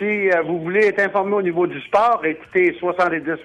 Si 0.00 0.30
euh, 0.30 0.40
vous 0.46 0.60
voulez 0.60 0.86
être 0.86 1.00
informé 1.00 1.34
au 1.34 1.42
niveau 1.42 1.66
du 1.66 1.78
sport, 1.82 2.22
écoutez 2.24 2.74
70% 2.80 3.36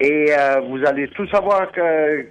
et 0.00 0.26
euh, 0.30 0.60
vous 0.60 0.84
allez 0.86 1.08
tout 1.08 1.26
savoir 1.28 1.72
que. 1.72 2.26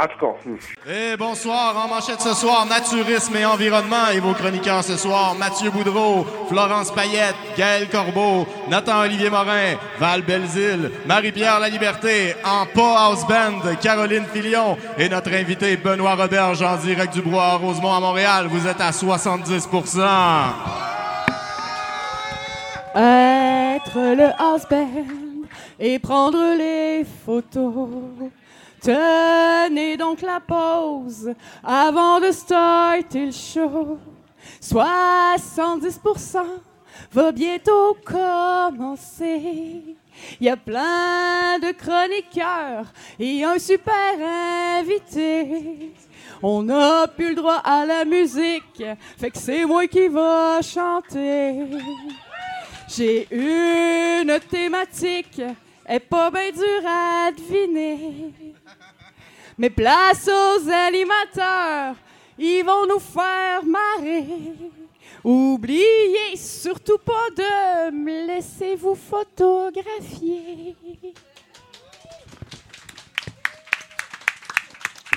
En 0.00 0.06
tout 0.06 0.18
cas. 0.18 0.34
hmm. 0.44 0.56
Et 0.90 1.16
bonsoir, 1.16 1.76
en 1.76 1.88
manchette 1.88 2.20
ce 2.20 2.34
soir, 2.34 2.66
naturisme 2.66 3.36
et 3.36 3.44
environnement. 3.44 4.10
Et 4.12 4.18
vos 4.18 4.32
chroniqueurs 4.32 4.82
ce 4.82 4.96
soir, 4.96 5.36
Mathieu 5.36 5.70
Boudreau, 5.70 6.24
Florence 6.48 6.92
Payette, 6.92 7.36
Gaël 7.56 7.88
Corbeau, 7.88 8.46
Nathan-Olivier 8.68 9.30
Morin, 9.30 9.74
Val 10.00 10.22
Belzile, 10.22 10.90
Marie-Pierre 11.06 11.60
La 11.60 11.68
Liberté, 11.68 12.34
en 12.44 12.66
pas 12.66 13.06
house 13.06 13.26
band, 13.26 13.74
Caroline 13.80 14.26
Filion 14.32 14.76
et 14.98 15.08
notre 15.08 15.32
invité 15.32 15.76
Benoît 15.76 16.16
Roberge 16.16 16.62
en 16.62 16.76
direct 16.76 17.14
du 17.14 17.22
Bois 17.22 17.44
à 17.44 17.54
Rosemont 17.54 17.94
à 17.94 18.00
Montréal. 18.00 18.46
Vous 18.48 18.66
êtes 18.66 18.80
à 18.80 18.90
70 18.90 19.68
Être 23.00 24.16
le 24.16 24.28
house 24.40 24.66
band 24.68 25.46
et 25.78 26.00
prendre 26.00 26.56
les 26.56 27.04
photos. 27.04 28.00
Tenez 28.82 29.96
donc 29.96 30.20
la 30.20 30.40
pause 30.40 31.32
avant 31.62 32.18
de 32.18 32.32
starter 32.32 33.26
le 33.26 33.30
show. 33.30 33.98
70% 34.60 36.38
va 37.12 37.30
bientôt 37.30 37.96
commencer. 38.04 39.96
Il 40.40 40.46
y 40.46 40.48
a 40.48 40.56
plein 40.56 41.60
de 41.60 41.70
chroniqueurs 41.70 42.92
et 43.20 43.44
un 43.44 43.60
super 43.60 43.94
invité. 44.80 45.92
On 46.42 46.64
n'a 46.64 47.06
plus 47.06 47.28
le 47.28 47.36
droit 47.36 47.62
à 47.64 47.86
la 47.86 48.04
musique, 48.04 48.82
fait 49.16 49.30
que 49.30 49.38
c'est 49.38 49.64
moi 49.64 49.86
qui 49.86 50.08
va 50.08 50.60
chanter. 50.62 51.62
J'ai 52.88 53.28
une 53.30 54.40
thématique, 54.50 55.42
est 55.86 56.00
pas 56.00 56.30
bien 56.30 56.50
dure 56.50 56.86
à 56.86 57.30
deviner. 57.30 58.32
Mais 59.58 59.68
place 59.70 60.28
aux 60.28 60.70
animateurs, 60.70 61.96
ils 62.38 62.62
vont 62.64 62.86
nous 62.86 63.00
faire 63.00 63.62
marrer. 63.64 64.24
Oubliez 65.22 66.36
surtout 66.36 66.98
pas 66.98 67.28
de 67.36 67.90
me 67.90 68.26
laisser 68.26 68.76
vous 68.76 68.94
photographier. 68.94 70.74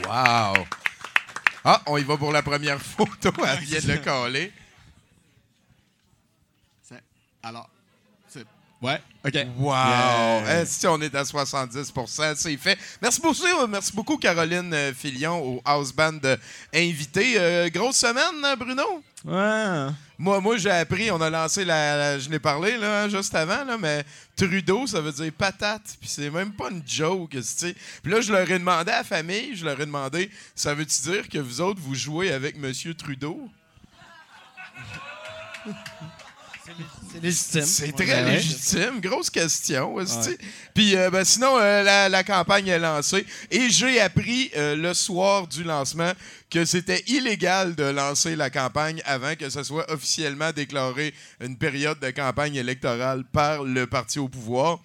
Wow! 0.05 0.65
Ah, 1.63 1.81
on 1.85 1.97
y 1.97 2.03
va 2.03 2.17
pour 2.17 2.31
la 2.31 2.41
première 2.41 2.81
photo. 2.81 3.31
Elle 3.47 3.59
vient 3.59 3.79
de 3.79 3.87
le 3.87 3.97
coller. 3.99 4.51
Alors, 7.43 7.69
c'est. 8.27 8.45
Ouais, 8.81 8.99
OK. 9.23 9.33
Wow! 9.57 9.73
Yeah. 9.73 10.61
Eh, 10.61 10.65
si 10.65 10.87
on 10.87 10.99
est 11.01 11.13
à 11.13 11.23
70 11.23 11.93
c'est 12.35 12.57
fait. 12.57 12.79
Merci 12.99 13.21
beaucoup, 13.21 13.45
euh, 13.45 13.67
merci 13.67 13.93
beaucoup 13.93 14.17
Caroline 14.17 14.73
euh, 14.73 14.91
Filion 14.91 15.37
au 15.39 15.61
House 15.63 15.93
Band 15.93 16.17
euh, 16.23 16.35
invité. 16.73 17.35
Euh, 17.37 17.69
grosse 17.69 17.97
semaine, 17.97 18.43
hein, 18.43 18.55
Bruno? 18.57 19.03
Ouais. 19.23 19.93
Moi, 20.17 20.41
moi 20.41 20.57
j'ai 20.57 20.71
appris, 20.71 21.11
on 21.11 21.21
a 21.21 21.29
lancé 21.29 21.63
la. 21.63 21.95
la- 21.95 22.19
je 22.19 22.27
l'ai 22.29 22.39
parlé 22.39 22.75
là, 22.77 23.07
juste 23.07 23.35
avant, 23.35 23.63
là, 23.65 23.77
mais 23.77 24.03
Trudeau, 24.35 24.87
ça 24.87 24.99
veut 24.99 25.11
dire 25.11 25.31
patate. 25.31 25.95
Puis 25.99 26.09
c'est 26.09 26.31
même 26.31 26.53
pas 26.53 26.71
une 26.71 26.81
joke, 26.87 27.29
tu 27.31 27.43
sais. 27.43 27.75
Puis 28.01 28.11
là, 28.11 28.19
je 28.21 28.31
leur 28.31 28.49
ai 28.49 28.57
demandé 28.57 28.91
à 28.91 28.97
la 28.99 29.03
famille, 29.03 29.55
je 29.55 29.63
leur 29.63 29.79
ai 29.79 29.85
demandé, 29.85 30.31
ça 30.55 30.73
veut-tu 30.73 31.01
dire 31.03 31.29
que 31.29 31.37
vous 31.37 31.61
autres, 31.61 31.79
vous 31.79 31.93
jouez 31.93 32.31
avec 32.31 32.57
Monsieur 32.57 32.95
Trudeau? 32.95 33.47
C'est 37.13 37.21
légitime. 37.21 37.61
C'est 37.65 37.85
Ouais, 37.87 37.91
très 38.05 38.23
ouais. 38.23 38.31
légitime. 38.35 38.99
Grosse 39.01 39.29
question. 39.29 39.99
esti. 39.99 40.37
Puis 40.73 40.95
euh, 40.95 41.09
ben, 41.09 41.23
sinon, 41.23 41.57
euh, 41.57 41.83
la, 41.83 42.09
la 42.09 42.23
campagne 42.23 42.67
est 42.67 42.79
lancée. 42.79 43.25
Et 43.49 43.69
j'ai 43.69 43.99
appris 43.99 44.51
euh, 44.55 44.75
le 44.75 44.93
soir 44.93 45.47
du 45.47 45.63
lancement 45.63 46.11
que 46.49 46.65
c'était 46.65 47.03
illégal 47.07 47.75
de 47.75 47.83
lancer 47.83 48.35
la 48.35 48.49
campagne 48.49 49.01
avant 49.05 49.35
que 49.35 49.49
ce 49.49 49.63
soit 49.63 49.89
officiellement 49.91 50.51
déclaré 50.51 51.13
une 51.41 51.57
période 51.57 51.99
de 51.99 52.11
campagne 52.11 52.55
électorale 52.55 53.23
par 53.31 53.63
le 53.63 53.87
parti 53.87 54.19
au 54.19 54.27
pouvoir. 54.27 54.79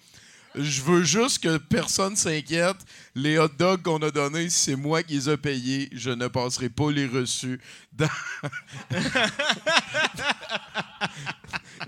Je 0.57 0.81
veux 0.81 1.03
juste 1.03 1.43
que 1.43 1.57
personne 1.57 2.15
s'inquiète. 2.15 2.77
Les 3.15 3.37
hot 3.37 3.49
dogs 3.57 3.81
qu'on 3.83 4.01
a 4.01 4.11
donnés, 4.11 4.49
c'est 4.49 4.75
moi 4.75 5.03
qui 5.03 5.13
les 5.13 5.29
ai 5.29 5.37
payés. 5.37 5.89
Je 5.91 6.09
ne 6.09 6.27
passerai 6.27 6.69
pas 6.69 6.91
les 6.91 7.05
reçus 7.05 7.59
dans... 7.93 8.07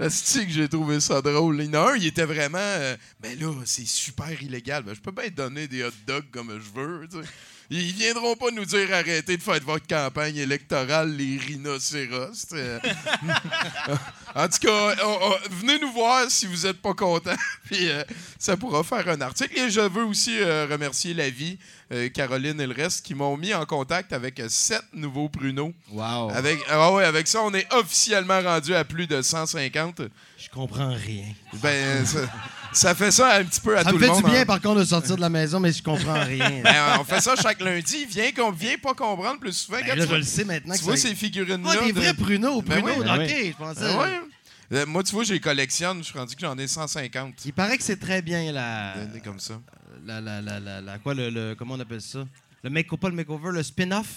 C'est 0.10 0.46
que 0.46 0.52
j'ai 0.52 0.70
trouvé 0.70 1.00
ça 1.00 1.22
drôle. 1.22 1.62
Il 1.62 1.66
y 1.66 1.70
en 1.76 1.86
a 1.86 1.92
un, 1.92 1.96
il 1.96 2.06
était 2.06 2.26
vraiment. 2.26 2.58
euh, 2.60 2.96
ben 3.20 3.38
là, 3.40 3.52
c'est 3.66 3.88
super 3.88 4.42
illégal. 4.42 4.84
Ben, 4.84 4.94
je 4.96 5.02
peux 5.02 5.12
bien 5.12 5.30
donner 5.30 5.68
des 5.68 5.84
hot 5.84 5.92
dogs 6.08 6.30
comme 6.32 6.60
je 6.60 6.80
veux. 6.80 7.08
tu 7.10 7.22
sais. 7.22 7.28
Ils 7.72 7.94
viendront 7.94 8.36
pas 8.36 8.50
nous 8.52 8.66
dire 8.66 8.92
arrêtez 8.94 9.38
de 9.38 9.42
faire 9.44 9.60
votre 9.64 9.86
campagne 9.86 10.38
électorale, 10.38 11.16
les 11.16 11.38
rhinocéros. 11.38 12.34
sais. 12.34 12.80
en 14.36 14.48
tout 14.48 14.60
cas, 14.60 14.96
on- 15.06 15.20
on- 15.32 15.50
venez 15.62 15.80
nous 15.80 15.92
voir 15.92 16.30
si 16.30 16.48
vous 16.48 16.66
n'êtes 16.66 16.82
pas 16.82 16.94
content. 16.94 17.36
Puis 17.66 17.90
euh, 17.90 18.04
ça 18.38 18.58
pourra 18.58 18.84
faire 18.84 19.08
un 19.10 19.22
article. 19.22 19.58
Et 19.58 19.70
je 19.70 19.82
veux 19.82 20.04
aussi 20.06 20.38
euh, 20.40 20.66
remercier 20.70 21.14
la 21.14 21.30
vie, 21.30 21.58
euh, 21.92 22.10
Caroline 22.10 22.60
et 22.60 22.68
le 22.68 22.74
reste, 22.74 23.06
qui 23.06 23.14
m'ont 23.14 23.38
mis 23.38 23.54
en 23.54 23.66
contact 23.66 24.14
avec 24.14 24.40
euh, 24.40 24.48
sept 24.50 24.82
nouveaux 24.94 25.30
pruneaux. 25.30 25.74
Wow. 25.92 26.32
Avec, 26.32 26.60
ah 26.70 26.92
ouais, 26.94 27.06
avec 27.06 27.28
ça, 27.28 27.42
on 27.44 27.54
est 27.54 27.72
officiellement 27.74 28.42
rendu 28.42 28.74
à 28.74 28.84
plus 28.84 29.06
de 29.08 29.22
150. 29.22 30.02
Je 30.42 30.50
comprends 30.50 30.94
rien. 30.94 31.26
Ben, 31.62 32.06
ça, 32.06 32.20
ça 32.72 32.96
fait 32.96 33.12
ça 33.12 33.36
un 33.36 33.44
petit 33.44 33.60
peu 33.60 33.78
à 33.78 33.84
Ça 33.84 33.90
tout 33.90 33.96
me 33.98 34.02
le 34.02 34.06
fait 34.08 34.12
monde. 34.14 34.24
du 34.24 34.30
bien, 34.32 34.42
hein. 34.42 34.46
par 34.46 34.62
contre, 34.62 34.80
de 34.80 34.86
sortir 34.86 35.16
de 35.18 35.22
la 35.22 35.30
maison, 35.30 35.60
mais 35.60 35.72
je 35.74 35.84
comprends 35.84 36.24
rien. 36.24 36.62
Ben, 36.64 36.98
on 37.00 37.04
fait 37.04 37.20
ça 37.20 37.36
chaque 37.36 37.60
lundi. 37.62 38.06
Viens 38.06 38.32
qu'on 38.32 38.52
vient 38.52 38.78
pas 38.82 38.94
comprendre 38.94 39.40
plus 39.40 39.52
souvent. 39.54 39.80
Ben 39.80 39.88
là, 39.88 39.94
tu 39.96 40.02
je 40.02 40.06
vois, 40.08 40.18
le 40.18 40.24
sais 40.24 40.46
maintenant. 40.46 40.74
tu 40.74 40.80
que 40.80 40.86
vois 40.86 40.96
ça- 40.98 41.10
ces 41.10 41.16
figurines-là. 41.16 41.72
Ah, 41.82 41.86
des 41.86 41.92
de- 41.92 42.00
vrais 42.00 42.14
pruneaux, 42.14 42.62
Ben 42.62 42.82
pruneaux, 42.82 43.00
oui, 43.00 43.06
ben 43.06 43.16
ok, 43.22 43.30
oui. 43.30 43.52
je 43.52 43.58
pensais. 43.58 43.82
Ben. 43.82 44.22
Euh, 44.72 44.86
moi, 44.86 45.04
tu 45.04 45.12
vois, 45.14 45.24
j'ai 45.24 45.40
collectionne. 45.40 45.98
Je 46.00 46.04
suis 46.04 46.18
rendu 46.18 46.36
que 46.36 46.42
j'en 46.42 46.58
ai 46.58 46.68
150. 46.68 47.34
Il 47.46 47.54
paraît 47.54 47.78
que 47.78 47.84
c'est 47.84 48.00
très 48.00 48.22
bien 48.22 48.52
la. 48.52 48.94
Comme 49.24 49.40
ça. 49.40 49.60
La, 50.06 50.22
la, 50.22 50.42
la, 50.42 50.60
la, 50.62 50.80
la- 50.80 50.98
quoi, 51.00 51.14
le, 51.14 51.30
le- 51.30 51.56
comment 51.56 51.74
on 51.74 51.80
appelle 51.80 52.02
ça? 52.02 52.20
Le 52.64 52.70
make 52.70 52.88
pas 52.96 53.10
le 53.10 53.16
makeover, 53.16 53.52
le 53.52 53.64
spin-off? 53.64 54.08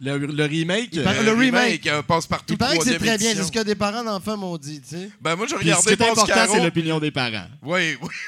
Le, 0.00 0.16
le 0.16 0.44
remake. 0.44 0.90
Il 0.92 1.02
paraît- 1.02 1.18
euh, 1.18 1.22
le 1.24 1.32
remake. 1.32 1.86
euh, 1.88 2.02
passe 2.02 2.26
partout. 2.26 2.52
Il 2.54 2.58
paraît 2.58 2.78
que 2.78 2.84
c'est 2.84 2.98
très 2.98 3.18
bien, 3.18 3.34
c'est 3.34 3.42
ce 3.42 3.50
que 3.52 3.62
des 3.64 3.74
parents 3.74 4.04
d'enfants 4.04 4.36
m'ont 4.36 4.56
dit, 4.56 4.80
tu 4.80 4.96
sais. 4.96 5.10
Ben, 5.20 5.34
moi, 5.34 5.46
j'ai 5.48 5.56
puis 5.56 5.64
ce 5.70 5.74
qui 5.74 5.74
regardé 5.90 6.04
est 6.04 6.08
important, 6.10 6.52
c'est 6.54 6.62
l'opinion 6.64 7.00
des 7.00 7.10
parents. 7.10 7.46
Oui, 7.62 7.96
oui. 8.00 8.08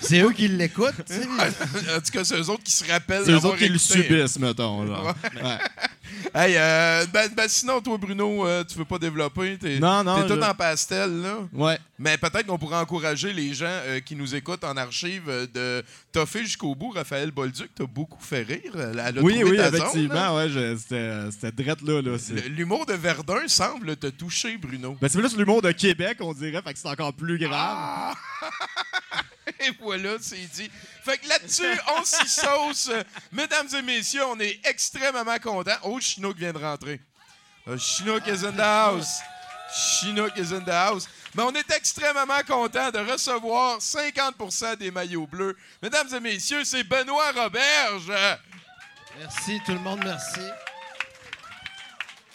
C'est 0.00 0.20
eux 0.20 0.32
qui 0.32 0.48
l'écoutent, 0.48 1.02
tu 1.06 1.14
sais. 1.14 1.24
en 1.96 2.00
tout 2.00 2.10
cas, 2.12 2.24
c'est 2.24 2.36
eux 2.36 2.50
autres 2.50 2.62
qui 2.62 2.72
se 2.72 2.84
rappellent. 2.90 3.22
C'est 3.24 3.32
eux 3.32 3.36
autres 3.46 3.56
qui 3.56 3.68
le 3.70 3.78
subissent, 3.78 4.38
mettons. 4.38 4.86
genre. 4.86 5.14
Ouais. 5.42 5.58
Hey, 6.36 6.56
euh, 6.56 7.06
ben, 7.12 7.30
ben, 7.32 7.46
sinon, 7.48 7.80
toi, 7.80 7.96
Bruno, 7.96 8.44
euh, 8.44 8.64
tu 8.64 8.76
veux 8.76 8.84
pas 8.84 8.98
développer? 8.98 9.56
T'es, 9.56 9.78
Non, 9.78 10.02
non, 10.02 10.20
T'es 10.22 10.26
tout 10.34 10.40
je- 10.40 10.44
en 10.44 10.52
pastel, 10.52 11.22
là. 11.22 11.36
Ouais. 11.52 11.78
Mais 11.96 12.18
peut-être 12.18 12.46
qu'on 12.46 12.58
pourrait 12.58 12.78
encourager 12.78 13.32
les 13.32 13.54
gens 13.54 13.66
euh, 13.68 14.00
qui 14.00 14.16
nous 14.16 14.34
écoutent 14.34 14.64
en 14.64 14.76
archive 14.76 15.26
de 15.54 15.84
toffer 16.10 16.40
jusqu'au 16.42 16.74
bout. 16.74 16.90
Raphaël 16.90 17.30
Bolduc, 17.30 17.70
t'as 17.76 17.86
beaucoup 17.86 18.20
fait 18.20 18.42
rire. 18.42 18.72
A 18.74 19.12
Oui, 19.22 19.44
oui, 19.44 19.56
ta 19.56 19.70
zone, 19.70 19.76
effectivement. 19.80 20.34
ouais, 20.36 20.48
je- 20.48 20.76
c'était 20.76 21.30
c'était 21.30 21.52
drette 21.62 21.82
là. 21.82 22.02
là 22.02 22.18
c'est- 22.18 22.48
L'humour 22.48 22.84
de 22.84 22.94
Verdun 22.94 23.46
semble 23.46 23.96
te 23.96 24.08
toucher, 24.08 24.56
Bruno. 24.56 24.96
Ben, 25.00 25.08
c'est 25.08 25.20
plus 25.20 25.36
l'humour 25.36 25.62
de 25.62 25.70
Québec, 25.70 26.18
on 26.20 26.32
dirait, 26.32 26.60
fait 26.62 26.72
que 26.72 26.78
c'est 26.80 26.88
encore 26.88 27.12
plus 27.14 27.38
grave. 27.38 27.52
Ah! 27.78 28.12
Et 29.66 29.72
voilà, 29.80 30.16
c'est 30.20 30.36
dit. 30.36 30.70
Fait 31.04 31.18
que 31.18 31.28
là-dessus, 31.28 31.78
on 31.98 32.04
s'y 32.04 32.28
sauce. 32.28 32.90
Mesdames 33.32 33.68
et 33.76 33.82
messieurs, 33.82 34.24
on 34.26 34.38
est 34.40 34.58
extrêmement 34.66 35.38
contents. 35.38 35.76
Oh, 35.82 35.98
Chinook 36.00 36.36
vient 36.36 36.52
de 36.52 36.58
rentrer. 36.58 37.00
Euh, 37.68 37.78
Chinook 37.78 38.22
is 38.26 38.44
in 38.44 38.52
the 38.52 38.60
house. 38.60 39.20
Chinook 39.74 40.32
is 40.36 40.52
in 40.54 40.60
the 40.60 40.68
house. 40.70 41.08
Mais 41.34 41.42
on 41.42 41.52
est 41.52 41.70
extrêmement 41.72 42.42
contents 42.46 42.90
de 42.90 42.98
recevoir 42.98 43.78
50% 43.80 44.76
des 44.76 44.90
maillots 44.90 45.26
bleus. 45.26 45.56
Mesdames 45.82 46.08
et 46.14 46.20
messieurs, 46.20 46.64
c'est 46.64 46.84
Benoît 46.84 47.32
Roberge. 47.32 48.12
Merci, 49.18 49.60
tout 49.66 49.72
le 49.72 49.78
monde, 49.80 50.00
merci. 50.04 50.40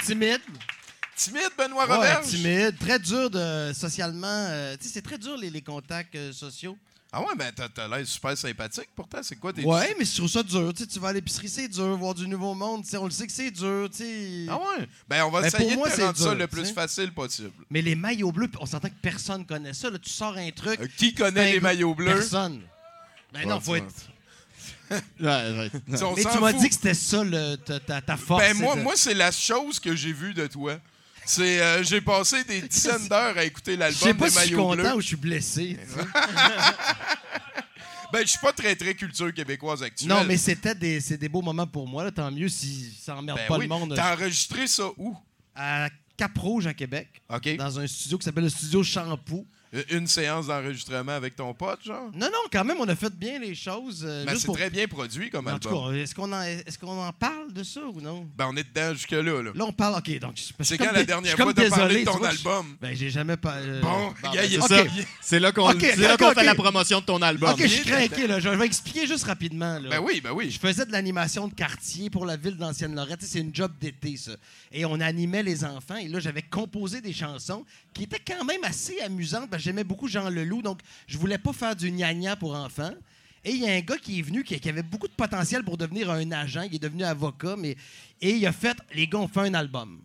Timide. 0.06 0.42
Timide, 1.16 1.50
Benoît 1.58 1.86
Ouais, 1.86 1.96
Roberge? 1.96 2.28
timide. 2.28 2.78
Très 2.80 2.98
dur 3.00 3.30
de, 3.30 3.72
socialement. 3.74 4.28
euh, 4.28 4.78
tu 4.78 4.88
sais, 4.88 4.94
c'est 4.96 5.02
très 5.02 5.18
dur, 5.18 5.36
les, 5.38 5.50
les 5.50 5.62
contacts 5.62 6.16
euh, 6.16 6.32
sociaux. 6.32 6.78
Ah 7.12 7.22
ouais, 7.22 7.36
ben 7.36 7.52
t'as, 7.52 7.88
l'air 7.88 8.06
super 8.06 8.38
sympathique 8.38 8.90
pourtant. 8.96 9.24
C'est 9.24 9.36
quoi 9.36 9.52
tes... 9.52 9.64
Ouais, 9.64 9.96
mais 9.98 10.06
je 10.06 10.16
trouve 10.16 10.30
ça 10.30 10.44
dur. 10.44 10.72
Tu 10.76 10.84
sais, 10.84 10.88
tu 10.88 11.00
vas 11.00 11.08
à 11.08 11.14
l'épicerie, 11.14 11.50
c'est 11.50 11.68
dur. 11.68 11.98
Voir 11.98 12.14
du 12.14 12.28
nouveau 12.28 12.54
monde, 12.54 12.84
on 12.94 13.06
le 13.06 13.12
sait 13.12 13.26
que 13.26 13.34
c'est 13.34 13.50
dur. 13.50 13.90
tu 13.90 13.98
sais. 13.98 14.46
Ah 14.48 14.58
ouais? 14.58 14.88
Ben 15.08 15.24
on 15.24 15.32
va 15.32 15.42
Ben, 15.42 15.48
essayer 15.48 15.70
pour 15.70 15.78
moi, 15.78 15.90
de 15.90 15.96
te 15.96 16.02
rendre 16.02 16.18
ça 16.18 16.36
le 16.36 16.48
plus 16.48 16.72
facile 16.72 17.12
possible. 17.12 17.52
Mais 17.72 17.82
les 17.82 17.96
maillots 17.96 18.32
bleus, 18.32 18.50
on 18.60 18.68
s'entend 18.68 18.90
que 18.90 18.94
personne 19.02 19.44
connaît 19.44 19.74
ça. 19.74 19.90
Là, 19.90 19.98
tu 19.98 20.10
sors 20.12 20.38
un 20.38 20.52
truc. 20.52 20.80
Euh, 20.80 20.88
qui 20.98 21.16
connaît 21.16 21.54
les 21.54 21.60
maillots 21.60 21.96
bleus? 21.96 22.14
Personne. 22.14 22.62
Ben 23.34 23.48
non, 23.48 23.56
Ouais, 23.56 23.62
faut 23.62 23.76
être. 23.76 23.94
Ouais, 24.92 25.00
ouais. 25.20 25.72
Mais 25.88 25.98
tu 26.00 26.40
m'as 26.40 26.54
dit 26.54 26.68
que 26.68 26.74
c'était 26.74 26.96
ça 26.96 27.24
le, 27.24 27.56
ta, 27.58 28.02
ta, 28.02 28.18
force. 28.18 28.42
Ben 28.42 28.58
moi, 28.58 28.76
de- 28.76 28.82
moi 28.82 28.94
c'est 28.96 29.14
la 29.14 29.32
chose 29.32 29.80
que 29.80 29.96
j'ai 29.96 30.12
vue 30.12 30.34
de 30.34 30.48
toi. 30.48 30.80
C'est 31.32 31.62
euh, 31.62 31.84
j'ai 31.84 32.02
passé 32.02 32.44
des 32.44 32.62
dizaines 32.64 33.08
d'heures 33.08 33.38
à 33.38 33.44
écouter 33.44 33.74
Je 33.76 33.80
l'album 33.80 34.00
sais 34.02 34.14
pas 34.16 34.26
des 34.26 34.32
si 34.32 34.40
je 34.40 34.46
suis 34.46 34.56
maillots 34.56 34.68
content 34.70 34.82
bleus. 34.82 34.94
ou 34.96 35.02
je 35.02 35.06
suis 35.08 35.16
blessé. 35.16 35.78
Ben 38.12 38.22
je 38.24 38.28
suis 38.30 38.40
pas 38.40 38.52
très 38.52 38.76
très 38.76 38.96
culture 38.96 39.32
québécoise 39.32 39.84
actuelle. 39.84 40.10
Non, 40.10 40.24
mais 40.24 40.38
c'était 40.38 40.74
des, 40.74 41.00
c'est 41.00 41.18
des 41.18 41.30
beaux 41.30 41.44
moments 41.44 41.68
pour 41.68 41.88
moi. 41.88 42.04
Là, 42.04 42.12
tant 42.12 42.32
mieux 42.32 42.50
si 42.50 42.92
ça 43.00 43.16
emmerde 43.16 43.38
Ben 43.38 43.48
pas 43.48 43.58
oui. 43.58 43.66
le 43.66 43.70
monde. 43.70 43.94
T'as 43.96 44.16
enregistré 44.16 44.66
ça 44.66 44.86
où? 44.98 45.16
À 45.54 45.90
Cap-Rouge, 46.18 46.66
à 46.66 46.74
Québec, 46.74 47.22
OK. 47.30 47.56
dans 47.58 47.80
un 47.80 47.86
studio 47.86 48.18
qui 48.18 48.26
s'appelle 48.26 48.46
le 48.46 48.50
studio 48.50 48.82
Shampoo. 48.84 49.46
Euh, 49.74 49.84
Une 49.92 50.08
séance 50.08 50.48
d'enregistrement 50.48 51.12
avec 51.12 51.36
ton 51.36 51.54
pote, 51.54 51.84
genre? 51.84 52.10
Non, 52.16 52.26
non, 52.28 52.40
quand 52.52 52.64
même, 52.66 52.78
on 52.80 52.88
a 52.88 52.96
fait 52.96 53.14
bien 53.14 53.38
les 53.38 53.54
choses. 53.54 54.04
euh, 54.04 54.26
Ben, 54.26 54.36
c'est 54.36 54.48
pour- 54.48 54.56
très 54.58 54.70
bien 54.72 54.88
produit 54.88 55.30
comme 55.30 55.48
En 55.48 55.60
tout 55.60 55.68
album. 55.68 55.92
cas, 55.94 55.98
est-ce 56.02 56.16
qu'on 56.16 56.32
en, 56.34 56.42
est-ce 56.42 56.80
qu'on 56.80 57.00
en 57.00 57.14
parle 57.14 57.54
de 57.54 57.62
ça 57.64 57.82
ou 57.82 58.02
non? 58.02 58.28
Ben 58.36 58.48
on 58.52 58.56
est 58.58 58.64
dedans 58.64 58.94
jusque-là. 58.94 59.22
Là. 59.22 59.52
Là, 59.54 59.66
on 59.66 59.72
parle. 59.72 59.98
OK, 60.00 60.20
donc. 60.20 60.40
C'est 60.62 60.78
quand 60.80 60.92
la 60.92 61.04
dernière 61.04 61.36
fois 61.36 61.54
parlé 61.54 61.70
désolé, 61.70 62.00
de 62.02 62.06
ton 62.06 62.18
vois, 62.18 62.30
album? 62.30 62.78
Ben, 62.82 62.96
j'ai 62.96 63.12
jamais 63.12 63.38
pas. 63.38 63.58
euh, 63.58 63.80
Bon, 63.82 64.08
Bon, 64.24 64.32
ben, 64.32 64.50
c'est 64.50 64.60
ça. 64.60 64.68
ça. 64.68 64.84
C'est 65.22 65.40
là 65.40 65.52
qu'on 65.52 65.70
Ok, 65.70 65.78
c'est 65.82 65.98
là 65.98 66.14
ok, 66.16 66.20
qu'on 66.20 66.32
fait 66.34 66.44
la 66.44 66.56
promotion 66.56 67.00
de 67.02 67.06
ton 67.06 67.22
album. 67.22 67.52
OK, 67.52 67.62
je 67.62 67.68
suis 67.68 67.86
craqué, 67.86 68.26
là. 68.26 68.40
Je 68.40 68.50
vais 68.50 68.66
expliquer 68.66 69.06
juste 69.06 69.26
rapidement. 69.26 69.78
Là. 69.78 69.90
Ben 69.90 70.00
oui, 70.00 70.20
ben 70.20 70.32
oui. 70.32 70.50
Je 70.50 70.58
faisais 70.60 70.86
de 70.88 70.92
l'animation 70.92 71.48
de 71.48 71.54
quartier 71.54 72.10
pour 72.10 72.26
la 72.26 72.38
ville 72.38 72.58
d'Ancienne-Lorette. 72.58 73.20
C'est 73.22 73.40
une 73.40 73.54
job 73.54 73.72
d'été, 73.80 74.18
ça. 74.18 74.32
Et 74.72 74.84
on 74.86 75.00
animait 75.00 75.44
les 75.44 75.64
enfants. 75.64 75.98
Et 75.98 76.08
là, 76.08 76.20
j'avais 76.20 76.42
composé 76.42 77.02
des 77.02 77.14
chansons 77.14 77.64
qui 77.94 78.04
étaient 78.04 78.22
quand 78.26 78.44
même 78.46 78.64
assez 78.64 79.00
amusantes. 79.02 79.50
J'aimais 79.60 79.84
beaucoup 79.84 80.08
Jean 80.08 80.30
Leloup, 80.30 80.62
donc 80.62 80.80
je 81.08 81.18
voulais 81.18 81.38
pas 81.38 81.54
faire 81.54 81.76
du 81.76 81.92
gna 81.92 82.36
pour 82.36 82.56
enfants. 82.56 82.94
Et 83.46 83.52
il 83.52 83.62
y 83.62 83.68
a 83.70 83.74
un 83.74 83.80
gars 83.80 83.98
qui 83.98 84.20
est 84.20 84.22
venu 84.22 84.44
qui, 84.44 84.70
avait 84.70 84.84
beaucoup 84.84 85.08
de 85.08 85.14
potentiel 85.14 85.64
pour 85.64 85.78
devenir 85.78 86.10
un 86.10 86.32
agent. 86.32 86.64
Il 86.64 86.76
est 86.76 86.80
devenu 86.80 87.04
avocat, 87.04 87.56
mais 87.58 87.78
et 88.22 88.32
il 88.32 88.46
a 88.46 88.52
fait 88.52 88.78
les 88.94 89.08
gars, 89.08 89.20
on 89.20 89.28
fait 89.28 89.42
un 89.42 89.54
album. 89.54 90.02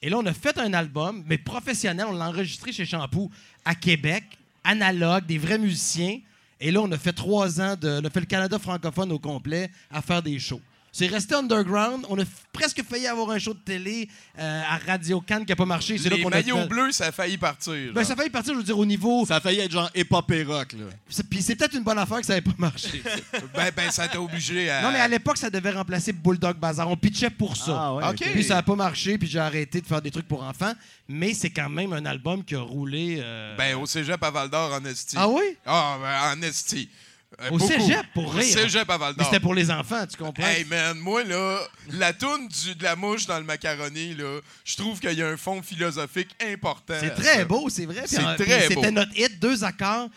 Et 0.00 0.08
là, 0.08 0.18
on 0.18 0.26
a 0.26 0.32
fait 0.32 0.58
un 0.58 0.72
album, 0.72 1.24
mais 1.26 1.38
professionnel. 1.38 2.06
On 2.08 2.12
l'a 2.12 2.28
enregistré 2.28 2.72
chez 2.72 2.84
Shampoo 2.86 3.30
à 3.64 3.74
Québec, 3.74 4.24
analogue, 4.62 5.26
des 5.26 5.38
vrais 5.38 5.58
musiciens. 5.58 6.20
Et 6.60 6.70
là, 6.70 6.80
on 6.80 6.90
a 6.92 6.98
fait 6.98 7.12
trois 7.12 7.60
ans 7.60 7.76
de. 7.76 8.00
On 8.02 8.04
a 8.04 8.10
fait 8.10 8.20
le 8.20 8.26
Canada 8.26 8.58
francophone 8.58 9.12
au 9.12 9.18
complet 9.18 9.70
à 9.90 10.00
faire 10.00 10.22
des 10.22 10.38
shows. 10.38 10.60
C'est 10.96 11.08
resté 11.08 11.34
underground. 11.34 12.06
On 12.08 12.16
a 12.20 12.22
presque 12.52 12.80
failli 12.88 13.08
avoir 13.08 13.28
un 13.30 13.38
show 13.40 13.52
de 13.52 13.58
télé 13.58 14.08
euh, 14.38 14.62
à 14.70 14.78
Radio 14.78 15.20
Cannes 15.20 15.44
qui 15.44 15.50
n'a 15.50 15.56
pas 15.56 15.64
marché. 15.66 15.98
C'est 15.98 16.08
là 16.08 16.14
Les 16.14 16.22
qu'on 16.22 16.28
a 16.30 16.36
maillots 16.36 16.56
fait- 16.56 16.66
bleus, 16.68 16.92
ça 16.92 17.06
a 17.06 17.10
failli 17.12 17.36
partir. 17.36 17.92
Ben, 17.92 18.04
ça 18.04 18.12
a 18.12 18.16
failli 18.16 18.30
partir, 18.30 18.52
je 18.54 18.58
veux 18.58 18.64
dire, 18.64 18.78
au 18.78 18.86
niveau. 18.86 19.26
Ça 19.26 19.36
a 19.36 19.40
failli 19.40 19.58
être 19.58 19.72
genre 19.72 19.90
hip-hop 19.92 20.30
et 20.30 20.44
rock, 20.44 20.72
là. 20.74 20.84
C'est- 21.08 21.28
Puis 21.28 21.42
c'est 21.42 21.56
peut-être 21.56 21.74
une 21.74 21.82
bonne 21.82 21.98
affaire 21.98 22.20
que 22.20 22.26
ça 22.26 22.34
n'avait 22.34 22.42
pas 22.42 22.52
marché. 22.58 23.02
ben, 23.56 23.72
ben, 23.76 23.90
ça 23.90 24.06
t'a 24.06 24.20
obligé 24.20 24.70
à. 24.70 24.82
non, 24.82 24.92
mais 24.92 25.00
à 25.00 25.08
l'époque, 25.08 25.36
ça 25.36 25.50
devait 25.50 25.72
remplacer 25.72 26.12
Bulldog 26.12 26.58
Bazaar. 26.58 26.88
On 26.88 26.96
pitchait 26.96 27.30
pour 27.30 27.56
ça. 27.56 27.76
Ah 27.76 27.94
ouais, 27.94 28.04
OK. 28.10 28.30
Puis 28.32 28.44
ça 28.44 28.54
n'a 28.54 28.62
pas 28.62 28.76
marché, 28.76 29.18
puis 29.18 29.26
j'ai 29.26 29.40
arrêté 29.40 29.80
de 29.80 29.86
faire 29.88 30.00
des 30.00 30.12
trucs 30.12 30.28
pour 30.28 30.44
enfants. 30.44 30.74
Mais 31.08 31.34
c'est 31.34 31.50
quand 31.50 31.68
même 31.68 31.92
un 31.92 32.06
album 32.06 32.44
qui 32.44 32.54
a 32.54 32.60
roulé. 32.60 33.16
euh, 33.18 33.56
Ben, 33.56 33.74
au 33.74 33.84
cégep 33.86 34.22
à 34.22 34.30
Val 34.30 34.48
d'Or, 34.48 34.72
en 34.72 34.84
esti. 34.84 35.16
Ah 35.18 35.28
oui? 35.28 35.42
Ah, 35.66 35.98
ben, 36.00 36.38
en 36.38 36.42
esti. 36.46 36.88
Euh, 37.40 37.48
Au 37.50 37.58
beaucoup. 37.58 37.72
cégep, 37.72 38.06
pour 38.14 38.26
Au 38.26 38.30
rire. 38.30 38.44
cégep 38.44 38.88
à 38.88 38.96
Val 38.96 39.14
Mais 39.16 39.22
d'Or. 39.24 39.26
c'était 39.32 39.40
pour 39.40 39.54
les 39.54 39.70
enfants, 39.70 40.06
tu 40.06 40.16
comprends? 40.16 40.46
Hey 40.46 40.64
man, 40.66 40.98
moi 40.98 41.24
là, 41.24 41.58
la 41.90 42.12
toune 42.12 42.46
du, 42.48 42.74
de 42.74 42.84
la 42.84 42.94
mouche 42.96 43.26
dans 43.26 43.38
le 43.38 43.44
macaroni, 43.44 44.14
là, 44.14 44.40
je 44.64 44.76
trouve 44.76 45.00
qu'il 45.00 45.12
y 45.18 45.22
a 45.22 45.28
un 45.28 45.36
fond 45.36 45.60
philosophique 45.62 46.30
important. 46.40 46.94
c'est 47.00 47.10
très 47.14 47.38
ça. 47.38 47.44
beau, 47.44 47.68
c'est 47.68 47.86
vrai. 47.86 48.04
C'est 48.06 48.18
très 48.36 48.68
beau. 48.68 48.74
C'était 48.74 48.90
notre 48.92 49.12
hit, 49.18 49.38
deux 49.40 49.64
accords. 49.64 50.08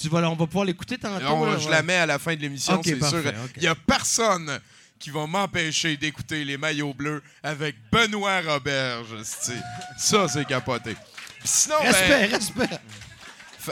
Tu 0.00 0.08
vas, 0.08 0.18
on 0.30 0.34
va 0.34 0.46
pouvoir 0.46 0.64
l'écouter 0.64 0.96
tantôt. 0.98 1.24
On- 1.26 1.44
là, 1.44 1.58
je 1.58 1.64
ouais. 1.66 1.70
la 1.70 1.82
mets 1.82 1.96
à 1.96 2.06
la 2.06 2.18
fin 2.18 2.34
de 2.34 2.40
l'émission, 2.40 2.80
c'est 2.82 2.98
sûr. 3.04 3.22
Il 3.56 3.62
y 3.62 3.66
a 3.68 3.74
personne 3.74 4.58
qui 4.98 5.10
va 5.10 5.26
m'empêcher 5.26 5.96
d'écouter 5.96 6.44
les 6.44 6.56
maillots 6.56 6.94
bleus 6.94 7.22
avec 7.42 7.76
Benoît 7.90 8.40
Roberge. 8.40 9.08
esti. 9.20 9.52
Ça, 9.98 10.26
c'est 10.28 10.44
capoté. 10.46 10.94
Puis 11.40 11.48
sinon, 11.48 11.74
ben, 11.82 11.92
Respect, 11.92 12.26
respect. 12.26 12.66
Fa- 12.68 12.80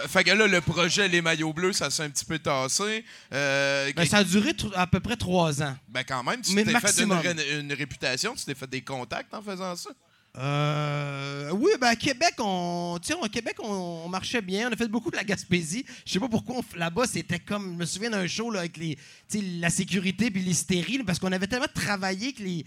Fait 0.09 0.25
que 0.25 0.31
là, 0.31 0.47
le 0.47 0.61
projet 0.61 1.09
Les 1.09 1.21
Maillots 1.23 1.53
Bleus, 1.53 1.73
ça 1.75 1.91
s'est 1.91 2.03
un 2.05 2.11
petit 2.11 2.25
peu 2.25 2.39
tassé. 2.39 3.05
Euh, 3.33 3.93
Ben, 3.97 4.07
ça 4.07 4.19
a 4.19 4.25
duré 4.25 4.53
à 4.75 4.87
peu 4.87 5.01
près 5.01 5.17
trois 5.17 5.63
ans. 5.63 5.77
ben, 5.89 6.05
quand 6.05 6.23
même, 6.23 6.41
tu 6.41 6.55
t'es 6.55 6.65
fait 6.65 6.71
une, 6.71 6.73
maximum. 6.73 7.19
ré- 7.19 7.59
une 7.61 7.73
réputation, 7.73 8.35
tu 8.35 8.45
t'es 8.45 8.55
fait 8.55 8.71
des 8.71 8.83
contacts 8.83 9.33
en 9.35 9.43
faisant 9.43 9.75
ça? 9.77 9.91
Euh, 10.39 11.51
oui, 11.53 11.71
ben 11.81 11.89
à 11.89 11.97
Québec, 11.97 12.35
on, 12.39 12.99
Québec, 13.33 13.57
on, 13.59 14.03
on 14.05 14.09
marchait 14.09 14.41
bien. 14.41 14.69
On 14.69 14.73
a 14.73 14.77
fait 14.77 14.87
beaucoup 14.87 15.11
de 15.11 15.17
la 15.17 15.25
Gaspésie. 15.25 15.85
Je 16.07 16.13
sais 16.13 16.21
pas 16.21 16.29
pourquoi 16.29 16.61
là-bas, 16.77 17.07
c'était 17.07 17.41
comme. 17.41 17.73
Je 17.73 17.79
me 17.79 17.85
souviens 17.85 18.11
d'un 18.11 18.27
show 18.29 18.49
là, 18.51 18.61
avec 18.61 18.77
les, 18.77 18.97
la 19.59 19.71
sécurité 19.71 20.31
puis 20.31 20.41
l'hystérie, 20.41 21.03
parce 21.05 21.19
qu'on 21.19 21.33
avait 21.33 21.49
tellement 21.49 21.67
travaillé 21.75 22.33
que 22.33 22.43
les, 22.45 22.65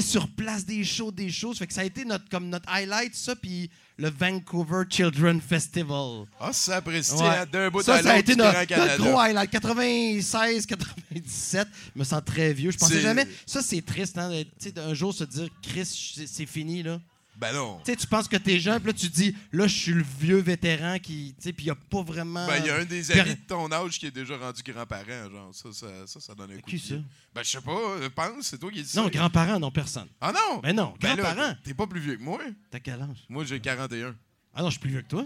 sur 0.00 0.26
place 0.28 0.64
des 0.64 0.84
shows, 0.84 1.12
des 1.12 1.30
choses. 1.30 1.58
Fait 1.58 1.66
que 1.66 1.74
ça 1.74 1.82
a 1.82 1.84
été 1.84 2.04
notre 2.06 2.28
comme 2.30 2.48
notre 2.48 2.68
highlight 2.70 3.14
ça, 3.14 3.36
puis 3.36 3.70
le 4.02 4.10
Vancouver 4.10 4.82
Children 4.90 5.40
Festival. 5.40 6.24
Ah, 6.40 6.52
ça 6.52 6.76
apprécie 6.78 7.14
Ouais. 7.14 7.22
hein, 7.28 7.46
d'un 7.50 7.70
bout 7.70 7.82
ça, 7.82 7.94
à 7.94 8.02
ça 8.02 8.12
a 8.14 8.18
été 8.18 8.34
notre, 8.34 8.58
notre 8.76 8.96
gros 8.98 9.18
highlight. 9.20 9.48
96, 9.50 10.66
97. 10.66 11.68
Je 11.94 11.98
me 12.00 12.04
sens 12.04 12.20
très 12.24 12.52
vieux. 12.52 12.72
Je 12.72 12.78
pensais 12.78 13.00
jamais. 13.00 13.26
Ça, 13.46 13.62
c'est 13.62 13.80
triste, 13.80 14.18
hein, 14.18 14.28
d'être- 14.30 14.50
tu 14.58 14.64
sais, 14.66 14.72
d'un 14.72 14.92
jour 14.92 15.14
se 15.14 15.22
dire, 15.22 15.48
Chris, 15.62 15.86
c'est- 15.86 16.26
c'est 16.26 16.46
fini, 16.46 16.82
là. 16.82 17.00
Ben 17.36 17.52
non. 17.54 17.78
Tu 17.84 17.90
sais, 17.90 17.96
tu 17.96 18.06
penses 18.06 18.28
que 18.28 18.36
t'es 18.36 18.60
jeune, 18.60 18.78
puis 18.78 18.88
là, 18.88 18.92
tu 18.92 19.08
dis, 19.08 19.34
là, 19.52 19.66
je 19.66 19.74
suis 19.76 19.92
le 19.94 20.04
vieux 20.20 20.36
vétéran 20.38 20.98
qui. 20.98 21.34
Tu 21.38 21.42
sais, 21.44 21.52
puis 21.52 21.64
il 21.64 21.68
n'y 21.68 21.72
a 21.72 21.74
pas 21.74 22.02
vraiment. 22.02 22.46
Ben, 22.46 22.58
il 22.58 22.66
y 22.66 22.70
a 22.70 22.76
un 22.76 22.84
des 22.84 23.10
amis 23.12 23.30
de 23.34 23.40
ton 23.48 23.70
âge 23.72 23.98
qui 23.98 24.06
est 24.06 24.10
déjà 24.10 24.36
rendu 24.36 24.62
grand-parent, 24.62 25.30
genre. 25.30 25.54
Ça, 25.54 25.72
ça, 25.72 25.86
ça, 26.06 26.20
ça 26.20 26.34
donne 26.34 26.52
un 26.52 26.56
coup 26.58 26.70
Qui 26.70 26.76
de 26.76 26.80
pied. 26.82 26.96
ça? 26.96 27.02
Ben, 27.34 27.42
je 27.42 27.48
sais 27.50 27.60
pas, 27.60 27.70
euh, 27.72 28.08
pense, 28.10 28.46
c'est 28.46 28.58
toi 28.58 28.70
qui 28.70 28.82
dis 28.82 28.96
Non, 28.96 29.04
ça. 29.04 29.10
grands-parents, 29.10 29.58
non, 29.58 29.70
personne. 29.70 30.08
Ah 30.20 30.32
non? 30.32 30.60
Ben 30.60 30.76
non, 30.76 30.94
Ben 31.00 31.16
là, 31.16 31.22
grands-parents. 31.22 31.54
T'es 31.64 31.74
pas 31.74 31.86
plus 31.86 32.00
vieux 32.00 32.16
que 32.16 32.22
moi. 32.22 32.38
T'as 32.70 32.80
quel 32.80 33.00
âge? 33.00 33.24
Moi, 33.28 33.44
j'ai 33.44 33.58
41. 33.60 34.14
Ah 34.54 34.60
non, 34.62 34.68
je 34.68 34.72
suis 34.72 34.80
plus 34.80 34.90
vieux 34.90 35.02
que 35.02 35.08
toi. 35.08 35.24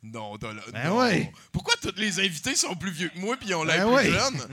Non, 0.00 0.38
t'as 0.38 0.52
là. 0.52 0.60
Ben 0.72 0.84
non. 0.90 0.98
ouais. 1.00 1.32
Pourquoi 1.50 1.74
tous 1.82 1.92
les 1.96 2.20
invités 2.20 2.54
sont 2.54 2.76
plus 2.76 2.92
vieux 2.92 3.08
que 3.08 3.18
moi 3.18 3.36
puis 3.36 3.48
ils 3.48 3.54
ont 3.56 3.64
l'air 3.64 3.84
Ben 3.88 3.96
plus 3.96 4.10
ouais. 4.12 4.18
jeunes? 4.18 4.46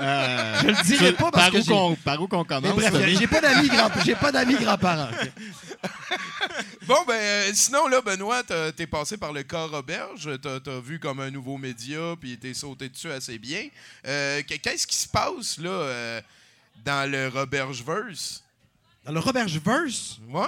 Euh, 0.00 0.58
Je 0.62 0.66
le 0.68 0.82
dirai 0.84 1.12
pas 1.12 1.30
parce 1.30 1.50
par, 1.50 1.52
que 1.52 1.58
où 1.58 1.64
qu'on, 1.66 1.94
par 1.96 2.22
où 2.22 2.26
qu'on 2.28 2.38
Mais 2.42 2.44
commence? 2.46 2.74
bref, 2.76 2.94
j'ai 3.18 3.26
pas 3.26 3.40
d'amis 3.42 3.68
grand- 3.68 3.90
j'ai 4.04 4.14
pas 4.14 4.32
d'amis 4.32 4.54
grands-parents. 4.56 5.10
Bon, 6.86 7.04
ben, 7.06 7.14
euh, 7.14 7.50
sinon, 7.54 7.86
là, 7.86 8.00
Benoît, 8.00 8.42
t'as- 8.42 8.72
t'es 8.72 8.86
passé 8.86 9.16
par 9.16 9.32
le 9.32 9.42
corps 9.44 9.72
Auberge. 9.72 10.28
T'as 10.42 10.56
as 10.56 10.80
vu 10.80 10.98
comme 10.98 11.20
un 11.20 11.30
nouveau 11.30 11.56
média, 11.56 12.16
puis 12.20 12.36
t'es 12.38 12.52
sauté 12.54 12.88
dessus 12.88 13.10
assez 13.12 13.38
bien. 13.38 13.68
Euh, 14.06 14.42
que- 14.42 14.54
Qu'est-ce 14.56 14.86
qui 14.86 14.96
se 14.96 15.06
passe, 15.08 15.58
là, 15.58 15.70
euh, 15.70 16.20
dans 16.84 17.08
le 17.08 17.28
Robergeverse? 17.28 18.42
Dans 19.04 19.12
le 19.12 19.20
Roberge-verse, 19.20 20.18
Ouais. 20.28 20.46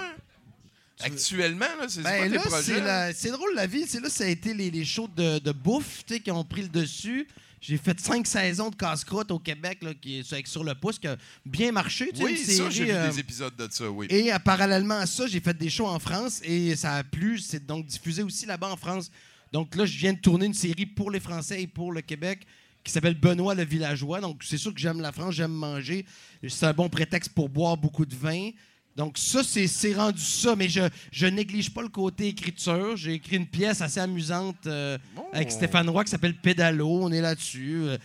Actuellement, 1.07 1.67
là, 1.81 1.87
c'est 1.89 2.03
Ben 2.03 2.19
quoi 2.19 2.29
là, 2.29 2.43
tes 2.43 2.49
projets? 2.49 2.63
c'est 2.75 2.81
la- 2.81 3.13
c'est 3.15 3.31
drôle 3.31 3.55
la 3.55 3.67
vie. 3.67 3.85
C'est 3.87 4.01
là, 4.01 4.09
ça 4.09 4.25
a 4.25 4.29
été 4.29 4.55
les, 4.55 4.71
les 4.71 4.85
shows 4.85 5.09
de, 5.17 5.39
de 5.39 5.53
bouffe 5.53 6.05
qui 6.05 6.31
ont 6.31 6.45
pris 6.45 6.63
le 6.63 6.69
dessus. 6.69 7.27
J'ai 7.61 7.79
fait 7.79 7.99
cinq 8.01 8.27
saisons 8.27 8.71
de 8.71 8.75
casse-croûte 8.75 9.31
au 9.31 9.39
Québec, 9.39 9.79
là, 9.83 9.95
qui 9.95 10.19
est 10.19 10.33
avec 10.33 10.49
sur 10.49 10.65
le 10.65 10.75
pouce, 10.75 10.99
qui 10.99 11.07
a 11.07 11.17
bien 11.47 11.71
marché. 11.71 12.11
tu 12.13 12.25
Oui, 12.25 12.37
ça, 12.37 12.69
j'ai 12.71 12.87
vu 12.87 12.91
euh, 12.91 13.09
des 13.09 13.21
épisodes 13.21 13.55
de 13.57 13.69
ça, 13.71 13.89
oui. 13.89 14.09
Et 14.11 14.33
euh, 14.33 14.39
parallèlement 14.41 14.97
à 14.99 15.07
ça, 15.07 15.29
j'ai 15.29 15.39
fait 15.39 15.57
des 15.57 15.71
shows 15.71 15.87
en 15.87 16.01
France 16.01 16.41
et 16.43 16.75
ça 16.75 16.95
a 16.97 17.05
plu. 17.05 17.39
C'est 17.39 17.65
donc 17.65 17.87
diffusé 17.87 18.25
aussi 18.25 18.47
là-bas 18.47 18.69
en 18.73 18.77
France. 18.77 19.13
Donc 19.53 19.77
là, 19.77 19.85
je 19.87 19.97
viens 19.97 20.13
de 20.13 20.19
tourner 20.19 20.47
une 20.47 20.55
série 20.55 20.87
pour 20.87 21.11
les 21.13 21.21
Français 21.21 21.63
et 21.63 21.67
pour 21.69 21.93
le 21.93 22.01
Québec 22.01 22.41
qui 22.83 22.91
s'appelle 22.91 23.15
Benoît 23.15 23.55
le 23.55 23.65
villageois. 23.65 24.21
Donc 24.21 24.43
c'est 24.43 24.59
sûr 24.59 24.75
que 24.75 24.81
j'aime 24.81 25.01
la 25.01 25.13
France, 25.13 25.35
j'aime 25.37 25.53
manger. 25.53 26.05
C'est 26.49 26.67
un 26.67 26.73
bon 26.73 26.89
prétexte 26.89 27.31
pour 27.33 27.49
boire 27.49 27.77
beaucoup 27.77 28.05
de 28.05 28.17
vin. 28.17 28.51
Donc 28.97 29.17
ça, 29.17 29.41
c'est 29.43 29.95
rendu 29.95 30.21
ça. 30.23 30.55
Mais 30.57 30.69
je, 30.69 30.83
je 31.11 31.27
néglige 31.27 31.71
pas 31.73 31.83
le 31.83 31.89
côté 31.89 32.29
écriture. 32.29 32.97
J'ai 32.97 33.15
écrit 33.15 33.37
une 33.37 33.47
pièce 33.47 33.81
assez 33.81 34.01
amusante 34.01 34.67
euh, 34.67 34.99
Oh. 35.17 35.23
avec 35.33 35.51
Stéphane 35.51 35.89
Roy 35.89 36.05
qui 36.05 36.11
s'appelle 36.11 36.35
Pédalo. 36.37 36.89
On 37.05 37.11
est 37.13 37.21
là-dessus. 37.23 37.83
Euh, 37.85 37.97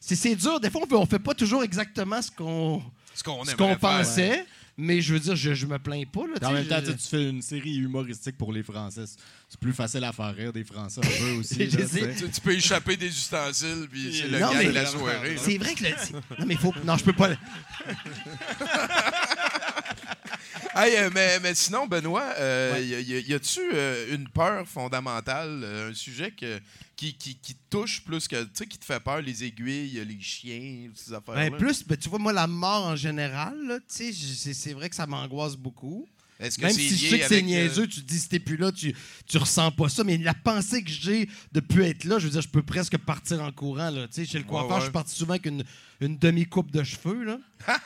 C'est 0.00 0.34
dur. 0.36 0.60
Des 0.60 0.70
fois, 0.70 0.82
on 0.90 1.00
ne 1.00 1.06
fait 1.06 1.18
pas 1.18 1.34
toujours 1.34 1.62
exactement 1.64 2.20
ce 2.22 2.30
qu'on 2.30 2.82
faire. 3.66 3.78
pensait. 3.78 4.44
Mais 4.80 5.00
je 5.00 5.12
veux 5.12 5.18
dire, 5.18 5.34
je, 5.34 5.54
je 5.54 5.66
me 5.66 5.76
plains 5.80 6.04
pas. 6.04 6.20
Là, 6.40 6.48
En 6.48 6.52
même 6.52 6.64
temps, 6.66 6.78
je- 6.84 6.92
tu 6.92 7.08
fais 7.08 7.28
une 7.30 7.42
série 7.42 7.78
humoristique 7.78 8.38
pour 8.38 8.52
les 8.52 8.62
Français. 8.62 9.06
C'est 9.48 9.58
plus 9.58 9.72
facile 9.72 10.04
à 10.04 10.12
faire 10.12 10.32
rire 10.32 10.52
des 10.52 10.62
Français 10.62 11.00
un 11.02 11.08
peu 11.18 11.32
aussi. 11.40 11.54
Je 11.70 11.78
là, 11.78 11.86
sais. 11.88 12.14
tu 12.32 12.40
peux 12.40 12.52
échapper 12.54 12.96
des 12.96 13.08
ustensiles, 13.08 13.88
puis 13.90 14.14
c'est 14.16 14.28
le 14.28 14.38
Non, 14.38 14.52
gars 14.52 14.58
mais- 14.58 14.66
de 14.66 14.70
la 14.70 14.86
soirée. 14.86 15.34
C'est 15.36 15.58
vrai 15.58 15.74
que 15.74 15.82
le. 15.82 15.90
Non, 16.38 16.46
mais 16.46 16.54
faut. 16.54 16.72
Non, 16.84 16.96
je 16.96 17.02
peux 17.02 17.12
pas. 17.12 17.30
Hey, 20.80 20.96
euh, 20.96 21.10
mais, 21.12 21.40
mais 21.40 21.54
sinon, 21.56 21.88
Benoît, 21.88 22.34
euh, 22.38 22.74
Ouais. 22.74 23.02
y, 23.02 23.34
a-tu 23.34 23.60
euh, 23.74 24.14
une 24.14 24.28
peur 24.28 24.64
fondamentale, 24.68 25.64
un 25.90 25.92
sujet 25.92 26.30
que, 26.30 26.60
qui, 26.94 27.14
qui, 27.14 27.34
qui 27.34 27.54
te 27.54 27.60
touche 27.68 28.02
plus 28.04 28.28
que, 28.28 28.44
tu 28.44 28.50
sais, 28.54 28.66
qui 28.66 28.78
te 28.78 28.84
fait 28.84 29.00
peur, 29.00 29.20
les 29.20 29.42
aiguilles, 29.42 30.04
les 30.06 30.20
chiens, 30.20 30.88
ces 30.94 31.12
affaires-là? 31.12 31.50
Ben, 31.50 31.58
plus, 31.58 31.84
ben, 31.84 31.96
tu 31.96 32.08
vois, 32.08 32.20
moi, 32.20 32.32
la 32.32 32.46
mort 32.46 32.86
en 32.86 32.94
général, 32.94 33.56
tu 33.92 34.12
sais, 34.12 34.54
c'est 34.54 34.72
vrai 34.72 34.88
que 34.88 34.94
ça 34.94 35.06
m'angoisse 35.06 35.56
beaucoup. 35.56 36.08
Que 36.38 36.62
Même 36.62 36.72
si 36.72 36.96
je 36.96 37.06
sais 37.08 37.18
que 37.18 37.26
c'est 37.26 37.38
euh, 37.38 37.42
niaiseux, 37.42 37.88
tu 37.88 38.00
te 38.00 38.06
dis, 38.06 38.20
si 38.20 38.28
t'es 38.28 38.38
plus 38.38 38.56
là, 38.56 38.70
tu, 38.70 38.94
tu 39.26 39.38
ressens 39.38 39.72
pas 39.72 39.88
ça. 39.88 40.04
Mais 40.04 40.16
la 40.18 40.34
pensée 40.34 40.84
que 40.84 40.90
j'ai 40.90 41.28
de 41.50 41.58
plus 41.58 41.82
être 41.82 42.04
là, 42.04 42.20
je 42.20 42.26
veux 42.26 42.30
dire, 42.30 42.42
je 42.42 42.48
peux 42.48 42.62
presque 42.62 42.96
partir 42.98 43.42
en 43.42 43.50
courant. 43.50 43.90
Là. 43.90 44.06
Tu 44.06 44.14
sais, 44.14 44.24
chez 44.24 44.38
le 44.38 44.44
coiffeur, 44.44 44.70
ouais. 44.70 44.78
je 44.78 44.84
suis 44.84 44.92
parti 44.92 45.16
souvent 45.16 45.32
avec 45.32 45.46
une, 45.46 45.64
une 46.00 46.16
demi-coupe 46.16 46.70
de 46.70 46.82
cheveux. 46.84 47.24
Là. 47.24 47.38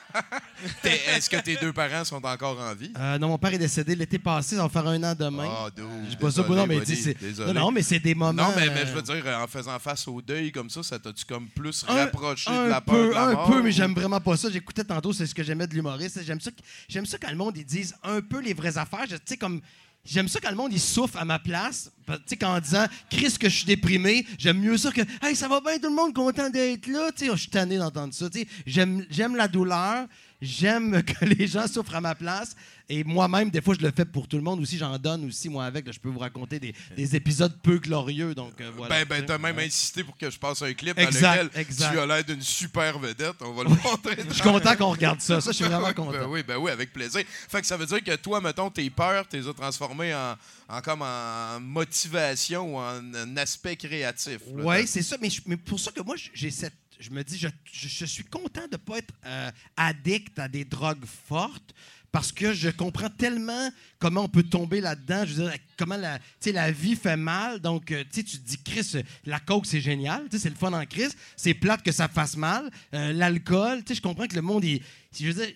Est-ce 0.85 1.31
que 1.31 1.37
tes 1.41 1.57
deux 1.57 1.73
parents 1.73 2.05
sont 2.05 2.23
encore 2.25 2.61
en 2.61 2.75
vie? 2.75 2.93
Euh, 2.99 3.19
non, 3.19 3.29
mon 3.29 3.39
père 3.39 3.55
est 3.55 3.59
décédé 3.59 3.95
l'été 3.97 4.19
passé, 4.19 4.57
ça 4.57 4.63
va 4.63 4.69
faire 4.69 4.87
un 4.87 5.03
an 5.03 5.15
demain. 5.15 5.49
Ah, 5.51 5.69
dis 6.09 6.17
pas 6.17 6.31
ça, 6.31 6.43
non, 6.47 6.67
mais 6.67 6.79
buddy, 6.79 7.15
non, 7.47 7.55
non, 7.55 7.71
mais 7.73 7.83
c'est 7.83 7.99
des 8.01 8.15
moments. 8.15 8.33
Non, 8.45 8.53
mais, 8.55 8.69
mais 8.69 8.87
je 8.87 8.93
euh, 8.93 8.95
veux 8.97 9.03
dire, 9.03 9.25
en 9.39 9.47
faisant 9.47 9.79
face 9.79 10.07
au 10.09 10.21
deuil 10.21 10.53
comme 10.53 10.69
ça, 10.69 10.83
ça 10.83 10.99
t'a-tu 10.99 11.25
comme 11.25 11.49
plus 11.49 11.85
Un- 11.89 11.95
rapproché 11.95 12.51
un 12.51 12.65
de 12.67 12.71
la 12.71 12.81
peur 12.81 12.95
peu, 12.95 13.09
de 13.09 13.15
la 13.15 13.23
un 13.29 13.33
mort? 13.33 13.51
peu, 13.51 13.63
mais 13.63 13.71
ou- 13.71 13.73
j'aime 13.73 13.95
vraiment 13.95 14.21
pas 14.21 14.37
ça. 14.37 14.51
J'écoutais 14.51 14.85
tantôt, 14.85 15.13
c'est 15.13 15.27
ce 15.27 15.35
que 15.35 15.43
j'aimais 15.43 15.67
de 15.67 15.75
l'humoriste. 15.75 16.23
J'aime 16.25 16.41
ça, 16.41 16.51
ça 16.91 17.19
quand 17.19 17.31
le 17.31 17.37
monde 17.37 17.57
ils 17.57 17.65
disent 17.65 17.95
un 18.03 18.21
peu 18.21 18.41
les 18.41 18.53
vraies 18.55 18.77
affaires. 18.77 19.07
Tu 19.09 19.17
sais 19.25 19.37
comme 19.39 19.61
j'aime 20.05 20.29
ça 20.29 20.41
quand 20.41 20.51
le 20.51 20.57
monde 20.57 20.73
il 20.73 20.81
souffre 20.81 21.17
à 21.19 21.25
ma 21.25 21.39
place. 21.39 21.91
Tu 22.07 22.13
sais 22.27 22.37
qu'en 22.37 22.59
disant 22.61 22.87
Chris 23.11 23.37
que 23.39 23.49
je 23.49 23.57
suis 23.57 23.67
déprimé, 23.67 24.27
j'aime 24.39 24.59
mieux 24.59 24.77
ça 24.77 24.91
que 24.91 25.03
hey 25.23 25.37
ça 25.37 25.49
va 25.49 25.61
bien 25.61 25.79
tout 25.79 25.89
le 25.89 25.95
monde 25.95 26.15
content 26.15 26.51
d'être 26.51 26.87
là. 26.87 27.11
Tu 27.13 27.25
sais, 27.25 27.31
oh, 27.31 27.37
je 27.37 27.43
suis 27.43 27.51
tanné 27.51 27.79
d'entendre 27.79 28.13
ça. 28.13 28.29
Tu 28.29 28.41
sais, 28.41 28.49
j'aime 28.67 29.37
la 29.37 29.49
douleur. 29.49 30.07
J'aime 30.41 31.03
que 31.05 31.25
les 31.25 31.47
gens 31.47 31.69
souffrent 31.69 31.95
à 31.95 32.01
ma 32.01 32.15
place. 32.15 32.57
Et 32.95 33.05
moi-même, 33.05 33.49
des 33.49 33.63
fois, 33.63 33.75
je 33.75 33.81
le 33.85 33.91
fais 33.91 34.05
pour 34.05 34.29
tout 34.29 34.37
le 34.37 34.43
monde 34.43 34.61
aussi. 34.61 34.77
J'en 34.77 34.99
donne 34.99 35.25
aussi, 35.25 35.49
moi, 35.49 35.65
avec. 35.65 35.87
Là, 35.87 35.93
je 35.93 35.99
peux 35.99 36.11
vous 36.11 36.19
raconter 36.19 36.61
des, 36.61 36.75
des 36.95 37.17
épisodes 37.17 37.57
peu 37.63 37.79
glorieux. 37.79 38.35
Donc, 38.35 38.61
euh, 38.61 38.71
voilà. 38.77 38.95
Ben, 39.05 39.09
ben, 39.09 39.25
t'as 39.25 39.39
même 39.39 39.59
insisté 39.59 40.05
pour 40.05 40.15
que 40.19 40.29
je 40.29 40.39
passe 40.39 40.61
un 40.61 40.75
clip 40.75 40.99
Exact, 40.99 41.37
dans 41.39 41.43
lequel 41.45 41.61
exact. 41.63 41.93
tu 41.93 41.99
as 41.99 42.07
l'air 42.07 42.23
d'une 42.25 42.43
super 42.43 42.99
vedette. 42.99 43.37
On 43.41 43.55
va 43.55 43.63
le 43.65 43.71
montrer. 43.71 44.17
Je 44.29 44.35
suis 44.35 44.43
content 44.43 44.77
qu'on 44.77 44.91
regarde 44.91 45.23
ça. 45.23 45.41
Ça, 45.41 45.53
je 45.53 45.57
suis 45.57 45.65
vraiment 45.65 45.87
Ben 45.87 45.95
content. 45.95 46.29
oui, 46.31 46.43
ben 46.43 46.59
oui, 46.59 46.71
avec 46.71 46.93
plaisir. 46.93 47.23
Fait 47.49 47.63
que 47.63 47.67
ça 47.67 47.79
veut 47.79 47.87
dire 47.87 48.05
que 48.05 48.15
toi, 48.17 48.43
mettons, 48.43 48.69
tes 48.69 48.91
peurs, 48.91 49.27
tu 49.27 49.39
les 49.39 49.49
as 49.49 49.55
transformées 49.55 50.15
en, 50.15 50.37
en 50.69 50.81
comme 50.83 51.01
en 51.01 51.59
motivation 51.61 52.75
ou 52.75 52.79
en 52.79 53.37
aspect 53.39 53.77
créatif. 53.77 54.39
Oui, 54.49 54.87
c'est 54.87 55.03
ça. 55.03 55.17
Mais, 55.21 55.31
je- 55.31 55.41
mais 55.47 55.57
pour 55.57 55.81
ça 55.81 55.91
que 55.93 56.03
moi, 56.03 56.17
j'ai 56.35 56.51
cette. 56.51 56.75
Je 57.01 57.09
me 57.11 57.25
dis, 57.25 57.39
je, 57.39 57.49
je- 57.73 57.89
je 57.89 58.05
suis 58.05 58.25
content 58.25 58.67
de 58.67 58.73
ne 58.73 58.77
pas 58.77 58.99
être 58.99 59.13
euh, 59.27 59.51
addict 59.77 60.39
à 60.39 60.47
des 60.47 60.65
drogues 60.65 61.05
fortes 61.29 61.73
parce 62.13 62.31
que 62.31 62.53
je 62.53 62.69
comprends 62.69 63.09
tellement 63.09 63.71
comment 63.99 64.25
on 64.25 64.29
peut 64.29 64.43
tomber 64.43 64.83
là-dedans. 64.83 65.25
Je 65.27 65.33
veux 65.35 65.45
dire, 65.45 65.59
comment 65.79 65.97
la, 65.97 66.19
la 66.47 66.71
vie 66.71 66.95
fait 66.95 67.17
mal. 67.17 67.59
Donc, 67.59 67.91
euh, 67.91 68.05
tu 68.13 68.23
te 68.23 68.37
dis, 68.37 68.59
Chris, 68.63 69.03
la 69.25 69.41
coke, 69.41 69.65
c'est 69.65 69.81
génial. 69.81 70.25
Tu 70.25 70.37
sais, 70.37 70.43
C'est 70.45 70.51
le 70.51 70.55
fun 70.55 70.73
en 70.75 70.85
Chris. 70.85 71.09
C'est 71.37 71.55
plate 71.55 71.83
que 71.83 71.91
ça 71.91 72.09
fasse 72.09 72.37
mal. 72.37 72.71
Euh, 72.93 73.13
L'alcool, 73.15 73.79
tu 73.79 73.89
sais, 73.89 73.95
je 73.95 74.03
comprends 74.03 74.27
que 74.27 74.35
le 74.37 74.43
monde, 74.43 74.63
est, 74.65 74.83
je 75.19 75.27
veux 75.27 75.33
dire, 75.33 75.55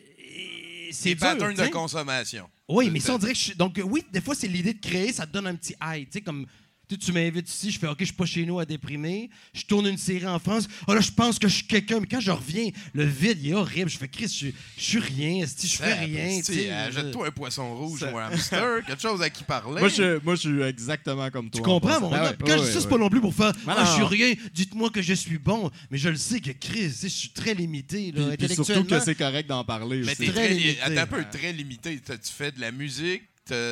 c'est 0.91 1.11
tu 1.11 1.17
de 1.17 1.71
consommation. 1.71 2.49
Oui, 2.69 2.91
mais 2.91 3.01
ça, 3.01 3.15
on 3.15 3.19
dirait 3.19 3.33
que 3.33 3.39
je 3.39 3.45
suis. 3.45 3.55
Donc, 3.55 3.79
oui, 3.85 4.05
des 4.11 4.21
fois, 4.21 4.35
c'est 4.35 4.49
l'idée 4.49 4.73
de 4.73 4.81
créer, 4.81 5.13
ça 5.13 5.27
te 5.27 5.33
donne 5.33 5.47
un 5.47 5.55
petit 5.55 5.75
high. 5.83 6.07
Tu 6.07 6.13
sais, 6.13 6.21
comme. 6.23 6.47
Tu 6.89 6.95
sais, 6.95 7.01
tu 7.01 7.13
m'invites 7.13 7.49
ici, 7.49 7.73
je 7.73 7.81
fais 7.81 7.89
OK, 7.89 7.97
je 7.99 8.05
suis 8.05 8.15
pas 8.15 8.27
chez 8.27 8.47
nous 8.47 8.61
à 8.61 8.65
déprimer. 8.65 9.29
Je 9.53 9.65
tourne 9.65 9.89
une 9.89 9.99
série 9.99 10.25
en 10.27 10.39
France. 10.39 10.69
Oh 10.87 10.95
là, 10.95 11.01
je 11.01 11.11
pense 11.11 11.37
que 11.37 11.49
je 11.49 11.55
suis 11.57 11.67
quelqu'un. 11.67 11.99
Mais 11.99 12.07
quand 12.07 12.21
je 12.21 12.31
reviens, 12.31 12.71
le 12.95 13.05
vide, 13.05 13.39
il 13.43 13.51
est 13.51 13.55
horrible. 13.55 13.91
Je 13.91 13.99
fais 13.99 14.07
Chris, 14.07 14.29
je, 14.29 14.47
je 14.79 14.83
suis 14.85 14.99
rien. 15.01 15.45
Je 15.45 15.67
fais 15.67 15.95
rien. 15.95 16.39
tu 16.39 16.55
sais. 16.55 16.71
Euh, 16.71 16.93
Jette-toi 16.93 17.27
un 17.27 17.31
poisson 17.33 17.75
rouge 17.75 18.03
ou 18.05 18.17
un 18.17 18.27
hamster, 18.27 18.85
quelque 18.87 19.03
chose 19.03 19.21
à 19.21 19.29
qui 19.31 19.43
parler. 19.43 19.81
Moi, 19.81 19.89
je, 19.89 20.23
moi, 20.25 20.37
je 20.37 20.41
suis 20.43 20.63
exactement 20.63 21.29
comme 21.31 21.51
toi. 21.51 21.61
Tu 21.61 21.69
en 21.69 21.73
comprends, 21.81 22.01
mon 22.01 22.09
Ben 22.11 22.19
gars? 22.19 22.23
ouais, 22.31 22.37
Puis 22.37 22.45
Quand 22.47 22.53
ouais, 22.53 22.59
je 22.59 22.67
dis 22.69 22.73
ça, 22.75 22.81
c'est 22.81 22.89
pas 22.89 22.99
non 22.99 23.09
plus 23.09 23.21
pour 23.21 23.35
faire 23.35 23.53
Ben 23.67 23.75
Ah, 23.77 23.85
je 23.85 23.93
suis 24.05 24.05
rien, 24.25 24.35
dites-moi 24.55 24.91
que 24.91 25.03
je 25.03 25.15
suis 25.15 25.39
bon. 25.39 25.71
Mais 25.91 25.99
je 25.99 26.09
le 26.09 26.17
sais 26.17 26.39
que 26.39 26.53
Chris, 26.53 26.93
je 27.03 27.09
suis 27.09 27.31
très 27.31 27.55
limité. 27.55 28.13
Là, 28.13 28.29
Puis, 28.37 28.47
puis 28.47 28.55
surtout 28.55 28.63
intellectuellement. 28.73 28.99
que 29.01 29.05
c'est 29.05 29.15
correct 29.17 29.49
d'en 29.49 29.65
parler 29.65 30.03
Mais 30.07 30.15
t'es 30.15 30.27
très 30.27 30.33
très, 30.47 30.49
li- 30.55 30.61
limité. 30.63 30.81
attends 30.83 31.01
un 31.01 31.07
peu, 31.07 31.25
très 31.33 31.53
limité. 31.53 31.99
T'as- 31.99 32.17
Tu 32.19 32.33
fais 32.33 32.53
de 32.53 32.61
la 32.61 32.71
musique? 32.71 33.23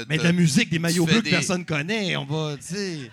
Mais 0.08 0.18
de 0.18 0.22
la 0.22 0.32
musique, 0.32 0.70
des 0.70 0.78
maillots 0.78 1.04
bleus 1.06 1.22
des- 1.22 1.30
que 1.30 1.36
personne 1.36 1.64
connaît, 1.64 2.16
on 2.16 2.24
va, 2.24 2.56
tu 2.56 2.74
sais. 2.74 3.10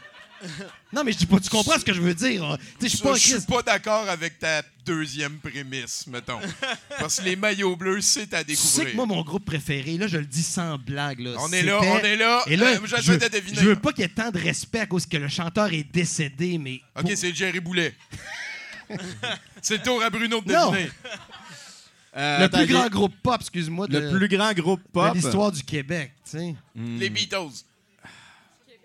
Non, 0.91 1.03
mais 1.03 1.11
je 1.11 1.19
dis 1.19 1.25
pas, 1.27 1.39
tu 1.39 1.49
comprends 1.51 1.77
ce 1.77 1.85
que 1.85 1.93
je 1.93 2.01
veux 2.01 2.15
dire. 2.15 2.57
Sais, 2.79 2.89
je 2.89 2.97
suis 3.19 3.41
pas 3.47 3.61
d'accord 3.61 4.09
avec 4.09 4.39
ta 4.39 4.63
deuxième 4.83 5.37
prémisse, 5.37 6.07
mettons. 6.07 6.39
Parce 6.99 7.19
que 7.19 7.25
les 7.25 7.35
maillots 7.35 7.75
bleus, 7.75 8.01
c'est 8.01 8.33
à 8.33 8.43
Tu 8.43 8.55
sais 8.55 8.61
découvrir. 8.85 8.91
que 8.91 8.95
moi, 8.95 9.05
mon 9.05 9.21
groupe 9.21 9.45
préféré, 9.45 9.97
là, 9.97 10.07
je 10.07 10.17
le 10.17 10.25
dis 10.25 10.41
sans 10.41 10.79
blague. 10.79 11.19
Là, 11.19 11.35
on 11.39 11.51
est 11.51 11.61
là, 11.61 11.79
on 11.79 11.99
est 11.99 12.15
là. 12.15 12.41
Et 12.47 12.55
là, 12.57 12.71
Euh, 12.71 12.79
je, 12.85 13.61
veux 13.65 13.75
pas 13.75 13.91
qu'il 13.93 14.01
y 14.01 14.05
ait 14.05 14.09
tant 14.09 14.31
de 14.31 14.39
respect 14.39 14.79
à 14.79 14.87
cause 14.87 15.05
que 15.05 15.17
le 15.17 15.27
chanteur 15.27 15.71
est 15.73 15.83
décédé, 15.83 16.57
mais. 16.57 16.81
OK, 16.95 17.03
pour- 17.03 17.11
c'est 17.15 17.35
Jerry 17.35 17.59
Boulet. 17.59 17.93
c'est 19.61 19.77
le 19.77 19.83
tour 19.83 20.01
à 20.03 20.09
Bruno 20.09 20.41
de 20.41 20.51
Non. 20.51 20.71
deviner. 20.71 20.89
Euh, 22.15 22.39
le 22.39 22.49
plus 22.49 22.67
grand 22.67 22.87
groupe 22.89 23.13
pop, 23.23 23.37
excuse-moi, 23.39 23.87
de, 23.87 23.99
Le 23.99 24.17
plus 24.17 24.27
grand 24.27 24.51
groupe 24.53 24.81
de 24.83 24.89
pop. 24.91 25.13
l'histoire 25.13 25.51
du 25.51 25.63
Québec. 25.63 26.11
tu 26.25 26.37
sais. 26.37 26.55
Les 26.75 27.09
Beatles. 27.09 27.63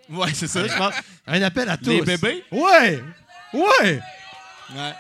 Ouais, 0.09 0.33
c'est 0.33 0.47
ça, 0.47 0.66
je 0.66 0.76
pense. 0.76 0.95
Un 1.26 1.42
appel 1.42 1.68
à 1.68 1.76
tous. 1.76 1.90
Les 1.90 2.02
bébés? 2.02 2.45
Ouais! 2.52 3.02
Ouais! 3.52 4.00
Ouais. 4.75 4.92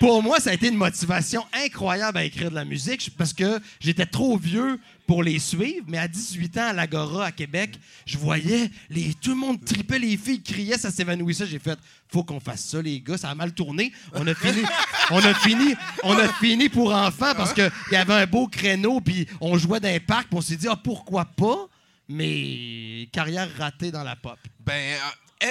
Pour 0.00 0.22
moi, 0.22 0.38
ça 0.38 0.50
a 0.50 0.52
été 0.52 0.68
une 0.68 0.76
motivation 0.76 1.44
incroyable 1.52 2.18
à 2.18 2.24
écrire 2.24 2.50
de 2.50 2.54
la 2.54 2.64
musique 2.64 3.10
parce 3.18 3.32
que 3.32 3.58
j'étais 3.80 4.06
trop 4.06 4.36
vieux 4.36 4.78
pour 5.08 5.24
les 5.24 5.40
suivre, 5.40 5.84
mais 5.88 5.98
à 5.98 6.06
18 6.06 6.58
ans, 6.58 6.68
à 6.68 6.72
l'Agora, 6.72 7.26
à 7.26 7.32
Québec, 7.32 7.72
je 8.06 8.16
voyais 8.16 8.70
les, 8.90 9.12
tout 9.14 9.30
le 9.30 9.36
monde 9.36 9.64
tripait, 9.64 9.98
les 9.98 10.16
filles 10.16 10.42
criaient, 10.42 10.78
ça 10.78 10.92
s'évanouissait. 10.92 11.46
J'ai 11.46 11.58
fait, 11.58 11.78
faut 12.08 12.22
qu'on 12.22 12.38
fasse 12.38 12.64
ça, 12.64 12.80
les 12.80 13.00
gars, 13.00 13.18
ça 13.18 13.30
a 13.30 13.34
mal 13.34 13.52
tourné. 13.52 13.90
On 14.12 14.24
a 14.26 14.34
fini, 14.36 14.62
on 15.10 15.18
a 15.18 15.34
fini, 15.34 15.74
on 16.04 16.16
a 16.16 16.28
fini 16.34 16.68
pour 16.68 16.94
enfants 16.94 17.34
parce 17.36 17.52
qu'il 17.52 17.70
y 17.90 17.96
avait 17.96 18.14
un 18.14 18.26
beau 18.26 18.46
créneau, 18.46 19.00
puis 19.00 19.26
on 19.40 19.58
jouait 19.58 19.80
dans 19.80 19.88
un 19.88 20.00
parc, 20.00 20.28
puis 20.28 20.38
on 20.38 20.42
s'est 20.42 20.56
dit, 20.56 20.68
ah, 20.70 20.76
pourquoi 20.76 21.24
pas? 21.24 21.68
Mais 22.08 23.08
carrière 23.10 23.48
ratée 23.58 23.90
dans 23.90 24.04
la 24.04 24.14
pop. 24.14 24.38
Ben, 24.60 24.96
euh, 25.42 25.46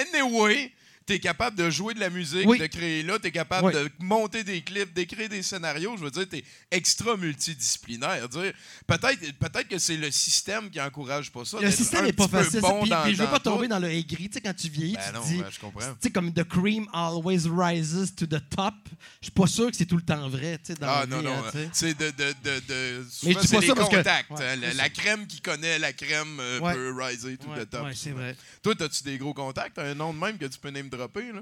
anyway, 1.08 1.18
t'es 1.18 1.18
capable 1.20 1.56
de 1.56 1.70
jouer 1.70 1.94
de 1.94 2.00
la 2.00 2.10
musique, 2.10 2.46
Oui. 2.46 2.58
de 2.58 2.66
créer 2.66 3.02
là, 3.02 3.18
t'es 3.18 3.30
capable 3.30 3.66
Oui. 3.68 3.72
de 3.72 3.90
monter 4.00 4.44
des 4.44 4.60
clips, 4.62 4.92
d'écrire 4.92 5.28
des 5.28 5.42
scénarios. 5.42 5.96
Je 5.96 6.04
veux 6.04 6.10
dire, 6.10 6.28
t'es 6.28 6.44
extra 6.70 7.16
multidisciplinaire. 7.16 8.28
Peut-être, 8.86 9.32
peut-être 9.38 9.68
que 9.68 9.78
c'est 9.78 9.96
le 9.96 10.10
système 10.10 10.70
qui 10.70 10.80
encourage 10.80 11.30
pas 11.30 11.44
ça. 11.44 11.58
Le 11.60 11.70
système 11.70 12.04
n'est 12.04 12.12
pas 12.12 12.28
facile. 12.28 12.60
Bon 12.60 12.80
puis, 12.82 12.90
dans, 12.90 13.02
puis 13.02 13.14
je 13.14 13.22
veux 13.22 13.28
pas 13.28 13.38
tomber 13.40 13.66
tout. 13.66 13.70
dans 13.70 13.78
le 13.78 13.90
aigri. 13.90 14.28
Tu 14.28 14.34
sais, 14.34 14.40
quand 14.40 14.54
tu 14.54 14.68
vieillis, 14.68 14.94
Ben 14.94 15.02
tu 15.08 15.14
non, 15.14 15.24
dis. 15.24 15.36
ben, 15.38 15.48
je 15.50 15.58
comprends. 15.60 15.80
Tu 15.80 15.96
sais, 16.02 16.10
comme 16.10 16.32
The 16.32 16.44
cream 16.44 16.86
always 16.92 17.48
rises 17.50 18.14
to 18.16 18.26
the 18.26 18.42
top. 18.54 18.74
Je 19.20 19.26
suis 19.26 19.32
pas 19.32 19.46
sûr 19.46 19.70
que 19.70 19.76
c'est 19.76 19.86
tout 19.86 19.96
le 19.96 20.02
temps 20.02 20.28
vrai, 20.28 20.58
tu 20.64 20.74
dans 20.74 20.86
Ah 20.88 21.06
non, 21.06 21.18
vie, 21.18 21.24
non, 21.24 21.32
hein, 21.32 21.44
tu 21.52 21.58
sais. 21.58 21.70
c'est 21.72 21.98
de, 21.98 22.10
de, 22.10 22.34
de, 22.44 22.60
de 22.68 23.06
Mais 23.24 23.32
je 23.32 23.38
dis 23.38 23.48
pas 23.48 23.62
ça 23.62 23.74
parce 23.74 23.88
que- 23.88 23.96
contacts. 23.96 24.30
Ouais, 24.30 24.44
hein. 24.44 24.56
la, 24.74 24.88
crème 24.90 25.26
qui 25.26 25.40
connaît 25.40 25.78
la 25.78 25.92
crème 25.92 26.38
euh, 26.40 26.60
Ouais. 26.60 26.74
peut 26.74 27.02
riser 27.02 27.36
tout 27.36 27.48
Ouais, 27.48 27.58
le 27.58 27.66
top. 27.66 27.86
c'est 27.94 28.10
vrai. 28.10 28.36
Toi, 28.62 28.74
as-tu 28.80 29.04
des 29.04 29.18
gros 29.18 29.34
contacts? 29.34 29.78
Un 29.78 29.94
nom 29.94 30.12
de 30.12 30.18
même 30.18 30.38
que 30.38 30.46
tu 30.46 30.58
peux 30.58 30.70
name 30.70 30.88
dropper? 30.98 31.32
Là? 31.32 31.40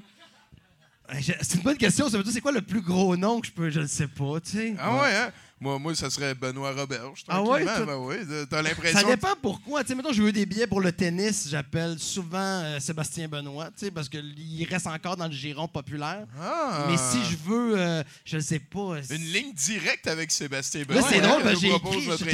Je- 1.20 1.32
C'est 1.40 1.56
une 1.56 1.62
bonne 1.62 1.76
question. 1.76 2.08
Ça 2.08 2.16
veut 2.18 2.24
dire, 2.24 2.32
c'est 2.32 2.40
quoi 2.40 2.52
le 2.52 2.62
plus 2.62 2.80
gros 2.80 3.16
nom 3.16 3.40
que 3.40 3.46
je 3.46 3.52
peux. 3.52 3.70
Je 3.70 3.80
ne 3.80 3.86
sais 3.86 4.08
pas, 4.08 4.40
tu 4.40 4.50
sais. 4.50 4.74
Ah 4.78 5.02
ouais, 5.02 5.14
hein? 5.16 5.32
Moi, 5.58 5.78
moi, 5.78 5.94
ça 5.94 6.10
serait 6.10 6.34
Benoît 6.34 6.70
Roberge. 6.72 7.24
Ah 7.28 7.42
ouais, 7.42 7.64
toi- 7.64 7.86
Ben 7.86 7.96
oui, 7.96 8.16
t'as 8.50 8.56
Ça 8.58 8.62
l'impression... 8.62 9.08
dépend 9.08 9.34
pourquoi. 9.40 9.82
Tu 9.82 9.88
sais, 9.88 9.94
mettons, 9.94 10.12
je 10.12 10.22
veux 10.22 10.30
des 10.32 10.44
billets 10.44 10.66
pour 10.66 10.82
le 10.82 10.92
tennis. 10.92 11.48
J'appelle 11.50 11.98
souvent 11.98 12.36
euh, 12.62 12.78
Sébastien 12.78 13.26
Benoît, 13.26 13.68
tu 13.68 13.86
sais, 13.86 13.90
parce 13.90 14.10
qu'il 14.10 14.66
reste 14.68 14.86
encore 14.86 15.16
dans 15.16 15.26
le 15.28 15.32
giron 15.32 15.66
populaire. 15.66 16.26
Ah. 16.38 16.86
Mais 16.90 16.98
si 16.98 17.18
je 17.30 17.36
veux, 17.48 17.78
euh, 17.78 18.02
je 18.26 18.36
ne 18.36 18.42
sais 18.42 18.58
pas. 18.58 18.96
Une 19.08 19.32
ligne 19.32 19.54
directe 19.54 20.06
avec 20.08 20.30
Sébastien 20.30 20.80
Là, 20.80 20.86
Benoît. 20.88 21.08
c'est 21.08 21.20
hein, 21.20 21.28
drôle, 21.28 21.42
que 21.44 21.58
j'ai 21.58 21.68
notre 21.70 22.24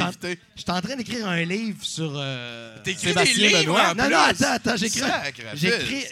j'étais 0.57 0.71
en- 0.71 0.81
train 0.81 0.95
d'écrire 0.97 1.25
un 1.25 1.43
livre 1.45 1.81
sur. 1.81 2.11
euh, 2.17 2.75
Sébastien 2.83 3.49
des 3.51 3.63
Benoît. 3.63 3.91
en 3.91 3.95
Non, 3.95 4.03
plus. 4.03 4.11
non, 4.13 4.19
attends, 4.19 4.51
attends, 4.51 4.75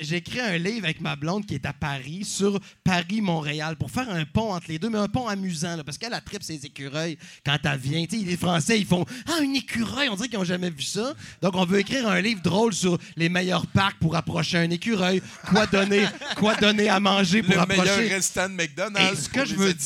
j'écris 0.01 0.39
un 0.39 0.57
livre 0.57 0.85
avec 0.85 1.01
ma 1.01 1.17
blonde 1.17 1.45
qui 1.45 1.55
est 1.55 1.65
à 1.65 1.73
Paris 1.73 2.23
sur 2.23 2.57
Paris-Montréal 2.85 3.75
pour 3.75 3.91
faire 3.91 4.09
un 4.09 4.23
pont 4.23 4.53
entre 4.53 4.67
les 4.69 4.79
deux, 4.79 4.89
mais 4.89 4.97
un 4.97 5.09
pont 5.09 5.27
amusant, 5.27 5.75
là, 5.75 5.83
parce 5.83 5.97
qu'elle 5.97 6.13
a 6.13 6.21
trip 6.21 6.41
ses 6.41 6.65
écureuils 6.65 7.00
quand 7.45 7.57
elle 7.63 7.79
vient. 7.79 8.05
Tu 8.05 8.19
sais, 8.19 8.25
les 8.25 8.37
Français, 8.37 8.79
ils 8.79 8.85
font 8.85 9.05
Ah, 9.27 9.37
un 9.41 9.53
écureuil, 9.53 10.09
on 10.09 10.15
dirait 10.15 10.27
qu'ils 10.29 10.39
n'ont 10.39 10.43
jamais 10.45 10.69
vu 10.69 10.81
ça. 10.83 11.13
Donc, 11.41 11.55
on 11.55 11.65
veut 11.65 11.79
écrire 11.79 12.07
un 12.07 12.21
livre 12.21 12.41
drôle 12.41 12.73
sur 12.73 12.97
les 13.15 13.29
meilleurs 13.29 13.67
parcs 13.67 13.99
pour 13.99 14.15
approcher 14.15 14.57
un 14.57 14.69
écureuil, 14.69 15.21
quoi 15.49 15.67
donner, 15.67 16.05
quoi 16.37 16.55
donner 16.55 16.89
à 16.89 16.99
manger 16.99 17.43
pour 17.43 17.55
Le 17.55 17.65
meilleur 17.65 17.85
approcher. 17.87 18.07
restant 18.09 18.49
de 18.49 18.53
McDonald's. 18.55 19.19
Et 19.19 19.23
ce 19.23 19.29
que 19.29 19.45
je 19.45 19.55
veux 19.55 19.73
dire, 19.73 19.81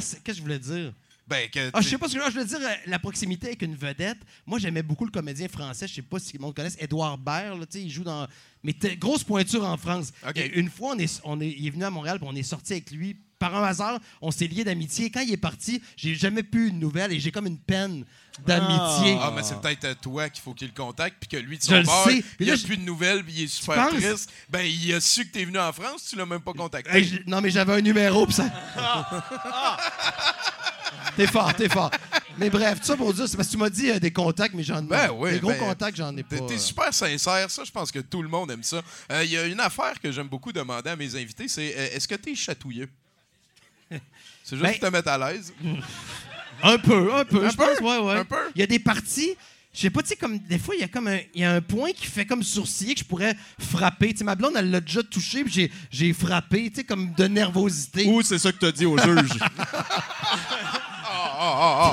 c'est. 0.00 0.22
Qu'est-ce 0.22 0.22
que 0.22 0.32
je 0.34 0.42
voulais 0.42 0.58
dire? 0.58 0.92
Ben, 1.28 1.48
que 1.50 1.70
Ah, 1.72 1.80
je 1.80 1.88
sais 1.88 1.98
pas 1.98 2.08
ce 2.08 2.14
que 2.16 2.20
je 2.30 2.38
veux 2.38 2.44
dire, 2.44 2.58
euh, 2.60 2.72
la 2.86 3.00
proximité 3.00 3.48
avec 3.48 3.62
une 3.62 3.74
vedette. 3.74 4.18
Moi, 4.46 4.60
j'aimais 4.60 4.84
beaucoup 4.84 5.04
le 5.04 5.10
comédien 5.10 5.48
français. 5.48 5.88
Je 5.88 5.94
sais 5.94 6.02
pas 6.02 6.20
si 6.20 6.36
le 6.36 6.38
monde 6.40 6.54
connaisse 6.54 6.76
Édouard 6.78 7.18
Baird. 7.18 7.58
là, 7.58 7.66
il 7.74 7.90
joue 7.90 8.04
dans. 8.04 8.28
Mais 8.62 8.72
grosse 8.96 9.24
pointure 9.24 9.64
en 9.64 9.76
France. 9.76 10.12
Et 10.36 10.56
une 10.58 10.70
fois, 10.70 10.94
on 10.94 10.98
est, 11.00 11.20
on 11.24 11.40
est, 11.40 11.48
il 11.50 11.66
est 11.66 11.70
venu 11.70 11.82
à 11.84 11.90
Montréal, 11.90 12.18
on 12.22 12.34
est 12.36 12.44
sorti 12.44 12.74
avec 12.74 12.92
lui. 12.92 13.16
Par 13.38 13.54
un 13.54 13.64
hasard, 13.64 13.98
on 14.22 14.30
s'est 14.30 14.46
liés 14.46 14.64
d'amitié. 14.64 15.10
Quand 15.10 15.20
il 15.20 15.32
est 15.32 15.36
parti, 15.36 15.82
j'ai 15.96 16.14
jamais 16.14 16.42
pu 16.42 16.68
une 16.68 16.78
nouvelle 16.78 17.12
et 17.12 17.20
j'ai 17.20 17.30
comme 17.30 17.46
une 17.46 17.58
peine 17.58 18.04
d'amitié. 18.46 19.18
Ah, 19.20 19.30
mais 19.34 19.42
c'est 19.42 19.60
peut-être 19.60 19.84
à 19.84 19.94
toi 19.94 20.28
qu'il 20.30 20.42
faut 20.42 20.54
qu'il 20.54 20.68
le 20.68 20.74
contacte, 20.74 21.16
puis 21.20 21.28
que 21.28 21.36
lui, 21.36 21.58
de 21.58 21.62
Je 21.62 21.68
son 21.68 21.74
le 21.76 21.82
bord, 21.82 22.04
sais. 22.08 22.16
il 22.16 22.22
Puis 22.22 22.46
n'y 22.46 22.52
a 22.52 22.56
je- 22.56 22.64
plus 22.66 22.76
de 22.78 22.82
nouvelles, 22.82 23.22
puis 23.24 23.34
il 23.36 23.42
est 23.44 23.48
super 23.48 23.88
penses? 23.90 24.00
triste. 24.00 24.30
Ben, 24.48 24.62
il 24.66 24.94
a 24.94 25.00
su 25.00 25.26
que 25.26 25.32
t'es 25.32 25.44
venu 25.44 25.58
en 25.58 25.72
France, 25.72 26.06
tu 26.08 26.16
l'as 26.16 26.26
même 26.26 26.40
pas 26.40 26.52
contacté. 26.54 26.90
Hey, 26.96 27.22
non, 27.26 27.40
mais 27.42 27.50
j'avais 27.50 27.74
un 27.74 27.80
numéro, 27.82 28.24
puis 28.24 28.34
ça. 28.34 28.46
t'es 31.16 31.26
fort, 31.26 31.54
t'es 31.54 31.68
fort. 31.68 31.90
Mais 32.38 32.50
bref, 32.50 32.80
tout 32.80 32.86
ça 32.86 32.96
pour 32.96 33.12
dire, 33.14 33.26
c'est 33.28 33.36
parce 33.36 33.48
que 33.48 33.52
tu 33.52 33.58
m'as 33.58 33.70
dit 33.70 33.90
euh, 33.90 33.98
des 33.98 34.12
contacts, 34.12 34.54
mais 34.54 34.62
j'en 34.62 34.82
ai 34.82 34.86
Ben 34.86 35.10
oui, 35.14 35.32
Des 35.32 35.40
gros 35.40 35.50
ben, 35.52 35.58
contacts, 35.58 35.96
j'en 35.96 36.14
ai 36.16 36.22
pas. 36.22 36.36
T'es 36.36 36.46
t'es 36.46 36.54
euh. 36.54 36.58
super 36.58 36.92
sincère, 36.92 37.50
ça, 37.50 37.64
je 37.64 37.70
pense 37.70 37.90
que 37.90 38.00
tout 38.00 38.22
le 38.22 38.28
monde 38.28 38.50
aime 38.50 38.62
ça. 38.62 38.82
Euh, 39.12 39.24
Il 39.24 39.30
y 39.30 39.38
a 39.38 39.44
une 39.46 39.60
affaire 39.60 39.98
que 40.02 40.12
j'aime 40.12 40.28
beaucoup 40.28 40.52
demander 40.52 40.90
à 40.90 40.96
mes 40.96 41.14
invités, 41.16 41.48
c'est 41.48 41.74
euh, 41.76 41.88
est-ce 41.96 42.06
que 42.08 42.14
t'es 42.14 42.34
chatouilleux? 42.34 42.88
C'est 44.48 44.56
juste 44.56 44.62
Ben- 44.62 44.78
pour 44.78 44.88
te 44.88 44.92
mettre 44.92 45.08
à 45.08 45.18
l'aise. 45.32 45.52
Un 46.62 46.78
peu, 46.78 47.12
un 47.14 47.24
peu. 47.24 47.44
Un 47.44 47.50
je 47.50 47.56
peu? 47.56 47.64
pense, 47.64 47.80
ouais, 47.80 47.98
ouais. 47.98 48.18
Un 48.20 48.24
peu? 48.24 48.36
Il 48.54 48.60
y 48.60 48.64
a 48.64 48.66
des 48.66 48.78
parties. 48.78 49.36
Je 49.74 49.80
sais 49.80 49.90
pas, 49.90 50.00
tu 50.02 50.08
sais, 50.08 50.16
comme 50.16 50.38
des 50.38 50.58
fois, 50.58 50.74
il 50.74 50.80
y 50.80 50.84
a 50.84 50.88
comme 50.88 51.06
un, 51.08 51.18
il 51.34 51.42
y 51.42 51.44
a 51.44 51.52
un 51.52 51.60
point 51.60 51.92
qui 51.92 52.06
fait 52.06 52.24
comme 52.24 52.42
sourciller 52.42 52.94
que 52.94 53.00
je 53.00 53.04
pourrais 53.04 53.36
frapper. 53.60 54.12
Tu 54.12 54.18
sais, 54.20 54.24
ma 54.24 54.34
blonde, 54.36 54.54
elle 54.56 54.70
l'a 54.70 54.80
déjà 54.80 55.02
touché, 55.02 55.44
puis 55.44 55.52
j'ai, 55.52 55.72
j'ai 55.90 56.12
frappé, 56.14 56.70
tu 56.70 56.76
sais, 56.76 56.84
comme 56.84 57.12
de 57.12 57.24
nervosité. 57.26 58.06
Ou 58.06 58.22
c'est 58.22 58.38
ça 58.38 58.52
que 58.52 58.56
t'as 58.58 58.72
dit 58.72 58.86
au 58.86 58.96
juge. 58.96 59.32
Ah, 61.08 61.36
ah, 61.38 61.92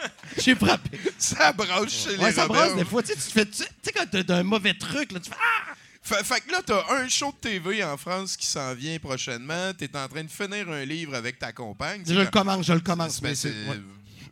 ah, 0.00 0.08
J'ai 0.42 0.54
frappé. 0.54 0.98
ah. 1.06 1.10
Ça 1.18 1.52
brasse 1.52 1.90
chez 1.92 2.16
Ouais, 2.16 2.28
les 2.28 2.32
ça 2.32 2.46
brasse 2.46 2.76
des 2.76 2.84
fois. 2.84 3.02
Tu 3.02 3.08
sais, 3.08 3.14
tu 3.16 3.32
fais, 3.32 3.46
tu 3.46 3.52
sais, 3.54 3.64
tu 3.64 3.70
sais, 3.82 3.92
quand 3.92 4.24
t'as 4.24 4.36
un 4.36 4.42
mauvais 4.42 4.74
truc, 4.74 5.12
là, 5.12 5.20
tu 5.20 5.30
fais 5.30 5.36
Ah! 5.38 5.72
Fait, 6.04 6.22
fait 6.22 6.40
que 6.42 6.52
là, 6.52 6.58
t'as 6.64 6.84
un 6.96 7.08
show 7.08 7.32
de 7.32 7.36
TV 7.48 7.82
en 7.82 7.96
France 7.96 8.36
qui 8.36 8.46
s'en 8.46 8.74
vient 8.74 8.98
prochainement. 8.98 9.72
T'es 9.72 9.88
en 9.96 10.06
train 10.06 10.22
de 10.22 10.30
finir 10.30 10.68
un 10.68 10.84
livre 10.84 11.14
avec 11.14 11.38
ta 11.38 11.50
compagne. 11.52 12.02
Je 12.06 12.12
le 12.12 12.26
commence, 12.26 12.66
je 12.66 12.74
le 12.74 12.80
commence. 12.80 13.22
Ben, 13.22 13.30
mais 13.30 13.34
c'est 13.34 13.54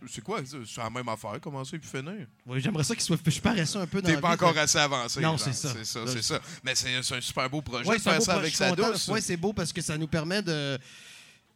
c'est- 0.07 0.21
quoi? 0.21 0.45
Ça? 0.45 0.59
C'est 0.67 0.81
la 0.83 0.91
même 0.91 1.09
affaire, 1.09 1.41
commencer 1.41 1.79
puis 1.79 1.88
finir? 1.88 2.26
Ouais, 2.45 2.61
J'aimerais 2.61 2.85
ça 2.85 2.95
qu'il 2.95 3.02
soit. 3.05 3.17
Je 3.25 3.31
suis 3.31 3.41
paresseux 3.41 3.79
un 3.81 3.87
peu 3.87 4.02
dans 4.02 4.09
T'es 4.11 4.21
pas 4.21 4.29
vie, 4.29 4.35
encore 4.35 4.59
assez 4.59 4.79
avancé. 4.79 5.21
Non, 5.21 5.38
c'est 5.38 5.55
ça. 5.55 5.73
C'est 5.73 5.87
ça, 5.87 6.00
c'est 6.07 6.23
ça. 6.23 6.41
Mais 6.62 6.75
c'est 6.75 6.95
un 6.95 7.21
super 7.21 7.49
beau 7.49 7.62
projet 7.62 7.88
Ouais, 7.88 7.97
de 7.97 8.02
faire 8.02 8.21
ça 8.21 8.35
avec 8.35 8.55
sa 8.55 8.73
douce. 8.73 9.09
Ouais, 9.09 9.23
c'est 9.23 9.38
beau 9.38 9.55
parce 9.55 9.73
que 9.73 9.81
ça 9.81 9.97
nous 9.97 10.09
permet 10.09 10.43
de. 10.43 10.79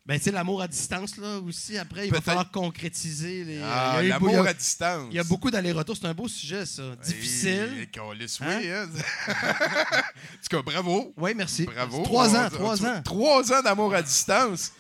Ben, 0.07 0.19
tu 0.19 0.25
sais, 0.25 0.31
l'amour 0.31 0.63
à 0.63 0.69
distance, 0.69 1.17
là, 1.17 1.39
aussi. 1.41 1.77
Après, 1.77 2.07
il 2.07 2.11
va 2.11 2.19
Peut-être- 2.19 2.25
falloir 2.27 2.51
concrétiser 2.53 3.43
les. 3.43 3.61
Ah, 3.61 4.01
l'amour 4.05 4.47
a- 4.47 4.51
à 4.51 4.55
distance. 4.55 5.09
Il 5.11 5.17
y 5.17 5.19
a 5.19 5.25
beaucoup 5.25 5.51
d'allers-retours. 5.51 5.97
C'est 6.01 6.07
un 6.07 6.15
beau 6.15 6.29
sujet, 6.29 6.65
ça. 6.65 6.83
Difficile. 7.05 7.71
Hey, 7.81 7.89
câlisse, 7.89 8.39
Hein? 8.41 8.59
oui, 8.61 8.71
hein? 8.71 8.87
en 9.29 10.49
tout 10.49 10.57
cas, 10.57 10.63
bravo. 10.63 11.13
Oui, 11.17 11.33
merci. 11.35 11.65
Bravo. 11.65 12.03
Trois 12.05 12.37
ans, 12.37 12.49
trois 12.51 12.87
ans. 12.87 13.03
Trois 13.05 13.53
ans 13.53 13.63
d'amour 13.63 13.95
à 13.95 14.03
distance. 14.03 14.73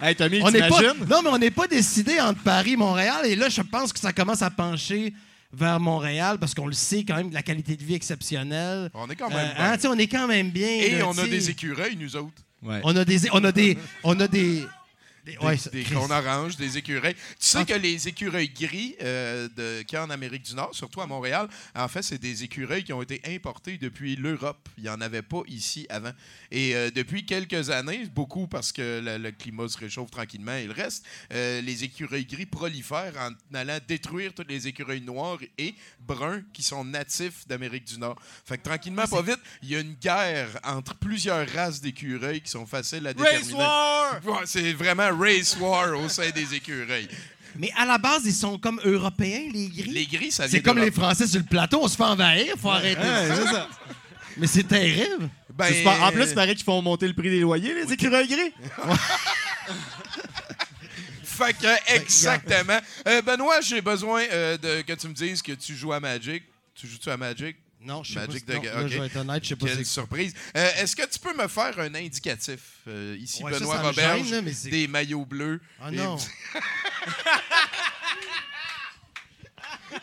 hey, 0.00 0.14
Tommy, 0.16 0.40
On 0.42 0.50
n'est 0.50 0.66
pas, 0.68 0.80
non, 1.08 1.20
mais 1.22 1.30
on 1.30 1.38
n'est 1.38 1.50
pas 1.50 1.66
décidé 1.66 2.18
entre 2.20 2.42
Paris 2.42 2.72
et 2.72 2.76
Montréal. 2.76 3.26
Et 3.26 3.36
là, 3.36 3.48
je 3.50 3.60
pense 3.62 3.92
que 3.92 3.98
ça 3.98 4.12
commence 4.14 4.40
à 4.42 4.50
pencher 4.50 5.12
vers 5.52 5.78
Montréal 5.78 6.38
parce 6.40 6.54
qu'on 6.54 6.66
le 6.66 6.72
sait 6.72 7.04
quand 7.04 7.16
même, 7.16 7.28
de 7.28 7.34
la 7.34 7.42
qualité 7.42 7.76
de 7.76 7.84
vie 7.84 7.94
exceptionnelle. 7.94 8.90
On 8.94 9.08
est 9.10 9.16
quand 9.16 9.30
Euh, 9.30 9.34
même 9.36 9.54
hein, 9.58 9.70
bien. 9.72 9.78
sais, 9.78 9.88
on 9.88 9.98
est 9.98 10.08
quand 10.08 10.26
même 10.26 10.50
bien. 10.50 10.68
Et 10.68 10.98
là, 10.98 11.06
on 11.08 11.16
a 11.18 11.26
des 11.26 11.50
écureuils, 11.50 11.96
nous 11.96 12.16
autres. 12.16 12.32
Ouais. 12.64 12.80
On 12.84 12.96
a 12.96 13.04
des. 13.04 13.30
On 13.32 13.44
a 13.44 13.52
des. 13.52 13.78
On 14.02 14.18
a 14.20 14.26
des. 14.28 14.64
Des- 15.24 15.32
Des, 15.32 15.38
ouais, 15.38 15.56
des 15.72 15.84
cônes 15.84 16.12
oranges, 16.12 16.56
des 16.56 16.76
écureuils. 16.78 17.14
Tu 17.14 17.20
sais 17.38 17.58
Ah. 17.58 17.64
que 17.64 17.74
les 17.74 18.08
écureuils 18.08 18.48
gris 18.50 18.94
euh, 19.02 19.48
de, 19.56 19.82
qu'il 19.82 19.96
y 19.96 19.98
a 19.98 20.04
en 20.04 20.10
Amérique 20.10 20.42
du 20.44 20.54
Nord, 20.54 20.74
surtout 20.74 21.00
à 21.00 21.06
Montréal, 21.06 21.48
en 21.74 21.88
fait, 21.88 22.02
c'est 22.02 22.18
des 22.18 22.44
écureuils 22.44 22.84
qui 22.84 22.92
ont 22.92 23.02
été 23.02 23.20
importés 23.34 23.78
depuis 23.78 24.16
l'Europe. 24.16 24.68
Il 24.76 24.84
n'y 24.84 24.90
en 24.90 25.00
avait 25.00 25.22
pas 25.22 25.42
ici 25.48 25.86
avant. 25.88 26.12
Et 26.50 26.74
euh, 26.76 26.90
depuis 26.90 27.24
quelques 27.24 27.70
années, 27.70 28.06
beaucoup 28.14 28.46
parce 28.46 28.70
que 28.72 29.00
le, 29.04 29.18
le 29.18 29.30
climat 29.32 29.68
se 29.68 29.78
réchauffe 29.78 30.10
tranquillement 30.10 30.54
et 30.56 30.66
le 30.66 30.72
reste, 30.72 31.04
euh, 31.32 31.60
les 31.62 31.84
écureuils 31.84 32.26
gris 32.26 32.46
prolifèrent 32.46 33.14
en 33.18 33.56
allant 33.56 33.78
détruire 33.88 34.32
tous 34.34 34.44
les 34.48 34.66
écureuils 34.68 35.00
noirs 35.00 35.38
et 35.58 35.74
bruns 36.00 36.42
qui 36.52 36.62
sont 36.62 36.84
natifs 36.84 37.46
d'Amérique 37.48 37.84
du 37.86 37.98
Nord. 37.98 38.16
Fait 38.44 38.58
que 38.58 38.62
tranquillement, 38.64 39.06
pas 39.06 39.22
vite, 39.22 39.40
il 39.62 39.70
y 39.70 39.76
a 39.76 39.80
une 39.80 39.94
guerre 39.94 40.48
entre 40.64 40.94
plusieurs 40.94 41.48
races 41.50 41.80
d'écureuils 41.80 42.40
qui 42.40 42.50
sont 42.50 42.66
faciles 42.66 43.06
à 43.06 43.14
déterminer. 43.14 43.54
Ouais, 44.24 44.42
c'est 44.46 44.72
vraiment 44.72 45.10
race 45.18 45.56
war 45.58 45.98
au 45.98 46.08
sein 46.08 46.30
des 46.30 46.54
écureuils. 46.54 47.08
Mais 47.56 47.70
à 47.76 47.84
la 47.84 47.98
base, 47.98 48.22
ils 48.24 48.34
sont 48.34 48.58
comme 48.58 48.80
européens, 48.84 49.48
les 49.52 49.68
gris. 49.68 49.90
Les 49.90 50.06
gris, 50.06 50.32
ça 50.32 50.46
vient 50.46 50.50
C'est 50.50 50.62
comme 50.62 50.78
les. 50.78 50.90
Français 50.90 51.26
sur 51.26 51.40
le 51.40 51.46
plateau, 51.46 51.80
on 51.82 51.88
se 51.88 51.96
fait 51.96 52.02
envahir, 52.02 52.54
faut 52.60 52.70
arrêter. 52.70 53.00
Ouais, 53.00 53.28
ça. 53.28 53.36
c'est 53.36 53.52
ça. 53.52 53.68
Mais 54.36 54.46
c'est 54.46 54.64
terrible. 54.64 55.30
Ben, 55.52 55.66
C'est 55.68 55.78
super. 55.78 56.02
En 56.02 56.10
plus, 56.10 56.30
il 56.30 56.34
paraît 56.34 56.54
qu'ils 56.54 56.64
font 56.64 56.82
monter 56.82 57.06
le 57.06 57.14
prix 57.14 57.30
des 57.30 57.40
loyers, 57.40 57.74
les 57.74 57.92
écureuils 57.92 58.26
gris. 58.28 58.52
Fait 61.22 61.52
que, 61.52 61.94
exactement. 61.94 62.78
Euh, 63.08 63.22
Benoît, 63.22 63.60
j'ai 63.60 63.80
besoin 63.80 64.22
euh, 64.32 64.56
de, 64.56 64.82
que 64.82 64.92
tu 64.92 65.08
me 65.08 65.14
dises 65.14 65.42
que 65.42 65.52
tu 65.52 65.74
joues 65.74 65.92
à 65.92 65.98
Magic. 65.98 66.44
Tu 66.74 66.86
joues-tu 66.86 67.10
à 67.10 67.16
Magic? 67.16 67.56
Non, 67.84 68.02
je 68.02 68.14
sais 68.14 68.26
Magic 68.26 68.46
pas. 68.46 68.52
de 68.52 68.56
non, 68.58 68.62
ga- 68.64 68.74
là, 68.74 68.82
ok. 68.82 68.88
je 68.88 68.98
vais 68.98 69.06
être 69.06 69.16
honnête, 69.16 69.44
je 69.44 69.48
sais 69.50 69.56
pas 69.56 69.66
Quelle 69.66 69.86
surprise. 69.86 70.34
Euh, 70.56 70.70
Est-ce 70.78 70.96
que 70.96 71.06
tu 71.06 71.18
peux 71.18 71.34
me 71.36 71.46
faire 71.48 71.78
un 71.78 71.94
indicatif? 71.94 72.60
Euh, 72.88 73.16
ici, 73.20 73.42
Ouais, 73.42 73.52
Benoît 73.52 73.76
c'est- 74.54 74.70
des 74.70 74.88
maillots 74.88 75.26
bleus. 75.26 75.60
Ah 75.80 75.90
Et- 75.92 75.96
non. 75.96 76.16
C'est- 76.18 76.30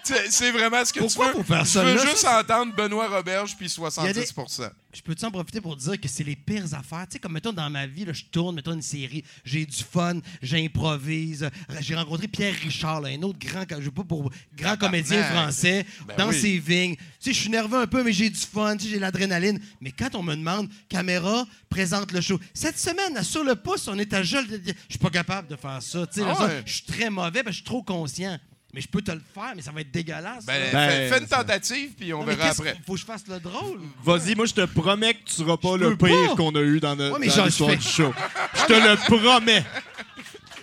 C'est 0.30 0.52
vraiment 0.52 0.84
ce 0.86 0.94
que 0.94 1.00
Pourquoi 1.00 1.28
tu 1.32 1.38
veux. 1.38 1.44
faut 1.44 1.54
faire 1.54 1.68
ça 1.68 1.84
Je 1.84 1.90
veux 1.90 1.96
là? 1.96 2.02
juste 2.06 2.18
Ça, 2.18 2.40
entendre 2.42 2.74
Benoît 2.76 3.08
Roberge 3.08 3.56
puis 3.58 3.68
70% 3.68 4.70
Je 4.94 5.02
peux-tu 5.02 5.26
en 5.26 5.32
profiter 5.32 5.62
pour 5.62 5.76
dire 5.76 6.00
que 6.00 6.08
c'est 6.08 6.24
les 6.24 6.36
pires 6.36 6.74
affaires? 6.74 7.06
Tu 7.08 7.14
sais, 7.14 7.20
comme 7.20 7.34
mettons 7.34 7.54
dans 7.54 7.70
ma 7.70 7.86
vie, 7.88 8.06
là, 8.06 8.14
je 8.14 8.24
tourne, 8.26 8.56
mettons 8.56 8.74
une 8.74 8.82
série, 8.82 9.24
j'ai 9.46 9.66
du 9.66 9.84
fun, 9.84 10.20
j'improvise. 10.42 11.50
J'ai 11.80 11.96
rencontré 11.96 12.28
Pierre 12.28 12.56
Richard, 12.64 13.02
là, 13.02 13.10
un 13.10 13.22
autre 13.24 13.40
grand, 13.40 13.64
je 13.80 13.86
sais 13.86 13.92
pas 13.92 14.04
pour 14.04 14.32
grand 14.56 14.78
comédien 14.78 15.24
français, 15.24 15.86
Ben 16.08 16.16
dans 16.18 16.30
oui. 16.30 16.40
ses 16.40 16.58
vignes. 16.60 16.96
Tu 16.96 17.02
sais, 17.20 17.34
je 17.34 17.40
suis 17.42 17.50
nerveux 17.50 17.80
un 17.80 17.88
peu, 17.88 18.04
mais 18.04 18.14
j'ai 18.14 18.30
du 18.30 18.40
fun, 18.40 18.76
tu 18.78 18.86
sais, 18.86 18.90
j'ai 18.92 19.00
l'adrénaline. 19.00 19.60
Mais 19.80 19.92
quand 19.92 20.16
on 20.16 20.24
me 20.24 20.36
demande, 20.36 20.70
caméra, 20.90 21.46
présente 21.70 22.12
le 22.12 22.22
show. 22.22 22.40
Cette 22.54 22.78
semaine, 22.80 23.22
sur 23.24 23.44
le 23.44 23.56
pouce, 23.56 23.88
on 23.88 23.98
est 24.00 24.14
à 24.14 24.24
Jol. 24.24 24.46
Je 24.50 24.74
suis 24.90 25.00
pas 25.00 25.10
capable 25.10 25.48
de 25.48 25.56
faire 25.56 25.82
ça. 25.82 26.06
Tu 26.08 26.20
sais, 26.20 26.26
là, 26.26 26.36
Ah 26.38 26.46
ouais. 26.46 26.64
Je 26.66 26.74
suis 26.74 26.84
très 26.86 27.10
mauvais, 27.10 27.44
parce 27.44 27.46
que 27.48 27.52
je 27.52 27.56
suis 27.58 27.64
trop 27.66 27.84
conscient. 27.84 28.38
Mais 28.74 28.80
je 28.82 28.88
peux 28.88 29.02
te 29.02 29.12
le 29.12 29.22
faire, 29.34 29.52
mais 29.56 29.62
ça 29.62 29.72
va 29.72 29.82
être 29.82 29.92
dégueulasse. 29.92 30.46
Ben. 30.46 30.62
Ben, 30.72 30.90
fais, 30.90 31.10
fais 31.10 31.20
une 31.20 31.28
tentative 31.28 31.90
puis 31.98 32.14
on 32.14 32.20
Non, 32.20 32.26
verra 32.26 32.50
après. 32.50 32.76
Faut 32.86 32.94
que 32.94 33.00
je 33.00 33.06
fasse 33.06 33.24
le 33.28 33.40
drôle? 33.40 33.80
Vas-y, 34.04 34.34
moi, 34.36 34.46
je 34.46 34.54
te 34.54 34.66
promets 34.66 35.14
que 35.14 35.24
tu 35.26 35.34
seras 35.34 35.58
pas 35.58 35.72
Je 35.78 35.84
le 35.84 35.98
pire 35.98 36.30
pas. 36.30 36.36
qu'on 36.38 36.56
a 36.56 36.62
eu 36.62 36.80
dans, 36.80 36.96
notre 36.96 37.20
Ouais, 37.20 37.26
l'histoire 37.26 37.76
du 37.76 37.82
show. 37.82 38.14
Je 38.56 38.66
te 38.66 38.74
le 38.74 38.96
promets. 39.18 39.66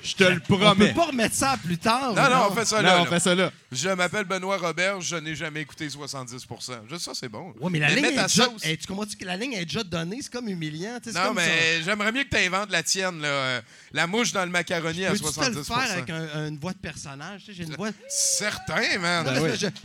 Je 0.02 0.14
te 0.14 0.24
le 0.24 0.40
On 0.48 0.56
promets. 0.56 0.88
peut 0.88 0.94
pas 0.94 1.04
remettre 1.06 1.34
ça 1.34 1.50
à 1.50 1.56
plus 1.58 1.76
tard. 1.76 2.14
Non, 2.14 2.22
non, 2.22 2.46
on 2.50 2.54
fait 2.54 2.64
ça 2.64 2.80
là. 2.80 2.94
Non, 2.96 3.00
on 3.02 3.04
là. 3.04 3.10
fait 3.10 3.20
ça 3.20 3.34
là. 3.34 3.50
Je 3.70 3.90
m'appelle 3.90 4.24
Benoît 4.24 4.56
Roberge, 4.56 5.04
je 5.08 5.16
n'ai 5.16 5.34
jamais 5.34 5.60
écouté 5.60 5.88
70% 5.88 6.88
Juste 6.88 7.02
ça, 7.04 7.12
c'est 7.14 7.28
bon. 7.28 7.52
Ouais, 7.60 7.70
mais 7.70 7.78
la 7.80 7.94
ligne 7.94 8.06
est 8.06 8.22
déjà... 8.22 8.48
Hey, 8.62 8.78
tu 8.78 8.86
comprends-tu 8.86 9.16
que 9.18 9.26
la 9.26 9.36
ligne 9.36 9.52
est 9.52 9.66
déjà 9.66 9.84
donnée? 9.84 10.20
C'est 10.22 10.32
comme 10.32 10.48
humiliant. 10.48 10.98
tu 11.02 11.10
Non, 11.12 11.20
comme 11.26 11.36
mais 11.36 11.82
j'aimerais 11.84 12.10
mieux 12.12 12.24
que 12.24 12.30
tu 12.30 12.38
inventes 12.38 12.70
la 12.70 12.82
tienne, 12.82 13.20
là. 13.20 13.28
euh, 13.28 13.60
La 13.92 14.06
mouche 14.06 14.32
dans 14.32 14.44
le 14.46 14.50
macaroni 14.50 15.04
à 15.04 15.10
Peux-tu 15.10 15.22
te 15.24 15.28
70 15.28 15.56
le 15.56 15.62
faire 15.64 15.76
avec 15.92 16.08
un- 16.08 16.48
une 16.48 16.58
voix 16.58 16.72
de 16.72 16.78
personnage? 16.78 17.40
Tu 17.44 17.46
sais, 17.46 17.52
J'ai 17.58 17.64
une 17.64 17.74
voix... 17.76 17.90
Certain, 18.08 18.98
man. 19.00 19.26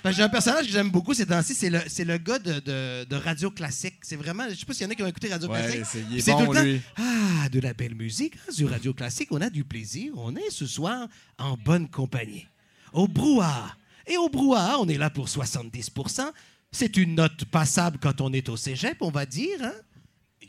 Que 0.03 0.11
J'ai 0.13 0.23
un 0.23 0.29
personnage 0.29 0.65
que 0.67 0.71
j'aime 0.71 0.89
beaucoup 0.89 1.13
ces 1.13 1.25
temps-ci, 1.25 1.53
c'est 1.53 1.69
le, 1.69 1.81
c'est 1.87 2.05
le 2.05 2.17
gars 2.17 2.39
de, 2.39 2.59
de- 2.61 3.03
de 3.03 3.15
Radio 3.17 3.51
Classique. 3.51 3.95
C'est 4.03 4.15
vraiment... 4.15 4.45
Je 4.49 4.55
sais 4.55 4.65
pas 4.65 4.73
s'il 4.73 4.83
y 4.83 4.87
en 4.87 4.91
a 4.91 4.95
qui 4.95 5.03
ont 5.03 5.07
écouté 5.07 5.27
Radio 5.27 5.49
Ouais, 5.49 5.59
Classique. 5.61 5.85
c'est- 5.91 6.03
il 6.09 6.19
est 6.19 6.23
Puis 6.23 6.31
bon, 6.31 6.45
tout 6.45 6.51
le 6.53 6.57
temps, 6.57 6.63
lui. 6.63 6.81
Ah, 6.95 7.49
de 7.49 7.59
la 7.59 7.73
belle 7.73 7.95
musique 7.95 8.35
hein, 8.47 8.51
sur 8.53 8.69
Radio 8.69 8.93
Classique. 8.93 9.27
On 9.31 9.41
a 9.41 9.49
du 9.49 9.65
plaisir. 9.65 10.13
On 10.15 10.33
est 10.37 10.49
ce 10.51 10.65
soir 10.65 11.07
en 11.37 11.57
bonne 11.57 11.89
compagnie. 11.89 12.47
Au 12.93 13.08
brouhaha. 13.08 13.75
Et 14.08 14.17
au 14.17 14.29
brouhaha, 14.29 14.77
on 14.79 14.88
est 14.88 14.97
là 14.97 15.10
pour 15.10 15.27
70% 15.27 16.32
C'est 16.71 16.97
une 16.97 17.15
note 17.15 17.45
passable 17.45 17.97
quand 18.01 18.21
on 18.21 18.32
est 18.32 18.49
au 18.49 18.58
cégep, 18.58 18.97
on 19.01 19.12
va 19.12 19.25
dire. 19.25 19.62
Hein? 19.62 19.73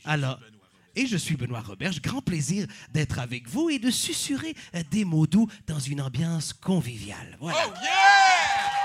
Alors, 0.05 0.39
et 0.97 1.07
je 1.07 1.17
suis 1.17 1.37
Benoît 1.37 1.61
Roberge. 1.61 2.01
Grand 2.01 2.23
plaisir 2.23 2.67
d'être 2.93 3.19
avec 3.19 3.49
vous 3.49 3.71
et 3.71 3.79
de 3.79 3.91
susurrer 3.91 4.55
des 4.91 5.05
mots 5.05 5.27
doux 5.27 5.49
dans 5.67 5.79
une 5.81 6.01
ambiance 6.01 6.53
conviviale. 6.53 7.37
Voilà. 7.41 7.59
Oh, 7.67 7.73
yeah! 7.83 8.84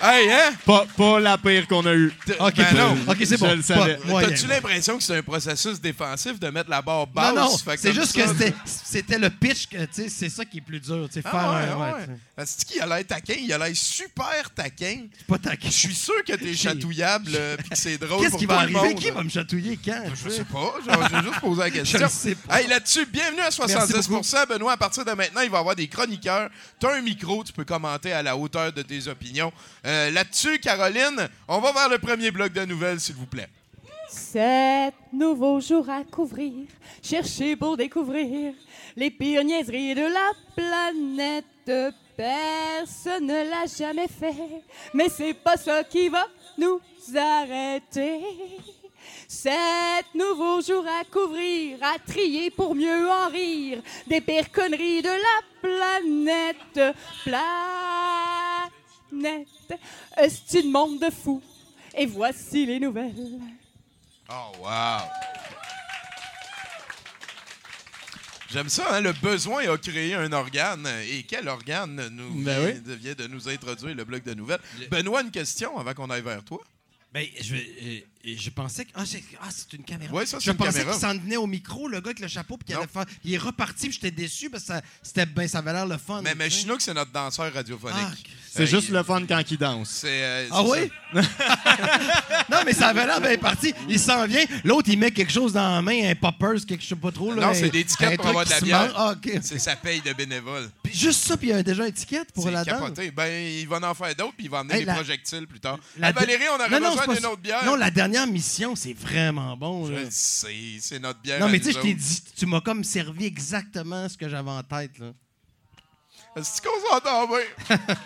Hey, 0.00 0.30
hein? 0.30 0.52
Pas, 0.64 0.84
pas 0.96 1.20
la 1.20 1.38
pire 1.38 1.66
qu'on 1.66 1.84
a 1.86 1.94
eue. 1.94 2.12
OK, 2.38 2.54
Ben 2.56 2.74
non. 2.76 2.96
OK, 3.08 3.16
c'est 3.20 3.36
Je 3.36 4.06
bon. 4.06 4.20
T'as-tu 4.20 4.46
l'impression 4.46 4.98
que 4.98 5.02
c'est 5.02 5.16
un 5.16 5.22
processus 5.22 5.80
défensif 5.80 6.38
de 6.38 6.48
mettre 6.50 6.68
la 6.70 6.82
barre 6.82 7.06
basse? 7.06 7.34
Non, 7.34 7.42
non, 7.50 7.56
c'est 7.76 7.92
juste 7.94 8.12
ça, 8.16 8.22
que 8.22 8.52
c'était- 8.66 9.18
le 9.18 9.30
pitch, 9.30 9.66
que, 9.68 9.76
tu 9.86 9.88
sais, 9.92 10.08
c'est 10.08 10.28
ça 10.28 10.44
qui 10.44 10.58
est 10.58 10.60
plus 10.60 10.80
dur, 10.80 11.08
Ah 11.24 11.30
faire 11.30 11.34
ouais, 11.34 11.84
ouais, 11.84 12.06
ouais, 12.38 12.44
qu'il 12.66 12.80
a 12.82 12.86
l'air 12.86 13.06
taquin? 13.06 13.34
Il 13.38 13.52
a 13.52 13.58
l'air 13.58 13.74
super 13.74 14.50
taquin. 14.54 15.06
Pas 15.26 15.38
ta 15.38 15.52
Je 15.58 15.70
suis 15.70 15.94
sûr 15.94 16.22
que 16.26 16.34
t'es 16.34 16.54
chatouillable 16.54 17.30
euh, 17.34 17.56
puis 17.56 17.70
que 17.70 17.76
c'est 17.76 17.96
drôle 17.98 18.18
Qu'est-ce 18.20 18.30
pour 18.30 18.38
qui 18.40 18.46
va 18.46 18.54
le 18.66 18.76
arriver? 18.76 18.78
monde. 18.94 18.94
Qui 19.00 19.10
va 19.10 19.22
me 19.22 19.28
chatouiller 19.30 19.78
quand? 19.82 20.02
Je 20.14 20.28
sais? 20.28 20.44
pas. 20.44 20.74
J'ai 20.84 21.22
juste 21.28 21.40
posé 21.40 21.60
la 21.62 21.70
question. 21.70 21.98
Je 22.00 22.06
sais 22.08 22.34
pas. 22.34 22.60
Hey, 22.60 22.66
là-dessus, 22.68 23.06
bienvenue 23.06 23.40
à 23.40 23.48
70% 23.50 24.46
Benoît, 24.48 24.72
à 24.72 24.76
partir 24.76 25.04
de 25.04 25.12
maintenant, 25.12 25.40
il 25.40 25.50
va 25.50 25.56
y 25.56 25.60
avoir 25.60 25.74
des 25.76 25.88
chroniqueurs. 25.88 26.50
Tu 26.78 26.86
as 26.86 26.92
un 26.92 27.00
micro, 27.00 27.42
tu 27.44 27.52
peux 27.52 27.64
commenter 27.64 28.12
à 28.12 28.22
la 28.22 28.36
hauteur 28.36 28.72
de 28.72 28.82
tes 28.82 29.08
opinions. 29.08 29.52
Euh, 29.86 30.10
là-dessus, 30.10 30.58
Caroline, 30.58 31.28
on 31.46 31.60
va 31.60 31.72
vers 31.72 31.88
le 31.88 31.98
premier 31.98 32.32
bloc 32.32 32.52
de 32.52 32.64
nouvelles, 32.64 32.98
s'il 32.98 33.14
vous 33.14 33.26
plaît. 33.26 33.48
Sept 34.08 34.94
nouveaux 35.12 35.60
jours 35.60 35.88
à 35.88 36.02
couvrir, 36.02 36.66
chercher 37.02 37.54
pour 37.56 37.76
découvrir 37.76 38.54
les 38.96 39.10
pires 39.10 39.44
niaiseries 39.44 39.94
de 39.94 40.02
la 40.02 40.32
planète. 40.56 41.44
Personne 42.16 43.26
ne 43.26 43.50
l'a 43.50 43.66
jamais 43.66 44.08
fait, 44.08 44.62
mais 44.94 45.08
c'est 45.08 45.34
pas 45.34 45.56
ça 45.56 45.84
qui 45.84 46.08
va 46.08 46.26
nous 46.56 46.80
arrêter. 47.14 48.20
Sept 49.28 50.06
nouveaux 50.14 50.62
jours 50.62 50.86
à 50.86 51.04
couvrir, 51.04 51.78
à 51.82 51.98
trier 51.98 52.50
pour 52.50 52.74
mieux 52.74 53.08
en 53.10 53.28
rire 53.28 53.82
des 54.06 54.20
pires 54.20 54.50
conneries 54.50 55.02
de 55.02 55.08
la 55.08 55.42
planète. 55.60 56.96
Planète, 57.24 58.72
est 59.12 60.60
une 60.60 60.70
monde 60.70 61.00
de 61.00 61.10
fous? 61.10 61.42
Et 61.96 62.06
voici 62.06 62.66
les 62.66 62.78
nouvelles. 62.78 63.14
Oh, 64.28 64.52
wow! 64.60 65.00
J'aime 68.52 68.68
ça, 68.68 68.94
hein? 68.94 69.00
Le 69.00 69.12
besoin 69.12 69.68
a 69.72 69.76
créé 69.76 70.14
un 70.14 70.32
organe. 70.32 70.86
Et 71.08 71.24
quel 71.24 71.48
organe 71.48 72.08
nous 72.08 72.44
Ben 72.44 72.72
vient, 72.72 72.80
de- 72.80 72.92
vient 72.94 73.14
de 73.14 73.26
nous 73.26 73.48
introduire 73.48 73.94
le 73.94 74.04
bloc 74.04 74.22
de 74.22 74.34
nouvelles? 74.34 74.60
Benoît, 74.90 75.22
une 75.22 75.30
question 75.30 75.76
avant 75.78 75.94
qu'on 75.94 76.10
aille 76.10 76.22
vers 76.22 76.44
toi. 76.44 76.62
Ben, 77.12 77.26
je, 77.40 77.54
euh, 77.54 78.00
je 78.24 78.50
pensais 78.50 78.84
que. 78.84 78.90
Ah, 78.94 79.04
c'est 79.06 79.22
ah, 79.40 79.48
c'est 79.50 79.72
une 79.72 79.84
caméra. 79.84 80.12
Ouais, 80.12 80.26
ça, 80.26 80.38
c'est 80.38 80.46
je 80.46 80.50
une 80.50 80.56
pensais 80.58 80.84
qu'il 80.84 80.92
s'en 80.94 81.14
venait 81.14 81.36
au 81.36 81.46
micro, 81.46 81.88
le 81.88 82.00
gars 82.00 82.08
avec 82.08 82.20
le 82.20 82.28
chapeau, 82.28 82.58
puis 82.58 82.74
qu'il. 82.74 82.86
Il 83.24 83.32
est 83.34 83.38
reparti, 83.38 83.88
puis 83.88 83.92
j'étais 83.94 84.10
déçu 84.10 84.50
parce 84.50 84.64
que 84.64 84.74
ça, 84.74 84.82
c'était, 85.02 85.24
ben, 85.26 85.48
ça 85.48 85.58
avait 85.58 85.72
l'air 85.72 85.86
le 85.86 85.96
fun. 85.96 86.20
Mais, 86.22 86.34
mais. 86.34 86.50
Chinook, 86.50 86.80
c'est 86.82 86.92
notre 86.92 87.12
danseur 87.12 87.52
radiophonique. 87.52 87.96
Ah. 87.98 88.12
C'est 88.56 88.62
Euh, 88.62 88.66
juste 88.66 88.88
il- 88.88 88.94
le 88.94 89.02
fun 89.02 89.22
quand 89.28 89.42
il 89.50 89.58
danse. 89.58 89.88
C'est, 89.90 90.08
euh, 90.10 90.48
Ah 90.50 90.62
oui? 90.64 90.90
non, 92.50 92.58
mais 92.64 92.72
ça 92.72 92.88
avait 92.88 93.06
l'air 93.06 93.20
bien 93.20 93.36
parti. 93.38 93.74
Il 93.88 93.98
s'en 93.98 94.26
vient. 94.26 94.44
L'autre, 94.64 94.88
il 94.90 94.98
met 94.98 95.10
quelque 95.10 95.32
chose 95.32 95.52
dans 95.52 95.74
la 95.74 95.82
main, 95.82 96.10
un 96.10 96.14
poppers, 96.14 96.54
quelque 96.66 96.80
chose, 96.80 96.82
je 96.82 96.94
sais 96.94 97.00
pas 97.00 97.12
trop. 97.12 97.32
Là, 97.34 97.46
Non, 97.46 97.54
c'est 97.54 97.68
des 97.70 97.80
étiquettes 97.80 98.16
pour 98.16 98.26
avoir 98.28 98.44
de 98.44 98.50
la 98.50 98.60
bière. 98.60 98.92
Ah. 98.96 99.14
C'est 99.42 99.58
sa 99.58 99.76
paye 99.76 100.00
de 100.00 100.12
bénévole. 100.12 100.70
Puis 100.82 100.94
juste 100.96 101.22
ça, 101.24 101.36
puis 101.36 101.48
il 101.48 101.50
y 101.50 101.54
a 101.54 101.62
déjà 101.62 101.82
une 101.82 101.88
étiquette 101.90 102.32
pour 102.32 102.44
C'est 102.44 102.50
la 102.50 102.64
danse. 102.64 102.80
capoté. 102.80 103.10
Ben, 103.10 103.46
il 103.46 103.66
va 103.68 103.78
en 103.88 103.94
faire 103.94 104.14
d'autres, 104.14 104.34
puis 104.36 104.46
il 104.46 104.50
va 104.50 104.60
emmener 104.60 104.74
Hey, 104.74 104.80
des 104.80 104.86
la- 104.86 104.94
projectiles 104.94 105.46
plus 105.46 105.60
tard. 105.60 105.78
La 105.98 106.08
Hey, 106.08 106.14
Valérie, 106.14 106.44
on 106.50 106.54
aurait 106.56 106.80
Non, 106.80 106.90
besoin 106.90 107.04
pas 107.06 107.14
d'une 107.14 107.26
autre 107.26 107.42
bière. 107.42 107.64
Non, 107.64 107.76
la 107.76 107.90
dernière 107.90 108.26
mission, 108.26 108.74
c'est 108.74 108.94
vraiment 108.98 109.56
bon. 109.56 109.88
Là. 109.88 109.98
sais, 110.10 110.48
c'est 110.80 110.98
notre 110.98 111.20
bière. 111.20 111.40
Non, 111.40 111.48
mais 111.48 111.58
tu 111.58 111.66
sais, 111.66 111.72
je 111.72 111.78
t'ai 111.80 111.94
dit, 111.94 112.22
tu 112.36 112.46
m'as 112.46 112.60
comme 112.60 112.84
servi 112.84 113.26
exactement 113.26 114.08
ce 114.08 114.16
que 114.16 114.28
j'avais 114.28 114.50
en 114.50 114.62
tête. 114.62 114.98
Là. 114.98 115.06
Est-ce 116.36 116.60
qu'on 116.60 116.88
s'entend 116.90 117.26
bien? 117.28 117.76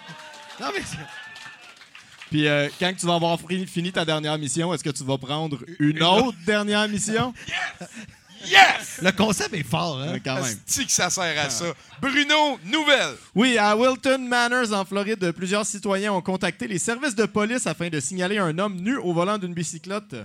Non, 0.61 0.66
mais 0.75 0.83
c'est- 0.85 0.96
Puis 2.31 2.46
euh, 2.46 2.68
quand 2.79 2.92
tu 2.99 3.07
vas 3.07 3.14
avoir 3.14 3.38
fini 3.66 3.90
ta 3.92 4.05
dernière 4.05 4.38
mission, 4.38 4.73
est-ce 4.73 4.85
que 4.85 4.90
tu 4.90 5.03
vas 5.05 5.18
prendre 5.18 5.59
une 5.79 6.03
autre 6.03 6.38
dernière 6.46 6.87
mission? 6.88 7.33
Yes! 8.42 9.01
le 9.03 9.12
concept 9.12 9.53
est 9.53 9.62
fort. 9.62 10.01
Hein? 10.01 10.16
Quand 10.25 10.37
même. 10.37 10.44
Est-ce 10.66 10.81
que 10.81 10.90
ça 10.90 11.11
sert 11.11 11.38
à 11.44 11.51
ça? 11.51 11.66
Bruno, 12.01 12.59
nouvelle! 12.64 13.14
Oui, 13.35 13.59
à 13.59 13.77
Wilton 13.77 14.16
Manors, 14.16 14.73
en 14.73 14.87
Floride, 14.87 15.33
plusieurs 15.33 15.66
citoyens 15.66 16.14
ont 16.14 16.23
contacté 16.23 16.66
les 16.66 16.79
services 16.79 17.14
de 17.14 17.27
police 17.27 17.66
afin 17.66 17.90
de 17.90 18.01
signaler 18.01 18.38
un 18.38 18.59
homme 18.59 18.77
nu 18.81 18.96
au 18.96 19.12
volant 19.12 19.37
d'une 19.37 19.53
bicyclette. 19.53 20.16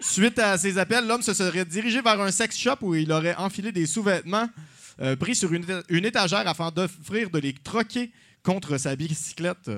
Suite 0.00 0.38
à 0.38 0.56
ces 0.56 0.78
appels, 0.78 1.06
l'homme 1.08 1.22
se 1.22 1.34
serait 1.34 1.64
dirigé 1.64 2.00
vers 2.00 2.20
un 2.20 2.30
sex 2.30 2.56
shop 2.56 2.76
où 2.82 2.94
il 2.94 3.10
aurait 3.10 3.34
enfilé 3.34 3.72
des 3.72 3.86
sous-vêtements 3.86 4.48
euh, 5.00 5.16
pris 5.16 5.34
sur 5.34 5.50
une 5.52 6.04
étagère 6.04 6.46
afin 6.46 6.70
d'offrir 6.70 7.30
de 7.30 7.38
les 7.40 7.52
troquer 7.54 8.12
contre 8.44 8.78
sa 8.78 8.94
bicyclette. 8.94 9.70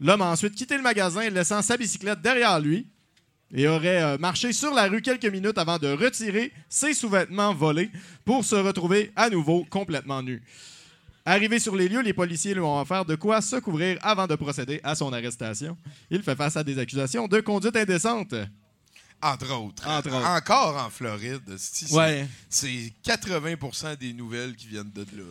L'homme 0.00 0.22
a 0.22 0.30
ensuite 0.30 0.54
quitté 0.54 0.76
le 0.76 0.82
magasin, 0.82 1.30
laissant 1.30 1.62
sa 1.62 1.76
bicyclette 1.76 2.20
derrière 2.20 2.60
lui 2.60 2.86
et 3.54 3.66
aurait 3.66 4.02
euh, 4.02 4.18
marché 4.18 4.52
sur 4.52 4.74
la 4.74 4.88
rue 4.88 5.00
quelques 5.00 5.24
minutes 5.24 5.56
avant 5.56 5.78
de 5.78 5.88
retirer 5.88 6.52
ses 6.68 6.92
sous-vêtements 6.92 7.54
volés 7.54 7.90
pour 8.24 8.44
se 8.44 8.56
retrouver 8.56 9.10
à 9.16 9.30
nouveau 9.30 9.64
complètement 9.70 10.22
nu. 10.22 10.42
Arrivé 11.24 11.58
sur 11.58 11.76
les 11.76 11.88
lieux, 11.88 12.00
les 12.00 12.12
policiers 12.12 12.54
lui 12.54 12.60
ont 12.60 12.80
offert 12.80 13.04
de 13.04 13.14
quoi 13.14 13.40
se 13.40 13.56
couvrir 13.56 13.98
avant 14.02 14.26
de 14.26 14.34
procéder 14.34 14.80
à 14.82 14.94
son 14.94 15.12
arrestation. 15.12 15.76
Il 16.10 16.22
fait 16.22 16.36
face 16.36 16.56
à 16.56 16.64
des 16.64 16.78
accusations 16.78 17.28
de 17.28 17.40
conduite 17.40 17.76
indécente. 17.76 18.34
Entre 19.20 19.52
autres. 19.52 19.86
Entre 19.88 20.08
autres. 20.08 20.26
Encore 20.28 20.76
en 20.76 20.90
Floride. 20.90 21.42
c'est- 21.58 21.92
Ouais. 21.92 22.26
C'est 22.48 22.92
80% 23.02 23.96
des 23.96 24.12
nouvelles 24.12 24.54
qui 24.54 24.68
viennent 24.68 24.92
de 24.94 25.00
là. 25.00 25.24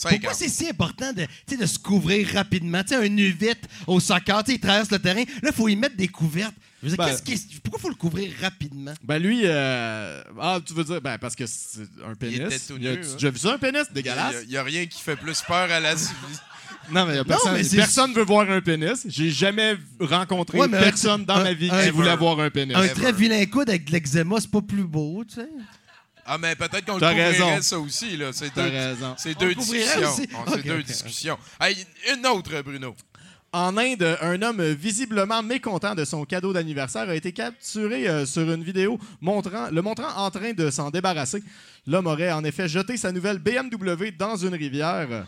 Pourquoi 0.00 0.32
50. 0.32 0.34
c'est 0.36 0.48
si 0.48 0.68
important 0.68 1.12
de, 1.12 1.24
tu 1.24 1.30
sais, 1.48 1.56
de 1.56 1.66
se 1.66 1.78
couvrir 1.78 2.28
rapidement? 2.34 2.82
Tu 2.82 2.90
sais, 2.90 2.94
un 2.96 3.08
nuvite 3.08 3.68
au 3.86 3.98
soccer, 4.00 4.42
tu 4.44 4.52
sais, 4.52 4.56
il 4.56 4.60
traverse 4.60 4.90
le 4.90 4.98
terrain. 4.98 5.22
Là, 5.42 5.50
il 5.50 5.52
faut 5.52 5.68
y 5.68 5.76
mettre 5.76 5.96
des 5.96 6.08
couvertes. 6.08 6.54
Je 6.82 6.88
veux 6.88 6.96
dire, 6.96 7.04
Ben- 7.04 7.14
pourquoi 7.62 7.78
il 7.78 7.80
faut 7.82 7.88
le 7.90 7.94
couvrir 7.94 8.32
rapidement? 8.40 8.94
Ben 9.04 9.18
lui, 9.18 9.42
euh, 9.44 10.22
ah, 10.40 10.58
tu 10.64 10.72
veux 10.74 10.82
dire, 10.84 11.00
ben 11.00 11.18
parce 11.18 11.36
que 11.36 11.46
c'est 11.46 11.82
un 12.04 12.14
pénis. 12.14 12.40
était 12.40 12.58
tout 12.58 12.76
Y 12.78 12.88
a- 12.88 12.96
nu, 12.96 13.00
tu 13.00 13.06
hein. 13.06 13.10
as 13.10 13.14
déjà 13.14 13.30
vu 13.30 13.38
ça, 13.38 13.52
un 13.54 13.58
pénis? 13.58 13.82
Il 13.90 13.94
Dégueulasse. 13.94 14.46
n'y 14.46 14.56
a, 14.56 14.62
rien 14.64 14.86
qui 14.86 15.00
fait 15.00 15.14
plus 15.16 15.40
peur 15.42 15.70
à 15.70 15.78
la 15.80 15.96
civilisation. 15.96 16.42
Non, 16.90 17.06
mais 17.06 17.14
y 17.16 17.18
a 17.18 17.24
personne, 17.24 17.52
mais 17.54 17.64
c'est- 17.64 17.76
personne 17.76 18.12
veut 18.12 18.24
voir 18.24 18.50
un 18.50 18.60
pénis. 18.60 19.04
J'ai 19.06 19.30
jamais 19.30 19.76
rencontré 20.00 20.58
Ouais, 20.58 20.68
mais 20.68 20.78
un- 20.78 20.82
personne 20.82 21.24
dans 21.24 21.36
un- 21.36 21.44
ma 21.44 21.52
vie 21.52 21.70
un- 21.70 21.84
qui 21.84 21.90
voulait 21.90 22.16
voir 22.16 22.38
un 22.40 22.50
pénis. 22.50 22.76
Un 22.76 22.82
Ever. 22.82 22.94
très 22.94 23.12
vilain 23.12 23.44
coude 23.46 23.68
avec 23.70 23.84
de 23.86 23.92
l'eczéma, 23.92 24.36
c'est 24.40 24.50
pas 24.50 24.60
plus 24.62 24.84
beau, 24.84 25.24
tu 25.26 25.36
sais. 25.36 25.48
Ah, 26.26 26.38
mais 26.38 26.54
peut-être 26.54 26.84
qu'on 26.84 26.94
le 26.94 27.00
T'as 27.00 27.10
couvrirait 27.10 27.30
raison. 27.30 27.62
ça 27.62 27.78
aussi. 27.78 28.16
là. 28.16 28.30
C'est 28.32 28.50
T'as 28.54 28.68
deux, 28.68 28.76
raison. 28.76 29.14
c'est 29.16 29.34
On 29.36 29.40
deux 29.40 29.48
le 29.48 29.54
couvrirait 29.54 29.84
discussions. 29.84 30.12
aussi? 30.12 30.28
On- 30.34 30.50
C'est 30.50 30.58
Ok, 30.58 30.64
deux 30.66 30.78
ok. 30.78 30.84
discussions. 30.84 31.38
Hey, 31.60 31.76
une 32.16 32.26
autre, 32.26 32.62
Bruno. 32.62 32.94
En 33.54 33.76
Inde, 33.76 34.16
un 34.22 34.40
homme 34.40 34.62
visiblement 34.62 35.42
mécontent 35.42 35.94
de 35.94 36.04
son 36.06 36.24
cadeau 36.24 36.52
d'anniversaire 36.54 37.08
a 37.08 37.14
été 37.14 37.32
capturé 37.32 38.08
euh, 38.08 38.24
sur 38.24 38.50
une 38.50 38.62
vidéo 38.64 38.98
montrant, 39.20 39.68
le 39.70 39.82
montrant 39.82 40.08
en 40.16 40.30
train 40.30 40.52
de 40.52 40.70
s'en 40.70 40.90
débarrasser. 40.90 41.42
L'homme 41.86 42.06
aurait 42.06 42.32
en 42.32 42.44
effet 42.44 42.66
jeté 42.68 42.96
sa 42.96 43.12
nouvelle 43.12 43.38
BMW 43.38 44.10
dans 44.16 44.36
une 44.36 44.54
rivière. 44.54 45.26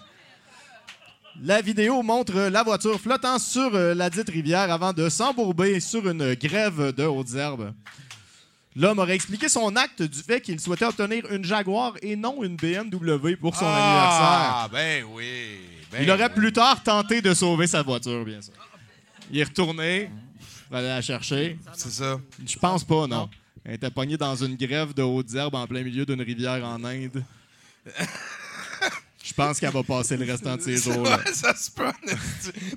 La 1.43 1.61
vidéo 1.61 2.03
montre 2.03 2.49
la 2.49 2.63
voiture 2.63 3.01
flottant 3.01 3.39
sur 3.39 3.75
euh, 3.75 3.93
la 3.95 4.09
dite 4.09 4.29
rivière 4.31 4.71
avant 4.71 4.93
de 4.93 5.09
s'embourber 5.09 5.81
sur 5.81 6.09
une 6.09 6.35
grève 6.35 6.93
de 6.95 7.05
hautes 7.05 7.35
herbes. 7.35 7.73
L'homme 8.77 8.99
aurait 9.01 9.15
expliqué 9.15 9.49
son 9.49 9.75
acte 9.77 10.03
du 10.03 10.19
fait 10.21 10.41
qu'il 10.41 10.61
souhaitait 10.61 10.85
obtenir 10.85 11.31
une 11.33 11.45
Jaguar 11.45 11.95
et 12.03 12.17
non 12.17 12.43
une 12.43 12.57
BMW 12.57 13.37
pour 13.37 13.55
son 13.57 13.67
anniversaire. 13.67 14.53
Ah, 14.55 14.69
ben 14.71 15.05
oui. 15.13 15.59
ben 15.93 16.03
Il 16.03 16.11
aurait 16.11 16.25
oui. 16.29 16.35
plus 16.35 16.53
tard 16.53 16.83
tenté 16.83 17.21
de 17.21 17.35
sauver 17.35 17.67
sa 17.67 17.83
voiture, 17.83 18.25
bien 18.25 18.41
sûr. 18.41 18.55
Il 19.31 19.39
est 19.39 19.45
retourné, 19.45 20.11
il 20.71 20.77
aller 20.77 20.89
la 20.89 21.03
chercher. 21.03 21.59
C'est 21.73 21.93
ça. 21.93 22.21
Je 22.47 22.57
pense 22.59 22.85
pas, 22.85 23.07
non. 23.07 23.29
Elle 23.65 23.75
était 23.75 23.91
pognée 23.91 24.17
dans 24.17 24.37
une 24.37 24.57
grève 24.57 24.93
de 24.95 25.03
hautes 25.03 25.35
herbes 25.35 25.55
en 25.55 25.67
plein 25.67 25.83
milieu 25.83 26.05
d'une 26.07 26.23
rivière 26.23 26.65
en 26.65 26.83
Inde. 26.85 27.25
Je 29.27 29.33
pense 29.33 29.59
qu'elle 29.59 29.73
va 29.73 29.83
passer 29.83 30.19
le 30.19 30.31
restant 30.31 30.55
de 30.57 30.61
ses 30.61 30.77
jours 30.83 31.03
là. 31.03 31.17
Ouais, 31.17 31.33
ça 31.33 31.57
se 31.57 31.71
peut. 31.71 31.91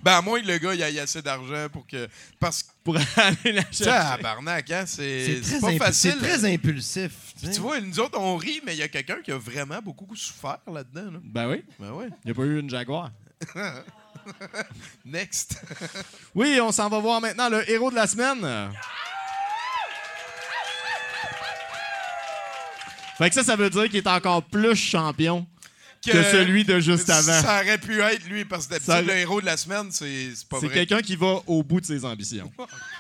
ben, 0.02 0.14
à 0.14 0.22
moins 0.22 0.42
que 0.42 0.48
le 0.48 0.58
gars 0.58 0.74
il 0.74 0.82
ait 0.82 1.00
assez 1.02 1.22
d'argent 1.22 1.68
pour 1.72 1.86
que. 1.86 2.08
Parce 2.40 2.64
que, 2.64 2.70
pour 2.86 2.96
aller 3.18 3.52
la 3.52 3.64
chercher. 3.64 3.84
tabarnak, 3.86 4.72
hein, 4.72 4.86
c'est 4.88 5.42
C'est 5.42 5.44
c'est 5.44 5.60
très, 5.60 5.60
pas 5.60 5.72
impu- 5.72 5.78
facile. 5.80 6.16
c'est 6.22 6.26
très 6.26 6.54
impulsif. 6.54 7.12
Puis 7.42 7.52
tu 7.52 7.60
vois, 7.60 7.82
nous 7.82 8.00
autres, 8.00 8.18
on 8.18 8.38
rit, 8.38 8.62
mais 8.66 8.74
il 8.76 8.80
y 8.80 8.84
a 8.84 8.88
quelqu'un 8.88 9.18
qui 9.22 9.32
a 9.34 9.38
vraiment 9.38 9.80
beaucoup 9.84 10.08
souffert 10.16 10.60
là-dedans. 10.72 11.12
là. 11.12 11.20
Ben 11.22 11.50
oui, 11.50 11.64
Ben 11.80 11.92
ouais. 11.92 12.08
il 12.24 12.28
n'y 12.28 12.32
a 12.32 12.34
pas 12.34 12.44
eu 12.44 12.60
une 12.60 12.70
Jaguar. 12.70 13.12
Next. 15.06 15.62
Oui, 16.34 16.60
on 16.62 16.72
s'en 16.72 16.88
va 16.90 17.00
voir 17.00 17.20
maintenant 17.22 17.50
le 17.50 17.70
héros 17.70 17.92
de 17.92 17.96
la 17.96 18.08
semaine. 18.08 18.72
Fait 23.18 23.30
que 23.30 23.36
ça, 23.36 23.44
ça 23.44 23.56
veut 23.56 23.70
dire 23.70 23.86
qu'il 23.86 23.98
est 23.98 24.08
encore 24.08 24.44
plus 24.44 24.76
champion 24.76 25.46
que, 26.06 26.24
celui 26.24 26.64
de 26.64 26.80
juste 26.80 27.10
avant. 27.10 27.42
Ça 27.42 27.62
aurait 27.62 27.78
pu 27.78 28.02
être 28.02 28.26
lui, 28.28 28.46
parce 28.46 28.68
que 28.68 28.72
d'habitude, 28.72 29.08
le 29.08 29.18
héros 29.20 29.42
de 29.42 29.46
la 29.46 29.58
semaine, 29.58 29.88
c'est 29.92 30.30
c'est 30.36 30.48
pas 30.48 30.58
C'est 30.60 30.68
vrai. 30.68 30.76
quelqu'un 30.76 31.02
qui 31.02 31.16
va 31.16 31.42
au 31.48 31.64
bout 31.64 31.82
de 31.82 31.86
ses 31.86 32.06
ambitions. 32.06 32.52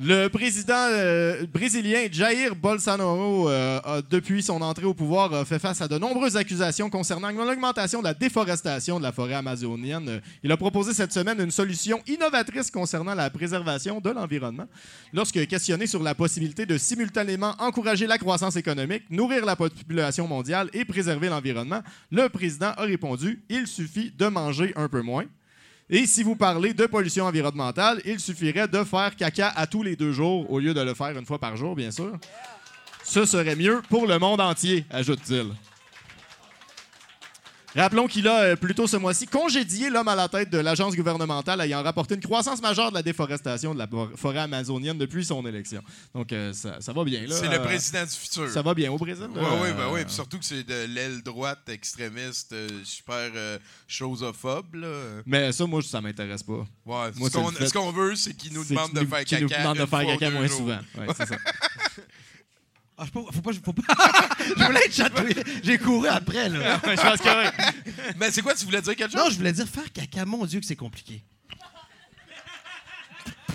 Le 0.00 0.26
président 0.26 0.88
euh, 0.90 1.46
brésilien 1.46 2.08
Jair 2.10 2.56
Bolsonaro, 2.56 3.48
euh, 3.48 3.78
a, 3.84 4.02
depuis 4.02 4.42
son 4.42 4.60
entrée 4.60 4.86
au 4.86 4.94
pouvoir, 4.94 5.46
fait 5.46 5.60
face 5.60 5.80
à 5.82 5.86
de 5.86 5.96
nombreuses 5.98 6.36
accusations 6.36 6.90
concernant 6.90 7.30
l'augmentation 7.30 8.00
de 8.00 8.04
la 8.04 8.14
déforestation 8.14 8.98
de 8.98 9.04
la 9.04 9.12
forêt 9.12 9.34
amazonienne. 9.34 10.20
Il 10.42 10.50
a 10.50 10.56
proposé 10.56 10.94
cette 10.94 11.12
semaine 11.12 11.40
une 11.40 11.52
solution 11.52 12.02
innovatrice 12.08 12.72
concernant 12.72 13.14
la 13.14 13.30
préservation 13.30 14.00
de 14.00 14.10
l'environnement. 14.10 14.66
Lorsque 15.12 15.46
questionné 15.46 15.86
sur 15.86 16.02
la 16.02 16.16
possibilité 16.16 16.66
de 16.66 16.76
simultanément 16.76 17.54
encourager 17.60 18.08
la 18.08 18.18
croissance 18.18 18.56
économique, 18.56 19.04
nourrir 19.10 19.44
la 19.44 19.54
population 19.54 20.26
mondiale 20.26 20.70
et 20.72 20.84
préserver 20.84 21.28
l'environnement, 21.28 21.82
le 22.10 22.28
président 22.28 22.72
a 22.76 22.82
répondu 22.82 23.44
Il 23.48 23.68
suffit 23.68 24.10
de 24.10 24.26
manger 24.26 24.72
un 24.74 24.88
peu 24.88 25.02
moins. 25.02 25.26
Et 25.90 26.06
si 26.06 26.22
vous 26.22 26.34
parlez 26.34 26.72
de 26.72 26.86
pollution 26.86 27.26
environnementale, 27.26 28.00
il 28.06 28.18
suffirait 28.18 28.68
de 28.68 28.82
faire 28.84 29.14
caca 29.16 29.50
à 29.50 29.66
tous 29.66 29.82
les 29.82 29.96
deux 29.96 30.12
jours 30.12 30.50
au 30.50 30.58
lieu 30.58 30.72
de 30.72 30.80
le 30.80 30.94
faire 30.94 31.16
une 31.18 31.26
fois 31.26 31.38
par 31.38 31.56
jour, 31.56 31.76
bien 31.76 31.90
sûr. 31.90 32.18
Ce 33.02 33.26
serait 33.26 33.54
mieux 33.54 33.82
pour 33.90 34.06
le 34.06 34.18
monde 34.18 34.40
entier, 34.40 34.86
ajoute-t-il. 34.90 35.48
Rappelons 37.76 38.06
qu'il 38.06 38.28
a, 38.28 38.40
euh, 38.40 38.56
plus 38.56 38.74
tôt 38.74 38.86
ce 38.86 38.96
mois-ci, 38.96 39.26
congédié 39.26 39.90
l'homme 39.90 40.06
à 40.06 40.14
la 40.14 40.28
tête 40.28 40.48
de 40.50 40.58
l'agence 40.58 40.94
gouvernementale 40.94 41.60
ayant 41.60 41.82
rapporté 41.82 42.14
une 42.14 42.20
croissance 42.20 42.62
majeure 42.62 42.90
de 42.90 42.94
la 42.94 43.02
déforestation 43.02 43.74
de 43.74 43.78
la 43.80 43.88
for- 43.88 44.10
forêt 44.16 44.38
amazonienne 44.40 44.96
depuis 44.96 45.24
son 45.24 45.44
élection. 45.44 45.82
Donc, 46.14 46.32
euh, 46.32 46.52
ça, 46.52 46.80
ça 46.80 46.92
va 46.92 47.02
bien, 47.02 47.26
là. 47.26 47.34
C'est 47.34 47.48
le 47.48 47.60
président 47.62 48.04
du 48.04 48.10
futur. 48.10 48.48
Ça 48.50 48.62
va 48.62 48.74
bien 48.74 48.92
au 48.92 48.96
Brésil? 48.96 49.26
Oui, 49.34 49.40
oui, 49.62 49.68
ben 49.76 49.88
oui. 49.92 50.04
Puis 50.04 50.14
surtout 50.14 50.38
que 50.38 50.44
c'est 50.44 50.62
de 50.62 50.84
l'aile 50.86 51.22
droite 51.22 51.68
extrémiste, 51.68 52.52
euh, 52.52 52.68
super 52.84 53.30
euh, 53.34 53.58
chosophobe. 53.88 54.74
Là. 54.76 55.22
Mais 55.26 55.50
ça, 55.50 55.66
moi, 55.66 55.82
ça 55.82 56.00
m'intéresse 56.00 56.42
pas. 56.44 56.52
Ouais, 56.86 57.10
Moi, 57.16 57.28
ce 57.30 57.72
qu'on 57.72 57.90
veut, 57.90 58.14
c'est 58.14 58.34
qu'il 58.34 58.52
nous 58.52 58.62
C'est 58.62 58.74
demande 58.74 58.90
qu'il 58.92 59.00
de 59.00 59.06
faire 59.06 59.24
qu'il 59.24 59.38
caca. 59.38 59.56
nous 59.56 59.62
demande 59.62 59.78
de 59.78 59.86
faire 59.86 60.06
caca 60.06 60.30
moins 60.30 60.46
jours. 60.46 60.58
souvent. 60.58 60.78
Ouais, 60.98 61.06
c'est 61.16 61.26
ça. 61.26 61.36
Ah, 62.96 63.04
je 63.06 63.10
peux, 63.10 63.20
faut 63.32 63.42
pas, 63.42 63.50
faut 63.52 63.72
pas. 63.72 63.82
je 64.56 64.64
voulais 64.64 64.84
être 64.86 64.94
chatouillé. 64.94 65.34
J'ai 65.64 65.78
couru 65.78 66.06
après, 66.08 66.48
là. 66.48 66.80
je 66.84 66.90
pense 67.02 67.20
que 67.20 67.44
oui. 67.44 67.92
Mais 68.18 68.30
c'est 68.30 68.40
quoi, 68.42 68.54
tu 68.54 68.64
voulais 68.64 68.80
dire 68.82 68.94
quelque 68.94 69.10
chose? 69.12 69.20
Non, 69.20 69.30
je 69.30 69.36
voulais 69.36 69.52
dire 69.52 69.66
faire 69.68 69.92
caca. 69.92 70.24
Mon 70.24 70.46
Dieu, 70.46 70.60
que 70.60 70.66
c'est 70.66 70.76
compliqué. 70.76 71.22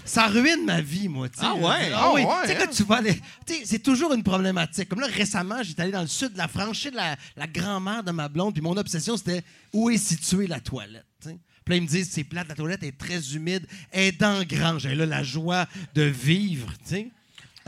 Ça 0.06 0.26
ruine 0.28 0.66
ma 0.66 0.82
vie, 0.82 1.08
moi. 1.08 1.30
tu 1.30 1.40
sais. 1.40 1.46
Ah 1.48 1.54
ouais? 1.54 1.92
Ah 1.94 2.12
oui. 2.14 2.24
Ouais, 2.24 2.32
Tu 2.44 2.48
sais, 2.48 2.56
quand 2.58 2.72
tu 2.72 2.84
vas 2.84 2.96
aller. 2.96 3.22
Tu 3.46 3.54
sais, 3.54 3.62
c'est 3.66 3.80
toujours 3.80 4.12
une 4.14 4.24
problématique. 4.24 4.90
Comme 4.90 5.02
là, 5.02 5.08
récemment, 5.08 5.62
j'étais 5.62 5.84
allé 5.84 5.92
dans 5.92 6.02
le 6.02 6.08
sud 6.08 6.34
de 6.34 6.38
la 6.38 6.48
France, 6.48 6.78
chez 6.78 6.90
la, 6.92 7.16
la 7.38 7.46
grand-mère 7.48 8.04
de 8.04 8.12
ma 8.12 8.28
blonde, 8.28 8.54
puis 8.54 8.62
mon 8.64 8.76
obsession, 8.76 9.18
c'était 9.18 9.44
où 9.72 9.90
est 9.92 9.98
située 9.98 10.48
la 10.48 10.60
toilette. 10.60 11.06
tu 11.22 11.30
sais. 11.30 11.38
Puis 11.64 11.74
là, 11.74 11.76
ils 11.76 11.84
me 11.84 11.88
disent, 11.88 12.10
c'est 12.12 12.24
plate, 12.24 12.48
la 12.48 12.56
toilette 12.56 12.82
est 12.82 12.98
très 12.98 13.20
humide, 13.36 13.68
elle 13.92 14.06
est 14.06 14.20
dans 14.20 14.44
grange. 14.44 14.88
Et 14.88 14.96
là, 14.96 15.06
la 15.06 15.22
joie 15.22 15.68
de 15.94 16.02
vivre, 16.02 16.72
tu 16.84 16.90
sais. 16.90 17.12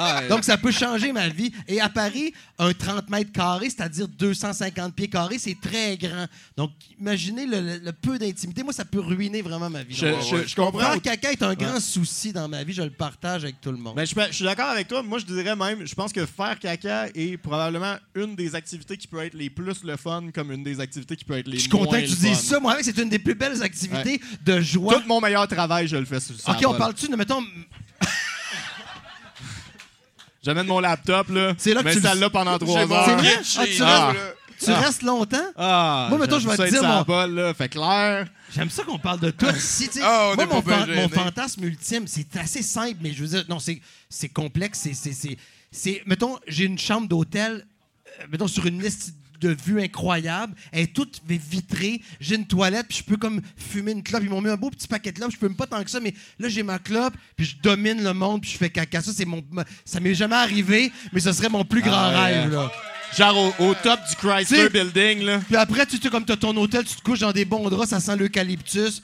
Ah, 0.03 0.27
Donc, 0.27 0.43
ça 0.43 0.57
peut 0.57 0.71
changer 0.71 1.11
ma 1.11 1.29
vie. 1.29 1.51
Et 1.67 1.79
à 1.79 1.89
Paris, 1.89 2.33
un 2.59 2.73
30 2.73 3.09
mètres 3.09 3.31
carrés, 3.31 3.69
c'est-à-dire 3.69 4.07
250 4.07 4.93
pieds 4.95 5.07
carrés, 5.09 5.37
c'est 5.39 5.57
très 5.61 5.97
grand. 5.97 6.25
Donc, 6.57 6.71
imaginez 6.99 7.45
le, 7.45 7.61
le- 7.61 7.77
le 7.79 7.91
peu 7.93 8.17
d'intimité. 8.17 8.63
Moi, 8.63 8.73
ça 8.73 8.85
peut 8.85 8.99
ruiner 8.99 9.41
vraiment 9.41 9.69
ma 9.69 9.83
vie. 9.83 9.95
Je, 9.95 10.07
Donc, 10.07 10.21
je- 10.29 10.47
je 10.47 10.55
comprends. 10.55 10.79
Faire 10.79 11.01
caca 11.01 11.31
est 11.31 11.43
un 11.43 11.53
grand 11.53 11.79
souci 11.79 12.33
dans 12.33 12.47
ma 12.47 12.63
vie. 12.63 12.73
Je 12.73 12.81
le 12.83 12.89
partage 12.89 13.43
avec 13.43 13.61
tout 13.61 13.71
le 13.71 13.77
monde. 13.77 13.95
Ben, 13.95 14.05
je, 14.05 14.13
je 14.29 14.35
suis 14.35 14.45
d'accord 14.45 14.69
avec 14.69 14.87
toi. 14.87 15.03
Moi, 15.03 15.19
je 15.19 15.25
dirais 15.25 15.55
même, 15.55 15.85
je 15.85 15.95
pense 15.95 16.11
que 16.11 16.25
faire 16.25 16.57
caca 16.59 17.07
est 17.13 17.37
probablement 17.37 17.95
une 18.15 18.35
des 18.35 18.55
activités 18.55 18.97
qui 18.97 19.07
peut 19.07 19.23
être 19.23 19.33
les 19.33 19.49
plus 19.49 19.83
le 19.83 19.97
fun, 19.97 20.23
comme 20.33 20.51
une 20.51 20.63
des 20.63 20.79
activités 20.79 21.15
qui 21.15 21.25
peut 21.25 21.37
être 21.37 21.47
les 21.47 21.57
je 21.57 21.61
suis 21.61 21.69
content 21.69 21.91
moins 21.91 22.01
que 22.01 22.05
tu 22.07 22.11
le 22.11 22.17
dises 22.29 22.39
ça. 22.39 22.59
Moi, 22.59 22.77
c'est 22.81 22.97
une 22.97 23.09
des 23.09 23.19
plus 23.19 23.35
belles 23.35 23.61
activités 23.61 24.19
de 24.45 24.59
joie. 24.61 24.95
Tout 24.95 25.07
mon 25.07 25.19
meilleur 25.21 25.47
travail, 25.47 25.87
je 25.87 25.95
le 25.97 26.05
fais 26.05 26.19
sur 26.19 26.39
ça. 26.39 26.51
OK, 26.51 26.63
on 26.67 26.73
parle-tu 26.75 27.07
de, 27.07 27.15
mettons, 27.15 27.43
J'amène 30.43 30.65
mon 30.67 30.80
laptop, 30.80 31.30
là. 31.30 31.54
C'est 31.58 31.73
là 31.73 31.82
que 31.82 31.86
mais 31.86 31.93
tu 31.95 32.01
ça 32.01 32.15
là 32.15 32.30
pendant 32.30 32.58
trois 32.58 32.80
heures. 32.91 33.06
C'est 33.06 33.15
vrai? 33.15 33.41
kit 33.43 33.58
Ah, 33.60 33.63
tu 33.65 33.69
restes- 33.69 33.80
là. 33.80 34.13
tu 34.60 34.71
Ah. 34.71 34.80
restes 34.80 35.01
longtemps? 35.04 35.38
Ah, 35.56 36.08
Moi, 36.10 36.17
mettons, 36.19 36.39
je 36.39 36.47
vais 36.49 36.58
te 36.58 36.69
dire 36.69 36.84
mon- 36.84 37.01
balle, 37.04 37.34
là. 37.36 37.54
Fait 37.54 37.69
clair. 37.69 38.27
J'aime 38.54 38.69
ça 38.69 38.84
qu'on 38.84 38.97
parle 38.97 39.19
de 39.19 39.30
tout 39.32 39.45
ici. 39.56 39.88
tu 39.88 39.99
sais. 39.99 40.01
Ah, 40.04 40.30
on 40.32 40.36
Moi, 40.36 40.43
est 40.43 40.47
mon, 40.47 40.62
fan- 40.63 40.95
mon 40.95 41.10
fantasme 41.10 41.63
ultime, 41.63 42.08
c'est 42.08 42.36
assez 42.38 42.63
simple, 42.63 42.97
mais 43.01 43.13
je 43.13 43.21
veux 43.23 43.27
dire, 43.30 43.45
non, 43.49 43.60
c'est, 43.60 43.80
c'est 44.10 44.30
complexe. 44.30 44.80
C'est, 44.80 44.93
c'est, 44.95 45.13
c'est, 45.13 45.38
c'est- 45.71 46.01
mettons, 46.08 46.39
j'ai 46.47 46.65
une 46.65 46.80
chambre 46.80 47.08
d'hôtel, 47.08 47.65
euh, 48.19 48.23
mettons, 48.32 48.47
sur 48.47 48.65
une 48.65 48.82
liste 48.82 49.13
de 49.41 49.56
vues 49.65 49.82
incroyable. 49.82 50.54
Elle 50.71 50.84
est 50.84 50.93
toute 50.93 51.21
vitrée. 51.27 52.01
J'ai 52.19 52.36
une 52.36 52.45
toilette, 52.47 52.88
puis 52.88 52.99
je 52.99 53.04
peux 53.04 53.17
comme 53.17 53.41
fumer 53.58 53.91
une 53.91 54.04
clope. 54.04 54.21
Ils 54.23 54.30
m'ont 54.30 54.41
mis 54.41 54.49
un 54.49 54.56
beau 54.58 54.69
petit 54.69 54.88
paquet 54.88 55.12
de 55.12 55.17
clopes. 55.17 55.32
Je 55.32 55.38
peux 55.38 55.47
même 55.47 55.58
pas 55.58 55.67
tant 55.67 55.84
que 55.84 55.89
ça, 55.89 55.99
mais 55.99 56.13
là, 56.39 56.47
j'ai 56.49 56.63
ma 56.63 56.80
clope, 56.80 57.13
puis 57.36 57.45
je 57.45 57.56
domine 57.62 58.04
le 58.04 58.13
monde, 58.13 58.41
puis 58.41 58.51
je 58.51 58.58
fais 58.58 58.69
caca. 58.69 59.01
Ça, 59.01 59.12
c'est 59.15 59.25
mon, 59.25 59.43
ça 59.84 59.99
m'est 59.99 60.13
jamais 60.15 60.36
arrivé, 60.36 60.91
mais 61.12 61.19
ce 61.19 61.34
serait 61.34 61.49
mon 61.49 61.65
plus 61.65 61.82
grand 61.82 61.91
Ah, 61.97 62.10
ouais. 62.25 62.41
rêve, 62.43 62.51
là. 62.54 62.71
Genre 63.17 63.54
au, 63.60 63.65
au 63.65 63.73
top 63.73 63.99
du 64.10 64.15
Chrysler 64.15 64.45
T'sais- 64.45 64.69
Building, 64.69 65.23
là. 65.23 65.39
Puis 65.45 65.58
après, 65.58 65.86
tu 65.86 65.97
sais, 65.97 66.10
comme 66.10 66.23
t'as 66.23 66.38
ton 66.38 66.56
hôtel, 66.56 66.86
tu 66.86 66.95
te 66.95 67.01
couches 67.01 67.19
dans 67.19 67.34
des 67.34 67.43
bons 67.43 67.67
draps, 67.69 67.89
ça 67.89 67.99
sent 67.99 68.15
l'eucalyptus. 68.15 69.01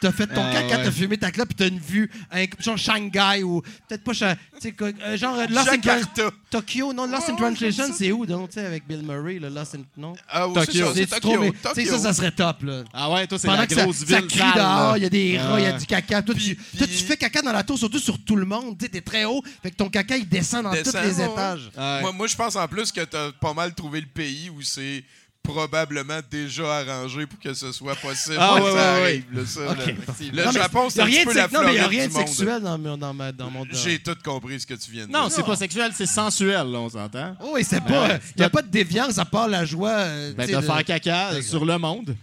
T'as 0.00 0.12
fait 0.12 0.26
ton 0.26 0.42
Ah, 0.44 0.52
caca, 0.52 0.76
ouais. 0.78 0.84
t'as 0.84 0.90
fumé 0.90 1.16
ta 1.18 1.30
clope, 1.30 1.48
puis 1.48 1.56
t'as 1.56 1.68
une 1.68 1.78
vue, 1.78 2.10
un, 2.32 2.44
genre 2.58 2.76
Shanghai 2.78 3.42
ou 3.42 3.62
peut-être 3.88 4.02
pas, 4.02 4.12
euh, 4.22 5.16
genre 5.16 5.38
euh, 5.38 5.46
Lost 5.48 5.68
in. 5.68 6.30
Tokyo, 6.50 6.92
non, 6.92 7.06
Lost 7.06 7.28
in 7.28 7.34
Oh, 7.34 7.36
Translation, 7.38 7.84
c'est 7.92 8.10
où, 8.12 8.24
donc, 8.26 8.50
tu 8.50 8.54
sais, 8.60 8.66
avec 8.66 8.86
Bill 8.86 9.02
Murray, 9.02 9.38
le 9.38 9.48
Lost 9.48 9.74
in, 9.74 9.80
non? 9.96 10.14
Ah, 10.28 10.48
oui, 10.48 10.54
Tokyo. 10.54 10.92
c'est 10.94 11.06
Tokyo. 11.06 11.40
mais, 11.40 11.50
tu 11.52 11.58
sais, 11.74 11.84
ça, 11.86 11.98
ça 11.98 12.12
serait 12.14 12.30
top, 12.30 12.62
là. 12.62 12.84
Ah 12.92 13.10
ouais, 13.12 13.26
toi, 13.26 13.38
c'est 13.38 13.46
la 13.48 13.66
que 13.66 13.74
grosse 13.74 13.98
ça 13.98 14.04
ville 14.20 14.26
crie 14.26 14.38
sale, 14.38 14.54
dehors, 14.54 14.92
là. 14.92 14.94
il 14.98 15.02
y 15.02 15.06
a 15.06 15.10
des 15.10 15.38
rats, 15.38 15.60
il 15.60 15.64
y 15.64 15.66
a 15.66 15.72
du 15.78 15.86
caca. 15.86 16.22
Toi, 16.22 16.34
tu, 16.34 16.54
Puis- 16.54 16.78
toi, 16.78 16.86
tu 16.86 16.92
fais 17.04 17.16
caca 17.16 17.42
dans 17.42 17.52
la 17.52 17.62
tour, 17.62 17.78
surtout 17.78 17.98
sur 17.98 18.18
tout 18.22 18.36
le 18.36 18.46
monde. 18.46 18.76
Tu 18.78 18.86
sais, 18.86 18.90
t'es 18.90 19.00
très 19.00 19.24
haut, 19.24 19.42
fait 19.62 19.70
que 19.70 19.76
ton 19.76 19.88
caca, 19.90 20.16
il 20.16 20.28
descend 20.28 20.64
dans 20.64 20.72
Descend, 20.72 21.02
tous 21.02 21.08
les 21.08 21.20
ouais. 21.24 21.30
étages. 21.32 21.70
Ouais. 21.76 22.00
Moi, 22.00 22.12
moi, 22.12 22.26
je 22.26 22.36
pense 22.36 22.56
en 22.56 22.66
plus 22.68 22.90
que 22.90 23.02
t'as 23.02 23.32
pas 23.32 23.52
mal 23.54 23.74
trouvé 23.74 24.00
le 24.00 24.06
pays 24.06 24.50
où 24.50 24.62
c'est 24.62 25.04
probablement 25.44 26.18
déjà 26.30 26.78
arrangé 26.78 27.26
pour 27.26 27.38
que 27.38 27.52
ce 27.54 27.70
soit 27.70 27.94
possible. 27.96 28.36
Ah, 28.40 28.54
ouais, 28.54 28.60
ça 28.62 28.72
ouais, 28.72 28.80
arrive, 28.80 29.24
là, 29.32 29.42
ça, 29.46 29.60
OK. 29.70 29.76
là. 29.86 29.92
Le 30.32 30.44
Non, 30.46 30.50
Japon, 30.52 30.90
c'est 30.90 31.00
un 31.02 31.06
petit 31.06 31.24
peu 31.24 31.34
la 31.34 31.48
Non, 31.48 31.60
mais 31.64 31.72
il 31.74 31.74
n'y 31.74 31.78
a 31.80 31.86
rien 31.86 32.08
de 32.08 32.12
sexuel 32.12 32.62
dans, 32.62 32.78
mon- 32.78 32.96
dans, 32.96 33.12
ma, 33.14 33.30
dans 33.30 33.50
mon... 33.50 33.64
J'ai 33.70 33.98
tout 33.98 34.16
compris 34.24 34.58
ce 34.60 34.66
que 34.66 34.74
tu 34.74 34.90
viens 34.90 35.06
de 35.06 35.12
Non, 35.12 35.26
dire. 35.28 35.36
c'est 35.36 35.42
pas 35.44 35.54
sexuel, 35.56 35.92
c'est 35.94 36.06
sensuel, 36.06 36.66
là, 36.72 36.78
on 36.78 36.88
s'entend. 36.88 37.36
Oh, 37.42 37.56
et 37.58 37.62
c'est 37.62 37.82
pas. 37.84 38.08
Ouais. 38.08 38.20
Il 38.36 38.40
n'y 38.40 38.44
a 38.46 38.50
pas 38.50 38.62
de 38.62 38.68
déviance 38.68 39.18
à 39.18 39.24
part 39.26 39.46
la 39.46 39.64
joie. 39.64 39.90
euh, 39.90 40.32
Ben, 40.34 40.48
de 40.48 40.56
de- 40.56 40.60
faire 40.62 40.82
caca 40.84 41.40
sur 41.42 41.64
le 41.64 41.76
monde. 41.78 42.16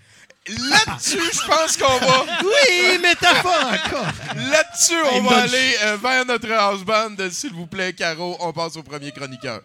Là-dessus, 0.47 1.19
je 1.33 1.47
pense 1.47 1.77
qu'on 1.77 1.97
va... 1.99 2.25
Oui, 2.43 2.97
métaphore 3.01 3.71
encore. 3.71 4.07
Là-dessus, 4.35 4.95
on 5.13 5.21
va 5.21 5.43
aller 5.43 5.75
euh, 5.83 5.97
vers 6.01 6.25
notre 6.25 6.51
house 6.51 6.83
band. 6.83 7.15
S'il 7.29 7.53
vous 7.53 7.67
plaît, 7.67 7.93
Caro, 7.93 8.35
on 8.39 8.51
passe 8.51 8.75
au 8.75 8.81
premier 8.83 9.11
chroniqueur. 9.11 9.61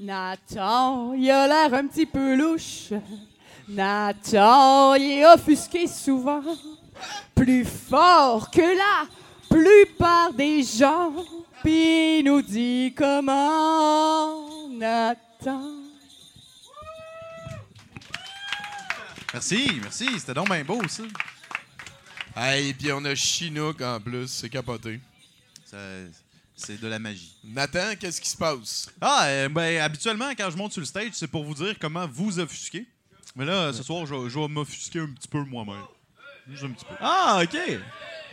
Nathan, 0.00 1.12
il 1.14 1.28
a 1.30 1.46
l'air 1.48 1.74
un 1.74 1.86
petit 1.86 2.06
peu 2.06 2.36
louche. 2.36 2.92
Nathan, 3.68 4.94
il 4.94 5.18
est 5.20 5.26
offusqué 5.26 5.86
souvent. 5.86 6.42
Plus 7.34 7.64
fort 7.64 8.50
que 8.50 8.60
la 8.60 9.06
plupart 9.48 10.32
des 10.32 10.62
gens. 10.62 11.12
Puis 11.62 12.20
il 12.20 12.24
nous 12.24 12.42
dit 12.42 12.94
comment 12.96 14.68
Nathan. 14.70 15.62
Merci, 19.32 19.78
merci. 19.82 20.08
C'était 20.18 20.34
donc 20.34 20.48
bien 20.48 20.64
beau, 20.64 20.80
ça. 20.88 21.02
Hey, 22.36 22.72
puis 22.72 22.92
on 22.92 23.04
a 23.04 23.14
Chinook 23.14 23.80
en 23.82 24.00
plus, 24.00 24.28
c'est 24.28 24.48
capoté. 24.48 25.00
Ça- 25.66 25.76
C'est 26.60 26.80
de 26.80 26.88
la 26.88 26.98
magie. 26.98 27.36
Nathan, 27.44 27.94
qu'est-ce 27.98 28.20
qui 28.20 28.28
se 28.28 28.36
passe? 28.36 28.90
Ah, 29.00 29.26
euh, 29.26 29.48
ben, 29.48 29.80
habituellement, 29.80 30.30
quand 30.36 30.50
je 30.50 30.56
monte 30.56 30.72
sur 30.72 30.80
le 30.80 30.86
stage, 30.86 31.10
c'est 31.12 31.28
pour 31.28 31.44
vous 31.44 31.54
dire 31.54 31.76
comment 31.80 32.06
vous 32.08 32.40
offusquer. 32.40 32.84
Mais 33.36 33.44
là, 33.44 33.72
ce 33.72 33.84
soir, 33.84 34.04
je, 34.06 34.14
vais- 34.14 34.28
je 34.28 34.38
vais 34.38 34.48
m'offusquer 34.48 34.98
un 34.98 35.06
petit 35.12 35.28
peu 35.28 35.44
moi-même. 35.44 35.84
Juste 36.50 36.64
un 36.64 36.70
petit 36.70 36.84
peu. 36.84 36.94
Ah, 37.00 37.40
OK. 37.44 37.56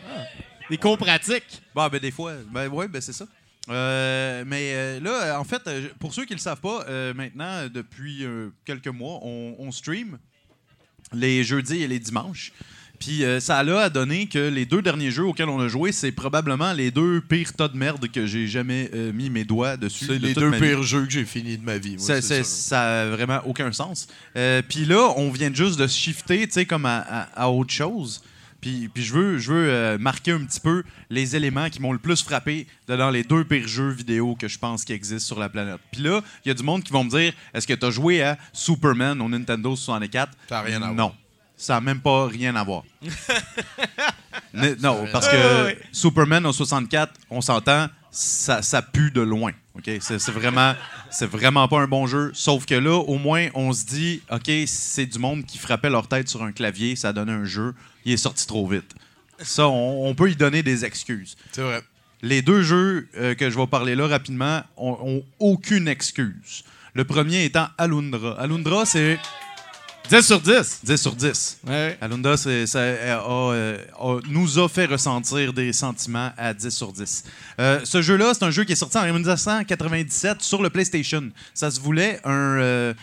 Ah. 0.09 0.23
Des 0.71 0.77
cours 0.79 0.97
pratiques. 0.97 1.61
Bah, 1.75 1.87
ben, 1.87 1.99
des 1.99 2.09
fois. 2.09 2.33
Ben, 2.49 2.67
ouais, 2.67 2.87
ben, 2.87 2.99
c'est 2.99 3.13
ça. 3.13 3.27
Euh, 3.69 4.43
mais 4.47 4.71
euh, 4.73 4.99
là, 5.01 5.39
en 5.39 5.43
fait, 5.43 5.61
pour 5.99 6.11
ceux 6.13 6.25
qui 6.25 6.33
ne 6.33 6.37
le 6.37 6.41
savent 6.41 6.61
pas, 6.61 6.83
euh, 6.87 7.13
maintenant, 7.13 7.67
depuis 7.67 8.23
euh, 8.25 8.49
quelques 8.65 8.87
mois, 8.87 9.19
on, 9.21 9.55
on 9.59 9.71
stream 9.71 10.17
les 11.13 11.43
jeudis 11.43 11.83
et 11.83 11.87
les 11.87 11.99
dimanches. 11.99 12.51
Puis 12.99 13.23
euh, 13.23 13.39
ça 13.39 13.57
a 13.57 13.89
donné 13.89 14.27
que 14.27 14.39
les 14.49 14.65
deux 14.65 14.81
derniers 14.81 15.11
jeux 15.11 15.25
auxquels 15.25 15.49
on 15.49 15.59
a 15.59 15.67
joué, 15.67 15.91
c'est 15.91 16.11
probablement 16.11 16.73
les 16.73 16.91
deux 16.91 17.21
pires 17.21 17.53
tas 17.53 17.67
de 17.67 17.77
merde 17.77 18.07
que 18.11 18.25
j'ai 18.25 18.47
jamais 18.47 18.89
euh, 18.93 19.11
mis 19.11 19.29
mes 19.29 19.43
doigts 19.43 19.77
dessus. 19.77 20.05
C'est 20.05 20.19
de 20.19 20.27
les 20.27 20.33
deux 20.33 20.49
vie. 20.51 20.59
pires 20.59 20.83
jeux 20.83 21.05
que 21.05 21.11
j'ai 21.11 21.25
fini 21.25 21.57
de 21.57 21.63
ma 21.63 21.77
vie. 21.77 21.97
moi, 21.97 21.99
Ça, 22.05 22.21
c'est 22.21 22.27
c'est- 22.27 22.43
sûr. 22.43 22.45
ça 22.69 23.01
a 23.01 23.05
vraiment 23.09 23.41
aucun 23.45 23.71
sens. 23.71 24.07
Euh, 24.35 24.61
puis 24.67 24.85
là, 24.85 25.13
on 25.17 25.29
vient 25.31 25.53
juste 25.53 25.79
de 25.79 25.87
shifter, 25.87 26.45
tu 26.47 26.53
sais, 26.53 26.65
comme 26.65 26.85
à, 26.85 26.97
à- 26.99 27.43
à 27.43 27.49
autre 27.49 27.73
chose. 27.73 28.21
Puis, 28.61 28.89
puis 28.91 29.03
je 29.03 29.13
veux, 29.13 29.37
je 29.37 29.51
veux 29.53 29.97
marquer 29.99 30.31
un 30.31 30.43
petit 30.43 30.59
peu 30.59 30.81
les 31.11 31.35
éléments 31.35 31.69
qui 31.69 31.79
m'ont 31.81 31.91
le 31.91 31.99
plus 31.99 32.23
frappé 32.23 32.65
dans 32.87 33.11
les 33.11 33.23
deux 33.23 33.43
pires 33.43 33.67
jeux 33.67 33.91
vidéo 33.91 34.35
que 34.39 34.47
je 34.47 34.57
pense 34.57 34.83
qui 34.83 34.91
existent 34.93 35.27
sur 35.27 35.39
la 35.39 35.49
planète. 35.49 35.79
Puis 35.91 36.01
là, 36.01 36.21
il 36.43 36.47
y 36.47 36.51
a 36.51 36.55
du 36.55 36.63
monde 36.63 36.81
qui 36.81 36.91
vont 36.91 37.03
me 37.03 37.09
dire 37.11 37.31
Est-ce 37.53 37.67
que 37.67 37.73
tu 37.73 37.85
as 37.85 37.91
joué 37.91 38.23
à 38.23 38.39
Superman 38.53 39.21
au 39.21 39.29
Nintendo 39.29 39.75
64 39.75 40.31
Ça 40.49 40.59
a 40.59 40.61
rien 40.63 40.77
à 40.77 40.91
voir. 40.91 40.93
Non. 40.95 41.13
Ça 41.57 41.75
n'a 41.75 41.81
même 41.81 42.01
pas 42.01 42.27
rien 42.27 42.55
à 42.55 42.63
voir. 42.63 42.83
Non, 44.81 45.05
parce 45.11 45.27
que 45.27 45.65
ouais. 45.65 45.77
Superman 45.91 46.45
au 46.45 46.53
64, 46.53 47.13
on 47.29 47.41
s'entend, 47.41 47.89
ça, 48.09 48.61
ça 48.61 48.81
pue 48.81 49.11
de 49.11 49.21
loin. 49.21 49.51
OK? 49.75 49.89
C'est 49.99 50.29
vraiment, 50.29 50.73
c'est 51.11 51.25
vraiment 51.25 51.67
pas 51.67 51.79
un 51.79 51.87
bon 51.87 52.07
jeu. 52.07 52.31
Sauf 52.33 52.65
que 52.65 52.75
là, 52.75 52.95
au 52.95 53.17
moins, 53.17 53.49
on 53.53 53.73
se 53.73 53.85
dit, 53.85 54.21
OK, 54.31 54.49
c'est 54.65 55.05
du 55.05 55.19
monde 55.19 55.45
qui 55.45 55.57
frappait 55.57 55.89
leur 55.89 56.07
tête 56.07 56.29
sur 56.29 56.43
un 56.43 56.51
clavier, 56.51 56.95
ça 56.95 57.11
donnait 57.11 57.33
un 57.33 57.45
jeu, 57.45 57.73
il 58.05 58.13
est 58.13 58.17
sorti 58.17 58.47
trop 58.47 58.65
vite. 58.67 58.95
Ça, 59.39 59.67
on, 59.67 60.07
on 60.07 60.15
peut 60.15 60.31
y 60.31 60.35
donner 60.35 60.63
des 60.63 60.85
excuses. 60.85 61.35
C'est 61.51 61.61
vrai. 61.61 61.81
Les 62.21 62.41
deux 62.41 62.61
jeux 62.61 63.09
euh, 63.17 63.35
que 63.35 63.49
je 63.49 63.59
vais 63.59 63.67
parler 63.67 63.95
là 63.95 64.07
rapidement 64.07 64.63
ont, 64.77 64.97
ont 65.01 65.23
aucune 65.39 65.87
excuse. 65.89 66.63
Le 66.93 67.03
premier 67.03 67.43
étant 67.43 67.67
Alundra. 67.77 68.39
Alundra, 68.39 68.85
c'est 68.85 69.19
10 70.09 70.21
sur 70.21 70.39
10. 70.39 70.79
10 70.83 70.97
sur 71.01 71.15
10. 71.15 71.57
Ouais. 71.67 71.97
Alundra, 71.99 72.37
c'est- 72.37 72.67
ça 72.67 72.79
euh, 72.79 73.77
a, 73.97 74.03
a- 74.03 74.19
nous 74.29 74.59
a 74.59 74.69
fait 74.69 74.85
ressentir 74.85 75.51
des 75.51 75.73
sentiments 75.73 76.31
à 76.37 76.53
10 76.53 76.69
sur 76.69 76.91
10. 76.93 77.23
Euh, 77.59 77.79
ce 77.83 78.01
jeu-là, 78.01 78.33
c'est 78.33 78.43
un 78.45 78.51
jeu 78.51 78.63
qui 78.63 78.73
est 78.73 78.75
sorti 78.75 78.97
en 78.97 79.05
1997 79.05 80.41
sur 80.41 80.61
le 80.61 80.69
PlayStation. 80.69 81.29
Ça 81.53 81.71
se 81.71 81.79
voulait 81.79 82.19
un, 82.23 82.31
euh, 82.59 82.93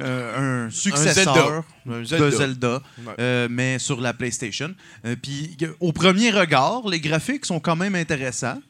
euh, 0.00 0.66
un 0.66 0.70
successeur 0.70 1.64
Un 1.88 2.00
de 2.00 2.04
Zelda. 2.04 2.30
Zelda, 2.30 2.82
Ouais. 3.06 3.12
euh, 3.18 3.48
mais 3.50 3.78
sur 3.78 4.00
la 4.00 4.12
PlayStation. 4.12 4.74
Euh, 5.04 5.16
Puis 5.20 5.56
au 5.80 5.92
premier 5.92 6.30
regard, 6.30 6.88
les 6.88 7.00
graphiques 7.00 7.44
sont 7.46 7.60
quand 7.60 7.76
même 7.76 7.94
intéressants. 7.94 8.60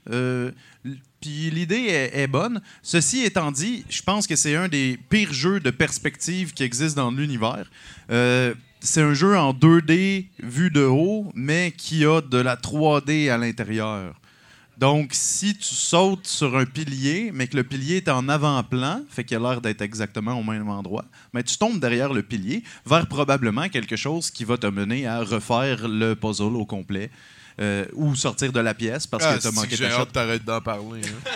Puis 1.20 1.50
l'idée 1.50 1.86
est, 1.88 2.20
est 2.20 2.26
bonne. 2.28 2.60
Ceci 2.82 3.24
étant 3.24 3.50
dit, 3.50 3.84
je 3.88 4.02
pense 4.02 4.26
que 4.26 4.36
c'est 4.36 4.54
un 4.54 4.68
des 4.68 4.98
pires 5.08 5.32
jeux 5.32 5.58
de 5.60 5.70
perspective 5.70 6.52
qui 6.52 6.62
existent 6.62 7.02
dans 7.02 7.10
l'univers. 7.10 7.68
C'est 8.80 9.02
un 9.02 9.12
jeu 9.12 9.36
en 9.36 9.52
2D 9.52 10.26
vu 10.40 10.70
de 10.70 10.84
haut, 10.84 11.32
mais 11.34 11.72
qui 11.76 12.04
a 12.04 12.20
de 12.20 12.38
la 12.38 12.54
3D 12.54 13.28
à 13.28 13.36
l'intérieur. 13.36 14.14
Donc, 14.78 15.10
si 15.12 15.56
tu 15.56 15.74
sautes 15.74 16.28
sur 16.28 16.56
un 16.56 16.64
pilier, 16.64 17.30
mais 17.34 17.48
que 17.48 17.56
le 17.56 17.64
pilier 17.64 17.96
est 17.96 18.08
en 18.08 18.28
avant-plan, 18.28 19.02
fait 19.10 19.24
qu'il 19.24 19.36
a 19.36 19.40
l'air 19.40 19.60
d'être 19.60 19.82
exactement 19.82 20.38
au 20.38 20.44
même 20.44 20.68
endroit, 20.68 21.04
mais 21.32 21.42
tu 21.42 21.56
tombes 21.58 21.80
derrière 21.80 22.12
le 22.12 22.22
pilier 22.22 22.62
vers 22.86 23.06
probablement 23.08 23.68
quelque 23.68 23.96
chose 23.96 24.30
qui 24.30 24.44
va 24.44 24.56
te 24.56 24.68
mener 24.68 25.04
à 25.06 25.18
refaire 25.24 25.88
le 25.88 26.14
puzzle 26.14 26.54
au 26.54 26.64
complet 26.64 27.10
euh, 27.60 27.86
ou 27.94 28.14
sortir 28.14 28.52
de 28.52 28.60
la 28.60 28.72
pièce 28.72 29.04
parce 29.04 29.24
Ah, 29.26 29.36
que 29.36 29.42
tu 29.42 29.48
as 29.48 29.50
manqué 29.50 29.76
que 29.76 29.82
ta 29.84 30.06
t'arrêtes 30.06 30.44
d'en 30.44 30.60
parler. 30.60 31.00
hein. 31.04 31.30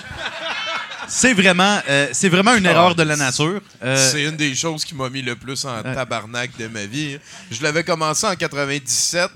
C'est 1.09 1.35
vraiment, 1.35 1.81
euh, 1.89 2.09
c'est 2.13 2.29
vraiment 2.29 2.55
une 2.55 2.67
Ah, 2.67 2.71
erreur 2.71 2.95
de 2.95 3.03
la 3.03 3.17
nature. 3.17 3.61
Euh, 3.83 3.97
C'est 4.13 4.23
une 4.23 4.37
des 4.37 4.55
choses 4.55 4.85
qui 4.85 4.95
m'a 4.95 5.11
mis 5.11 5.21
le 5.21 5.35
plus 5.35 5.65
en 5.65 5.83
tabarnak 5.83 6.57
de 6.57 6.69
ma 6.69 6.87
vie. 6.87 7.15
hein. 7.17 7.47
Je 7.51 7.61
l'avais 7.61 7.83
commencé 7.83 8.25
en 8.25 8.37
97 8.37 9.29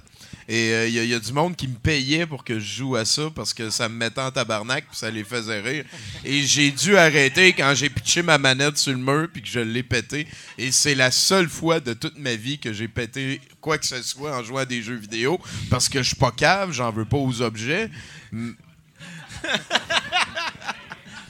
et 0.49 0.87
il 0.89 0.95
y, 0.95 0.99
a- 1.01 1.05
y 1.05 1.15
a 1.15 1.19
du 1.19 1.33
monde 1.33 1.57
qui 1.57 1.67
me 1.67 1.75
payait 1.75 2.25
pour 2.27 2.45
que 2.45 2.59
je 2.59 2.77
joue 2.77 2.97
à 2.97 3.05
ça 3.05 3.31
parce 3.35 3.53
que 3.53 3.69
ça 3.71 3.89
me 3.89 3.97
mettait 3.97 4.21
en 4.21 4.31
tabarnak 4.31 4.87
puis 4.89 4.97
ça 4.97 5.11
les 5.11 5.25
faisait 5.25 5.61
rire. 5.61 5.85
Et 6.25 6.43
j'ai 6.43 6.71
dû 6.71 6.97
arrêter 6.97 7.53
quand 7.53 7.75
j'ai 7.75 7.91
pitché 7.91 8.23
ma 8.23 8.39
manette 8.39 8.77
sur 8.79 8.93
le 8.93 8.99
mur 8.99 9.29
puis 9.33 9.43
que 9.43 9.49
je 9.49 9.61
l'ai 9.61 9.83
pété. 9.83 10.27
Et 10.59 10.71
c'est 10.73 10.95
la 10.95 11.11
seule 11.11 11.49
fois 11.49 11.81
de 11.81 11.95
toute 11.95 12.19
ma 12.19 12.35
vie 12.37 12.59
que 12.59 12.73
j'ai 12.73 12.89
pété 12.89 13.41
quoi 13.61 13.79
que 13.79 13.87
ce 13.87 14.01
soit 14.03 14.37
en 14.39 14.45
jouant 14.45 14.59
à 14.61 14.65
des 14.65 14.83
jeux 14.83 14.95
vidéo 14.97 15.41
parce 15.71 15.89
que 15.89 15.99
je 16.03 16.09
suis 16.09 16.17
pas 16.17 16.31
cave, 16.31 16.71
j'en 16.73 16.93
veux 16.93 17.05
pas 17.05 17.17
aux 17.17 17.43
objets. 17.43 17.91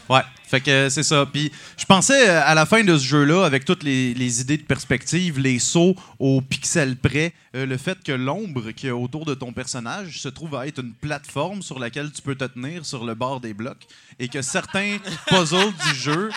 Ouais, 0.09 0.21
fait 0.47 0.61
que 0.61 0.88
c'est 0.88 1.03
ça. 1.03 1.27
Puis 1.27 1.51
je 1.77 1.85
pensais 1.85 2.29
euh, 2.29 2.40
à 2.45 2.55
la 2.55 2.64
fin 2.64 2.85
de 2.85 2.97
ce 2.97 3.05
jeu-là, 3.05 3.45
avec 3.45 3.64
toutes 3.64 3.83
les, 3.83 4.14
les 4.14 4.40
idées 4.40 4.57
de 4.57 4.62
perspective, 4.62 5.38
les 5.40 5.59
sauts 5.59 5.97
au 6.21 6.40
pixel 6.40 6.97
près, 6.97 7.35
euh, 7.57 7.66
le 7.66 7.77
fait 7.77 8.01
que 8.05 8.12
l'ombre 8.12 8.71
qui 8.71 8.87
est 8.87 8.92
autour 8.92 9.25
de 9.25 9.35
ton 9.35 9.53
personnage 9.53 10.21
se 10.21 10.29
trouve 10.29 10.55
à 10.55 10.66
être 10.69 10.81
une 10.81 10.92
plateforme 10.92 11.62
sur 11.62 11.79
laquelle 11.81 12.12
tu 12.12 12.23
peux 12.23 12.37
te 12.37 12.45
tenir 12.45 12.87
sur 12.87 13.05
le 13.05 13.14
bord 13.14 13.40
des 13.40 13.53
blocs 13.55 13.85
et 14.21 14.29
que 14.29 14.42
certains 14.42 14.99
puzzles 15.27 15.75
du 15.88 15.95
jeu 15.99 16.31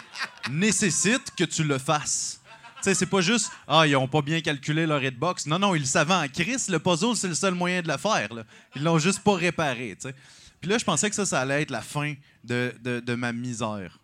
nécessitent 0.49 1.32
que 1.38 1.43
tu 1.43 1.63
le 1.63 1.77
fasses. 1.77 2.41
Tu 2.77 2.86
sais, 2.86 2.93
c'est 2.95 3.05
pas 3.05 3.21
juste 3.21 3.51
Ah, 3.67 3.86
ils 3.86 3.95
ont 3.97 4.08
pas 4.08 4.21
bien 4.21 4.39
calculé 4.39 4.86
leur 4.86 5.03
hitbox. 5.03 5.45
Non, 5.47 5.60
non, 5.60 5.75
ils 5.75 5.79
le 5.82 5.86
savaient 5.86 6.13
en 6.13 6.27
crise. 6.29 6.69
Le 6.69 6.79
puzzle, 6.79 7.15
c'est 7.15 7.27
le 7.27 7.36
seul 7.36 7.53
moyen 7.53 7.82
de 7.82 7.89
le 7.89 7.97
faire. 7.97 8.34
là. 8.34 8.43
Ils 8.75 8.84
l'ont 8.84 8.97
juste 8.97 9.19
pas 9.19 9.36
réparé. 9.36 9.97
tu 10.01 10.08
sais. 10.08 10.15
Puis 10.61 10.69
là, 10.69 10.77
je 10.77 10.85
pensais 10.85 11.09
que 11.09 11.15
ça, 11.15 11.25
ça 11.25 11.39
allait 11.41 11.61
être 11.61 11.71
la 11.71 11.81
fin 11.81 12.13
de, 12.43 12.73
de- 12.83 13.15
ma 13.15 13.31
misère 13.33 13.99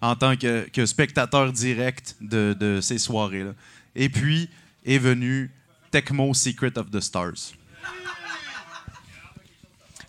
en 0.00 0.14
tant 0.16 0.36
que, 0.36 0.68
que 0.68 0.86
spectateur 0.86 1.52
direct 1.52 2.16
de, 2.20 2.54
de 2.58 2.80
ces 2.80 2.98
soirées-là. 2.98 3.52
Et 3.96 4.08
puis 4.08 4.48
est 4.86 4.98
venu 4.98 5.50
Tecmo 5.90 6.32
Secret 6.34 6.78
of 6.78 6.90
the 6.90 7.00
Stars. 7.00 7.52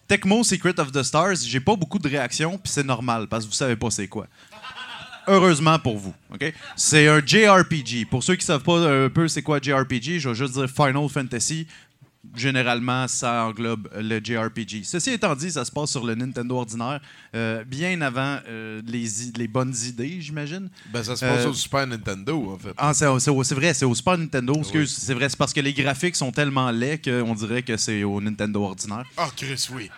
Tecmo 0.07 0.43
Secret 0.43 0.79
of 0.79 0.91
the 0.91 1.03
Stars, 1.03 1.35
j'ai 1.45 1.59
pas 1.59 1.75
beaucoup 1.75 1.99
de 1.99 2.07
réactions, 2.07 2.57
puis 2.57 2.71
c'est 2.71 2.83
normal, 2.85 3.27
parce 3.27 3.45
que 3.45 3.49
vous 3.51 3.55
savez 3.55 3.75
pas 3.75 3.91
c'est 3.91 4.07
quoi. 4.07 4.27
Heureusement 5.27 5.77
pour 5.77 5.97
vous? 5.99 6.15
C'est 6.75 7.07
un 7.07 7.19
JRPG. 7.23 8.05
Pour 8.09 8.23
ceux 8.23 8.35
qui 8.35 8.43
savent 8.45 8.63
pas 8.63 8.79
un 9.05 9.09
peu 9.09 9.27
c'est 9.27 9.43
quoi 9.43 9.59
JRPG, 9.62 10.17
je 10.17 10.29
vais 10.29 10.35
juste 10.35 10.53
dire 10.53 10.67
Final 10.67 11.07
Fantasy. 11.09 11.67
Généralement, 12.36 13.08
ça 13.08 13.45
englobe 13.45 13.89
le 13.95 14.19
JRPG. 14.21 14.84
Ceci 14.84 15.12
étant 15.12 15.36
dit, 15.36 15.51
ça 15.51 15.63
se 15.63 15.71
passe 15.71 15.89
sur 15.89 16.05
le 16.05 16.15
Nintendo 16.15 16.58
ordinaire, 16.58 16.99
euh, 17.34 17.63
bien 17.63 18.01
avant 18.01 18.39
euh, 18.47 18.82
les, 18.86 19.47
bonnes 19.47 19.73
idées, 19.88 20.19
j'imagine. 20.19 20.69
Ben, 20.91 21.01
ça 21.01 21.15
se 21.15 21.23
passe 21.23 21.45
Euh, 21.45 21.49
au 21.49 21.53
Super 21.53 21.88
Nintendo, 21.88 22.51
en 22.53 22.58
fait. 22.60 22.73
Ah, 22.75 22.93
c'est, 22.93 23.05
vrai, 23.53 23.73
c'est 23.73 23.86
au 23.86 23.95
Super 23.95 24.17
Nintendo. 24.17 24.53
Excuse, 24.55 24.97
c'est 24.97 25.13
vrai, 25.13 25.29
c'est 25.29 25.38
parce 25.38 25.53
que 25.53 25.62
les 25.62 25.73
graphiques 25.73 26.17
sont 26.17 26.34
tellement 26.34 26.69
laids 26.71 26.99
qu'on 26.99 27.34
dirait 27.36 27.63
que 27.63 27.77
c'est 27.77 28.03
au 28.03 28.19
Nintendo 28.19 28.63
ordinaire. 28.63 29.05
Ah, 29.15 29.29
Chris, 29.36 29.67
oui. 29.71 29.89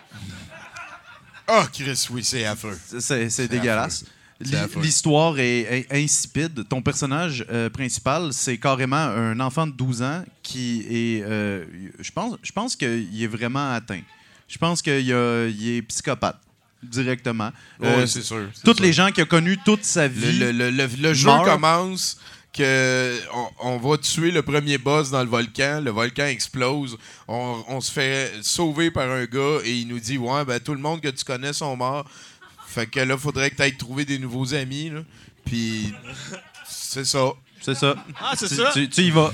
Ah, 1.48 1.66
Chris, 1.72 2.06
oui, 2.10 2.22
c'est 2.22 2.44
affreux. 2.44 2.78
C'est, 3.00 3.48
dégueulasse. 3.48 4.02
Affreux. 4.02 4.12
L'histoire 4.80 5.38
est, 5.38 5.86
est 5.90 5.92
insipide. 5.92 6.66
Ton 6.68 6.82
personnage 6.82 7.44
euh, 7.50 7.70
principal, 7.70 8.32
c'est 8.32 8.58
carrément 8.58 8.96
un 8.96 9.38
enfant 9.40 9.66
de 9.66 9.72
12 9.72 10.02
ans 10.02 10.24
qui 10.42 10.80
est. 10.90 11.22
euh, 11.22 11.64
je 12.00 12.10
pense, 12.10 12.36
je 12.42 12.52
pense 12.52 12.76
qu'il 12.76 13.22
est 13.22 13.26
vraiment 13.26 13.72
atteint. 13.72 14.00
Je 14.48 14.58
pense 14.58 14.82
qu'il 14.82 15.10
est 15.10 15.82
psychopathe 15.82 16.38
directement. 16.82 17.50
Ouais, 17.80 17.88
Euh, 17.88 18.06
c'est 18.06 18.22
sûr. 18.22 18.48
toutes 18.64 18.76
sûr. 18.78 18.84
les 18.86 18.92
gens 18.92 19.10
qu'il 19.10 19.22
a 19.22 19.26
connus 19.26 19.58
toute 19.64 19.84
sa 19.84 20.08
vie. 20.08 20.38
le- 20.38 20.52
le- 20.52 20.70
le- 20.70 20.88
le 21.00 21.14
jeu 21.14 21.26
meurt. 21.28 21.44
commence 21.46 22.18
que 22.52 23.18
on, 23.32 23.48
on 23.60 23.78
va 23.78 23.96
tuer 23.96 24.30
le 24.30 24.42
premier 24.42 24.76
boss 24.76 25.10
dans 25.10 25.22
le 25.22 25.28
volcan, 25.30 25.80
le 25.82 25.90
volcan 25.90 26.26
explose, 26.26 26.98
on, 27.26 27.64
on 27.68 27.80
se 27.80 27.90
fait 27.90 28.30
sauver 28.42 28.90
par 28.90 29.08
un 29.10 29.24
gars 29.24 29.60
et 29.64 29.72
il 29.72 29.88
nous 29.88 29.98
dit 30.00 30.18
ouais 30.18 30.44
ben 30.44 30.60
tout 30.60 30.74
le 30.74 30.80
monde 30.80 31.00
que 31.00 31.08
tu 31.08 31.24
connais 31.24 31.54
sont 31.54 31.74
morts. 31.76 32.04
Fait 32.72 32.86
que 32.86 33.00
là 33.00 33.16
faudrait 33.18 33.50
que 33.50 33.56
tu 33.56 33.62
ailles 33.62 33.76
trouver 33.76 34.04
des 34.04 34.18
nouveaux 34.18 34.54
amis 34.54 34.90
là. 34.90 35.00
Puis 35.44 35.92
c'est 36.66 37.04
ça. 37.04 37.32
C'est 37.60 37.74
ça. 37.74 37.94
Ah, 38.20 38.32
c'est 38.36 38.48
Tu- 38.48 38.56
ça? 38.56 38.70
Tu, 38.72 38.88
tu 38.88 39.02
y 39.02 39.10
vas. 39.10 39.32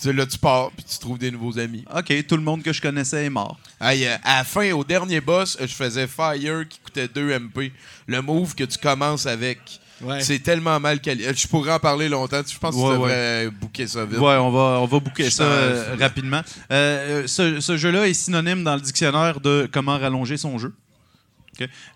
C'est 0.00 0.12
là 0.12 0.26
tu 0.26 0.38
pars 0.38 0.70
puis 0.70 0.84
tu 0.84 0.98
trouves 0.98 1.18
des 1.18 1.30
nouveaux 1.30 1.58
amis. 1.58 1.84
OK, 1.94 2.12
tout 2.26 2.36
le 2.36 2.42
monde 2.42 2.62
que 2.62 2.72
je 2.72 2.80
connaissais 2.80 3.24
est 3.26 3.30
mort. 3.30 3.58
Hey, 3.80 4.06
euh, 4.06 4.16
à 4.22 4.38
la 4.38 4.44
fin, 4.44 4.70
au 4.72 4.84
dernier 4.84 5.20
boss, 5.20 5.56
je 5.60 5.66
faisais 5.66 6.06
Fire 6.06 6.66
qui 6.68 6.78
coûtait 6.78 7.08
2 7.08 7.32
MP. 7.38 7.72
Le 8.06 8.22
move 8.22 8.54
que 8.54 8.64
tu 8.64 8.78
commences 8.78 9.26
avec. 9.26 9.58
Ouais. 10.00 10.20
C'est 10.20 10.38
tellement 10.38 10.78
mal 10.78 11.00
qualifié. 11.00 11.34
Je 11.34 11.48
pourrais 11.48 11.72
en 11.72 11.80
parler 11.80 12.08
longtemps. 12.08 12.40
Je 12.48 12.56
pense 12.58 12.76
que 12.76 12.80
Ouais, 12.80 12.88
tu 12.90 12.94
devrais 12.94 13.50
booker 13.50 13.86
ça 13.88 14.04
vite. 14.04 14.18
Ouais, 14.18 14.36
on 14.36 14.50
va, 14.52 14.78
on 14.80 14.86
va 14.86 15.00
booker 15.00 15.28
ça 15.30 15.42
euh, 15.42 15.96
rapidement. 15.98 16.42
Euh, 16.70 17.22
euh, 17.24 17.26
ce 17.26 17.58
ce 17.60 17.76
jeu-là 17.76 18.06
est 18.06 18.14
synonyme 18.14 18.62
dans 18.62 18.76
le 18.76 18.80
dictionnaire 18.80 19.40
de 19.40 19.68
comment 19.72 19.98
rallonger 19.98 20.36
son 20.36 20.56
jeu. 20.58 20.72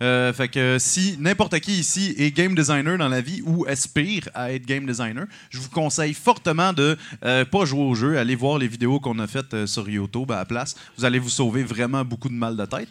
Euh, 0.03 0.33
fait 0.33 0.49
que 0.49 0.77
si 0.79 1.17
n'importe 1.19 1.59
qui 1.61 1.79
ici 1.79 2.15
est 2.19 2.31
game 2.31 2.55
designer 2.55 2.99
dans 2.99 3.09
la 3.09 3.21
vie 3.21 3.43
ou 3.45 3.65
aspire 3.67 4.29
à 4.35 4.53
être 4.53 4.67
game 4.67 4.87
designer, 4.87 5.27
je 5.51 5.59
vous 5.59 5.69
conseille 5.69 6.15
fortement 6.15 6.73
de 6.73 6.97
euh, 7.25 7.45
pas 7.45 7.65
jouer 7.65 7.83
au 7.83 7.95
jeu, 7.95 8.19
aller 8.19 8.35
voir 8.35 8.59
les 8.59 8.69
vidéos 8.69 9.01
qu'on 9.01 9.19
a 9.19 9.27
faites 9.27 9.55
euh, 9.55 9.67
sur 9.67 9.89
YouTube 9.89 10.31
à 10.33 10.37
la 10.37 10.45
place. 10.45 10.75
Vous 10.97 11.05
allez 11.05 11.19
vous 11.19 11.31
sauver 11.31 11.63
vraiment 11.63 12.05
beaucoup 12.05 12.29
de 12.29 12.35
mal 12.35 12.57
de 12.57 12.65
tête. 12.65 12.89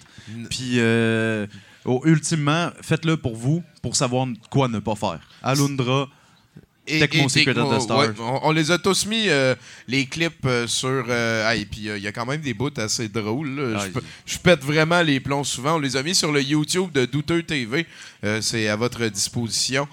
Puis 0.49 0.75
euh, 0.75 1.47
oh, 1.85 2.01
ultimement, 2.05 2.69
faites-le 2.81 3.17
pour 3.17 3.35
vous, 3.35 3.63
pour 3.81 3.95
savoir 3.95 4.27
quoi 4.49 4.67
ne 4.67 4.79
pas 4.79 4.95
faire. 4.95 5.19
Alundra, 5.43 6.07
Et, 6.87 6.99
Tecmo 6.99 7.25
et 7.25 7.29
Secret 7.29 7.53
Tecmo, 7.53 7.71
of 7.71 7.87
the 7.87 7.91
ouais, 7.91 8.07
on, 8.19 8.39
on 8.47 8.51
les 8.51 8.71
a 8.71 8.77
tous 8.77 9.05
mis, 9.05 9.29
euh, 9.29 9.53
les 9.87 10.05
clips, 10.07 10.45
euh, 10.45 10.65
sur... 10.65 11.05
euh, 11.07 11.45
ah, 11.47 11.55
et 11.55 11.65
puis, 11.65 11.81
il 11.95 12.01
y 12.01 12.07
a 12.07 12.11
quand 12.11 12.25
même 12.25 12.41
des 12.41 12.53
bouts 12.55 12.71
assez 12.77 13.07
drôles. 13.07 13.75
Ah, 13.77 13.85
je, 14.25 14.37
pète 14.39 14.63
vraiment 14.63 15.01
les 15.01 15.19
plombs 15.19 15.43
souvent. 15.43 15.75
On 15.75 15.79
les 15.79 15.95
a 15.95 16.01
mis 16.03 16.15
sur 16.15 16.31
le 16.31 16.41
YouTube 16.41 16.91
de 16.91 17.05
Douteux 17.05 17.43
TV. 17.43 17.85
C'est 18.41 18.67
à 18.67 18.75
votre 18.75 19.05
disposition. 19.07 19.87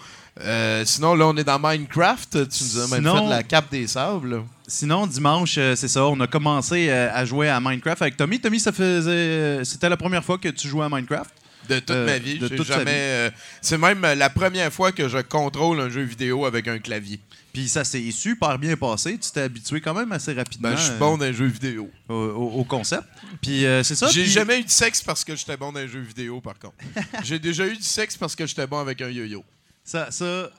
Sinon, 0.85 1.15
là, 1.15 1.27
on 1.27 1.37
est 1.37 1.45
dans 1.45 1.59
Minecraft. 1.59 2.49
Tu 2.49 2.65
nous 2.65 2.79
as 2.79 2.89
même 2.89 3.01
Sinon- 3.01 3.29
fait 3.29 3.35
la 3.35 3.43
cape 3.43 3.71
des 3.71 3.87
sables. 3.87 4.43
Sinon, 4.67 5.07
dimanche, 5.07 5.55
c'est 5.55 5.89
ça, 5.89 6.07
on 6.07 6.19
a 6.21 6.27
commencé 6.27 6.91
à 6.91 7.25
jouer 7.25 7.49
à 7.49 7.61
Minecraft 7.61 8.03
avec 8.03 8.17
Tommy. 8.17 8.41
Tommy, 8.41 8.61
ça 8.61 8.73
faisait. 8.73 9.63
C'était 9.65 9.89
la 9.89 9.97
première 9.97 10.25
fois 10.25 10.39
que 10.39 10.49
tu 10.49 10.69
jouais 10.69 10.87
à 10.87 10.89
Minecraft? 10.89 11.31
De 11.69 11.79
toute 11.81 11.91
Euh, 11.91 12.07
ma 12.07 12.19
vie. 12.19 12.41
J'ai 12.41 12.65
jamais. 12.65 12.91
euh, 12.95 13.31
C'est 13.61 13.79
même 13.79 14.05
euh, 14.05 14.15
la 14.15 14.31
première 14.31 14.73
fois 14.73 14.93
que 14.93 15.09
je 15.09 15.19
contrôle 15.19 15.81
un 15.81 15.89
jeu 15.91 16.03
vidéo 16.03 16.47
avec 16.47 16.67
un 16.69 16.79
clavier. 16.79 17.21
Puis 17.53 17.69
ça 17.69 17.83
s'est 17.85 18.11
super 18.11 18.59
bien 18.59 18.77
passé. 18.77 19.19
Tu 19.19 19.31
t'es 19.31 19.41
habitué 19.41 19.81
quand 19.81 19.95
même 19.95 20.13
assez 20.13 20.33
rapidement 20.33 20.71
Ben, 20.71 20.77
je 20.77 20.83
suis 20.83 20.99
bon 20.99 21.17
dans 21.19 21.25
les 21.25 21.33
jeux 21.33 21.47
vidéo. 21.47 21.91
au, 22.09 22.15
au- 22.15 22.61
au 22.61 22.65
concept. 22.65 23.05
Puis 23.43 23.65
euh, 23.67 23.83
c'est 23.83 23.97
ça. 23.97 24.09
J'ai 24.09 24.27
jamais 24.27 24.61
eu 24.61 24.65
de 24.65 24.71
sexe 24.71 25.03
parce 25.03 25.25
que 25.25 25.35
j'étais 25.35 25.57
bon 25.57 25.73
dans 25.73 25.81
les 25.81 25.89
jeux 25.89 26.01
vidéo, 26.01 26.41
par 26.41 26.59
contre. 26.59 26.77
J'ai 27.25 27.39
déjà 27.39 27.67
eu 27.67 27.77
du 27.77 27.83
sexe 27.83 28.17
parce 28.17 28.35
que 28.37 28.47
j'étais 28.47 28.67
bon 28.67 28.79
avec 28.79 29.01
un 29.03 29.09
yo-yo. 29.09 29.45
Ça, 29.85 30.11
ça, 30.11 30.51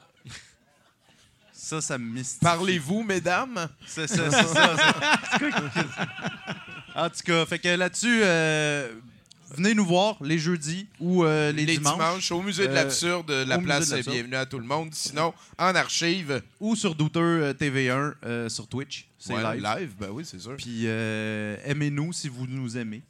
ça, 1.53 1.81
ça 1.81 1.97
me 1.97 2.05
mystifie. 2.11 2.39
Parlez-vous, 2.43 3.03
mesdames? 3.03 3.67
C'est 3.85 4.07
ça, 4.07 4.29
c'est 4.31 4.47
ça. 4.47 4.75
c'est- 5.37 5.45
en 6.95 7.09
tout 7.09 7.21
cas, 7.25 7.45
fait 7.45 7.59
que 7.59 7.67
là-dessus, 7.69 8.21
euh, 8.23 8.89
venez 9.51 9.73
nous 9.73 9.85
voir 9.85 10.17
les 10.21 10.37
jeudis 10.37 10.87
ou 10.99 11.23
euh, 11.23 11.51
les, 11.51 11.65
Les, 11.65 11.77
dimanches, 11.77 11.93
dimanches, 11.95 12.31
au 12.31 12.41
musée 12.41 12.67
de 12.67 12.71
Euh, 12.71 12.75
l'absurde, 12.75 13.31
la 13.31 13.57
place 13.59 13.91
est 13.91 14.07
bienvenue 14.07 14.35
à 14.35 14.45
tout 14.45 14.59
le 14.59 14.65
monde. 14.65 14.89
Sinon, 14.93 15.33
en 15.57 15.75
archive, 15.75 16.41
ou 16.59 16.75
sur 16.75 16.95
Douteux 16.95 17.19
euh, 17.43 17.53
TV1 17.53 18.13
euh, 18.25 18.49
sur 18.49 18.67
Twitch. 18.67 19.07
C'est 19.17 19.33
ouais, 19.33 19.55
live. 19.55 19.63
live, 19.63 19.91
ben 19.99 20.09
oui, 20.11 20.23
c'est 20.25 20.39
sûr. 20.39 20.55
Puis 20.57 20.83
euh, 20.85 21.57
aimez-nous 21.65 22.13
si 22.13 22.29
vous 22.29 22.47
nous 22.47 22.77
aimez. 22.77 23.01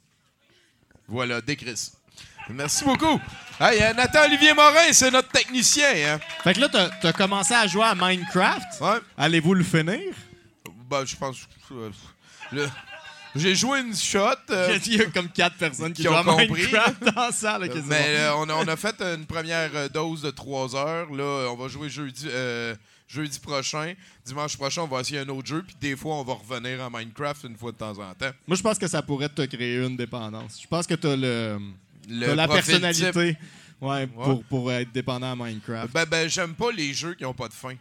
Voilà, 1.08 1.40
décris. 1.40 1.74
Merci 2.48 2.84
beaucoup. 2.84 3.20
Hey, 3.60 3.80
euh, 3.82 3.92
Nathan-Olivier 3.94 4.54
Morin, 4.54 4.92
c'est 4.92 5.10
notre 5.10 5.28
technicien. 5.28 5.88
Hein? 6.14 6.20
Fait 6.42 6.54
que 6.54 6.60
là, 6.60 6.68
t'as 6.68 6.88
t'as 6.88 7.12
commencé 7.12 7.54
à 7.54 7.66
jouer 7.66 7.84
à 7.84 7.94
Minecraft. 7.94 8.80
Ouais. 8.80 8.98
Allez-vous 9.16 9.54
le 9.54 9.62
finir? 9.62 10.00
Ben, 10.88 11.04
je 11.04 11.14
pense. 11.14 11.46
euh, 11.70 11.90
le- 12.50 12.68
J'ai 13.36 13.54
joué 13.54 13.80
une 13.80 13.94
shot. 13.94 14.20
euh, 14.50 14.78
Il 14.86 14.96
y 14.96 15.00
a 15.00 15.06
comme 15.06 15.28
quatre 15.28 15.56
personnes 15.56 15.92
qui, 15.92 16.02
qui 16.02 16.08
jouent 16.08 16.14
à 16.14 16.20
ont 16.22 16.24
compris, 16.24 16.48
Minecraft 16.62 17.04
dans 17.14 17.22
la 17.22 17.32
salle. 17.32 17.64
ok, 17.64 17.70
c'est 17.74 17.86
mais 17.86 18.04
euh, 18.18 18.34
on, 18.36 18.48
a, 18.48 18.54
on 18.54 18.66
a 18.68 18.76
fait 18.76 19.00
une 19.00 19.24
première 19.26 19.70
euh, 19.74 19.88
dose 19.88 20.22
de 20.22 20.30
3 20.30 20.74
heures. 20.76 21.12
Là, 21.12 21.48
on 21.50 21.56
va 21.56 21.68
jouer 21.68 21.88
jeudi, 21.88 22.26
euh, 22.28 22.74
jeudi 23.06 23.38
prochain. 23.38 23.94
Dimanche 24.26 24.56
prochain, 24.56 24.82
on 24.82 24.86
va 24.88 25.00
essayer 25.00 25.20
un 25.20 25.28
autre 25.28 25.46
jeu. 25.48 25.62
Puis 25.62 25.76
des 25.80 25.96
fois, 25.96 26.16
on 26.16 26.24
va 26.24 26.34
revenir 26.34 26.80
en 26.82 26.90
Minecraft 26.90 27.44
une 27.44 27.56
fois 27.56 27.72
de 27.72 27.76
temps 27.76 27.98
en 27.98 28.14
temps. 28.14 28.30
Moi, 28.48 28.56
je 28.56 28.62
pense 28.62 28.78
que 28.78 28.88
ça 28.88 29.00
pourrait 29.02 29.28
te 29.28 29.42
créer 29.42 29.76
une 29.76 29.96
dépendance. 29.96 30.58
Je 30.62 30.66
pense 30.66 30.86
que 30.86 30.94
t'as 30.94 31.14
le, 31.16 31.58
Le 32.08 32.34
la 32.34 32.48
personnalité 32.48 33.10
ouais, 33.16 33.36
Ouais. 33.80 34.06
Pour, 34.08 34.44
pour 34.44 34.70
être 34.72 34.92
dépendant 34.92 35.32
à 35.32 35.36
Minecraft. 35.36 35.90
Ben, 35.94 36.04
ben 36.04 36.28
j'aime 36.28 36.52
pas 36.54 36.70
les 36.70 36.92
jeux 36.92 37.14
qui 37.14 37.24
ont 37.24 37.32
pas 37.32 37.48
de 37.48 37.54
fin. 37.54 37.74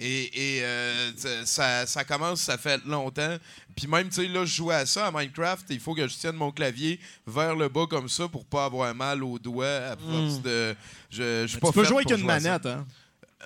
Et, 0.00 0.58
et, 0.58 0.64
euh, 0.64 1.10
ça- 1.44 2.04
commence, 2.04 2.42
ça 2.42 2.56
fait 2.56 2.80
longtemps. 2.86 3.36
Puis 3.76 3.86
même, 3.86 4.08
tu 4.08 4.14
sais, 4.22 4.28
là, 4.28 4.44
je 4.44 4.54
jouais 4.54 4.74
à 4.74 4.86
ça, 4.86 5.06
à 5.06 5.10
Minecraft. 5.10 5.66
Il 5.70 5.80
faut 5.80 5.94
que 5.94 6.06
je 6.06 6.14
tienne 6.14 6.36
mon 6.36 6.50
clavier 6.52 7.00
vers 7.26 7.54
le 7.56 7.68
bas 7.68 7.86
comme 7.88 8.08
ça 8.08 8.28
pour 8.28 8.44
pas 8.44 8.64
avoir 8.66 8.94
mal 8.94 9.22
aux 9.24 9.38
doigts 9.38 9.66
à 9.92 9.96
force 9.96 10.40
de. 10.42 10.74
Je, 11.10 11.42
je 11.42 11.46
suis 11.48 11.58
pas 11.58 11.68
tu 11.68 11.74
peux 11.74 11.84
jouer 11.84 12.02
avec 12.06 12.10
une 12.18 12.24
manette, 12.24 12.66
hein? 12.66 12.86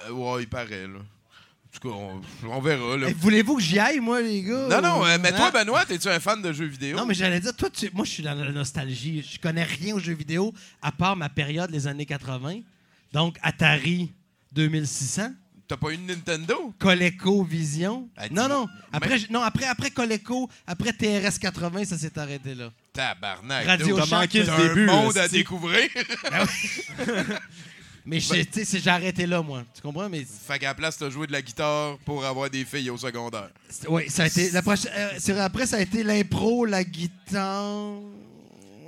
Euh, 0.09 0.11
ouais, 0.12 0.42
il 0.42 0.48
paraît, 0.48 0.86
là. 0.86 0.98
En 0.98 1.78
tout 1.80 1.88
cas, 1.88 1.94
on, 1.94 2.20
on 2.50 2.61
verra, 2.61 2.96
là. 2.98 3.07
Eh, 3.09 3.14
Voulez-vous 3.14 3.57
que 3.57 3.62
j'y 3.62 3.78
aille, 3.78 3.98
moi, 4.00 4.20
les 4.20 4.42
gars? 4.42 4.68
Non, 4.68 4.82
non, 4.82 5.07
euh, 5.07 5.16
mais 5.18 5.32
Hein? 5.32 5.36
toi, 5.36 5.50
Benoît, 5.50 5.84
es-tu 5.88 6.09
un 6.09 6.20
fan 6.20 6.42
de 6.42 6.53
jeux 6.53 6.66
vidéo? 6.66 6.98
Non, 6.98 7.07
mais 7.07 7.14
j'allais 7.14 7.40
dire, 7.40 7.57
toi, 7.57 7.70
tu- 7.70 7.90
moi, 7.94 8.05
je 8.05 8.11
suis 8.11 8.22
dans 8.22 8.34
la 8.34 8.53
nostalgie. 8.53 9.22
Je 9.22 9.38
connais 9.40 9.64
rien 9.64 9.94
aux 9.94 9.98
jeux 9.98 10.12
vidéo 10.14 10.53
à 10.82 10.92
part 10.92 11.16
ma 11.16 11.30
période, 11.30 11.70
les 11.70 11.86
années 11.86 12.05
80. 12.05 12.61
Donc, 13.14 13.36
Atari 13.42 14.12
2600, 14.53 15.30
T'as 15.72 15.78
pas 15.78 15.90
eu 15.90 15.96
de 15.96 16.02
Nintendo? 16.02 16.74
Coleco 16.78 17.42
Vision. 17.44 18.06
Ah, 18.14 18.26
non, 18.30 18.46
non. 18.46 18.68
Après, 18.92 19.18
mais- 19.18 19.26
non, 19.30 19.40
après, 19.40 19.64
après 19.64 19.90
Coleco, 19.90 20.50
après 20.66 20.92
TRS 20.92 21.38
80, 21.40 21.86
ça 21.86 21.96
s'est 21.96 22.18
arrêté 22.18 22.54
là. 22.54 22.70
Tabarnak. 22.92 23.64
Radio 23.64 23.96
T'as 23.96 24.04
Shack, 24.04 24.20
manqué 24.20 24.42
le 24.42 24.50
un 24.50 24.68
début, 24.68 24.84
monde 24.84 25.14
là, 25.14 25.22
à 25.22 25.28
découvrir. 25.28 25.88
Mais 28.04 28.20
je- 28.20 28.34
tu 28.34 28.42
sais, 28.52 28.64
c'est- 28.66 28.80
j'ai 28.80 28.90
arrêté 28.90 29.24
là, 29.26 29.40
moi. 29.40 29.64
Tu 29.74 29.80
comprends? 29.80 30.10
Mais 30.10 30.26
fait 30.26 30.58
qu'à 30.58 30.66
la 30.66 30.74
place, 30.74 30.98
t'as 30.98 31.08
joué 31.08 31.26
de 31.26 31.32
la 31.32 31.40
guitare 31.40 31.96
pour 32.04 32.22
avoir 32.22 32.50
des 32.50 32.66
filles 32.66 32.90
au 32.90 32.98
secondaire. 32.98 33.48
oui, 33.88 34.10
ça 34.10 34.24
a 34.24 34.26
été. 34.26 34.50
La 34.50 34.60
prochaine, 34.60 34.92
euh, 34.94 35.12
c'est- 35.18 35.40
après, 35.40 35.64
ça 35.64 35.78
a 35.78 35.80
été 35.80 36.02
l'impro, 36.02 36.66
la 36.66 36.84
guitare. 36.84 37.94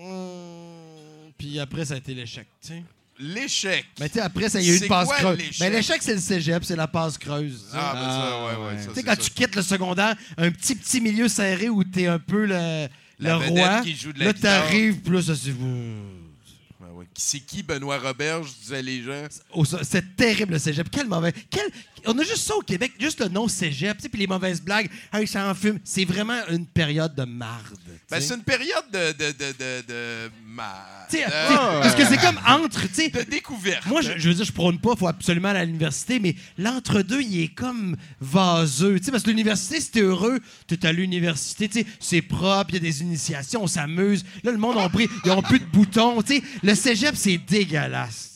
hum, 0.00 1.32
Puis 1.38 1.58
après, 1.58 1.86
ça 1.86 1.94
a 1.94 1.96
été 1.96 2.12
l'échec, 2.12 2.46
tu 2.60 2.68
sais. 2.68 2.82
L'échec. 3.18 3.84
Mais 4.00 4.08
tu 4.08 4.14
sais, 4.14 4.20
après, 4.20 4.48
ça, 4.48 4.60
il 4.60 4.66
y 4.66 4.70
a 4.70 4.74
eu 4.74 4.78
une 4.78 4.88
passe 4.88 5.06
quoi, 5.06 5.16
creuse. 5.18 5.38
Mais 5.60 5.70
l'échec, 5.70 6.02
c'est 6.02 6.14
le 6.14 6.20
cégep, 6.20 6.64
c'est 6.64 6.74
la 6.76 6.88
passe 6.88 7.16
creuse. 7.16 7.64
tu 7.66 7.70
sais. 7.70 7.76
Ah, 7.80 7.92
ben 7.94 8.00
ça, 8.00 8.44
ouais, 8.58 8.66
ouais. 8.66 8.74
ouais. 8.74 8.82
ça, 8.82 8.88
Tu 8.88 8.94
sais, 8.96 9.02
quand 9.04 9.10
ça. 9.14 9.16
tu 9.22 9.30
quittes 9.30 9.54
le 9.54 9.62
secondaire, 9.62 10.16
un 10.36 10.50
petit, 10.50 10.74
petit 10.74 11.00
milieu 11.00 11.28
serré 11.28 11.68
où 11.68 11.84
t'es 11.84 12.06
un 12.08 12.18
peu 12.18 12.44
le, 12.44 12.88
La 13.20 13.36
le 13.36 13.36
roi. 13.36 13.80
qui 13.82 13.94
joue 13.94 14.12
de 14.12 14.18
la 14.18 14.24
là, 14.26 14.32
t'arrives, 14.34 14.96
puis 15.00 15.14
là, 15.14 15.22
ça 15.22 15.34
c'est... 15.36 15.52
Ben 15.52 16.90
ouais. 16.94 17.06
C'est 17.16 17.38
qui 17.40 17.62
Benoît 17.62 17.98
Roberge, 17.98 18.48
disaient 18.60 18.82
les 18.82 19.02
gens? 19.02 19.26
Oh, 19.52 19.64
c'est 19.64 20.16
terrible, 20.16 20.54
le 20.54 20.58
cégep. 20.58 20.88
Quel 20.90 21.06
mauvais... 21.06 21.32
Quel... 21.50 21.70
On 22.06 22.18
a 22.18 22.22
juste 22.22 22.38
ça 22.46 22.54
au 22.56 22.60
Québec, 22.60 22.92
juste 22.98 23.20
le 23.20 23.28
nom 23.28 23.48
cégep, 23.48 23.96
puis 24.10 24.20
les 24.20 24.26
mauvaises 24.26 24.60
blagues. 24.62 24.88
Hey, 25.12 25.26
ça 25.26 25.48
en 25.48 25.54
fume. 25.54 25.78
C'est 25.84 26.04
vraiment 26.04 26.38
une 26.50 26.66
période 26.66 27.14
de 27.14 27.24
marde. 27.24 27.62
Ben, 28.10 28.20
c'est 28.20 28.34
une 28.34 28.42
période 28.42 28.84
de. 28.92 29.12
de, 29.12 29.32
de, 29.32 29.52
de, 29.58 29.84
de... 29.88 30.30
ma- 30.46 31.06
Tu 31.10 31.16
sais, 31.18 31.24
de- 31.24 31.30
tu 31.30 31.30
sais, 31.30 31.54
Parce 31.80 31.94
que 31.94 32.04
c'est 32.06 32.18
comme 32.18 32.38
entre, 32.46 32.82
tu 32.88 32.94
sais... 32.94 33.08
de 33.08 33.22
découverte. 33.22 33.86
Moi, 33.86 34.02
je, 34.02 34.12
je 34.16 34.28
veux 34.28 34.34
dire, 34.34 34.44
je 34.44 34.52
prône 34.52 34.78
pas, 34.78 34.94
faut 34.96 35.08
absolument 35.08 35.48
aller 35.48 35.60
à 35.60 35.64
l'université, 35.64 36.18
mais 36.20 36.36
l'entre-deux, 36.58 37.22
il 37.22 37.42
est 37.42 37.54
comme 37.54 37.96
vaseux. 38.20 38.98
Parce 39.10 39.22
que 39.22 39.30
l'université, 39.30 39.80
si 39.80 39.90
t'es 39.90 40.00
heureux, 40.00 40.40
t'es 40.66 40.84
à 40.86 40.92
l'université, 40.92 41.70
c'est 42.00 42.22
propre, 42.22 42.70
il 42.70 42.74
y 42.74 42.76
a 42.76 42.80
des 42.80 43.02
initiations, 43.02 43.62
on 43.62 43.66
s'amuse. 43.66 44.24
Là, 44.42 44.52
le 44.52 44.58
monde 44.58 44.78
a 44.78 44.88
pris, 44.88 45.08
ils 45.24 45.30
ont 45.30 45.42
plus 45.42 45.58
de 45.60 45.64
boutons. 45.66 46.22
Le 46.62 46.74
cégep, 46.74 47.14
c'est 47.16 47.38
dégueulasse. 47.38 48.34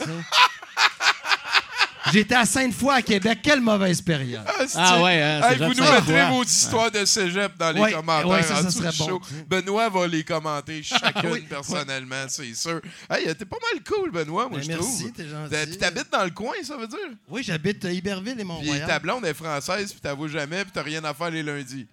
J'étais 2.12 2.34
à 2.34 2.44
Sainte-Foy, 2.46 2.94
à 2.94 3.02
Québec. 3.02 3.38
Quelle 3.42 3.60
mauvaise 3.60 4.00
période. 4.00 4.42
c'est- 4.66 4.76
Ah 4.76 5.02
ouais, 5.02 5.20
hein, 5.22 5.40
Hey, 5.50 5.58
vous 5.58 5.74
nous 5.74 5.82
mettrez 5.90 6.28
vos 6.30 6.44
histoires 6.44 6.90
de 6.90 7.04
cégep 7.04 7.56
dans 7.58 7.70
les 7.72 7.80
Ouais, 7.80 7.92
commentaires. 7.92 8.28
ouais, 8.28 8.42
ça, 8.42 8.70
serait 8.70 8.90
du 8.90 8.98
bon. 8.98 9.06
show. 9.06 9.20
Benoît 9.48 9.88
va 9.88 10.06
les 10.06 10.24
commenter 10.24 10.82
chacune 10.82 11.30
Oui. 11.30 11.40
personnellement, 11.48 12.24
c'est 12.28 12.54
sûr. 12.54 12.80
Hey, 13.10 13.24
t'es 13.34 13.44
pas 13.44 13.56
mal 13.72 13.82
cool, 13.84 14.10
Benoît, 14.10 14.48
moi, 14.48 14.58
Ben, 14.58 14.62
je 14.64 14.68
merci, 14.68 14.98
trouve. 15.04 15.12
t'es 15.12 15.28
gentil. 15.28 15.66
Puis 15.68 15.78
t'habites 15.78 16.10
dans 16.12 16.24
le 16.24 16.30
coin, 16.30 16.54
ça 16.62 16.76
veut 16.76 16.86
dire? 16.88 16.98
Oui, 17.28 17.42
j'habite 17.44 17.84
à 17.84 17.90
Iberville 17.92 18.32
et 18.32 18.36
Puis 18.36 18.44
Mont-Royal. 18.44 18.86
ta 18.86 18.98
blonde 18.98 19.24
est 19.24 19.34
française, 19.34 19.90
puis 19.92 20.00
t'avoues 20.00 20.28
jamais, 20.28 20.62
puis 20.64 20.72
t'as 20.72 20.82
rien 20.82 21.02
à 21.04 21.14
faire 21.14 21.30
les 21.30 21.42
lundis. 21.42 21.86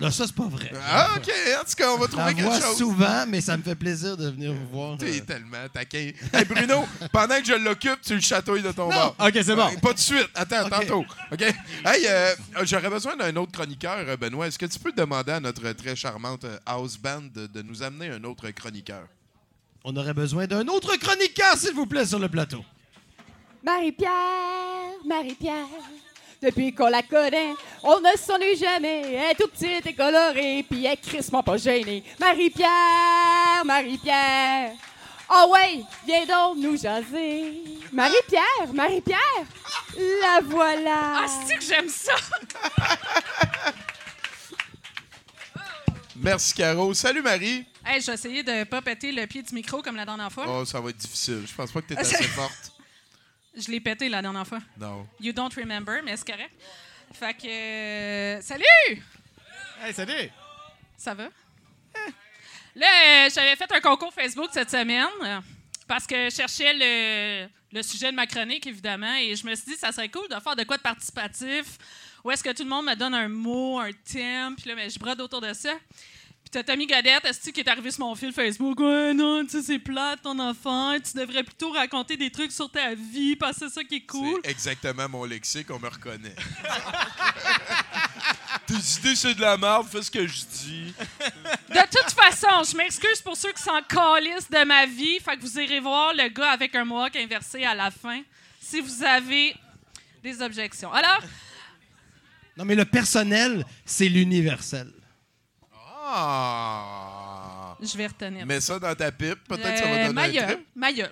Là, 0.00 0.12
ça, 0.12 0.26
c'est 0.26 0.34
pas 0.34 0.46
vrai. 0.46 0.70
Ah, 0.88 1.08
OK. 1.16 1.28
En 1.60 1.64
tout 1.64 1.74
cas, 1.76 1.90
on 1.92 1.98
va 1.98 2.06
Je 2.06 2.10
trouver 2.12 2.34
quelque 2.34 2.60
chose. 2.62 2.76
souvent, 2.76 3.24
mais 3.26 3.40
ça 3.40 3.56
me 3.56 3.64
fait 3.64 3.74
plaisir 3.74 4.16
de 4.16 4.30
venir 4.30 4.52
vous 4.54 4.68
voir. 4.68 4.96
T'es 4.96 5.18
euh. 5.20 5.24
tellement 5.24 5.68
taquin. 5.72 6.12
Hey, 6.32 6.44
Bruno, 6.44 6.84
pendant 7.12 7.40
que 7.40 7.44
je 7.46 7.54
l'occupe, 7.54 8.00
tu 8.02 8.14
le 8.14 8.20
chatouilles 8.20 8.62
de 8.62 8.70
ton 8.70 8.88
bord. 8.88 9.16
OK, 9.18 9.32
c'est 9.34 9.56
bon. 9.56 9.66
Euh, 9.66 9.78
Pas 9.82 9.92
de 9.92 9.98
suite. 9.98 10.28
Attends, 10.36 10.68
tantôt. 10.68 11.04
OK? 11.32 11.40
Hey, 11.42 12.06
euh, 12.06 12.32
j'aurais 12.62 12.90
besoin 12.90 13.16
d'un 13.16 13.34
autre 13.36 13.50
chroniqueur, 13.50 13.98
euh, 14.06 14.16
Benoît. 14.16 14.46
Est-ce 14.46 14.58
que 14.58 14.66
tu 14.66 14.78
peux 14.78 14.92
demander 14.92 15.32
à 15.32 15.40
notre 15.40 15.68
très 15.72 15.96
charmante 15.96 16.44
euh, 16.44 16.58
house 16.64 16.96
band 16.96 17.22
de, 17.34 17.48
de 17.48 17.62
nous 17.62 17.82
amener 17.82 18.08
un 18.10 18.22
autre 18.22 18.48
chroniqueur? 18.50 19.02
On 19.82 19.96
aurait 19.96 20.14
besoin 20.14 20.46
d'un 20.46 20.66
autre 20.68 20.96
chroniqueur, 20.96 21.56
s'il 21.56 21.74
vous 21.74 21.86
plaît, 21.86 22.06
sur 22.06 22.20
le 22.20 22.28
plateau. 22.28 22.64
Marie-Pierre, 23.64 24.12
Marie-Pierre, 25.06 25.66
depuis 26.42 26.74
qu'on 26.74 26.88
la 26.88 27.02
connaît, 27.02 27.52
on 27.82 28.00
ne 28.00 28.16
s'ennuie 28.16 28.56
jamais. 28.56 29.02
Elle 29.12 29.30
est 29.32 29.34
toute 29.34 29.52
petite 29.52 29.86
et 29.86 29.94
colorée, 29.94 30.64
puis 30.68 30.84
elle 30.84 30.92
est 30.92 30.96
crissement 30.96 31.42
pas 31.42 31.56
gênée. 31.56 32.04
Marie-Pierre, 32.18 33.64
Marie-Pierre, 33.64 34.72
oh 35.30 35.50
ouais, 35.52 35.80
viens 36.06 36.26
donc 36.26 36.58
nous 36.58 36.76
jaser. 36.76 37.62
Marie-Pierre, 37.92 38.72
Marie-Pierre, 38.72 39.18
la 39.96 40.40
voilà. 40.44 41.22
Ah, 41.22 41.26
c'est 41.46 41.56
que 41.56 41.64
j'aime 41.64 41.88
ça! 41.88 42.12
Merci, 46.20 46.52
Caro. 46.54 46.92
Salut, 46.94 47.22
Marie. 47.22 47.64
Hey, 47.86 48.00
je 48.00 48.06
vais 48.06 48.14
essayer 48.14 48.42
de 48.42 48.64
pas 48.64 48.82
péter 48.82 49.12
le 49.12 49.24
pied 49.26 49.40
du 49.42 49.54
micro 49.54 49.80
comme 49.82 49.94
la 49.96 50.04
dernière 50.04 50.32
fois. 50.32 50.44
Oh, 50.48 50.64
ça 50.64 50.80
va 50.80 50.90
être 50.90 50.96
difficile. 50.96 51.44
Je 51.46 51.54
pense 51.54 51.70
pas 51.70 51.80
que 51.80 51.86
t'es 51.94 51.96
assez 51.98 52.24
forte. 52.24 52.72
Je 53.56 53.70
l'ai 53.70 53.80
pété 53.80 54.08
la 54.08 54.22
dernière 54.22 54.46
fois. 54.46 54.60
Non. 54.78 55.06
You 55.20 55.32
don't 55.32 55.52
remember, 55.56 56.00
mais 56.04 56.16
c'est 56.16 56.26
correct. 56.30 56.52
Fait 57.12 57.34
que. 57.34 57.46
euh, 57.46 58.40
salut! 58.42 59.02
Hey, 59.82 59.92
salut! 59.94 60.30
Ça 60.96 61.14
va? 61.14 61.24
Hein? 61.24 62.10
Là, 62.74 62.86
euh, 63.26 63.30
j'avais 63.34 63.56
fait 63.56 63.70
un 63.72 63.80
concours 63.80 64.12
Facebook 64.12 64.50
cette 64.52 64.70
semaine 64.70 65.06
euh, 65.24 65.40
parce 65.86 66.06
que 66.06 66.28
je 66.30 66.34
cherchais 66.36 66.74
le, 66.74 67.48
le 67.72 67.82
sujet 67.82 68.10
de 68.10 68.16
ma 68.16 68.26
chronique, 68.26 68.66
évidemment, 68.66 69.14
et 69.16 69.34
je 69.34 69.46
me 69.46 69.54
suis 69.54 69.72
dit 69.72 69.76
ça 69.76 69.90
serait 69.90 70.08
cool 70.08 70.28
de 70.28 70.38
faire 70.38 70.54
de 70.54 70.64
quoi 70.64 70.76
de 70.76 70.82
participatif, 70.82 71.78
où 72.22 72.30
est-ce 72.30 72.44
que 72.44 72.52
tout 72.52 72.62
le 72.64 72.68
monde 72.68 72.86
me 72.86 72.94
donne 72.94 73.14
un 73.14 73.28
mot, 73.28 73.78
un 73.80 73.90
thème, 73.92 74.54
puis 74.56 74.68
là, 74.68 74.76
ben, 74.76 74.90
je 74.90 74.98
brode 74.98 75.20
autour 75.20 75.40
de 75.40 75.52
ça. 75.54 75.72
Puis 76.50 76.62
t'as 76.62 76.72
Tommy 76.72 76.86
Godette, 76.86 77.26
est 77.26 77.52
qui 77.52 77.60
est 77.60 77.68
arrivé 77.68 77.90
sur 77.90 78.06
mon 78.06 78.14
fil 78.14 78.32
Facebook? 78.32 78.80
Ouais, 78.80 79.12
non, 79.12 79.44
tu 79.44 79.50
sais, 79.50 79.62
c'est 79.62 79.78
plate 79.78 80.22
ton 80.22 80.38
enfant. 80.38 80.94
Tu 80.98 81.18
devrais 81.18 81.44
plutôt 81.44 81.70
raconter 81.72 82.16
des 82.16 82.30
trucs 82.30 82.52
sur 82.52 82.70
ta 82.70 82.94
vie, 82.94 83.36
parce 83.36 83.58
que 83.58 83.68
c'est 83.68 83.74
ça 83.74 83.84
qui 83.84 83.96
est 83.96 84.06
cool. 84.06 84.40
C'est 84.42 84.52
exactement 84.52 85.06
mon 85.10 85.26
lexique, 85.26 85.70
on 85.70 85.78
me 85.78 85.88
reconnaît. 85.88 86.34
Tes 88.66 88.76
idées, 88.76 89.14
c'est 89.14 89.34
de 89.34 89.42
la 89.42 89.58
merde, 89.58 89.88
fais 89.88 90.00
ce 90.00 90.10
que 90.10 90.26
je 90.26 90.40
dis. 90.64 90.94
De 91.68 91.82
toute 91.90 92.12
façon, 92.12 92.62
je 92.70 92.74
m'excuse 92.78 93.20
pour 93.20 93.36
ceux 93.36 93.52
qui 93.52 93.62
s'en 93.62 93.82
calissent 93.82 94.48
de 94.50 94.64
ma 94.64 94.86
vie. 94.86 95.20
Fait 95.20 95.36
que 95.36 95.42
vous 95.42 95.60
irez 95.60 95.80
voir 95.80 96.14
le 96.14 96.30
gars 96.30 96.52
avec 96.52 96.74
un 96.74 96.86
mohawk 96.86 97.14
inversé 97.16 97.64
à 97.64 97.74
la 97.74 97.90
fin 97.90 98.22
si 98.58 98.80
vous 98.80 99.02
avez 99.02 99.54
des 100.22 100.40
objections. 100.40 100.90
Alors, 100.94 101.20
Non, 102.56 102.64
mais 102.64 102.74
le 102.74 102.86
personnel, 102.86 103.66
c'est 103.84 104.08
l'universel. 104.08 104.90
Ah! 106.10 107.76
Je 107.80 107.96
vais 107.96 108.06
retenir. 108.06 108.44
Mets 108.46 108.60
ça 108.60 108.78
dans 108.78 108.94
ta 108.94 109.10
pipe, 109.12 109.44
peut-être 109.48 109.72
que 109.72 109.78
ça 109.78 109.84
va 109.84 109.90
Euh, 109.92 110.06
donner 110.08 110.12
ma 110.14 110.22
un 110.22 110.46
trip. 110.46 110.66
ma 110.74 110.92
gueule. 110.92 111.10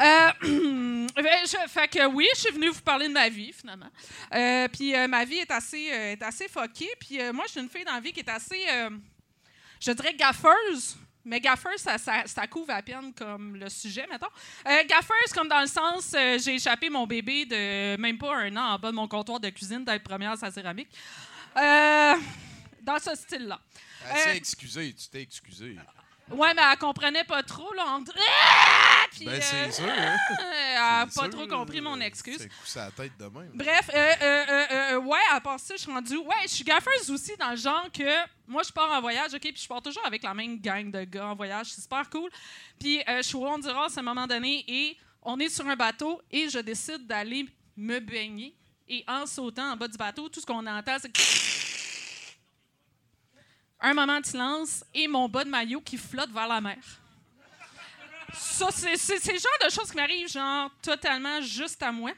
Euh, 0.00 0.30
ben, 0.42 1.38
je- 1.46 1.68
fait 1.68 1.88
que 1.88 2.06
oui, 2.06 2.26
je 2.34 2.40
suis 2.40 2.52
venue 2.52 2.68
vous 2.68 2.80
parler 2.82 3.08
de 3.08 3.12
ma 3.12 3.28
vie, 3.28 3.52
finalement. 3.52 3.88
Euh, 4.34 4.68
puis 4.68 4.94
euh, 4.94 5.06
ma 5.08 5.24
vie 5.24 5.36
est 5.38 5.50
assez, 5.50 5.82
est 5.84 6.22
assez 6.22 6.48
fuckée. 6.48 6.90
Puis 7.00 7.18
moi, 7.32 7.44
je 7.46 7.52
suis 7.52 7.60
une 7.60 7.68
fille 7.70 7.84
dans 7.84 7.92
la 7.94 8.00
vie 8.00 8.12
qui 8.12 8.20
est 8.20 8.28
assez, 8.28 8.60
je 9.80 9.90
dirais, 9.92 10.14
gaffeuse. 10.14 10.96
Mais 11.26 11.40
gaffeuse, 11.40 11.78
ça, 11.78 11.96
ça, 11.96 12.24
ça 12.26 12.46
couvre 12.46 12.70
à 12.72 12.82
peine 12.82 13.14
comme 13.14 13.56
le 13.56 13.70
sujet, 13.70 14.06
mettons. 14.10 14.26
Euh, 14.68 14.82
gaffeuse, 14.86 15.32
comme 15.34 15.48
dans 15.48 15.60
le 15.62 15.66
sens, 15.66 16.12
euh, 16.14 16.38
j'ai 16.38 16.56
échappé 16.56 16.90
mon 16.90 17.06
bébé 17.06 17.46
de 17.46 17.96
même 17.98 18.18
pas 18.18 18.36
un 18.36 18.54
an 18.58 18.74
en 18.74 18.78
bas 18.78 18.90
de 18.90 18.96
mon 18.96 19.08
comptoir 19.08 19.40
de 19.40 19.48
cuisine 19.48 19.86
d'être 19.86 20.02
première 20.04 20.32
à 20.32 20.36
sa 20.36 20.50
céramique. 20.50 20.90
Euh, 21.56 22.14
dans 22.84 22.98
ce 22.98 23.14
style-là. 23.14 23.60
Elle 24.10 24.16
s'est 24.18 24.28
Euh, 24.30 24.34
excusée, 24.34 24.94
tu 24.94 25.08
t'es 25.08 25.22
excusé. 25.22 25.76
Ouais, 26.30 26.54
mais 26.54 26.62
elle 26.70 26.78
comprenait 26.78 27.24
pas 27.24 27.42
trop, 27.42 27.70
là. 27.74 27.84
On... 27.98 28.04
Ah! 28.16 29.04
Puis, 29.12 29.26
Ben, 29.26 29.32
euh, 29.34 29.40
c'est 29.42 29.72
sûr, 29.72 29.84
hein? 29.86 30.16
Elle 30.40 30.76
a 30.78 31.04
pas 31.04 31.10
sûr, 31.10 31.30
trop 31.30 31.46
compris 31.46 31.82
mon 31.82 31.98
euh, 32.00 32.04
excuse. 32.04 32.38
C'est 32.38 32.48
coup 32.48 32.78
à 32.78 32.84
la 32.86 32.90
tête 32.92 33.12
de 33.18 33.24
même. 33.26 33.50
Bref, 33.52 33.90
euh, 33.92 34.12
euh, 34.22 34.44
euh, 34.48 34.66
euh, 34.70 34.98
ouais, 35.00 35.18
à 35.32 35.40
part 35.42 35.60
ça, 35.60 35.74
je 35.76 35.82
suis 35.82 35.92
rendue. 35.92 36.16
Ouais, 36.16 36.34
je 36.44 36.48
suis 36.48 36.64
gaffeuse 36.64 37.10
aussi 37.10 37.36
dans 37.38 37.50
le 37.50 37.56
genre 37.56 37.88
que 37.92 38.10
moi, 38.48 38.62
je 38.66 38.72
pars 38.72 38.90
en 38.90 39.02
voyage, 39.02 39.34
OK, 39.34 39.40
puis 39.42 39.56
je 39.62 39.68
pars 39.68 39.82
toujours 39.82 40.04
avec 40.06 40.22
la 40.22 40.32
même 40.32 40.58
gang 40.58 40.90
de 40.90 41.04
gars 41.04 41.26
en 41.26 41.34
voyage. 41.34 41.66
C'est 41.66 41.82
super 41.82 42.08
cool. 42.08 42.30
Puis 42.80 43.00
euh, 43.06 43.18
je 43.18 43.22
suis 43.22 43.36
au 43.36 43.46
Honduras 43.46 43.92
à 43.94 44.00
un 44.00 44.02
moment 44.02 44.26
donné 44.26 44.64
et 44.66 44.96
on 45.22 45.38
est 45.38 45.50
sur 45.50 45.66
un 45.68 45.76
bateau 45.76 46.22
et 46.30 46.48
je 46.48 46.58
décide 46.58 47.06
d'aller 47.06 47.46
me 47.76 47.98
baigner. 48.00 48.56
Et 48.88 49.04
en 49.08 49.26
sautant 49.26 49.72
en 49.72 49.76
bas 49.76 49.88
du 49.88 49.96
bateau, 49.98 50.28
tout 50.30 50.40
ce 50.40 50.46
qu'on 50.46 50.66
entend, 50.66 50.96
c'est. 51.00 51.10
Un 53.86 53.92
moment 53.92 54.18
de 54.18 54.24
silence 54.24 54.82
et 54.94 55.06
mon 55.06 55.28
bas 55.28 55.44
de 55.44 55.50
maillot 55.50 55.82
qui 55.82 55.98
flotte 55.98 56.30
vers 56.30 56.48
la 56.48 56.58
mer. 56.58 56.78
Ça, 58.32 58.68
c'est 58.70 59.32
le 59.32 59.38
genre 59.38 59.68
de 59.68 59.70
choses 59.70 59.90
qui 59.90 59.96
m'arrivent, 59.96 60.28
genre, 60.30 60.70
totalement 60.80 61.42
juste 61.42 61.82
à 61.82 61.92
moi. 61.92 62.12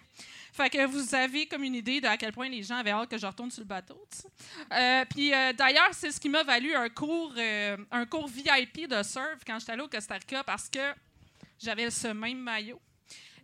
Fait 0.53 0.71
que 0.71 0.87
vous 0.87 1.13
avez 1.13 1.47
comme 1.47 1.65
une 1.65 1.75
idée 1.75 2.01
de 2.01 2.07
à 2.07 2.17
quel 2.17 2.33
point 2.33 2.49
les 2.49 2.63
gens 2.63 2.77
avaient 2.77 2.93
hâte 2.93 3.11
que 3.11 3.19
je 3.19 3.27
retourne 3.27 3.51
sur 3.51 3.63
le 3.63 3.67
bateau. 3.67 4.01
Euh, 4.73 5.05
Puis 5.11 5.35
euh, 5.35 5.53
d'ailleurs, 5.53 5.91
c'est 5.91 6.13
ce 6.13 6.21
qui 6.21 6.29
m'a 6.29 6.45
valu 6.45 6.73
un 6.73 6.89
cours, 6.89 7.35
euh, 7.37 7.77
un 7.91 8.07
cours 8.07 8.29
VIP 8.29 8.89
de 8.89 9.03
surf 9.03 9.41
quand 9.45 9.59
j'étais 9.59 9.73
allée 9.73 9.83
au 9.83 9.89
Costa 9.89 10.15
Rica 10.15 10.45
parce 10.45 10.71
que 10.71 10.95
j'avais 11.59 11.91
ce 11.91 12.09
même 12.09 12.39
maillot. 12.39 12.81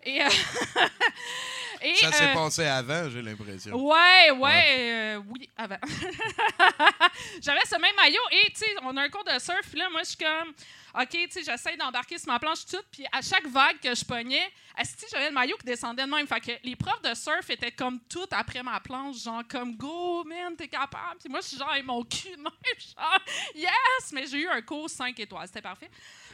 Et, 0.04 0.22
euh, 0.22 0.28
et, 1.82 1.94
Ça 1.96 2.12
s'est 2.12 2.30
euh, 2.30 2.34
passé 2.34 2.64
avant, 2.64 3.08
j'ai 3.10 3.22
l'impression. 3.22 3.76
Ouais, 3.76 4.30
ouais, 4.36 5.16
euh, 5.16 5.20
oui, 5.28 5.48
avant. 5.56 5.78
J'avais 7.40 7.64
ce 7.64 7.78
même 7.80 7.94
maillot 7.96 8.22
et, 8.32 8.50
tu 8.52 8.60
sais, 8.60 8.74
on 8.82 8.96
a 8.96 9.02
un 9.02 9.08
cours 9.08 9.24
de 9.24 9.38
surf, 9.38 9.74
là, 9.74 9.88
moi, 9.90 10.02
je 10.02 10.08
suis 10.08 10.18
comme, 10.18 10.52
OK, 10.94 11.08
tu 11.08 11.30
sais, 11.30 11.42
j'essaie 11.44 11.76
d'embarquer 11.76 12.18
sur 12.18 12.30
ma 12.30 12.38
planche 12.38 12.66
toute, 12.66 12.86
puis 12.90 13.06
à 13.10 13.22
chaque 13.22 13.46
vague 13.46 13.80
que 13.80 13.94
je 13.94 14.04
pognais, 14.04 14.52
asti, 14.76 15.06
j'avais 15.10 15.28
le 15.28 15.34
maillot 15.34 15.56
qui 15.56 15.64
descendait 15.64 16.04
de 16.04 16.10
même. 16.10 16.26
Fait 16.26 16.40
que 16.40 16.52
les 16.62 16.76
profs 16.76 17.00
de 17.00 17.14
surf 17.14 17.48
étaient 17.48 17.72
comme 17.72 17.98
toutes 18.00 18.32
après 18.32 18.62
ma 18.62 18.78
planche, 18.80 19.22
genre 19.22 19.42
comme, 19.48 19.74
go, 19.76 20.22
man, 20.24 20.54
t'es 20.54 20.68
capable. 20.68 21.18
Puis 21.18 21.30
moi, 21.30 21.40
je 21.40 21.48
suis 21.48 21.56
genre, 21.56 21.70
avec 21.70 21.86
mon 21.86 22.04
cul 22.04 22.32
de 22.32 22.36
même, 22.36 22.52
genre, 22.96 23.18
yes! 23.54 24.12
Mais 24.12 24.26
j'ai 24.26 24.42
eu 24.42 24.48
un 24.48 24.60
cours 24.60 24.90
5 24.90 25.18
étoiles, 25.18 25.46
c'était 25.46 25.62
parfait. 25.62 25.90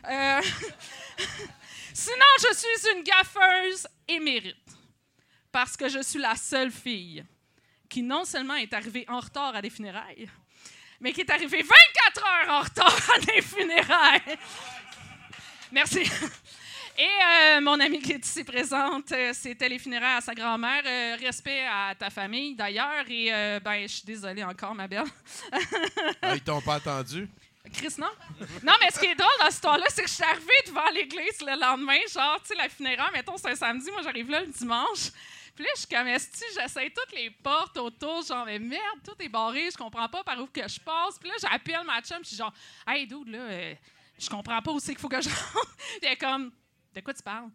Euh, 0.09 0.41
Sinon, 1.95 2.17
je 2.41 2.55
suis 2.55 2.97
une 2.97 3.03
gaffeuse 3.03 3.87
émérite 4.09 4.57
parce 5.53 5.77
que 5.77 5.89
je 5.89 6.03
suis 6.03 6.19
la 6.19 6.35
seule 6.35 6.71
fille 6.71 7.25
qui 7.89 8.03
non 8.03 8.25
seulement 8.25 8.55
est 8.55 8.73
arrivée 8.73 9.05
en 9.09 9.21
retard 9.21 9.55
à 9.55 9.63
des 9.63 9.71
funérailles, 9.71 10.29
mais 11.01 11.13
qui 11.13 11.21
est 11.21 11.31
arrivée 11.31 11.63
24 11.63 12.27
heures 12.27 12.55
en 12.55 12.61
retard 12.61 12.99
à 13.15 13.19
des 13.21 13.43
funérailles. 13.43 14.39
Merci. 15.73 16.11
Et 17.01 17.07
euh, 17.07 17.61
mon 17.61 17.79
amie 17.79 18.01
qui 18.01 18.11
est 18.11 18.27
ici 18.27 18.43
présente, 18.43 19.13
euh, 19.13 19.31
c'était 19.33 19.69
les 19.69 19.79
funérailles 19.79 20.17
à 20.17 20.21
sa 20.21 20.35
grand-mère. 20.35 20.83
Euh, 20.85 21.17
respect 21.21 21.65
à 21.65 21.95
ta 21.95 22.11
famille, 22.11 22.57
d'ailleurs. 22.57 23.05
Et 23.09 23.33
euh, 23.33 23.61
ben, 23.61 23.83
je 23.83 23.95
suis 23.95 24.05
désolée 24.05 24.43
encore, 24.43 24.75
ma 24.75 24.89
belle. 24.89 25.05
Ah, 26.21 26.35
ils 26.35 26.41
t'ont 26.41 26.61
pas 26.61 26.75
attendu? 26.75 27.29
Chris, 27.73 27.95
non? 27.99 28.09
Non, 28.65 28.73
mais 28.81 28.91
ce 28.93 28.99
qui 28.99 29.07
est 29.07 29.15
drôle 29.15 29.29
dans 29.39 29.45
cette 29.45 29.55
histoire-là, 29.55 29.87
c'est 29.91 30.03
que 30.03 30.09
je 30.09 30.15
suis 30.15 30.25
arrivée 30.25 30.51
devant 30.67 30.89
l'église 30.93 31.41
le 31.41 31.61
lendemain, 31.61 31.99
genre, 32.13 32.41
tu 32.43 32.49
sais, 32.49 32.55
la 32.57 32.69
funéraire, 32.69 33.11
mettons, 33.13 33.37
c'est 33.37 33.51
un 33.51 33.55
samedi, 33.55 33.91
moi, 33.93 34.01
j'arrive 34.03 34.31
là 34.31 34.41
le 34.41 34.47
dimanche. 34.47 35.11
Puis 35.59 35.65
là, 35.65 35.73
je 35.75 35.81
suis 35.81 35.89
comme, 35.89 36.07
esti, 36.07 36.45
j'essaie 36.55 36.89
toutes 36.91 37.13
les 37.17 37.31
portes 37.31 37.77
autour, 37.79 38.23
genre, 38.23 38.45
mais 38.45 38.61
merde, 38.61 39.01
tout 39.05 39.17
est 39.19 39.29
barré, 39.29 39.69
je 39.73 39.77
comprends 39.77 40.09
pas 40.09 40.23
par 40.23 40.39
où 40.39 40.47
que 40.47 40.69
je 40.69 40.79
passe. 40.79 41.19
Puis 41.19 41.29
là, 41.29 41.35
j'appelle 41.41 41.85
ma 41.85 42.01
chum, 42.01 42.19
je 42.23 42.29
suis 42.29 42.37
genre, 42.37 42.55
hey, 42.87 43.09
dude, 43.09 43.27
là, 43.27 43.41
euh, 43.41 43.75
je 44.17 44.31
comprends 44.31 44.63
pas 44.63 44.71
où 44.71 44.79
c'est 44.79 44.93
qu'il 44.93 45.01
faut 45.01 45.09
que 45.09 45.21
je 45.21 45.29
rentre. 45.29 45.77
Puis 46.01 46.17
comme, 46.17 46.53
de 46.95 47.01
quoi 47.01 47.13
tu 47.13 47.25
parles? 47.25 47.51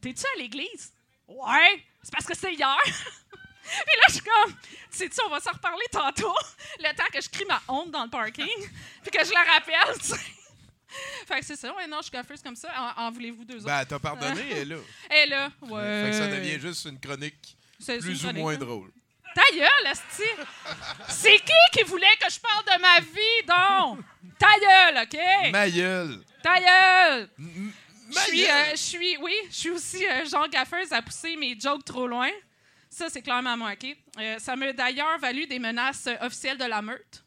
T'es-tu 0.00 0.24
à 0.34 0.38
l'église? 0.38 0.94
Ouais, 1.28 1.84
c'est 2.02 2.10
parce 2.10 2.24
que 2.24 2.34
c'est 2.34 2.54
hier. 2.54 2.78
Puis 2.84 3.96
là, 3.98 4.04
je 4.08 4.14
suis 4.14 4.22
comme, 4.22 4.56
sais-tu, 4.88 5.20
on 5.26 5.28
va 5.28 5.40
s'en 5.40 5.52
reparler 5.52 5.84
tantôt, 5.92 6.34
le 6.78 6.96
temps 6.96 7.10
que 7.12 7.20
je 7.20 7.28
crie 7.28 7.44
ma 7.44 7.60
honte 7.68 7.90
dans 7.90 8.04
le 8.04 8.08
parking, 8.08 8.66
puis 9.02 9.10
que 9.10 9.22
je 9.22 9.34
la 9.34 9.42
rappelle, 9.42 9.98
tu 9.98 10.06
sais. 10.06 10.39
Fait 11.26 11.40
que 11.40 11.46
c'est 11.46 11.56
ça, 11.56 11.74
ouais, 11.74 11.86
non, 11.86 11.98
je 11.98 12.04
suis 12.04 12.10
gaffeuse 12.12 12.42
comme 12.42 12.56
ça. 12.56 12.68
En, 12.96 13.02
en 13.04 13.10
voulez-vous 13.10 13.44
deux 13.44 13.56
autres? 13.56 13.66
Ben, 13.66 13.84
t'as 13.84 13.98
pardonné, 13.98 14.42
elle 14.50 14.58
est 14.58 14.64
là. 14.64 14.76
Elle 15.10 15.18
est 15.18 15.26
là, 15.26 15.50
ouais. 15.62 16.04
Fait 16.04 16.10
que 16.10 16.16
ça 16.16 16.26
devient 16.28 16.60
juste 16.60 16.84
une 16.86 16.98
chronique 16.98 17.56
plus 18.00 18.22
une 18.24 18.30
ou 18.30 18.40
moins 18.40 18.54
hein. 18.54 18.58
drôle. 18.58 18.90
Ta 19.34 19.42
gueule! 19.54 19.94
C'est 21.08 21.38
qui 21.38 21.52
qui 21.78 21.82
voulait 21.84 22.16
que 22.20 22.32
je 22.32 22.40
parle 22.40 22.64
de 22.64 22.82
ma 22.82 22.98
vie, 23.00 23.46
donc? 23.46 24.04
Ta 24.38 24.48
gueule, 24.58 25.04
OK? 25.04 25.52
Ma 25.52 25.70
gueule. 25.70 26.20
Ta 26.42 26.58
gueule! 26.60 27.30
M- 27.38 27.72
Je 28.10 28.14
ma 28.14 28.20
suis, 28.22 28.38
gueule. 28.42 28.50
euh, 28.50 28.70
je 28.72 28.76
suis, 28.76 29.16
oui, 29.18 29.34
je 29.50 29.54
suis 29.54 29.70
aussi 29.70 30.04
euh, 30.06 30.24
genre 30.26 30.48
gaffeuse 30.48 30.92
à 30.92 31.00
pousser 31.00 31.36
mes 31.36 31.58
jokes 31.58 31.84
trop 31.84 32.08
loin. 32.08 32.28
Ça, 32.88 33.08
c'est 33.08 33.22
clairement 33.22 33.56
moi, 33.56 33.72
OK? 33.72 33.96
Euh, 34.18 34.38
ça 34.40 34.56
m'a 34.56 34.72
d'ailleurs 34.72 35.16
valu 35.20 35.46
des 35.46 35.60
menaces 35.60 36.08
euh, 36.08 36.16
officielles 36.26 36.58
de 36.58 36.64
la 36.64 36.82
meute. 36.82 37.22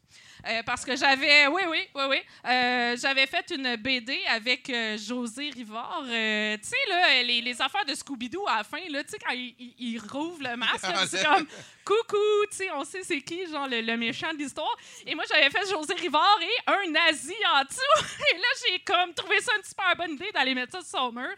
Euh, 0.46 0.62
parce 0.62 0.84
que 0.84 0.94
j'avais, 0.94 1.46
oui, 1.46 1.62
oui, 1.68 1.88
oui, 1.94 2.02
oui, 2.10 2.18
euh, 2.46 2.96
j'avais 3.00 3.26
fait 3.26 3.50
une 3.50 3.76
BD 3.76 4.20
avec 4.28 4.68
euh, 4.68 4.98
José 4.98 5.48
Rivard. 5.48 6.02
Tu 6.04 6.10
sais, 6.10 6.76
là, 6.90 7.22
les, 7.22 7.40
les 7.40 7.62
affaires 7.62 7.86
de 7.86 7.94
Scooby-Doo 7.94 8.46
à 8.46 8.58
la 8.58 8.64
fin, 8.64 8.78
là, 8.90 9.02
tu 9.04 9.10
sais, 9.12 9.18
quand 9.18 9.32
il, 9.32 9.54
il- 9.58 9.74
il 9.78 9.98
rouvre 10.00 10.42
le 10.42 10.54
masque, 10.56 10.84
c'est 11.08 11.24
comme 11.24 11.46
coucou, 11.82 12.46
tu 12.50 12.58
sais, 12.58 12.70
on 12.72 12.84
sait 12.84 13.02
c'est 13.02 13.22
qui, 13.22 13.46
genre 13.50 13.66
le, 13.68 13.80
le 13.80 13.96
méchant 13.96 14.32
de 14.34 14.38
l'histoire. 14.38 14.76
Et 15.06 15.14
moi, 15.14 15.24
j'avais 15.30 15.48
fait 15.48 15.66
José 15.70 15.94
Rivard 15.94 16.38
et 16.42 16.70
un 16.70 16.90
nazi 16.90 17.34
en 17.54 17.64
dessous. 17.64 18.04
Et 18.34 18.36
là, 18.36 18.48
j'ai 18.68 18.80
comme 18.80 19.14
trouvé 19.14 19.40
ça 19.40 19.52
une 19.56 19.64
super 19.64 19.96
bonne 19.96 20.12
idée 20.12 20.30
d'aller 20.34 20.54
mettre 20.54 20.72
ça 20.72 20.80
sur 20.82 20.98
son 20.98 21.12
mur. 21.12 21.34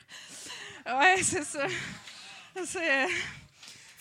Ouais, 0.84 1.22
c'est 1.22 1.44
ça. 1.44 1.66
C'est. 2.64 3.06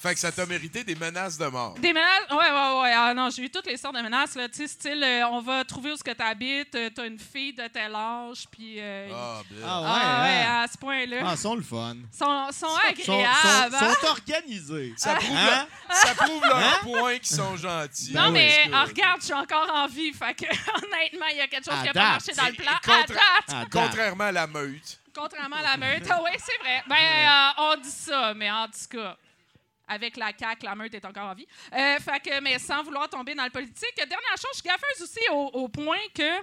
Fait 0.05 0.13
que 0.13 0.19
ça 0.19 0.31
t'a 0.31 0.45
mérité 0.45 0.83
des 0.83 0.93
menaces 0.93 1.35
de 1.37 1.47
mort. 1.47 1.73
Des 1.79 1.91
menaces? 1.91 2.29
Ouais, 2.29 2.37
ouais, 2.37 2.81
ouais. 2.81 2.93
Ah 2.95 3.13
non, 3.15 3.29
j'ai 3.31 3.41
eu 3.43 3.49
toutes 3.49 3.65
les 3.65 3.75
sortes 3.77 3.95
de 3.95 4.01
menaces, 4.01 4.35
là. 4.35 4.47
Tu 4.47 4.57
sais, 4.57 4.67
style, 4.67 5.03
euh, 5.03 5.27
on 5.29 5.41
va 5.41 5.63
trouver 5.65 5.91
où 5.93 5.97
ce 5.97 6.03
que 6.03 6.11
t'habites, 6.11 6.75
euh, 6.75 6.91
t'as 6.93 7.07
une 7.07 7.17
fille 7.17 7.53
de 7.53 7.67
tel 7.67 7.95
âge, 7.95 8.45
puis. 8.51 8.75
euh, 8.77 9.09
Ah, 9.11 9.41
ben. 9.49 9.57
Ah 9.65 9.81
ouais, 9.81 9.87
ah, 9.89 10.23
ouais, 10.23 10.45
hein? 10.45 10.61
à 10.63 10.67
ce 10.67 10.77
point-là. 10.77 11.17
Ah, 11.25 11.31
ils 11.31 11.37
sont 11.39 11.55
le 11.55 11.63
fun. 11.63 11.95
sont, 12.11 12.47
sont 12.51 12.67
Sont, 12.67 12.75
sont, 12.75 12.77
agréables. 12.87 13.75
hein? 13.75 13.93
sont 13.99 14.07
organisés. 14.09 14.93
Ça 14.97 15.15
prouve, 15.15 15.35
Hein? 15.37 15.67
ça 15.89 16.13
prouve 16.13 16.43
leur 16.45 16.57
Hein? 16.57 16.77
point 16.83 17.17
qu'ils 17.17 17.35
sont 17.35 17.57
gentils. 17.57 18.13
Non, 18.13 18.25
Ben 18.25 18.33
mais 18.33 18.69
ah, 18.71 18.83
regarde, 18.85 19.21
je 19.21 19.25
suis 19.25 19.33
encore 19.33 19.69
en 19.73 19.87
vie. 19.87 20.13
Fait 20.13 20.35
que, 20.35 20.45
honnêtement, 20.85 21.25
il 21.31 21.37
y 21.37 21.41
a 21.41 21.47
quelque 21.47 21.65
chose 21.65 21.73
À 21.73 21.81
qui 21.81 21.87
n'a 21.87 21.93
date. 21.93 22.03
pas 22.03 22.09
marché 22.11 22.31
dans 22.33 22.45
le 22.45 22.53
plan. 22.53 22.71
Et 22.71 22.91
À 22.91 22.95
contre- 22.97 23.07
date, 23.13 23.19
À 23.49 23.53
date. 23.63 23.69
Contrairement 23.71 24.23
à 24.25 24.31
la 24.31 24.45
meute. 24.47 24.99
contrairement 25.15 25.55
à 25.55 25.61
la 25.63 25.77
meute. 25.77 26.03
Ah 26.11 26.19
oui, 26.23 26.29
c'est 26.37 26.57
vrai. 26.61 26.83
Ben, 26.87 26.95
euh, 26.95 27.73
on 27.73 27.81
dit 27.81 27.89
ça, 27.89 28.33
mais 28.35 28.51
en 28.51 28.67
tout 28.67 28.97
cas, 28.97 29.17
avec 29.87 30.17
la 30.17 30.31
CAQ, 30.37 30.65
la 30.65 30.75
meute 30.75 30.93
est 30.93 31.05
encore 31.05 31.29
en 31.29 31.33
vie. 31.35 31.47
Euh, 31.73 31.97
fait 31.99 32.19
que, 32.19 32.39
mais 32.41 32.59
sans 32.59 32.83
vouloir 32.83 33.09
tomber 33.09 33.35
dans 33.35 33.45
le 33.45 33.49
politique, 33.49 33.95
dernière 33.95 34.37
chose, 34.37 34.51
je 34.53 34.59
suis 34.59 34.69
gaffeuse 34.69 35.01
aussi 35.01 35.19
au, 35.31 35.63
au 35.63 35.67
point 35.67 35.99
que, 36.13 36.41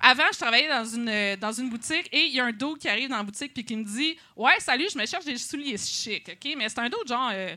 avant, 0.00 0.26
je 0.32 0.38
travaillais 0.38 0.68
dans 0.68 0.84
une, 0.84 1.36
dans 1.36 1.52
une 1.52 1.70
boutique 1.70 2.08
et 2.12 2.26
il 2.26 2.34
y 2.34 2.40
a 2.40 2.44
un 2.44 2.52
dos 2.52 2.74
qui 2.76 2.88
arrive 2.88 3.08
dans 3.08 3.16
la 3.16 3.22
boutique 3.22 3.52
puis 3.52 3.64
qui 3.64 3.76
me 3.76 3.84
dit 3.84 4.16
Ouais, 4.36 4.58
salut, 4.60 4.86
je 4.92 4.98
me 4.98 5.06
cherche 5.06 5.24
des 5.24 5.36
souliers 5.36 5.76
chics? 5.76 6.30
Mais 6.56 6.68
c'est 6.68 6.78
un 6.78 6.88
dos 6.88 7.04
genre 7.06 7.30
euh, 7.32 7.56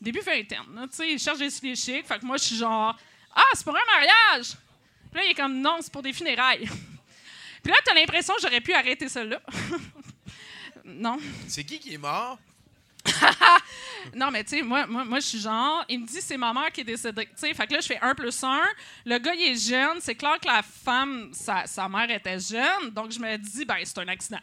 début 0.00 0.20
vingtaine, 0.20 0.60
tu 0.90 0.96
sais, 0.96 1.10
il 1.12 1.18
cherche 1.18 1.38
des 1.38 1.50
souliers 1.50 1.76
chics. 1.76 2.06
Fait 2.06 2.18
que 2.18 2.24
moi, 2.24 2.36
je 2.38 2.44
suis 2.44 2.56
genre 2.56 2.96
Ah, 3.34 3.42
c'est 3.52 3.64
pour 3.64 3.76
un 3.76 3.84
mariage! 3.84 4.56
Puis 5.10 5.20
là, 5.20 5.24
il 5.26 5.30
est 5.30 5.34
comme 5.34 5.60
Non, 5.60 5.78
c'est 5.80 5.92
pour 5.92 6.02
des 6.02 6.12
funérailles. 6.12 6.66
Puis 7.62 7.72
là, 7.72 7.78
t'as 7.84 7.94
l'impression 7.94 8.34
que 8.34 8.42
j'aurais 8.42 8.60
pu 8.60 8.72
arrêter 8.72 9.06
là. 9.24 9.40
non. 10.84 11.18
C'est 11.48 11.64
qui 11.64 11.78
qui 11.78 11.94
est 11.94 11.98
mort? 11.98 12.38
Non, 14.14 14.30
mais 14.30 14.44
tu 14.44 14.56
sais, 14.58 14.62
moi, 14.62 14.86
moi, 14.86 15.04
moi 15.04 15.20
je 15.20 15.26
suis 15.26 15.40
genre, 15.40 15.84
il 15.88 16.00
me 16.00 16.06
dit 16.06 16.20
c'est 16.20 16.36
ma 16.36 16.52
mère 16.52 16.70
qui 16.70 16.82
est 16.82 16.84
décédée. 16.84 17.26
Tu 17.26 17.32
sais, 17.36 17.54
fait 17.54 17.66
que 17.66 17.72
là, 17.72 17.80
je 17.80 17.86
fais 17.86 17.98
1 18.00 18.14
plus 18.14 18.42
1. 18.42 18.60
Le 19.06 19.18
gars, 19.18 19.34
il 19.34 19.52
est 19.52 19.68
jeune. 19.68 19.98
C'est 20.00 20.14
clair 20.14 20.38
que 20.40 20.46
la 20.46 20.62
femme, 20.62 21.30
sa, 21.32 21.66
sa 21.66 21.88
mère 21.88 22.10
était 22.10 22.38
jeune. 22.38 22.90
Donc, 22.90 23.10
je 23.10 23.18
me 23.18 23.36
dis, 23.36 23.64
ben, 23.64 23.76
c'est 23.82 23.98
un 23.98 24.08
accident. 24.08 24.40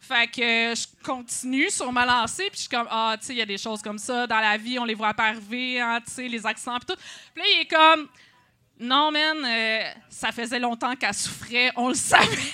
Fait 0.00 0.26
que 0.26 0.42
euh, 0.42 0.74
je 0.74 0.86
continue 1.04 1.70
sur 1.70 1.92
ma 1.92 2.06
lancée, 2.06 2.48
puis 2.50 2.54
je 2.54 2.60
suis 2.60 2.68
comme, 2.68 2.88
ah, 2.90 3.16
tu 3.20 3.26
sais, 3.26 3.34
il 3.34 3.38
y 3.38 3.42
a 3.42 3.46
des 3.46 3.58
choses 3.58 3.82
comme 3.82 3.98
ça 3.98 4.26
dans 4.26 4.40
la 4.40 4.56
vie, 4.56 4.78
on 4.78 4.84
les 4.84 4.94
voit 4.94 5.12
pas 5.12 5.28
arriver, 5.28 5.78
hein, 5.78 6.00
tu 6.04 6.10
sais, 6.10 6.26
les 6.26 6.46
accents, 6.46 6.78
puis 6.78 6.86
tout. 6.86 7.02
Puis 7.34 7.42
là, 7.42 7.48
il 7.54 7.60
est 7.60 7.66
comme, 7.66 8.08
non, 8.78 9.10
man, 9.10 9.44
euh, 9.44 9.90
ça 10.08 10.32
faisait 10.32 10.58
longtemps 10.58 10.96
qu'elle 10.96 11.14
souffrait, 11.14 11.70
on 11.76 11.88
le 11.88 11.94
savait. 11.94 12.52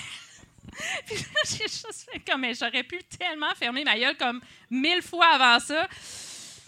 puis 1.05 1.15
là, 1.15 1.41
j'ai 1.45 1.63
juste 1.63 2.07
fait 2.11 2.19
comme, 2.19 2.41
mais 2.41 2.53
j'aurais 2.53 2.83
pu 2.83 2.99
tellement 3.17 3.53
fermer 3.55 3.83
ma 3.83 3.97
gueule 3.97 4.15
comme 4.17 4.41
mille 4.69 5.01
fois 5.01 5.27
avant 5.35 5.59
ça. 5.59 5.87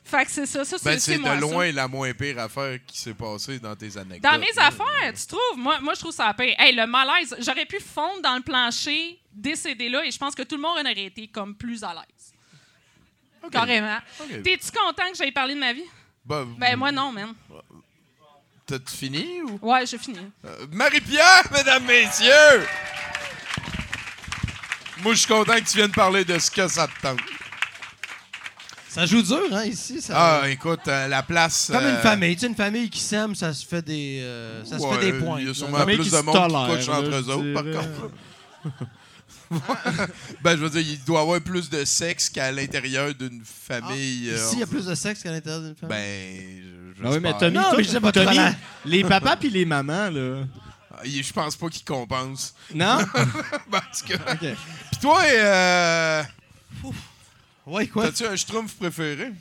Fait 0.04 0.26
que 0.26 0.32
c'est 0.32 0.46
ça, 0.48 0.66
ça, 0.66 0.78
c'est 0.80 0.90
Ben, 0.90 1.00
c'est 1.00 1.18
de 1.20 1.24
ça. 1.24 1.36
loin 1.36 1.72
la 1.72 1.88
moins 1.88 2.12
pire 2.14 2.40
affaire 2.40 2.80
qui 2.88 3.00
s'est 3.00 3.14
passée 3.14 3.60
dans 3.60 3.76
tes 3.76 3.96
anecdotes. 3.96 4.22
Dans 4.32 4.40
mes 4.40 4.52
là. 4.56 4.68
affaires, 4.68 5.14
tu 5.14 5.28
trouves? 5.28 5.58
Moi, 5.58 5.80
moi 5.82 5.94
je 5.94 6.00
trouve 6.00 6.12
ça 6.12 6.34
pire. 6.34 6.56
Hey, 6.58 6.74
le 6.76 6.88
malaise, 6.88 7.36
j'aurais 7.40 7.66
pu 7.68 7.80
fondre 7.80 8.20
dans 8.24 8.36
le 8.36 8.42
plancher, 8.42 9.20
décéder 9.32 9.88
là, 9.90 10.04
et 10.04 10.10
je 10.10 10.18
pense 10.18 10.34
que 10.34 10.42
tout 10.42 10.56
le 10.56 10.62
monde 10.64 10.80
aurait 10.80 11.04
été 11.06 11.28
comme 11.28 11.54
plus 11.56 11.84
à 11.84 11.94
l'aise. 11.94 12.34
Carrément. 13.52 13.98
Ok. 14.20 14.42
T'es-tu 14.44 14.72
content 14.72 15.12
que 15.12 15.18
j'aille 15.18 15.32
parler 15.32 15.54
de 15.54 15.60
ma 15.60 15.74
vie? 15.74 15.86
Ben, 16.26 16.46
Ben, 16.58 16.76
moi, 16.76 16.92
non, 16.92 17.12
man. 17.12 17.34
T'as-tu 18.66 18.96
fini 18.96 19.42
ou? 19.44 19.60
Ouais, 19.62 19.86
j'ai 19.86 19.98
fini. 19.98 20.20
Euh, 20.46 20.68
Marie-Pierre, 20.72 21.44
mesdames, 21.52 21.86
messieurs! 21.86 22.68
Moi, 25.04 25.14
je 25.14 25.20
suis 25.20 25.28
content 25.28 25.54
que 25.54 25.70
tu 25.70 25.78
viennes 25.78 25.92
parler 25.92 26.26
de 26.26 26.38
ce 26.40 26.52
que 26.52 26.68
ça 26.68 26.88
te 26.88 27.02
tente. 27.02 27.20
Ça 28.90 29.06
joue 29.06 29.22
dur, 29.22 29.44
hein, 29.52 29.66
ici. 29.66 30.02
Ça... 30.02 30.42
Ah, 30.42 30.50
écoute, 30.50 30.80
euh, 30.88 31.08
la 31.08 31.22
place. 31.22 31.70
Comme 31.72 31.84
une 31.84 31.90
euh, 31.90 32.02
famille. 32.02 32.34
Tu 32.36 32.42
sais, 32.42 32.48
une 32.48 32.56
famille 32.56 32.90
qui 32.90 33.00
s'aime, 33.00 33.36
ça 33.36 33.54
se 33.54 33.66
fait 33.66 33.84
des, 33.84 34.20
euh, 34.24 34.66
ça 34.66 34.80
se 34.80 34.84
ouais, 34.84 34.98
fait 34.98 35.12
des 35.12 35.20
points. 35.20 35.40
Il 35.40 35.48
y 35.48 35.50
a 35.50 35.54
sûrement 35.54 35.78
famille 35.78 35.96
plus 35.96 36.06
qui 36.06 36.12
de 36.12 36.16
se 36.16 36.22
monde 36.24 36.36
qui 36.36 36.42
tolère, 36.42 36.76
couche 36.76 36.88
là, 36.88 37.00
entre 37.00 37.10
eux 37.16 37.30
autres, 37.30 37.54
par 37.54 37.64
contre. 37.64 38.90
ben, 40.44 40.52
je 40.58 40.62
veux 40.64 40.70
dire, 40.70 40.82
il 40.82 41.04
doit 41.06 41.20
y 41.20 41.22
avoir 41.22 41.42
plus 41.42 41.70
de 41.70 41.86
sexe 41.86 42.30
qu'à 42.30 42.52
l'intérieur 42.52 43.14
d'une 43.14 43.42
famille. 43.44 44.30
euh, 44.32 44.36
Ici, 44.36 44.56
il 44.56 44.60
y 44.60 44.64
a 44.64 44.68
plus 44.68 44.86
de 44.86 44.96
sexe 44.96 45.22
qu'à 45.22 45.32
l'intérieur 45.32 45.62
d'une 45.62 45.76
famille. 45.76 45.96
Ben, 45.96 46.64
je, 47.00 47.06
Ah 47.08 47.12
oui, 47.12 47.20
mais. 47.22 47.34
Tommy, 47.38 47.54
Non, 47.54 47.62
toi, 47.62 47.74
mais 47.78 47.84
je 47.84 47.90
sais 47.90 48.00
pas, 48.00 48.12
Tommy, 48.12 48.38
les 48.86 49.04
papas 49.04 49.36
puis 49.38 49.50
les 49.52 49.66
mamans, 49.66 50.10
là. 50.10 50.44
Ah, 51.00 51.06
Je 51.06 51.34
pense 51.34 51.56
pas 51.56 51.70
qu'ils 51.70 51.86
compensent. 51.86 52.54
Non? 52.74 53.00
Parce 53.72 54.02
que. 54.02 54.14
OK. 54.14 54.40
Puis 54.92 55.00
toi, 55.02 55.22
euh, 55.26 56.24
ouais, 57.66 57.88
quoi? 57.88 58.06
t'as-tu 58.06 58.26
un 58.26 58.36
schtroumpf 58.36 58.76
préféré? 58.76 59.32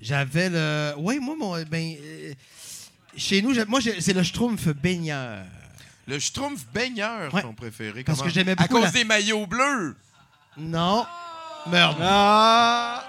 J'avais 0.00 0.48
le. 0.50 0.94
Oui, 0.98 1.18
moi, 1.20 1.36
mon. 1.38 1.62
Ben, 1.62 1.94
euh, 2.00 2.32
chez 3.16 3.42
nous, 3.42 3.54
moi, 3.66 3.80
j'ai- 3.80 4.00
c'est 4.00 4.12
le 4.14 4.22
Schtroumpf 4.22 4.68
baigneur. 4.68 5.44
Le 6.06 6.18
schtroumpf 6.18 6.64
baigneur, 6.72 7.32
Ouais. 7.34 7.42
ton 7.42 7.52
préféré. 7.54 8.02
Parce 8.02 8.18
Comment? 8.18 8.28
que 8.28 8.34
j'aimais 8.34 8.52
À 8.52 8.54
beaucoup 8.56 8.74
cause 8.74 8.84
la- 8.84 8.90
des 8.90 9.04
maillots 9.04 9.46
bleus. 9.46 9.96
Non. 10.56 11.06
Merde. 11.66 11.98
Ah! 12.00 13.04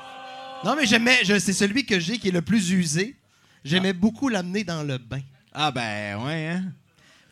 Non, 0.66 0.76
mais 0.76 0.86
j'aimais. 0.86 1.20
je- 1.24 1.40
C'est 1.40 1.54
celui 1.54 1.86
que 1.86 2.00
j'ai 2.00 2.20
qui 2.20 2.28
est 2.28 2.32
le 2.32 2.42
plus 2.42 2.70
usé. 2.72 3.16
J'aimais 3.64 3.94
beaucoup 3.94 4.28
l'amener 4.28 4.64
dans 4.64 4.84
le 4.84 4.98
bain. 4.98 5.22
Ah, 5.54 5.72
ben, 5.72 6.18
ouais, 6.24 6.48
hein? 6.48 6.64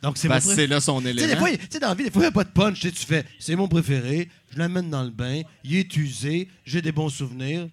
Donc, 0.02 0.18
c'est 0.18 0.28
Ben, 0.30 0.38
préf- 0.38 0.56
c'est 0.56 0.68
là 0.68 0.80
son 0.80 1.02
Tu 1.02 1.08
sais, 1.08 1.14
des 1.14 1.24
élément. 1.24 1.39
fois, 1.41 1.50
tu 1.58 1.68
sais, 1.70 1.80
dans 1.80 1.89
la 1.89 1.93
vie, 1.95 2.04
des 2.06 2.12
fois, 2.12 2.22
il 2.22 2.26
n'y 2.26 2.28
a 2.28 2.32
pas 2.32 2.43
de 2.45 2.50
punch. 2.50 2.80
Tu 2.80 2.88
sais, 2.88 2.93
tu 2.93 3.06
fais, 3.06 3.26
c'est 3.38 3.56
mon 3.56 3.68
préféré, 3.68 4.30
je 4.54 4.58
l'amène 4.58 4.89
dans 4.89 5.04
le 5.04 5.10
bain, 5.10 5.41
il 5.64 5.76
est 5.76 5.95
usé, 5.97 6.47
j'ai 6.66 6.82
des 6.82 6.91
bons 6.93 7.10
souvenirs. 7.10 7.68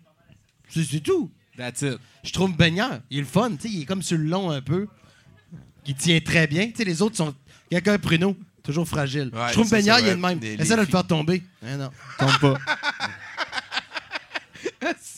C'est 0.68 0.82
c'est 0.84 1.00
tout. 1.00 1.30
That's 1.56 1.82
it. 1.82 1.98
Je 2.24 2.32
trouve 2.32 2.54
baigneur. 2.56 3.00
Il 3.10 3.18
est 3.18 3.20
le 3.20 3.26
fun, 3.26 3.50
tu 3.52 3.68
sais, 3.68 3.74
il 3.74 3.82
est 3.82 3.84
comme 3.84 4.02
sur 4.02 4.18
le 4.18 4.24
long 4.24 4.50
un 4.50 4.60
peu. 4.60 4.88
Il 5.86 5.94
tient 5.94 6.18
très 6.20 6.46
bien. 6.48 6.66
Tu 6.66 6.74
sais, 6.78 6.84
les 6.84 7.00
autres 7.00 7.16
sont. 7.16 7.32
Quelqu'un 7.70 7.96
pruneau, 7.98 8.36
toujours 8.64 8.86
fragile. 8.88 9.30
Ouais, 9.32 9.48
je 9.48 9.52
trouve 9.52 9.70
baigneur, 9.70 10.00
il 10.00 10.06
est 10.08 10.14
le 10.14 10.16
même. 10.20 10.40
Essaie 10.42 10.74
de 10.74 10.80
le 10.80 10.86
faire 10.86 11.06
tomber. 11.06 11.42
Hein, 11.64 11.76
non. 11.76 11.90
Tombe 12.18 12.38
pas. 12.40 12.58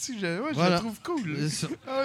Si, 0.09 0.19
je, 0.19 0.41
ouais, 0.41 0.49
je 0.51 0.55
Voilà. 0.55 0.79
trouve 0.79 0.99
cool. 1.03 1.51
Ça. 1.51 1.67
Ah 1.87 2.05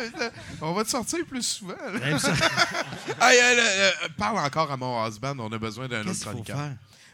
on 0.61 0.73
va 0.73 0.83
te 0.83 0.89
sortir 0.89 1.19
plus 1.25 1.41
souvent. 1.45 1.73
ça. 2.19 2.33
Hey, 3.21 3.39
euh, 3.41 3.59
euh, 3.59 3.91
parle 4.17 4.39
encore 4.39 4.69
à 4.71 4.75
mon 4.77 5.07
husband, 5.07 5.35
on 5.39 5.51
a 5.51 5.57
besoin 5.57 5.87
d'un 5.87 6.01
autre 6.05 6.19
chroniqueur. 6.19 6.57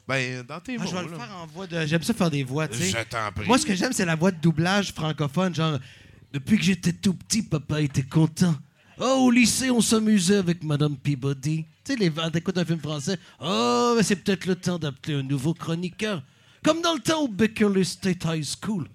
Ben, 0.07 0.43
dans 0.43 0.59
tes 0.59 0.77
Ah, 0.79 0.83
mots, 0.83 0.89
je 0.89 0.95
vais 0.95 1.03
le 1.03 1.11
là. 1.11 1.17
faire 1.17 1.35
en 1.37 1.45
voix 1.45 1.67
de. 1.67 1.85
J'aime 1.85 2.01
ça 2.01 2.13
faire 2.15 2.31
des 2.31 2.43
voix, 2.43 2.67
tu 2.67 2.77
sais. 2.79 2.89
Je 2.89 3.03
t'en 3.07 3.31
prie. 3.35 3.45
Moi, 3.45 3.59
ce 3.59 3.65
que 3.67 3.75
j'aime, 3.75 3.93
c'est 3.93 4.05
la 4.05 4.15
voix 4.15 4.31
de 4.31 4.37
doublage 4.41 4.91
francophone, 4.93 5.53
genre 5.53 5.77
Depuis 6.33 6.57
que 6.57 6.63
j'étais 6.63 6.93
tout 6.93 7.13
petit, 7.13 7.43
papa 7.43 7.81
était 7.81 8.01
content. 8.03 8.55
Oh, 8.99 9.25
au 9.27 9.31
lycée, 9.31 9.69
on 9.69 9.81
s'amusait 9.81 10.37
avec 10.37 10.63
Madame 10.63 10.97
Peabody. 10.97 11.65
Tu 11.85 11.93
sais, 11.93 11.99
les 11.99 12.09
quand 12.11 12.29
t'écoutes 12.31 12.57
un 12.57 12.65
film 12.65 12.79
français. 12.79 13.17
Oh, 13.39 13.93
mais 13.95 14.03
c'est 14.03 14.15
peut-être 14.17 14.45
le 14.47 14.55
temps 14.55 14.79
d'appeler 14.79 15.15
un 15.19 15.23
nouveau 15.23 15.53
chroniqueur. 15.53 16.23
Comme 16.63 16.81
dans 16.81 16.93
le 16.95 16.99
temps 16.99 17.21
au 17.21 17.27
Beckerley 17.27 17.83
State 17.83 18.25
High 18.25 18.43
School. 18.43 18.87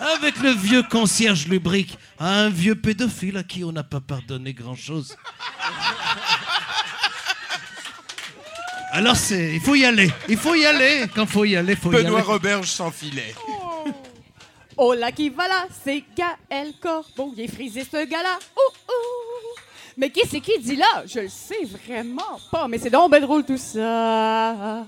Avec 0.00 0.38
le 0.40 0.50
vieux 0.50 0.82
concierge 0.82 1.46
lubrique, 1.46 1.98
un 2.18 2.48
vieux 2.48 2.74
pédophile 2.74 3.36
à 3.36 3.42
qui 3.42 3.64
on 3.64 3.72
n'a 3.72 3.84
pas 3.84 4.00
pardonné 4.00 4.54
grand-chose. 4.54 5.16
Alors, 8.92 9.14
c'est, 9.14 9.54
il 9.54 9.60
faut 9.60 9.74
y 9.74 9.84
aller. 9.84 10.10
Il 10.28 10.36
faut 10.36 10.54
y 10.54 10.64
aller. 10.64 11.04
Quand 11.14 11.26
faut 11.26 11.44
y 11.44 11.54
aller, 11.54 11.76
faut 11.76 11.92
y 11.92 11.96
Benoît 11.96 12.20
aller. 12.20 12.26
Roberge 12.26 12.68
sans 12.68 12.90
filet. 12.90 13.34
Oh 14.76 14.94
là 14.94 15.12
qui 15.12 15.28
va 15.28 15.46
là, 15.46 15.66
c'est 15.84 16.02
Gaël 16.16 16.72
Corbeau. 16.80 17.34
Il 17.36 17.44
est 17.44 17.54
frisé 17.54 17.84
ce 17.84 18.04
gars-là. 18.04 18.38
Ouh, 18.56 18.72
ouh. 18.88 19.60
Mais 19.96 20.10
qui 20.10 20.22
c'est 20.28 20.40
qui 20.40 20.58
dit 20.58 20.76
là? 20.76 21.04
Je 21.06 21.20
le 21.20 21.28
sais 21.28 21.64
vraiment 21.86 22.40
pas, 22.50 22.66
mais 22.66 22.78
c'est 22.78 22.88
donc 22.88 23.10
ben 23.10 23.20
drôle 23.20 23.44
tout 23.44 23.58
ça. 23.58 24.86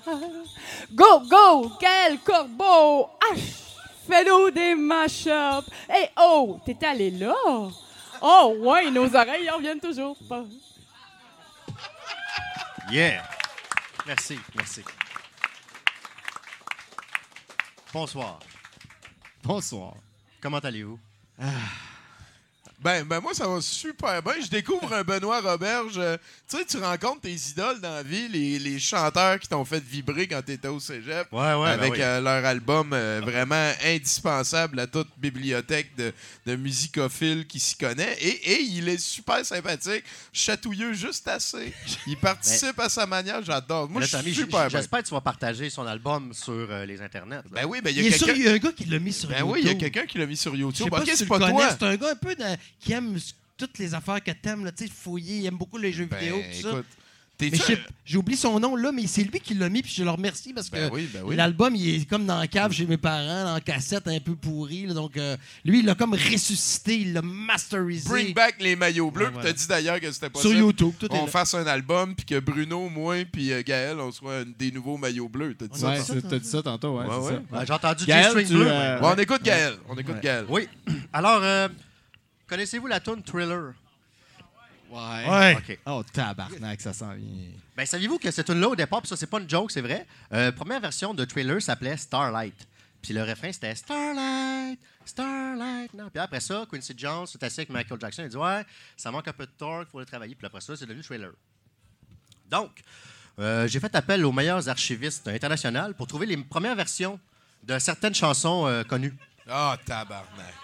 Go, 0.93 1.21
go, 1.29 1.71
Gaël 1.81 2.19
Corbeau! 2.25 3.11
H! 3.35 3.72
Fais-nous 4.07 4.51
des 4.51 4.75
mash-ups! 4.75 5.69
Hey, 5.89 6.11
oh, 6.19 6.61
t'es 6.65 6.85
allé 6.85 7.11
là? 7.11 7.35
Oh, 8.21 8.57
ouais, 8.59 8.91
nos 8.91 9.15
oreilles 9.15 9.51
en 9.51 9.57
reviennent 9.57 9.81
toujours 9.81 10.17
pas. 10.29 10.45
Yeah. 12.91 13.23
Merci, 14.07 14.39
merci. 14.55 14.83
Bonsoir. 17.93 18.39
Bonsoir. 19.43 19.95
Comment 20.41 20.59
allez-vous? 20.59 20.99
Ben, 22.83 23.05
ben 23.05 23.21
moi, 23.21 23.33
ça 23.35 23.47
va 23.47 23.61
super 23.61 24.23
bien. 24.23 24.35
Je 24.43 24.49
découvre 24.49 24.93
un 24.93 25.03
Benoît 25.05 25.41
Roberge. 25.41 25.95
Euh, 25.99 26.17
tu 26.49 26.57
sais, 26.59 26.65
tu 26.65 26.79
rencontres 26.79 27.21
tes 27.23 27.33
idoles 27.35 27.81
dans 27.81 27.95
la 27.95 28.03
vie, 28.03 28.29
les, 28.29 28.59
les 28.59 28.79
chanteurs 28.81 29.39
qui 29.39 29.47
t'ont 29.49 29.65
fait 29.65 29.83
vibrer 29.83 30.27
quand 30.27 30.43
t'étais 30.43 30.69
au 30.69 30.81
cégep. 30.81 31.29
Ouais, 31.33 31.55
ouais, 31.55 31.69
avec 31.69 31.93
ben 31.93 31.97
oui. 31.99 32.03
euh, 32.03 32.21
leur 32.21 32.45
album 32.45 32.91
euh, 32.93 33.21
vraiment 33.23 33.71
indispensable 33.85 34.81
à 34.81 34.87
toute 34.87 35.09
bibliothèque 35.19 35.95
de, 35.97 36.13
de 36.47 36.57
musicophiles 36.57 37.47
qui 37.47 37.61
s'y 37.61 37.77
connaît. 37.77 38.17
Et, 38.21 38.53
et 38.53 38.61
il 38.63 38.89
est 38.89 38.99
super 38.99 39.45
sympathique, 39.47 40.05
chatouilleux 40.33 40.93
juste 40.95 41.29
assez. 41.29 41.73
Il 42.07 42.17
participe 42.21 42.79
à 42.81 42.89
sa 42.89 43.07
manière, 43.07 43.43
j'adore. 43.45 43.89
Moi, 43.89 44.03
je 44.03 44.17
suis 44.17 44.35
super 44.35 44.69
bien. 44.69 44.81
J'espère 44.81 45.03
que 45.03 45.09
tu 45.09 45.15
vas 45.15 45.21
partager 45.21 45.71
son 45.71 45.87
album 45.87 46.33
sur 46.35 46.53
euh, 46.53 46.85
les 46.85 47.01
internets. 47.01 47.37
là. 47.37 47.43
Ben 47.51 47.65
oui, 47.67 47.81
ben 47.83 47.91
il 47.91 48.03
y 48.03 48.07
a 48.09 48.11
quelqu'un... 48.19 48.33
il 48.35 48.43
y 48.43 48.49
a 48.49 48.53
un 48.53 48.59
gars 48.59 48.73
qui 48.73 48.85
l'a 48.87 48.99
mis 48.99 49.13
sur 49.13 49.29
Ben 49.29 49.39
YouTube. 49.39 49.53
oui, 49.53 49.61
il 49.63 49.67
y 49.69 49.71
a 49.71 49.75
quelqu'un 49.75 50.07
qui 50.07 50.19
l'a 50.19 50.27
mis 50.27 50.37
sur 50.37 50.53
Je 50.53 50.57
sais 50.57 50.63
YouTube. 50.63 50.91
pas 50.91 51.05
si 51.05 51.17
c'est 51.17 51.25
tu 51.25 51.29
pas 51.29 51.39
le 51.39 51.45
connais, 51.47 51.57
toi. 51.59 51.77
c'est 51.79 51.87
un 51.87 51.97
gars 51.97 52.11
un 52.11 52.17
peu 52.17 52.35
de- 52.35 52.43
qui 52.81 52.93
aime 52.93 53.17
s- 53.17 53.35
toutes 53.57 53.79
les 53.79 53.95
affaires 53.95 54.23
que 54.23 54.31
t'aimes, 54.33 54.65
là, 54.65 54.73
tu 54.73 54.87
sais, 54.87 54.93
fouiller, 54.93 55.39
il 55.39 55.47
aime 55.47 55.57
beaucoup 55.57 55.79
les 55.79 55.93
jeux 55.93 56.07
Ben, 56.07 56.19
vidéo, 56.19 56.37
tout 56.61 56.69
ça. 56.71 56.83
écoute, 57.41 57.81
j'ai 58.05 58.19
oublié 58.19 58.37
son 58.37 58.61
nom 58.61 58.77
là, 58.77 58.93
mais 58.93 59.07
c'est 59.09 59.25
lui 59.25 59.41
qui 59.41 59.55
l'a 59.55 59.69
mis, 59.69 59.83
puis 59.83 59.93
je 59.93 60.05
le 60.05 60.11
remercie 60.11 60.53
parce 60.53 60.69
que 60.71 60.77
Ben 60.77 60.91
oui, 60.93 61.09
ben 61.13 61.23
oui. 61.25 61.35
l'album 61.35 61.75
il 61.75 61.89
est 62.03 62.09
comme 62.09 62.25
dans 62.25 62.39
la 62.39 62.47
cave 62.47 62.73
chez 62.73 62.87
mes 62.87 62.97
parents, 62.97 63.57
en 63.57 63.59
cassette 63.61 64.07
un 64.07 64.21
peu 64.21 64.37
pourri, 64.37 64.87
là, 64.87 64.95
donc 64.95 65.17
euh, 65.17 65.37
lui 65.65 65.81
il 65.81 65.85
l'a 65.87 65.97
comme 65.97 66.13
ressuscité, 66.15 66.99
il 67.01 67.13
l'a 67.13 67.23
masterisé. 67.23 68.09
Bring 68.09 68.33
back 68.35 68.57
les 68.61 68.77
maillots 68.77 69.11
bleus. 69.11 69.25
Ouais, 69.25 69.31
puis 69.31 69.35
voilà. 69.41 69.53
T'as 69.53 69.59
dit 69.59 69.67
d'ailleurs 69.67 70.01
que 70.01 70.13
c'était 70.13 70.31
pas 70.31 70.41
Sur 70.41 70.53
YouTube, 70.53 70.93
tout 71.01 71.09
on 71.11 71.27
fasse 71.27 71.55
un 71.55 71.67
album, 71.67 72.15
puis 72.15 72.27
que 72.27 72.39
Bruno, 72.39 72.89
moi, 72.89 73.25
puis 73.25 73.53
euh, 73.53 73.63
Gaël, 73.67 73.99
on 73.99 74.13
soit 74.13 74.39
un- 74.39 74.45
des 74.59 74.71
nouveaux 74.71 74.97
maillots 74.97 75.29
bleus. 75.29 75.57
T'as 75.59 75.67
dit 75.67 75.79
ça? 75.81 75.89
Ouais, 75.91 76.01
c'est- 76.01 76.23
t'as 76.23 76.39
dit 76.39 76.49
ça 76.49 76.63
tantôt, 76.63 76.99
ouais. 76.99 77.07
Ouais, 77.07 77.17
ouais. 77.17 77.33
ça. 77.51 77.57
Ouais, 77.59 77.67
J'ai 77.67 77.73
entendu 77.73 78.05
Gaël, 78.07 78.47
tu, 78.47 78.53
Bleu. 78.55 78.67
euh, 78.69 79.01
Bon, 79.01 79.09
on 79.17 79.19
écoute 79.19 79.43
Gaël. 79.43 79.75
On 79.89 79.97
écoute 79.97 80.21
Gaël. 80.23 80.45
Oui. 80.49 80.69
Alors, 81.13 81.41
euh, 81.43 81.69
connaissez-vous 82.53 82.87
la 82.87 83.01
tune 83.01 83.23
Thriller? 83.23 83.73
Ouais. 84.91 85.27
Ouais. 85.27 85.57
OK. 85.57 85.79
Oh, 85.87 86.03
tabarnak, 86.13 86.83
ça 86.83 86.93
sent 86.93 87.17
bien. 87.17 87.49
Ben, 87.75 87.87
saviez-vous 87.87 88.19
que 88.19 88.31
cette 88.31 88.45
tune-là, 88.45 88.69
au 88.69 88.77
départ, 88.77 89.01
puis 89.01 89.09
ça, 89.09 89.17
c'est 89.17 89.27
pas 89.27 89.41
une 89.41 89.49
joke, 89.49 89.71
c'est 89.71 89.81
vrai, 89.81 90.07
euh, 90.35 90.53
première 90.53 90.79
version 90.79 91.15
de 91.15 91.25
Thriller 91.25 91.63
s'appelait 91.63 91.97
Starlight. 91.97 92.69
Puis 93.01 93.15
le 93.15 93.23
refrain, 93.23 93.51
c'était 93.51 93.75
Starlight, 93.75 94.79
Starlight. 95.03 95.95
Non. 95.95 96.11
Puis 96.11 96.21
après 96.21 96.41
ça, 96.41 96.67
Quincy 96.71 96.93
Jones 96.95 97.27
s'est 97.27 97.43
assis 97.43 97.61
avec 97.61 97.71
Michael 97.71 97.99
Jackson. 97.99 98.23
Il 98.25 98.29
dit 98.29 98.37
Ouais, 98.37 98.67
ça 98.99 99.11
manque 99.11 99.27
un 99.29 99.33
peu 99.33 99.47
de 99.47 99.53
torque, 99.57 99.89
il 99.89 99.93
faut 99.93 100.01
le 100.01 100.07
travailler. 100.07 100.35
Puis 100.35 100.47
après 100.47 100.61
ça, 100.61 100.77
c'est 100.77 100.85
devenu 100.85 101.03
Thriller. 101.03 101.33
Donc, 102.51 102.83
euh, 103.39 103.67
j'ai 103.67 103.81
fait 103.81 103.95
appel 103.97 104.27
aux 104.27 104.33
meilleurs 104.33 104.69
archivistes 104.69 105.27
internationaux 105.27 105.95
pour 105.97 106.07
trouver 106.07 106.27
les 106.27 106.37
premières 106.37 106.77
versions 106.77 107.19
de 107.63 107.79
certaines 107.79 108.15
chansons 108.15 108.67
euh, 108.67 108.85
connues. 108.85 109.17
Ah, 109.49 109.79
tabarnak. 109.87 110.55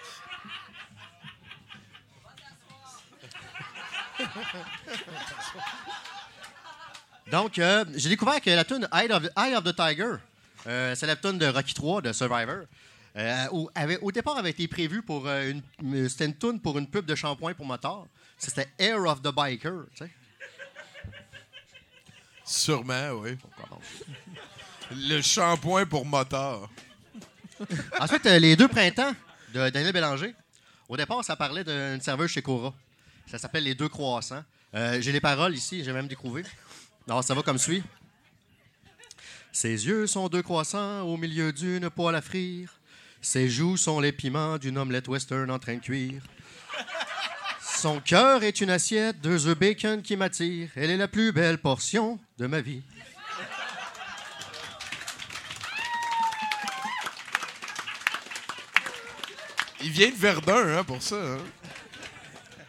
Donc, 7.31 7.59
euh, 7.59 7.85
j'ai 7.95 8.09
découvert 8.09 8.41
que 8.41 8.49
la 8.51 8.65
tune 8.65 8.89
Eye 8.93 9.11
of, 9.13 9.25
Eye 9.37 9.55
of 9.55 9.65
the 9.65 9.75
Tiger, 9.77 10.15
Euh, 10.67 10.95
c'est 10.97 11.07
la 11.07 11.15
tune 11.17 11.39
de 11.39 11.47
Rocky 11.47 11.73
3 11.73 12.03
de 12.03 12.13
Survivor. 12.13 12.65
Euh, 13.17 13.47
où 13.53 13.71
avait- 13.75 13.99
au 14.01 14.11
départ, 14.13 14.37
avait 14.37 14.51
été 14.51 14.67
prévu 14.69 15.03
pour 15.03 15.27
une, 15.29 15.63
c'était 16.09 16.27
une 16.27 16.37
tune 16.37 16.61
pour 16.61 16.77
une 16.79 16.87
pub 16.89 17.07
de 17.07 17.15
shampoing 17.15 17.55
pour 17.55 17.65
moteur. 17.65 18.07
C'était 18.37 18.69
Air 18.79 18.99
of 19.07 19.23
the 19.23 19.33
Biker. 19.35 19.85
tu 19.95 20.05
sais. 20.05 20.11
Sûrement, 22.45 23.11
oui. 23.13 23.39
Le 24.91 25.23
shampoing 25.23 25.87
pour 25.87 26.05
moteur. 26.05 26.69
Ensuite, 28.01 28.25
les 28.25 28.57
deux 28.57 28.69
printemps 28.69 29.15
de 29.55 29.71
Daniel 29.71 29.93
Bélanger. 29.93 30.35
Au 30.89 30.97
départ, 30.97 31.25
ça 31.25 31.37
parlait 31.37 31.65
d'une 31.65 32.01
serveuse 32.01 32.31
chez 32.31 32.43
Cora. 32.43 32.75
Ça 33.31 33.39
s'appelle 33.39 33.65
Les 33.65 33.75
deux 33.75 33.89
croissants. 33.89 34.43
Euh, 34.75 35.01
j'ai 35.01 35.13
les 35.13 35.21
paroles 35.21 35.55
ici, 35.55 35.83
j'ai 35.85 35.93
même 35.93 36.09
découvert. 36.09 36.47
Alors, 37.07 37.23
ça 37.25 37.35
va 37.35 37.43
comme 37.43 37.59
suit. 37.59 37.83
Ses 39.53 39.87
yeux 39.87 40.07
sont 40.07 40.29
deux 40.29 40.43
croissants 40.43 41.03
au 41.03 41.17
milieu 41.17 41.53
d'une 41.53 41.91
poêle 41.91 42.15
à 42.15 42.21
frire. 42.23 42.71
Ses 43.21 43.49
joues 43.49 43.77
sont 43.77 43.99
les 44.01 44.13
piments 44.13 44.59
d'une 44.59 44.79
omelette 44.79 45.09
western 45.09 45.51
en 45.51 45.59
train 45.59 45.75
de 45.77 45.81
cuire. 45.81 46.23
Son 47.61 48.01
cœur 48.01 48.43
est 48.45 48.61
une 48.61 48.71
assiette, 48.71 49.21
deux 49.21 49.47
œufs 49.47 49.59
bacon 49.59 50.03
qui 50.03 50.17
m'attirent. 50.17 50.71
Elle 50.77 50.91
est 50.91 50.97
la 50.97 51.09
plus 51.09 51.33
belle 51.33 51.59
portion 51.59 52.19
de 52.39 52.47
ma 52.47 52.61
vie. 52.61 52.83
Il 59.83 59.91
vient 59.91 60.11
de 60.11 60.17
Verdun, 60.17 60.79
hein, 60.79 60.85
pour 60.85 61.03
ça. 61.03 61.17
hein. 61.17 61.39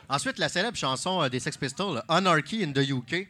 Ensuite, 0.10 0.40
la 0.40 0.50
célèbre 0.50 0.78
chanson 0.78 1.22
euh, 1.22 1.30
des 1.30 1.40
Sex 1.40 1.56
Pistols, 1.58 2.02
Anarchy 2.08 2.64
in 2.64 2.72
the 2.74 2.80
UK. 2.90 3.28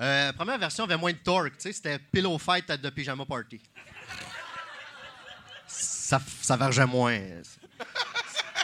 Euh, 0.00 0.32
première 0.32 0.58
version 0.58 0.84
avait 0.84 0.96
moins 0.96 1.12
de 1.12 1.18
torque, 1.18 1.56
tu 1.56 1.62
sais, 1.62 1.72
c'était 1.72 1.98
Pillow 1.98 2.38
Fight 2.38 2.68
at 2.70 2.78
the 2.78 2.90
Pyjama 2.90 3.24
Party. 3.24 3.60
Ça, 5.66 6.20
ça 6.40 6.56
vergeait 6.56 6.86
moins. 6.86 7.18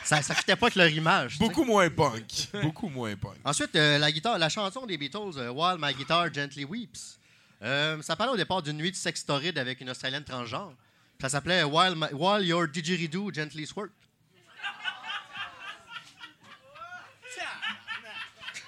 Ça, 0.04 0.20
ça 0.22 0.34
fitait 0.34 0.56
pas 0.56 0.66
avec 0.66 0.76
leur 0.76 0.88
image. 0.88 1.38
Beaucoup 1.38 1.64
moins 1.64 1.88
punk. 1.90 2.48
Beaucoup 2.62 2.88
moins 2.88 3.14
punk. 3.16 3.36
Ensuite, 3.44 3.74
euh, 3.76 3.98
la 3.98 4.10
guitare, 4.12 4.38
la 4.38 4.48
chanson 4.48 4.84
des 4.86 4.96
Beatles, 4.98 5.38
euh, 5.38 5.50
While 5.50 5.76
My 5.80 5.94
Guitar 5.94 6.32
Gently 6.32 6.64
Weeps. 6.64 7.18
Ça 7.60 8.16
parlait 8.16 8.32
au 8.32 8.36
départ 8.36 8.60
d'une 8.60 8.76
nuit 8.76 8.90
de 8.90 8.96
sexe 8.96 9.24
torride 9.24 9.56
avec 9.56 9.80
une 9.80 9.88
Australienne 9.90 10.24
transgenre. 10.24 10.72
Ça 11.20 11.28
s'appelait 11.28 11.62
While, 11.62 11.94
My- 11.94 12.12
While 12.12 12.44
Your 12.44 12.66
Didgeridoo 12.66 13.32
Gently 13.32 13.64
Squirt. 13.66 13.90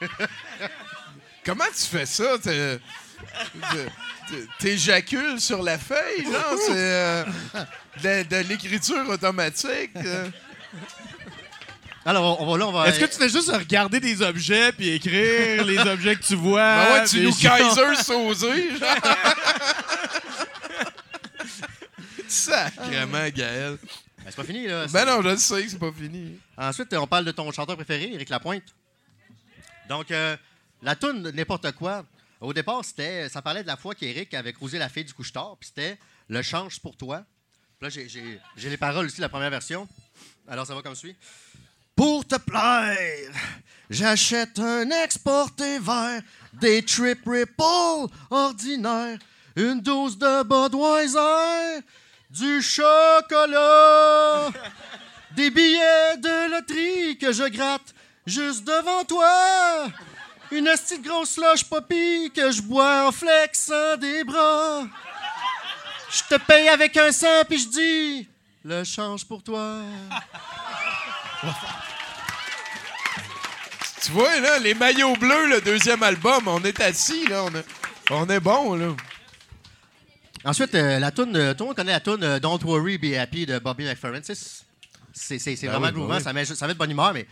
Comment 1.45 1.65
tu 1.77 1.85
fais 1.85 2.07
ça? 2.07 2.37
T'éjacules 4.59 5.41
sur 5.41 5.63
la 5.63 5.79
feuille, 5.79 6.25
genre? 6.25 6.59
C'est 6.67 6.73
euh, 6.73 7.25
de, 8.03 8.23
de 8.29 8.37
l'écriture 8.49 9.09
automatique. 9.09 9.91
euh. 9.97 10.29
Alors, 12.07 12.41
on 12.41 12.53
va 12.53 12.59
là, 12.59 12.67
on 12.69 12.73
va. 12.73 12.89
Est-ce 12.89 13.01
que 13.01 13.05
tu 13.07 13.17
fais 13.17 13.29
juste 13.29 13.51
regarder 13.51 14.01
des 14.01 14.21
objets 14.23 14.73
puis 14.73 14.91
écrire 14.91 15.65
les 15.65 15.79
objets 15.91 16.17
que 16.17 16.23
tu 16.23 16.35
vois? 16.35 16.77
Ben 16.77 16.93
ouais, 16.95 17.05
tu 17.07 17.17
puis 17.17 17.25
nous 17.27 17.35
Kaiser 17.35 17.95
Sosé, 18.03 18.71
genre. 18.79 18.97
Sacrément, 22.29 23.29
Gaël. 23.35 23.79
Ben, 24.19 24.25
c'est 24.27 24.37
pas 24.37 24.45
fini, 24.45 24.67
là. 24.67 24.87
Ben 24.87 25.05
non, 25.07 25.23
je 25.23 25.29
le 25.29 25.37
sais 25.37 25.63
que 25.63 25.71
c'est 25.71 25.79
pas 25.79 25.93
fini. 25.97 26.39
Ensuite, 26.57 26.93
on 26.95 27.07
parle 27.07 27.25
de 27.27 27.31
ton 27.31 27.51
chanteur 27.53 27.77
préféré, 27.77 28.11
Éric 28.13 28.29
Lapointe. 28.31 28.65
Donc, 29.89 30.11
euh, 30.11 30.37
la 30.83 30.97
toune 30.97 31.31
N'importe 31.31 31.73
quoi, 31.73 32.05
au 32.41 32.53
départ, 32.53 32.83
ça 32.85 33.43
parlait 33.43 33.63
de 33.63 33.67
la 33.67 33.77
fois 33.77 33.95
qu'Éric 33.95 34.35
avait 34.35 34.53
causé 34.53 34.79
la 34.79 34.89
fille 34.89 35.05
du 35.05 35.15
couche-tard, 35.15 35.57
puis 35.59 35.69
c'était 35.69 35.99
Le 36.29 36.43
change 36.43 36.81
pour 36.81 36.97
toi. 36.97 37.25
Là, 37.81 37.89
j'ai 37.91 38.41
les 38.57 38.77
paroles 38.77 39.07
aussi, 39.07 39.21
la 39.21 39.29
première 39.29 39.51
version. 39.51 39.87
Alors, 40.49 40.67
ça 40.67 40.75
va 40.75 40.83
comme 40.83 40.95
suit. 40.95 41.17
Pour 41.95 42.27
te 42.27 42.37
plaire, 42.37 43.31
j'achète 43.89 44.59
un 44.59 44.91
exporté 44.91 45.79
vert, 45.79 46.23
des 46.55 46.83
trip 46.83 47.21
ripple 47.27 48.13
ordinaires, 48.31 49.19
une 49.55 49.81
dose 49.81 50.19
de 50.19 50.43
Budweiser, 50.43 51.85
du 52.31 52.61
chocolat. 52.63 54.51
Des 55.37 55.51
billets 55.51 56.17
de 56.19 56.51
loterie 56.51 57.19
que 57.19 57.33
je 57.33 57.49
gratte 57.49 57.95
juste 58.27 58.65
devant 58.65 59.05
toi. 59.05 59.87
Une 60.51 60.65
petite 60.67 61.03
grosse 61.03 61.31
slush 61.31 61.65
poppy 61.65 62.31
que 62.35 62.51
je 62.53 62.63
bois 62.63 63.09
en 63.09 63.13
flexant 63.13 63.97
des 63.97 64.23
bras. 64.25 64.83
Je 66.11 66.23
te 66.37 66.41
paye 66.43 66.69
avec 66.69 66.97
un 66.97 67.11
cent 67.13 67.45
puis 67.49 67.59
je 67.59 67.69
dis 67.69 68.29
le 68.65 68.85
change 68.85 69.25
pour 69.25 69.43
toi. 69.43 69.81
Tu 74.03 74.13
vois, 74.13 74.39
là, 74.41 74.59
les 74.59 74.75
maillots 74.75 75.17
bleus, 75.17 75.49
le 75.49 75.61
deuxième 75.63 76.03
album, 76.03 76.47
on 76.47 76.63
est 76.63 76.79
assis, 76.81 77.27
là. 77.27 77.45
On, 77.45 77.55
est- 77.55 77.65
on 78.11 78.29
est 78.29 78.41
bon, 78.41 78.75
là. 78.75 78.95
Ensuite, 80.45 80.75
euh, 80.75 80.99
la 80.99 81.11
tune, 81.11 81.35
euh, 81.37 81.55
tout 81.55 81.65
le 81.65 81.69
monde 81.69 81.77
connaît 81.77 81.93
la 81.93 82.01
tune 82.01 82.23
euh, 82.23 82.39
Don't 82.39 82.59
Worry, 82.65 82.99
Be 82.99 83.15
Happy 83.17 83.47
de 83.47 83.59
Bobby 83.59 83.85
McFerrin. 83.85 84.21
C'est 84.23 84.35
c'est- 85.15 85.39
c'est 85.39 85.55
Ben 85.67 85.69
vraiment 85.73 85.87
oui, 85.87 85.93
ben 85.93 85.99
groovant, 86.01 86.17
oui. 86.17 86.23
ça, 86.23 86.33
met, 86.35 86.45
ça 86.45 86.67
met 86.67 86.75
de 86.75 86.79
bonne 86.79 86.91
humeur, 86.91 87.15
mais 87.15 87.27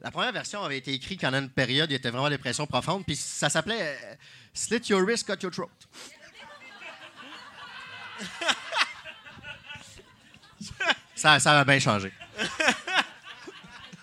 la 0.00 0.10
première 0.10 0.32
version 0.32 0.62
avait 0.62 0.78
été 0.78 0.92
écrite 0.92 1.20
quand 1.20 1.32
a 1.32 1.38
une 1.38 1.50
période, 1.50 1.90
il 1.90 1.94
y 1.94 1.96
était 1.96 2.10
vraiment 2.10 2.28
des 2.28 2.38
pressions 2.38 2.66
profondes, 2.66 3.04
puis 3.04 3.16
ça 3.16 3.48
s'appelait 3.48 3.80
euh, 3.80 4.14
Slit 4.52 4.82
Your 4.88 5.02
Wrist, 5.02 5.26
Cut 5.26 5.42
Your 5.42 5.50
Throat. 5.52 5.70
ça, 11.14 11.34
a 11.34 11.64
bien 11.64 11.78
changé. 11.78 12.12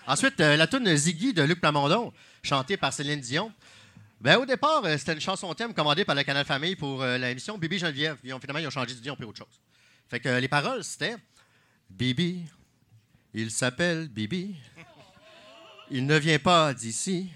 Ensuite, 0.06 0.38
euh, 0.40 0.56
la 0.56 0.66
tune 0.66 0.94
Ziggy 0.96 1.32
de 1.32 1.42
Luc 1.42 1.60
Plamondon, 1.60 2.12
chantée 2.42 2.76
par 2.76 2.92
Céline 2.92 3.20
Dion. 3.20 3.52
Ben, 4.20 4.36
au 4.36 4.44
départ, 4.46 4.84
euh, 4.84 4.96
c'était 4.98 5.14
une 5.14 5.20
chanson 5.20 5.52
thème 5.54 5.74
commandée 5.74 6.04
par 6.04 6.14
le 6.14 6.22
Canal 6.22 6.44
Famille 6.44 6.76
pour 6.76 7.02
euh, 7.02 7.18
l'émission 7.18 7.58
Bibi 7.58 7.78
Geneviève. 7.78 8.16
Finalement, 8.22 8.58
ils 8.58 8.66
ont 8.66 8.70
changé 8.70 8.94
d'idée, 8.94 9.10
autre 9.10 9.36
chose. 9.36 9.60
Fait 10.08 10.20
que 10.20 10.28
les 10.28 10.48
paroles, 10.48 10.84
c'était 10.84 11.16
Bibi, 11.90 12.44
il 13.32 13.50
s'appelle 13.50 14.08
Bibi. 14.08 14.56
Il 15.90 16.06
ne 16.06 16.16
vient 16.16 16.38
pas 16.38 16.72
d'ici. 16.74 17.30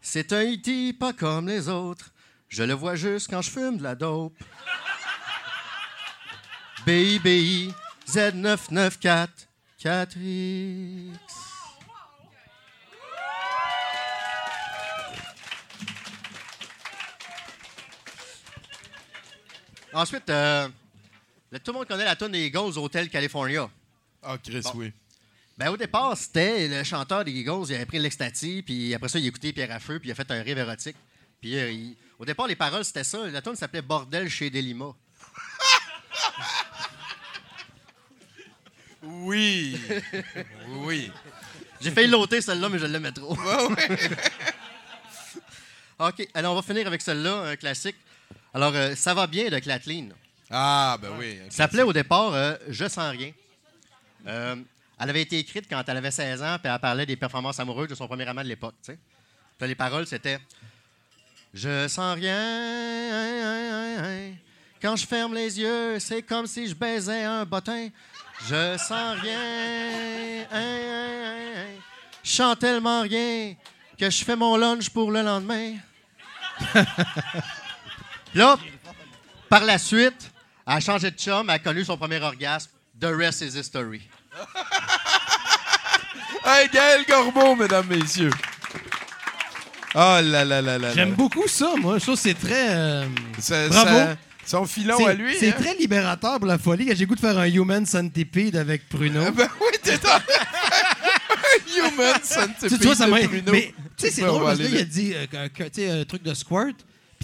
C'est 0.00 0.32
un 0.32 0.42
E.T. 0.42 0.92
pas 0.94 1.12
comme 1.12 1.48
les 1.48 1.68
autres. 1.68 2.12
Je 2.48 2.62
le 2.62 2.74
vois 2.74 2.94
juste 2.94 3.28
quand 3.28 3.42
je 3.42 3.50
fume 3.50 3.78
de 3.78 3.82
la 3.82 3.94
dope. 3.94 4.38
BIBI 6.86 7.72
Z994 8.08 9.28
4X. 9.82 11.12
Ensuite, 19.92 20.28
euh, 20.30 20.68
tout 21.64 21.72
le 21.72 21.72
monde 21.72 21.86
connaît 21.86 22.04
la 22.04 22.14
tune 22.16 22.28
des 22.28 22.46
Eagles 22.46 22.78
Hotel 22.78 23.08
California. 23.08 23.68
Ah, 24.22 24.36
Chris, 24.42 24.62
oui. 24.74 24.92
Ben, 25.58 25.70
au 25.70 25.76
départ, 25.76 26.16
c'était 26.16 26.68
le 26.68 26.84
chanteur 26.84 27.24
des 27.24 27.32
Eagles, 27.32 27.64
il 27.68 27.74
avait 27.74 27.84
pris 27.86 27.98
l'Extati, 27.98 28.62
puis 28.62 28.94
après 28.94 29.08
ça, 29.08 29.18
il 29.18 29.24
a 29.24 29.28
écouté 29.28 29.52
Pierre 29.52 29.72
à 29.72 29.80
Feu, 29.80 29.98
puis 29.98 30.08
il 30.08 30.12
a 30.12 30.14
fait 30.14 30.30
un 30.30 30.40
rêve 30.42 30.56
érotique. 30.58 30.96
Puis 31.40 31.58
euh, 31.58 31.70
il- 31.70 31.96
au 32.18 32.24
départ, 32.24 32.46
les 32.46 32.54
paroles, 32.56 32.84
c'était 32.84 33.02
ça. 33.04 33.26
La 33.28 33.42
tune 33.42 33.56
s'appelait 33.56 33.82
Bordel 33.82 34.28
chez 34.30 34.50
Delima. 34.50 34.86
Oui. 39.02 39.78
oui. 40.80 41.10
J'ai 41.80 41.90
failli 41.92 42.08
l'ôter, 42.08 42.40
celle-là, 42.40 42.68
mais 42.68 42.78
je 42.80 42.86
l'aimais 42.86 43.12
trop. 43.12 43.32
OK, 46.00 46.28
alors 46.34 46.52
on 46.52 46.56
va 46.56 46.62
finir 46.62 46.86
avec 46.86 47.00
celle-là, 47.00 47.42
un 47.42 47.56
classique. 47.56 47.96
Alors, 48.52 48.74
euh, 48.74 48.94
ça 48.96 49.14
va 49.14 49.26
bien 49.26 49.48
de 49.50 49.58
Kathleen. 49.60 50.12
Ah, 50.50 50.98
ben 51.00 51.10
oui. 51.18 51.38
Ça 51.50 51.58
s'appelait 51.58 51.82
au 51.84 51.92
départ 51.92 52.34
euh, 52.34 52.56
Je 52.68 52.88
sens 52.88 53.10
rien. 53.10 53.32
Euh, 54.26 54.56
elle 54.98 55.10
avait 55.10 55.22
été 55.22 55.38
écrite 55.38 55.66
quand 55.68 55.82
elle 55.86 55.96
avait 55.96 56.10
16 56.10 56.42
ans, 56.42 56.56
puis 56.62 56.72
elle 56.72 56.78
parlait 56.80 57.06
des 57.06 57.16
performances 57.16 57.60
amoureuses 57.60 57.88
de 57.88 57.94
son 57.94 58.08
premier 58.08 58.26
amant 58.26 58.42
de 58.42 58.48
l'époque. 58.48 58.74
les 59.60 59.74
paroles, 59.74 60.06
c'était 60.06 60.40
Je 61.54 61.86
sens 61.88 62.16
rien. 62.16 62.38
Quand 64.80 64.96
je 64.96 65.06
ferme 65.06 65.34
les 65.34 65.58
yeux, 65.58 65.98
c'est 65.98 66.22
comme 66.22 66.46
si 66.46 66.68
je 66.68 66.74
baisais 66.74 67.24
un 67.24 67.44
bottin. 67.44 67.88
Je 68.48 68.76
sens 68.76 69.18
rien. 69.20 70.46
Je 72.22 72.30
sens 72.30 72.58
tellement 72.58 73.02
rien 73.02 73.54
que 73.98 74.10
je 74.10 74.24
fais 74.24 74.36
mon 74.36 74.56
lunch 74.56 74.90
pour 74.90 75.10
le 75.10 75.22
lendemain. 75.22 75.74
Là, 78.34 78.58
par 79.48 79.64
la 79.64 79.78
suite, 79.78 80.30
elle 80.66 80.74
a 80.74 80.80
changé 80.80 81.10
de 81.10 81.16
chum, 81.16 81.48
a 81.48 81.58
connu 81.58 81.84
son 81.84 81.96
premier 81.96 82.20
orgasme. 82.20 82.70
The 83.00 83.06
rest 83.06 83.42
is 83.42 83.56
history. 83.56 84.02
Hey, 86.44 86.68
Gaël 86.72 87.04
Gorbeau, 87.06 87.56
mesdames, 87.56 87.86
messieurs. 87.88 88.30
Oh 89.94 89.98
là 90.22 90.44
là 90.44 90.62
là 90.62 90.78
là. 90.78 90.94
J'aime 90.94 91.10
là. 91.10 91.14
beaucoup 91.16 91.46
ça, 91.48 91.72
moi. 91.76 91.98
Je 91.98 92.04
trouve 92.04 92.14
que 92.14 92.20
c'est 92.20 92.38
très. 92.38 92.68
euh, 92.70 93.06
Ça- 93.38 93.68
Bravo. 93.68 93.90
ça- 93.98 94.16
Son 94.46 94.64
filon 94.64 94.96
C'est 94.96 95.08
à 95.08 95.12
lui. 95.14 95.36
c'est 95.38 95.48
hein? 95.50 95.54
très 95.58 95.74
libérateur 95.74 96.38
pour 96.38 96.46
la 96.46 96.56
folie. 96.56 96.88
J'ai 96.96 97.04
goût 97.04 97.14
de 97.14 97.20
faire 97.20 97.36
un 97.38 97.44
Human 97.46 97.84
Centipede 97.84 98.56
avec 98.56 98.88
Pruno. 98.88 99.24
Ah 99.26 99.30
ben 99.30 99.48
oui, 99.60 99.76
t'es 99.82 99.98
un 100.06 100.20
human 101.90 102.14
centipede. 102.22 102.70
tu, 102.70 102.78
tu 102.78 102.86
vois, 102.86 102.94
ça 102.94 103.04
de 103.06 103.10
m'a. 103.10 103.20
Bruno. 103.26 103.52
Mais 103.52 103.74
tu 103.98 104.06
sais, 104.06 104.10
c'est 104.10 104.22
on 104.24 104.28
drôle 104.28 104.42
va 104.44 104.48
parce 104.48 104.58
que 104.58 104.62
là, 104.62 104.68
aller 104.70 104.78
il 104.78 104.80
a 104.80 104.84
dit 104.84 105.12
euh, 105.14 105.26
que- 105.26 105.48
que, 105.64 105.68
tu 105.68 105.82
sais, 105.82 105.90
un 105.90 106.04
truc 106.04 106.22
de 106.22 106.32
squirt. 106.32 106.76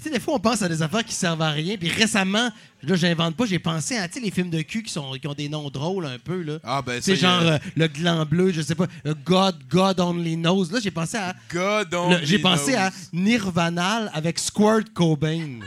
Sais, 0.05 0.11
des 0.11 0.19
fois, 0.19 0.35
on 0.35 0.39
pense 0.39 0.61
à 0.61 0.69
des 0.69 0.83
affaires 0.83 1.03
qui 1.03 1.15
servent 1.15 1.41
à 1.41 1.49
rien. 1.49 1.77
Puis 1.77 1.89
récemment, 1.89 2.51
là, 2.83 2.95
j'invente 2.95 3.35
pas, 3.35 3.47
j'ai 3.47 3.57
pensé 3.57 3.97
à 3.97 4.07
tu 4.07 4.13
sais, 4.13 4.19
les 4.19 4.29
films 4.29 4.51
de 4.51 4.61
cul 4.61 4.83
qui, 4.83 4.91
sont, 4.93 5.13
qui 5.13 5.27
ont 5.27 5.33
des 5.33 5.49
noms 5.49 5.67
drôles 5.71 6.05
un 6.05 6.19
peu. 6.19 6.43
là. 6.43 6.59
Ah 6.63 6.83
ben 6.83 7.01
C'est 7.01 7.15
genre 7.15 7.41
euh, 7.41 7.57
le 7.75 7.87
gland 7.87 8.23
bleu, 8.23 8.51
je 8.51 8.61
sais 8.61 8.75
pas, 8.75 8.85
euh, 9.07 9.15
God, 9.25 9.55
God 9.67 9.99
Only 9.99 10.35
Knows. 10.37 10.65
Là, 10.71 10.79
j'ai 10.83 10.91
pensé 10.91 11.17
à. 11.17 11.33
God 11.51 11.91
only 11.95 12.23
J'ai 12.23 12.37
pensé 12.37 12.73
knows. 12.73 12.81
à 12.81 12.91
Nirvanal 13.13 14.11
avec 14.13 14.37
Squirt 14.37 14.93
Cobain. 14.93 15.61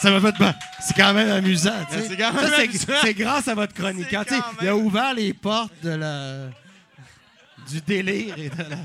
Ça 0.00 0.10
m'a 0.12 0.20
fait. 0.20 0.44
C'est 0.80 0.94
quand 0.96 1.12
même 1.12 1.30
amusant. 1.30 1.72
C'est 1.90 2.16
quand 2.16 2.32
même 2.32 2.44
Ça, 2.44 2.56
c'est- 2.56 2.62
amusant. 2.62 2.92
C'est 3.02 3.14
grâce 3.14 3.48
à 3.48 3.54
votre 3.56 3.74
chroniqueur. 3.74 4.24
Il 4.62 4.68
a 4.68 4.76
ouvert 4.76 5.12
les 5.12 5.32
portes 5.34 5.72
de 5.82 5.90
la 5.90 6.50
du 7.68 7.80
délire 7.80 8.34
et 8.38 8.48
de 8.48 8.56
la 8.70 8.76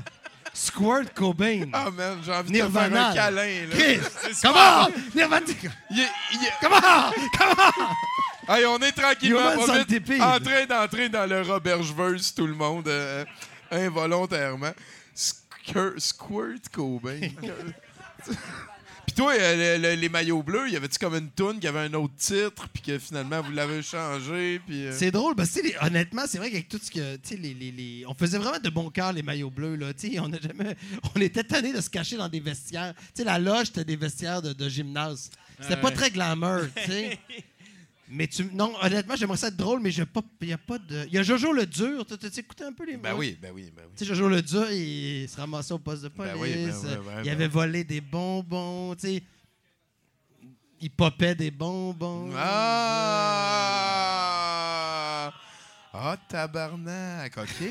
Squirt 0.54 1.12
Cobain. 1.14 1.66
Ah 1.72 1.90
man, 1.90 2.18
j'ai 2.24 2.32
envie 2.32 2.52
de 2.52 2.56
te 2.66 2.72
faire 2.72 2.82
un 3.10 3.14
câlin. 3.14 3.66
Là. 3.66 3.74
Chris, 3.76 4.00
comment? 4.42 4.84
super. 4.86 5.14
Nirvana. 5.14 5.46
Il 5.90 6.00
est- 6.00 6.52
Comment? 6.60 6.80
Comment? 7.36 8.54
Hey, 8.56 8.64
on 8.66 8.78
est 8.78 8.92
tranquillement 8.92 9.40
pas 9.56 9.66
vite 9.78 9.90
en 10.20 10.38
train 10.38 10.66
d'entrer 10.66 11.08
dans 11.08 11.26
le 11.26 11.42
Robergeverse, 11.42 12.34
tout 12.34 12.46
le 12.46 12.54
monde, 12.54 12.86
euh, 12.88 13.24
involontairement. 13.70 14.72
Squir- 15.14 15.98
Squirt 15.98 16.68
Cobain. 16.72 17.20
Puis 19.14 19.22
toi, 19.22 19.32
euh, 19.38 19.76
le- 19.78 19.82
le- 19.90 19.94
les 19.94 20.08
maillots 20.08 20.42
bleus, 20.42 20.68
y 20.70 20.76
avait-tu 20.76 20.98
comme 20.98 21.14
une 21.14 21.30
toune 21.30 21.60
qui 21.60 21.68
avait 21.68 21.78
un 21.78 21.94
autre 21.94 22.14
titre, 22.16 22.66
puis 22.72 22.82
que 22.82 22.98
finalement 22.98 23.40
vous 23.42 23.52
l'avez 23.52 23.80
changé, 23.80 24.60
puis... 24.66 24.86
euh, 24.86 24.92
C'est 24.92 25.12
drôle 25.12 25.36
parce 25.36 25.50
que 25.52 25.60
les- 25.60 25.76
honnêtement, 25.82 26.22
c'est 26.26 26.38
vrai 26.38 26.50
qu'avec 26.50 26.68
tout 26.68 26.80
ce 26.82 26.90
que 26.90 27.16
les, 27.36 27.54
les- 27.54 27.70
les- 27.70 28.04
on 28.08 28.14
faisait 28.14 28.38
vraiment 28.38 28.58
de 28.58 28.70
bon 28.70 28.90
cœur 28.90 29.12
les 29.12 29.22
maillots 29.22 29.50
bleus 29.50 29.76
là. 29.76 29.92
On 30.20 30.32
a 30.32 30.40
jamais, 30.40 30.76
on 31.14 31.20
était 31.20 31.44
tanné 31.44 31.72
de 31.72 31.80
se 31.80 31.88
cacher 31.90 32.16
dans 32.16 32.28
des 32.28 32.40
vestiaires. 32.40 32.92
Sais, 33.14 33.22
la 33.22 33.38
loge 33.38 33.66
c'était 33.66 33.84
des 33.84 33.96
vestiaires 33.96 34.42
de, 34.42 34.52
de 34.52 34.68
gymnase. 34.68 35.30
C'était 35.60 35.74
Ah 35.74 35.76
pas 35.76 35.92
très 35.92 36.10
glamour, 36.10 36.62
tu 36.74 36.90
sais. 36.90 37.18
Mais 38.08 38.26
tu, 38.26 38.44
non, 38.52 38.74
honnêtement, 38.82 39.16
j'aimerais 39.16 39.38
ça 39.38 39.48
être 39.48 39.56
drôle, 39.56 39.80
mais 39.80 39.90
il 39.90 39.96
n'y 40.42 40.52
a 40.52 40.58
pas 40.58 40.78
de. 40.78 41.06
Il 41.06 41.14
y 41.14 41.18
a 41.18 41.22
Jojo 41.22 41.52
le 41.52 41.64
dur. 41.66 42.04
Tu 42.06 42.14
as 42.14 42.38
écouté 42.38 42.64
un 42.64 42.72
peu 42.72 42.84
les 42.84 42.96
Ben 42.98 43.14
oui, 43.14 43.38
ben 43.40 43.50
oui, 43.54 43.72
ben 43.74 43.82
oui. 43.86 43.92
Tu 43.96 44.04
sais, 44.04 44.14
Jojo 44.14 44.28
le 44.28 44.42
dur, 44.42 44.70
il 44.70 45.26
se 45.28 45.36
ramassait 45.38 45.72
au 45.72 45.78
poste 45.78 46.02
de 46.02 46.08
police. 46.08 46.32
Ben 46.34 46.38
oui, 46.40 46.52
ben 46.54 46.74
oui, 46.74 46.80
ben 46.82 47.20
il 47.20 47.24
ben 47.24 47.32
avait 47.32 47.46
oui. 47.46 47.50
volé 47.50 47.82
des 47.84 48.00
bonbons, 48.02 48.94
tu 48.94 49.00
sais. 49.08 49.22
Il 50.80 50.90
popait 50.90 51.34
des 51.34 51.50
bonbons. 51.50 52.30
Ah! 52.36 53.64
Ah, 55.94 56.16
tabarnak, 56.28 57.38
OK. 57.38 57.62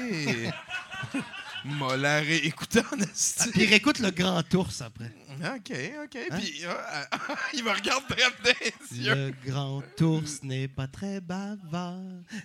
M'a 1.66 1.96
la 1.96 2.20
réécouté 2.20 2.82
en 2.92 3.00
esti. 3.00 3.50
Puis 3.52 3.64
il 3.64 3.70
réécoute 3.70 4.00
le 4.00 4.12
grand 4.12 4.44
ours 4.54 4.82
après. 4.82 5.12
OK, 5.32 5.72
OK. 6.04 6.18
Hein? 6.32 6.38
Puis 6.38 6.64
ah, 6.68 7.08
il 7.54 7.64
me 7.64 7.72
regarde 7.72 8.04
très 8.08 8.98
yeux. 8.98 9.16
Le 9.16 9.34
grand 9.46 9.82
ours 10.02 10.44
n'est 10.44 10.68
pas 10.68 10.88
très 10.88 11.22
bavard, 11.22 12.00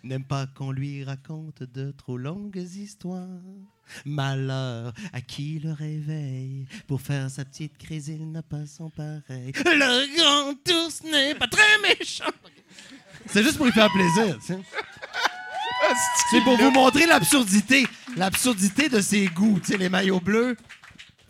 n'aime 0.04 0.24
pas 0.24 0.46
qu'on 0.46 0.70
lui 0.70 1.04
raconte 1.04 1.62
de 1.62 1.90
trop 1.90 2.16
longues 2.16 2.56
histoires. 2.56 3.26
Malheur 4.04 4.92
à 5.14 5.20
qui 5.22 5.58
le 5.58 5.72
réveille, 5.72 6.66
pour 6.86 7.00
faire 7.00 7.30
sa 7.30 7.44
petite 7.44 7.78
crise, 7.78 8.08
il 8.08 8.30
n'a 8.30 8.42
pas 8.42 8.66
son 8.66 8.90
pareil. 8.90 9.52
Le 9.54 10.16
grand 10.16 10.84
ours 10.84 11.02
n'est 11.04 11.34
pas 11.34 11.48
très 11.48 11.78
méchant. 11.82 12.24
C'est 13.26 13.42
juste 13.42 13.56
pour 13.56 13.66
lui 13.66 13.72
faire 13.72 13.90
plaisir, 13.90 14.38
tu 14.38 14.46
sais. 14.46 14.58
C'est 16.30 16.40
pour 16.42 16.56
vous 16.56 16.70
montrer 16.70 17.06
l'absurdité, 17.06 17.86
l'absurdité 18.16 18.88
de 18.88 19.00
ses 19.00 19.26
goûts. 19.26 19.58
Tu 19.60 19.72
sais, 19.72 19.78
les 19.78 19.88
maillots 19.88 20.20
bleus, 20.20 20.56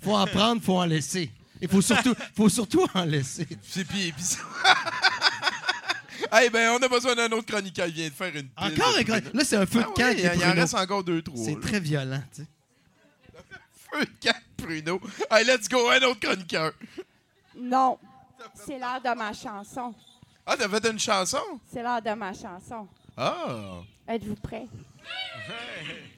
faut 0.02 0.16
en 0.16 0.26
prendre, 0.26 0.62
faut 0.62 0.78
en 0.78 0.84
laisser. 0.84 1.30
Il 1.60 1.68
faut 1.68 1.82
surtout, 1.82 2.14
faut 2.36 2.48
surtout 2.48 2.86
en 2.94 3.04
laisser. 3.04 3.46
C'est 3.62 3.84
puis, 3.84 4.12
puis 4.12 4.22
ça- 4.22 4.38
Eh 6.42 6.50
ben, 6.50 6.70
on 6.78 6.82
a 6.82 6.88
besoin 6.88 7.14
d'un 7.14 7.30
autre 7.32 7.46
chroniqueur. 7.46 7.86
Il 7.86 7.94
vient 7.94 8.08
de 8.08 8.12
faire 8.14 8.34
une 8.34 8.48
pile. 8.48 8.50
Encore 8.56 8.96
un 8.98 9.04
chroniqueur. 9.04 9.32
Là, 9.34 9.44
c'est 9.44 9.56
un 9.56 9.66
feu 9.66 9.80
Ah 9.84 9.88
de 9.88 9.92
camp 9.94 10.08
oui, 10.08 10.16
qui 10.16 10.22
il 10.38 10.44
en- 10.44 10.52
reste 10.54 10.74
encore 10.74 11.04
deux, 11.04 11.22
trois. 11.22 11.44
C'est 11.44 11.60
très 11.60 11.80
violent, 11.80 12.22
tu 12.34 12.42
sais. 12.42 12.48
Feu 13.92 14.04
de 14.04 14.28
camp, 14.28 14.36
Bruno. 14.58 15.00
Hey, 15.30 15.44
let's 15.46 15.68
go, 15.68 15.88
un 15.90 16.02
autre 16.02 16.20
chroniqueur. 16.20 16.72
Non. 17.56 17.98
C'est 18.54 18.78
l'heure 18.78 19.00
de 19.02 19.16
ma 19.16 19.32
chanson. 19.32 19.94
Ah, 20.46 20.56
t'as 20.56 20.68
fait 20.68 20.90
une 20.90 20.98
chanson? 20.98 21.38
C'est 21.72 21.82
l'heure 21.82 22.02
de 22.02 22.10
ma 22.10 22.32
chanson. 22.32 22.86
Ah! 23.20 23.82
Êtes-vous 24.06 24.36
prêts? 24.36 24.66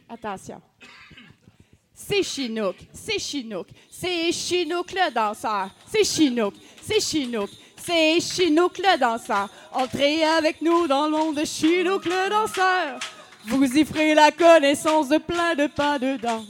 Attention. 0.07 0.61
C'est 1.95 2.23
Chinook, 2.23 2.77
c'est 2.93 3.19
Chinook, 3.19 3.69
c'est 3.91 4.33
Chinook 4.33 4.93
le 4.93 5.11
danseur, 5.11 5.71
c'est 5.87 6.05
Chinook, 6.05 6.55
c'est 6.83 7.01
Chinook, 7.01 7.49
c'est 7.77 8.21
Chinook 8.21 8.79
le 8.79 8.99
danseur. 8.99 9.49
Entrez 9.73 10.25
avec 10.25 10.61
nous 10.61 10.87
dans 10.87 11.07
le 11.07 11.13
monde 11.13 11.37
de 11.37 11.45
Chinook 11.45 12.05
le 12.05 12.29
danseur. 12.29 13.01
Vous 13.47 13.65
y 13.65 13.85
ferez 13.85 14.15
la 14.15 14.31
connaissance 14.31 15.09
de 15.09 15.19
plein 15.19 15.55
de 15.55 15.69
pas 15.69 15.99
de 15.99 16.17
danse. 16.17 16.45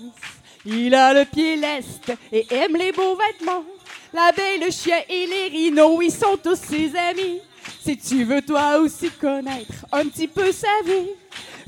Il 0.64 0.94
a 0.94 1.14
le 1.14 1.26
pied 1.26 1.57
leste 1.57 2.12
et 2.32 2.46
aime 2.53 2.76
les 2.76 2.90
beaux 2.90 3.16
vêtements. 3.16 3.64
L'abeille, 4.12 4.59
le 4.59 4.70
chien 4.72 4.98
et 5.09 5.26
les 5.26 5.48
rhinos, 5.48 6.01
ils 6.03 6.11
sont 6.11 6.36
tous 6.42 6.57
ses 6.57 6.96
amis. 6.96 7.40
Si 7.83 7.97
tu 7.97 8.24
veux 8.24 8.43
toi 8.43 8.78
aussi 8.78 9.11
connaître 9.11 9.87
un 9.91 10.05
petit 10.07 10.28
peu 10.28 10.53
sa 10.53 10.68
vie, 10.85 11.11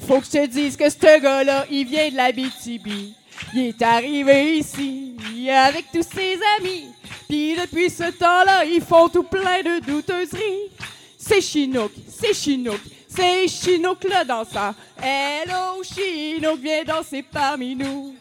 faut 0.07 0.21
que 0.21 0.27
je 0.27 0.31
te 0.31 0.47
dise 0.47 0.77
que 0.77 0.91
ce 0.91 1.21
gars-là, 1.21 1.65
il 1.71 1.87
vient 1.87 2.11
de 2.11 2.17
la 2.17 2.33
BTB. 2.33 3.15
Il 3.55 3.67
est 3.69 3.83
arrivé 3.83 4.59
ici 4.59 5.17
avec 5.51 5.87
tous 5.91 6.07
ses 6.15 6.39
amis. 6.59 6.87
Puis 7.29 7.57
depuis 7.57 7.89
ce 7.89 8.11
temps-là, 8.11 8.65
ils 8.67 8.83
font 8.83 9.09
tout 9.09 9.23
plein 9.23 9.63
de 9.63 9.81
douteuseries. 9.81 10.71
C'est 11.17 11.41
Chinook, 11.41 11.93
c'est 12.09 12.35
Chinook, 12.35 12.81
c'est 13.09 13.49
Chinook 13.49 14.05
le 14.05 14.25
danseur. 14.27 14.75
Hello 15.03 15.83
Chinook, 15.83 16.59
viens 16.61 16.85
danser 16.85 17.23
parmi 17.23 17.75
nous. 17.75 18.15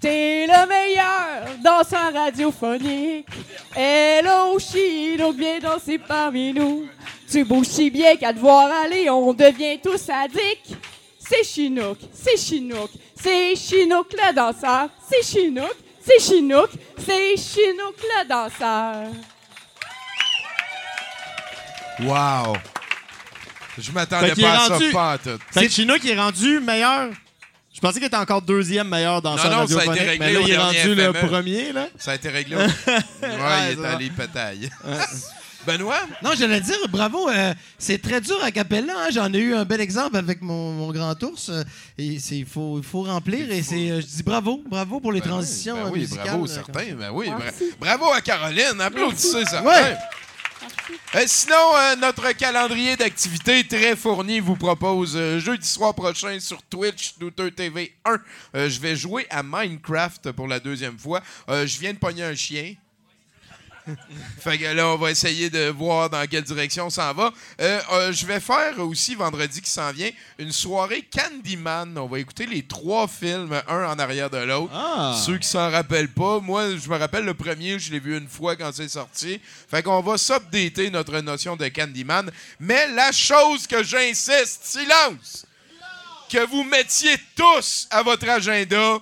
T'es 0.00 0.46
le 0.46 0.66
meilleur 0.66 1.56
danseur 1.62 2.12
radiophonique. 2.12 3.26
Hello 3.74 4.58
Chinook, 4.58 5.36
viens 5.36 5.58
danser 5.58 5.98
parmi 5.98 6.52
nous. 6.52 6.86
Tu 7.30 7.44
bouges 7.44 7.66
si 7.66 7.90
bien 7.90 8.16
qu'à 8.16 8.32
te 8.32 8.38
voir 8.38 8.70
aller, 8.84 9.08
on 9.08 9.32
devient 9.32 9.78
tous 9.82 10.08
addicts. 10.08 10.76
C'est 11.18 11.44
Chinook, 11.44 11.98
c'est 12.12 12.36
Chinook, 12.36 12.90
c'est 13.14 13.54
Chinook 13.54 14.12
le 14.12 14.34
danseur. 14.34 14.88
C'est 15.08 15.22
Chinook, 15.22 15.76
c'est 16.04 16.20
Chinook, 16.20 16.70
c'est 16.98 17.36
Chinook 17.36 17.94
le 18.02 18.28
danseur. 18.28 19.12
Wow! 22.00 22.56
Je 23.78 23.92
m'attendais 23.92 24.34
pas 24.34 24.52
à 24.52 24.66
ça, 24.66 24.74
rendu- 24.74 24.90
pas 24.90 25.18
que 25.54 25.68
Chinook 25.68 26.04
est 26.04 26.18
rendu 26.18 26.58
meilleur. 26.58 27.10
Je 27.72 27.78
pensais 27.80 27.98
qu'il 27.98 28.06
était 28.08 28.16
encore 28.16 28.42
deuxième 28.42 28.88
meilleur 28.88 29.22
dans 29.22 29.36
Non, 29.36 29.42
sa 29.42 29.48
non, 29.50 29.66
ça 29.68 29.80
a 29.80 29.84
été 29.84 30.04
réglé 30.04 30.18
mais 30.18 30.32
là, 30.32 30.40
il 30.42 30.50
est 30.50 30.58
rendu 30.58 30.94
le 30.96 31.12
premier, 31.12 31.72
là. 31.72 31.86
Ça 31.96 32.10
a 32.10 32.14
été 32.16 32.28
réglé. 32.28 32.56
ouais, 32.56 32.66
il 33.22 33.80
est 33.80 33.86
allé 33.86 34.10
pétaille. 34.10 34.68
Benoît? 35.66 36.00
Non, 36.22 36.30
j'allais 36.36 36.60
dire, 36.60 36.76
bravo, 36.88 37.28
euh, 37.28 37.54
c'est 37.78 38.00
très 38.00 38.20
dur 38.20 38.42
à 38.42 38.50
Capella. 38.50 38.94
hein. 38.96 39.08
J'en 39.12 39.32
ai 39.32 39.38
eu 39.38 39.54
un 39.54 39.64
bel 39.64 39.80
exemple 39.80 40.16
avec 40.16 40.40
mon, 40.42 40.72
mon 40.72 40.90
grand 40.92 41.20
ours. 41.22 41.48
euh, 41.50 41.62
et 41.98 42.06
il 42.30 42.46
faut, 42.46 42.78
il 42.78 42.84
faut 42.84 43.02
remplir. 43.02 43.50
Et 43.52 43.62
c'est, 43.62 43.90
euh, 43.90 44.00
je 44.00 44.06
dis 44.06 44.22
bravo, 44.22 44.62
bravo 44.66 45.00
pour 45.00 45.12
les 45.12 45.20
transitions 45.20 45.76
Ben 45.76 45.90
oui, 45.92 46.00
musicales. 46.00 46.24
bravo, 46.26 46.46
certain. 46.46 46.72
Ben 46.94 47.10
oui, 47.12 47.26
bra- 47.28 47.38
Merci. 47.38 47.72
bravo 47.78 48.10
à 48.12 48.20
Caroline. 48.20 48.80
Applaudissez 48.80 49.44
ça. 49.44 49.62
Ouais. 49.62 49.96
Euh, 51.14 51.24
sinon, 51.26 51.54
euh, 51.76 51.96
notre 51.96 52.30
calendrier 52.32 52.96
d'activités 52.96 53.66
très 53.66 53.96
fourni 53.96 54.40
vous 54.40 54.56
propose 54.56 55.14
euh, 55.16 55.38
jeudi 55.40 55.66
soir 55.66 55.94
prochain 55.94 56.38
sur 56.40 56.62
Twitch, 56.62 57.14
Douteux 57.18 57.50
TV 57.50 57.94
1. 58.04 58.16
euh, 58.54 58.68
je 58.68 58.78
vais 58.80 58.94
jouer 58.96 59.26
à 59.30 59.42
Minecraft 59.42 60.32
pour 60.32 60.46
la 60.48 60.60
deuxième 60.60 60.98
fois. 60.98 61.20
Euh, 61.48 61.66
je 61.66 61.78
viens 61.80 61.92
de 61.92 61.98
pogner 61.98 62.22
un 62.24 62.34
chien. 62.34 62.74
fait 64.40 64.58
que 64.58 64.64
là, 64.64 64.88
on 64.88 64.96
va 64.96 65.10
essayer 65.10 65.50
de 65.50 65.68
voir 65.68 66.10
dans 66.10 66.26
quelle 66.26 66.44
direction 66.44 66.86
on 66.86 66.90
s'en 66.90 67.12
va. 67.12 67.32
Euh, 67.60 67.80
euh, 67.92 68.12
je 68.12 68.26
vais 68.26 68.40
faire 68.40 68.78
aussi, 68.78 69.14
vendredi 69.14 69.60
qui 69.60 69.70
s'en 69.70 69.92
vient, 69.92 70.10
une 70.38 70.52
soirée 70.52 71.02
Candyman. 71.02 71.96
On 71.98 72.06
va 72.06 72.18
écouter 72.18 72.46
les 72.46 72.62
trois 72.62 73.08
films, 73.08 73.60
un 73.68 73.84
en 73.84 73.98
arrière 73.98 74.30
de 74.30 74.38
l'autre. 74.38 74.72
Ah. 74.74 75.18
Ceux 75.24 75.38
qui 75.38 75.48
s'en 75.48 75.70
rappellent 75.70 76.12
pas, 76.12 76.40
moi, 76.40 76.76
je 76.76 76.88
me 76.88 76.96
rappelle 76.96 77.24
le 77.24 77.34
premier, 77.34 77.78
je 77.78 77.90
l'ai 77.92 78.00
vu 78.00 78.16
une 78.16 78.28
fois 78.28 78.56
quand 78.56 78.70
c'est 78.72 78.88
sorti. 78.88 79.40
Fait 79.70 79.82
qu'on 79.82 80.00
va 80.00 80.18
s'updater 80.18 80.90
notre 80.90 81.18
notion 81.20 81.56
de 81.56 81.68
Candyman. 81.68 82.30
Mais 82.58 82.88
la 82.88 83.12
chose 83.12 83.66
que 83.66 83.82
j'insiste, 83.82 84.64
silence, 84.64 85.46
que 86.30 86.46
vous 86.46 86.62
mettiez 86.62 87.16
tous 87.34 87.88
à 87.90 88.02
votre 88.02 88.28
agenda, 88.28 88.98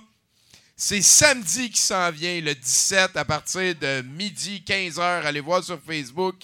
c'est 0.81 1.01
samedi 1.01 1.69
qui 1.69 1.81
s'en 1.81 2.09
vient, 2.09 2.39
le 2.39 2.55
17, 2.55 3.17
à 3.17 3.25
partir 3.25 3.75
de 3.75 4.01
midi, 4.01 4.63
15h. 4.65 5.25
Allez 5.25 5.41
voir 5.41 5.61
sur 5.61 5.77
Facebook. 5.85 6.35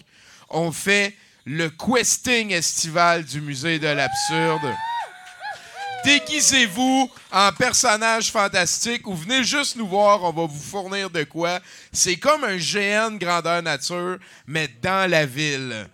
on 0.49 0.73
fait 0.73 1.15
le 1.45 1.69
questing 1.69 2.51
estival 2.51 3.23
du 3.23 3.39
musée 3.39 3.79
de 3.79 3.87
l'absurde. 3.87 4.75
Déguisez-vous 6.03 7.09
en 7.31 7.53
personnage 7.53 8.29
fantastique 8.29 9.07
ou 9.07 9.15
venez 9.15 9.45
juste 9.45 9.77
nous 9.77 9.87
voir, 9.87 10.21
on 10.23 10.33
va 10.33 10.45
vous 10.45 10.61
fournir 10.61 11.09
de 11.09 11.23
quoi. 11.23 11.61
C'est 11.93 12.17
comme 12.17 12.43
un 12.43 12.57
GN 12.57 13.17
grandeur 13.17 13.63
nature, 13.63 14.17
mais 14.47 14.67
dans 14.81 15.09
la 15.09 15.25
ville. 15.25 15.87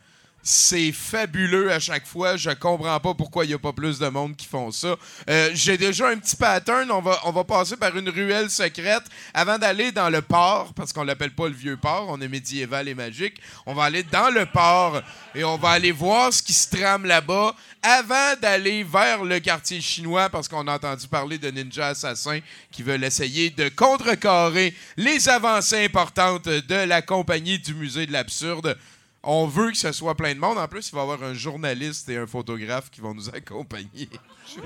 C'est 0.43 0.91
fabuleux 0.91 1.71
à 1.71 1.79
chaque 1.79 2.07
fois. 2.07 2.35
Je 2.35 2.49
comprends 2.51 2.99
pas 2.99 3.13
pourquoi 3.13 3.45
il 3.45 3.49
n'y 3.49 3.53
a 3.53 3.59
pas 3.59 3.73
plus 3.73 3.99
de 3.99 4.07
monde 4.07 4.35
qui 4.35 4.47
font 4.47 4.71
ça. 4.71 4.95
Euh, 5.29 5.51
J'ai 5.53 5.77
déjà 5.77 6.09
un 6.09 6.17
petit 6.17 6.35
pattern. 6.35 6.89
On 6.91 7.01
va, 7.01 7.43
passer 7.43 7.77
par 7.77 7.95
une 7.95 8.09
ruelle 8.09 8.49
secrète 8.49 9.03
avant 9.33 9.57
d'aller 9.57 9.91
dans 9.91 10.09
le 10.09 10.21
port, 10.21 10.73
parce 10.73 10.93
qu'on 10.93 11.03
l'appelle 11.03 11.31
pas 11.31 11.47
le 11.47 11.53
vieux 11.53 11.77
port, 11.77 12.07
on 12.09 12.21
est 12.21 12.27
médiéval 12.27 12.87
et 12.87 12.95
magique. 12.95 13.41
On 13.65 13.73
va 13.73 13.85
aller 13.85 14.03
dans 14.03 14.29
le 14.29 14.45
port 14.45 15.01
et 15.35 15.43
on 15.43 15.57
va 15.57 15.69
aller 15.69 15.91
voir 15.91 16.31
ce 16.31 16.41
qui 16.41 16.53
se 16.53 16.69
trame 16.69 17.05
là-bas 17.05 17.55
avant 17.83 18.35
d'aller 18.41 18.83
vers 18.83 19.23
le 19.23 19.39
quartier 19.39 19.81
chinois, 19.81 20.29
parce 20.29 20.47
qu'on 20.47 20.67
a 20.67 20.75
entendu 20.75 21.07
parler 21.07 21.37
de 21.37 21.49
ninjas 21.49 21.89
assassins 21.89 22.39
qui 22.71 22.83
veulent 22.83 23.03
essayer 23.03 23.49
de 23.49 23.69
contrecarrer 23.69 24.73
les 24.97 25.29
avancées 25.29 25.85
importantes 25.85 26.47
de 26.47 26.75
la 26.85 27.01
compagnie 27.01 27.59
du 27.59 27.73
musée 27.73 28.05
de 28.05 28.11
l'absurde. 28.11 28.77
On 29.23 29.45
veut 29.45 29.69
que 29.71 29.77
ce 29.77 29.91
soit 29.91 30.15
plein 30.15 30.33
de 30.33 30.39
monde. 30.39 30.57
En 30.57 30.67
plus, 30.67 30.89
il 30.89 30.95
va 30.95 31.01
y 31.01 31.03
avoir 31.03 31.21
un 31.23 31.33
journaliste 31.35 32.09
et 32.09 32.17
un 32.17 32.25
photographe 32.25 32.89
qui 32.89 33.01
vont 33.01 33.13
nous 33.13 33.29
accompagner. 33.29 34.09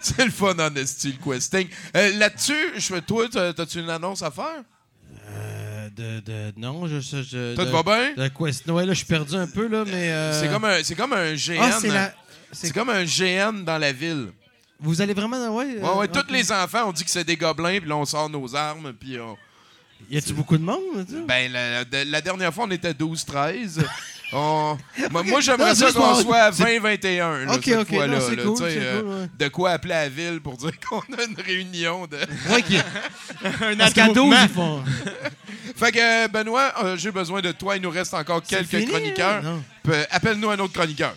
C'est 0.00 0.24
le 0.24 0.30
fun 0.30 0.54
en 0.58 0.74
esti, 0.76 1.12
le 1.18 1.32
questing. 1.32 1.68
Euh, 1.96 2.16
Là-dessus, 2.18 2.72
je- 2.76 2.96
toi, 3.00 3.28
t'as- 3.30 3.52
t'as-tu 3.54 3.80
une 3.80 3.90
annonce 3.90 4.22
à 4.22 4.30
faire? 4.30 4.62
Euh, 5.28 5.88
de, 5.90 6.20
de- 6.20 6.52
non, 6.56 6.86
je. 6.86 7.00
je, 7.00 7.22
je 7.22 7.54
Tout 7.54 7.64
de- 7.64 7.70
va 7.70 7.82
bien? 7.82 8.14
de 8.24 8.28
quest- 8.28 8.68
Ouais, 8.70 8.84
là, 8.84 8.92
je 8.92 8.98
suis 8.98 9.06
perdu 9.06 9.34
un 9.36 9.46
peu, 9.46 9.66
là, 9.68 9.84
mais. 9.86 10.10
euh, 10.12 10.40
C'est 10.40 10.48
comme 10.48 10.64
un, 10.64 10.82
c'est 10.82 10.94
comme 10.94 11.12
un 11.12 11.34
GN. 11.34 11.58
Ah, 11.60 11.78
c'est 11.80 11.88
la. 11.88 12.12
C'est 12.52 12.72
comme 12.72 12.90
un 12.90 13.04
GN 13.04 13.64
dans 13.64 13.78
la 13.78 13.92
ville. 13.92 14.32
Vous 14.80 15.00
allez 15.00 15.14
vraiment. 15.14 15.56
Ouais, 15.56 15.76
Ouais, 15.80 15.94
ouais, 15.96 16.08
tous 16.08 16.30
les 16.30 16.52
enfants, 16.52 16.88
on 16.88 16.92
dit 16.92 17.04
que 17.04 17.10
c'est 17.10 17.24
des 17.24 17.36
gobelins, 17.36 17.78
puis 17.80 17.88
là, 17.88 17.96
on 17.96 18.04
sort 18.04 18.28
nos 18.28 18.54
armes, 18.54 18.92
puis 18.92 19.18
on... 19.18 19.36
Y 20.10 20.18
a-tu 20.18 20.32
beaucoup 20.32 20.56
de 20.58 20.62
monde? 20.62 21.06
Ben, 21.26 21.50
la, 21.52 21.84
de- 21.84 22.10
la 22.10 22.20
dernière 22.20 22.52
fois, 22.52 22.64
on 22.66 22.70
était 22.70 22.92
12-13. 22.92 23.82
On- 24.36 24.76
Moi, 25.12 25.22
moi, 25.22 25.40
j'aimerais 25.40 25.76
ça 25.76 25.92
qu'on 25.92 26.14
soit 26.16 26.38
à 26.44 26.50
c'est- 26.52 26.64
20-21, 26.80 27.44
là, 27.46 27.54
Ok, 27.54 27.64
cette 27.66 27.78
ok, 27.78 27.88
fois-là. 27.94 28.18
là, 28.18 28.42
cool, 28.42 28.56
euh, 28.62 29.02
ouais. 29.22 29.28
De 29.38 29.48
quoi 29.48 29.70
appeler 29.72 29.94
à 29.94 30.02
la 30.04 30.08
ville 30.08 30.40
pour 30.40 30.56
dire 30.56 30.72
qu'on 30.88 30.98
a 30.98 31.22
une 31.28 31.36
réunion 31.40 32.06
de... 32.08 32.16
Qui- 32.66 32.78
Un 33.44 33.76
Parce 33.76 33.92
qu'à 33.92 34.08
12, 34.08 34.32
attroupement. 34.34 34.42
ils 34.42 34.48
font. 34.48 34.82
Fait 35.76 35.92
que, 35.92 36.26
Benoît, 36.28 36.72
euh, 36.82 36.96
j'ai 36.96 37.12
besoin 37.12 37.40
de 37.42 37.52
toi. 37.52 37.76
Il 37.76 37.82
nous 37.82 37.90
reste 37.90 38.12
encore 38.14 38.42
quelques 38.42 38.66
fini, 38.66 38.86
chroniqueurs. 38.86 39.44
hein? 39.46 39.62
Pe- 39.84 40.06
Appelle-nous 40.10 40.50
un 40.50 40.58
autre 40.58 40.72
chroniqueur. 40.72 41.14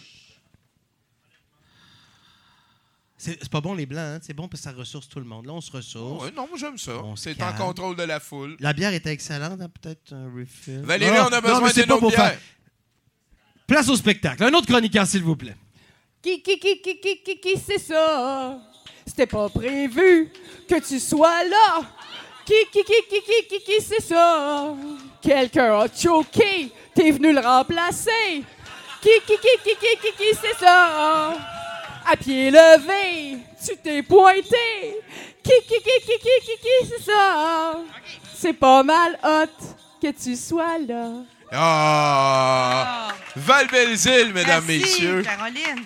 C'est 3.41 3.49
pas 3.49 3.61
bon, 3.61 3.73
les 3.75 3.85
blancs, 3.85 3.99
hein? 4.15 4.19
C'est 4.21 4.33
bon 4.33 4.47
parce 4.47 4.61
que 4.63 4.69
ça 4.69 4.75
ressource 4.75 5.09
tout 5.09 5.19
le 5.19 5.25
monde. 5.25 5.45
Là, 5.45 5.53
on 5.53 5.61
se 5.61 5.71
ressource. 5.71 6.23
Ouais, 6.23 6.31
non, 6.31 6.47
moi, 6.47 6.57
j'aime 6.57 6.77
ça. 6.77 6.93
C'est 7.15 7.41
en 7.43 7.53
contrôle 7.53 7.95
de 7.95 8.03
la 8.03 8.19
foule. 8.19 8.55
La 8.59 8.73
bière 8.73 8.93
était 8.93 9.11
excellente, 9.11 9.59
hein? 9.61 9.69
peut-être 9.81 10.13
un 10.13 10.31
refill. 10.33 10.79
Valérie, 10.83 11.17
Non, 11.17 11.25
on 11.29 11.33
a 11.33 11.41
besoin 11.41 11.71
d'une 11.71 11.83
pas 11.85 11.93
autre 11.93 11.99
pour 11.99 12.09
bière. 12.09 12.29
faire- 12.29 12.39
Place 13.67 13.89
au 13.89 13.95
spectacle. 13.97 14.43
Un 14.43 14.53
autre 14.53 14.67
chroniqueur, 14.67 15.05
s'il 15.05 15.23
vous 15.23 15.35
plaît. 15.35 15.55
Qui, 16.21 16.41
qui, 16.41 16.57
qui, 16.59 16.81
qui, 16.81 16.99
qui, 16.99 17.21
qui, 17.23 17.39
qui, 17.39 17.57
c'est 17.59 17.79
ça? 17.79 18.59
C'était 19.05 19.27
pas 19.27 19.49
prévu 19.49 20.31
que 20.69 20.79
tu 20.87 20.99
sois 20.99 21.43
là. 21.43 21.81
Qui, 22.45 22.53
qui, 22.71 22.83
qui, 22.83 22.93
qui, 23.09 23.21
qui, 23.21 23.47
qui, 23.49 23.59
qui, 23.63 23.81
c'est 23.81 24.01
ça? 24.01 24.73
Quelqu'un 25.21 25.79
a 25.81 25.87
choqué. 25.93 26.71
T'es 26.95 27.11
venu 27.11 27.33
le 27.33 27.39
remplacer. 27.41 28.43
Qui, 29.01 29.09
qui, 29.27 29.33
qui, 29.33 29.63
qui, 29.63 29.75
qui, 29.75 29.97
qui, 30.01 30.11
qui, 30.17 30.37
c'est 30.41 30.57
ça? 30.65 31.37
À 32.09 32.15
pied 32.15 32.51
levé, 32.51 33.37
tu 33.65 33.75
t'es 33.77 34.01
pointé. 34.01 34.95
Qui, 35.43 35.51
qui, 35.67 35.75
qui, 35.75 35.99
qui, 36.05 36.19
qui, 36.19 36.39
qui, 36.45 36.57
qui, 36.61 36.89
c'est 36.89 37.11
ça? 37.11 37.75
C'est 38.33 38.53
pas 38.53 38.81
mal 38.83 39.19
hot 39.23 39.75
que 40.01 40.11
tu 40.11 40.35
sois 40.35 40.77
là. 40.79 41.11
Ah! 41.51 43.09
Val 43.35 43.67
Belzile, 43.67 44.31
mesdames, 44.33 44.63
Merci, 44.65 44.79
messieurs. 44.85 45.21
Caroline. 45.23 45.85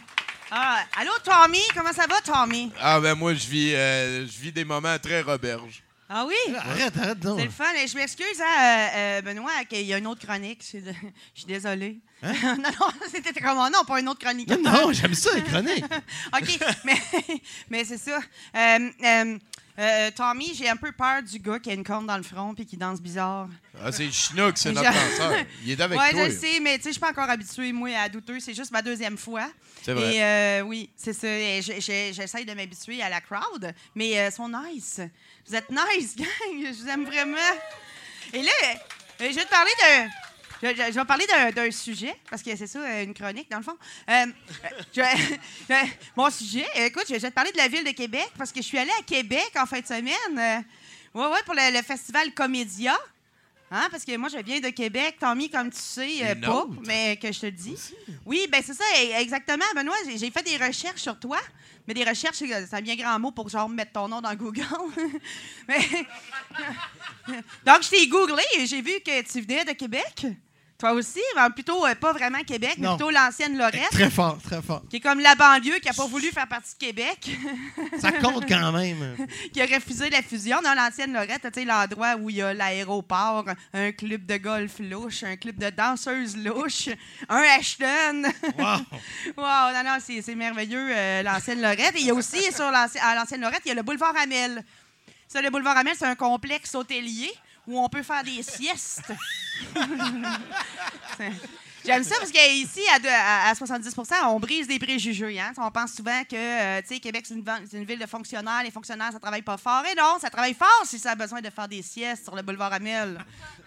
Ah, 0.52 0.80
allô, 1.00 1.12
Tommy? 1.24 1.62
Comment 1.76 1.94
ça 1.94 2.06
va, 2.08 2.16
Tommy? 2.22 2.72
Ah, 2.80 3.00
ben 3.00 3.16
moi, 3.16 3.34
je 3.34 3.48
vis, 3.48 3.74
euh, 3.74 4.28
je 4.28 4.42
vis 4.42 4.52
des 4.52 4.66
moments 4.66 4.98
très 5.00 5.22
roberges. 5.22 5.82
Ah 6.14 6.26
oui? 6.28 6.36
Arrête, 6.58 6.98
arrête, 6.98 7.24
non. 7.24 7.38
C'est 7.38 7.46
le 7.46 7.52
fun. 7.52 7.74
Et 7.82 7.88
je 7.88 7.96
m'excuse, 7.96 8.42
hein, 8.42 8.44
euh, 8.60 8.88
euh, 8.96 9.22
Benoît, 9.22 9.64
qu'il 9.70 9.84
y 9.84 9.94
a 9.94 9.98
une 9.98 10.08
autre 10.08 10.28
chronique. 10.28 10.62
Je 10.62 10.80
suis 11.34 11.46
désolée. 11.48 12.02
non, 12.22 12.58
non, 12.58 12.88
c'était 13.10 13.40
comme 13.40 13.56
non, 13.58 13.86
pas 13.88 14.02
une 14.02 14.10
autre 14.10 14.20
chronique. 14.20 14.50
Non, 14.50 14.58
non, 14.62 14.92
j'aime 14.92 15.14
ça, 15.14 15.34
les 15.34 15.42
chroniques. 15.42 15.86
OK, 16.36 16.60
mais, 16.84 16.98
mais 17.70 17.86
c'est 17.86 17.98
ça. 17.98 18.20
Euh, 18.58 19.38
euh, 19.82 20.08
euh, 20.08 20.12
Tommy, 20.16 20.54
j'ai 20.56 20.70
un 20.70 20.76
peu 20.76 20.92
peur 20.92 21.24
du 21.24 21.40
gars 21.40 21.60
qui 21.60 21.70
a 21.72 21.74
une 21.74 21.84
corne 21.84 22.06
dans 22.06 22.18
le 22.18 22.24
front 22.24 22.54
puis 22.54 22.66
qui 22.66 22.78
danse 22.78 23.02
bizarre. 23.02 23.48
Ah, 23.84 23.92
c'est 23.92 24.10
Chinook, 24.12 24.58
c'est 24.58 24.70
Je- 24.74 24.76
notre 24.76 24.92
danseur. 24.92 25.34
Il 25.66 25.72
est 25.72 25.82
avec 25.82 26.00
ouais, 26.00 26.12
toi. 26.12 26.20
je 26.26 26.26
le 26.30 26.38
sais, 26.38 26.60
mais 26.62 26.78
tu 26.78 26.84
sais, 26.84 26.90
je 26.90 26.94
suis 26.94 27.00
pas 27.02 27.10
encore 27.10 27.30
habituée, 27.30 27.72
moi, 27.74 27.90
à 27.98 28.08
douteux. 28.10 28.40
C'est 28.40 28.54
juste 28.54 28.72
ma 28.72 28.82
deuxième 28.82 29.18
fois. 29.18 29.50
C'est 29.84 29.94
vrai. 29.94 30.16
Et 30.16 30.24
euh, 30.24 30.62
oui, 30.62 30.90
c'est 30.96 31.14
ça. 31.14 31.28
Je- 31.28 31.80
je- 31.80 32.12
J'essaye 32.14 32.46
de 32.46 32.54
m'habituer 32.54 33.02
à 33.02 33.10
la 33.10 33.20
crowd, 33.22 33.74
mais 33.96 34.20
euh, 34.20 34.28
ils 34.30 34.32
sont 34.32 34.50
nice. 34.50 35.02
Vous 35.48 35.56
êtes 35.56 35.70
nice, 35.70 36.16
gang. 36.18 36.28
Je 36.56 36.82
vous 36.84 36.88
aime 36.90 37.06
vraiment. 37.06 37.38
Et 38.34 38.44
là, 38.44 38.52
je 39.20 39.26
vais 39.26 39.44
te 39.46 39.50
parler 39.50 39.72
d'un. 39.82 40.08
Je, 40.62 40.68
je- 40.70 40.92
je 40.92 41.00
vais 41.00 41.06
parler 41.06 41.26
d'un- 41.54 41.72
sujet, 41.72 42.16
parce 42.30 42.44
que 42.44 42.56
c'est 42.56 42.68
ça, 42.68 42.80
euh, 42.80 43.04
une 43.04 43.14
chronique, 43.14 43.50
dans 43.50 43.58
le 43.58 43.64
fond. 43.64 43.78
Euh, 44.10 44.26
je- 44.96 45.02
mon 46.16 46.30
sujet, 46.30 46.66
écoute, 46.76 47.06
je 47.10 47.16
vais 47.16 47.30
te 47.30 47.34
parler 47.34 47.52
de 47.52 47.58
la 47.58 47.68
ville 47.68 47.84
de 47.84 47.92
Québec, 47.92 48.30
parce 48.38 48.52
que 48.52 48.62
je 48.62 48.66
suis 48.68 48.78
allée 48.78 48.92
à 49.00 49.04
Québec 49.04 49.52
en 49.60 49.66
fin 49.66 49.80
de 49.80 49.88
semaine. 49.88 50.38
euh, 50.38 50.60
ouais, 51.20 51.28
ouais, 51.34 51.44
pour 51.46 51.54
le, 51.56 51.76
le 51.76 51.82
festival 51.84 52.32
Comédia. 52.34 52.98
Hein, 53.74 53.88
parce 53.90 54.04
que 54.04 54.16
moi, 54.18 54.28
je 54.28 54.38
viens 54.40 54.60
de 54.60 54.68
Québec, 54.70 55.16
Tommy, 55.18 55.50
comme 55.50 55.72
tu 55.72 55.80
sais, 55.80 56.10
euh, 56.24 56.36
pas, 56.36 56.66
mais 56.86 57.16
que 57.18 57.32
je 57.32 57.40
te 57.40 57.46
le 57.46 57.54
dis. 57.54 57.78
Oui, 58.26 58.46
ben 58.52 58.62
c'est 58.66 58.74
ça, 58.74 58.84
e- 59.02 59.22
exactement. 59.22 59.64
Benoît, 59.74 59.96
j'ai- 60.18 60.30
fait 60.30 60.44
des 60.44 60.58
recherches 60.58 61.00
sur 61.02 61.18
toi, 61.18 61.40
mais 61.88 61.94
des 61.94 62.04
recherches, 62.04 62.36
c'est 62.36 62.48
c'est 62.68 62.74
un 62.76 62.82
bien 62.82 62.98
grand 62.98 63.18
mot 63.18 63.32
pour 63.32 63.48
genre 63.48 63.70
mettre 63.70 63.94
ton 63.94 64.10
nom 64.10 64.20
dans 64.20 64.36
Google. 64.36 64.66
Mais- 65.70 65.78
Donc, 67.66 67.84
je 67.84 67.90
t'ai 67.90 68.08
googlé 68.08 68.44
et 68.58 68.66
j'ai 68.68 68.82
vu 68.82 68.92
que 69.06 69.22
tu 69.22 69.40
venais 69.42 69.64
de 69.64 69.72
Québec. 69.72 70.26
Toi 70.82 70.94
aussi, 70.94 71.20
plutôt 71.54 71.86
euh, 71.86 71.94
pas 71.94 72.12
vraiment 72.12 72.40
Québec, 72.40 72.74
mais 72.80 72.88
Non. 72.88 72.96
plutôt 72.96 73.12
l'ancienne 73.12 73.56
Lorette, 73.56 73.92
Très 73.92 74.10
fort, 74.10 74.40
très 74.44 74.64
fort. 74.64 74.82
qui 74.90 74.96
est 74.96 75.00
comme 75.00 75.20
la 75.20 75.36
banlieue 75.36 75.78
qui 75.78 75.88
n'a 75.88 75.94
pas 75.94 76.08
voulu 76.08 76.32
faire 76.32 76.48
partie 76.48 76.74
de 76.74 76.80
Québec. 76.88 77.30
Ça 78.00 78.12
compte 78.14 78.48
quand 78.48 78.72
même. 78.72 79.16
qui 79.54 79.62
a 79.62 79.68
refusé 79.68 80.10
la 80.10 80.24
fusion 80.24 80.60
dans 80.64 80.74
l'ancienne 80.74 81.14
Lorette, 81.14 81.44
tu 81.54 81.60
sais, 81.60 81.66
l'endroit 81.66 82.16
où 82.16 82.32
il 82.32 82.38
y 82.38 82.42
a 82.42 82.56
l'aéroport, 82.56 83.46
un 83.76 83.92
club 83.92 84.26
de 84.26 84.38
golf 84.38 84.80
louche, 84.80 85.22
un 85.22 85.36
club 85.36 85.58
de 85.58 85.70
danseuses 85.70 86.36
louche, 86.36 86.90
un 87.30 87.44
Ashton. 87.60 88.24
Wow. 88.58 88.66
wow, 89.38 89.74
non, 89.76 89.84
non, 89.86 89.98
c'est 90.04 90.24
c'est 90.24 90.34
merveilleux, 90.34 90.88
euh, 90.90 91.22
l'ancienne 91.22 91.62
Lorette. 91.62 91.96
Et 91.96 92.00
il 92.00 92.08
y 92.08 92.10
a 92.10 92.16
aussi, 92.16 92.42
sur 92.52 92.66
à 92.66 93.16
l'ancienne 93.16 93.42
Lorette, 93.42 93.62
il 93.66 93.70
y 93.70 93.72
a 93.72 93.76
le 93.76 93.84
boulevard 93.84 94.16
Amel. 94.20 94.66
Ça, 95.28 95.44
le 95.44 95.52
boulevard 95.52 95.78
Amel, 95.78 95.94
c'est 95.96 96.08
un 96.08 96.16
complexe 96.16 96.74
hôtelier 96.74 97.32
où 97.68 97.80
on 97.80 97.90
peut 97.90 98.04
faire 98.04 98.24
des 98.24 98.44
siestes. 98.44 99.14
J'aime 101.84 102.04
ça 102.04 102.16
parce 102.20 102.32
qu'ici, 102.32 102.82
à, 102.94 103.00
de- 103.00 103.08
à, 103.08 103.50
à 103.50 103.54
70% 103.54 104.14
on 104.28 104.40
brise 104.40 104.68
des 104.68 104.78
préjugés. 104.78 105.40
Hein? 105.40 105.52
On 105.58 105.72
pense 105.72 105.94
souvent 105.94 106.24
que 106.24 106.36
euh, 106.36 107.00
Québec, 107.02 107.26
c'est 107.28 107.34
une, 107.34 107.86
ville 107.86 108.00
de 108.00 108.06
fonctionnaires. 108.06 108.62
Les 108.64 108.72
fonctionnaires, 108.72 109.12
ça 109.12 109.20
travaille 109.20 109.42
pas 109.42 109.58
fort. 109.58 109.84
Et 109.92 109.96
non, 109.96 110.18
ça 110.20 110.30
travaille 110.30 110.54
fort 110.54 110.84
si 110.86 111.00
ça 111.00 111.12
a 111.12 111.16
besoin 111.16 111.42
de 111.42 111.50
faire 111.50 111.68
des 111.68 111.82
siestes 111.82 112.24
sur 112.26 112.36
le 112.36 112.44
boulevard 112.44 112.74
Amel. 112.74 113.24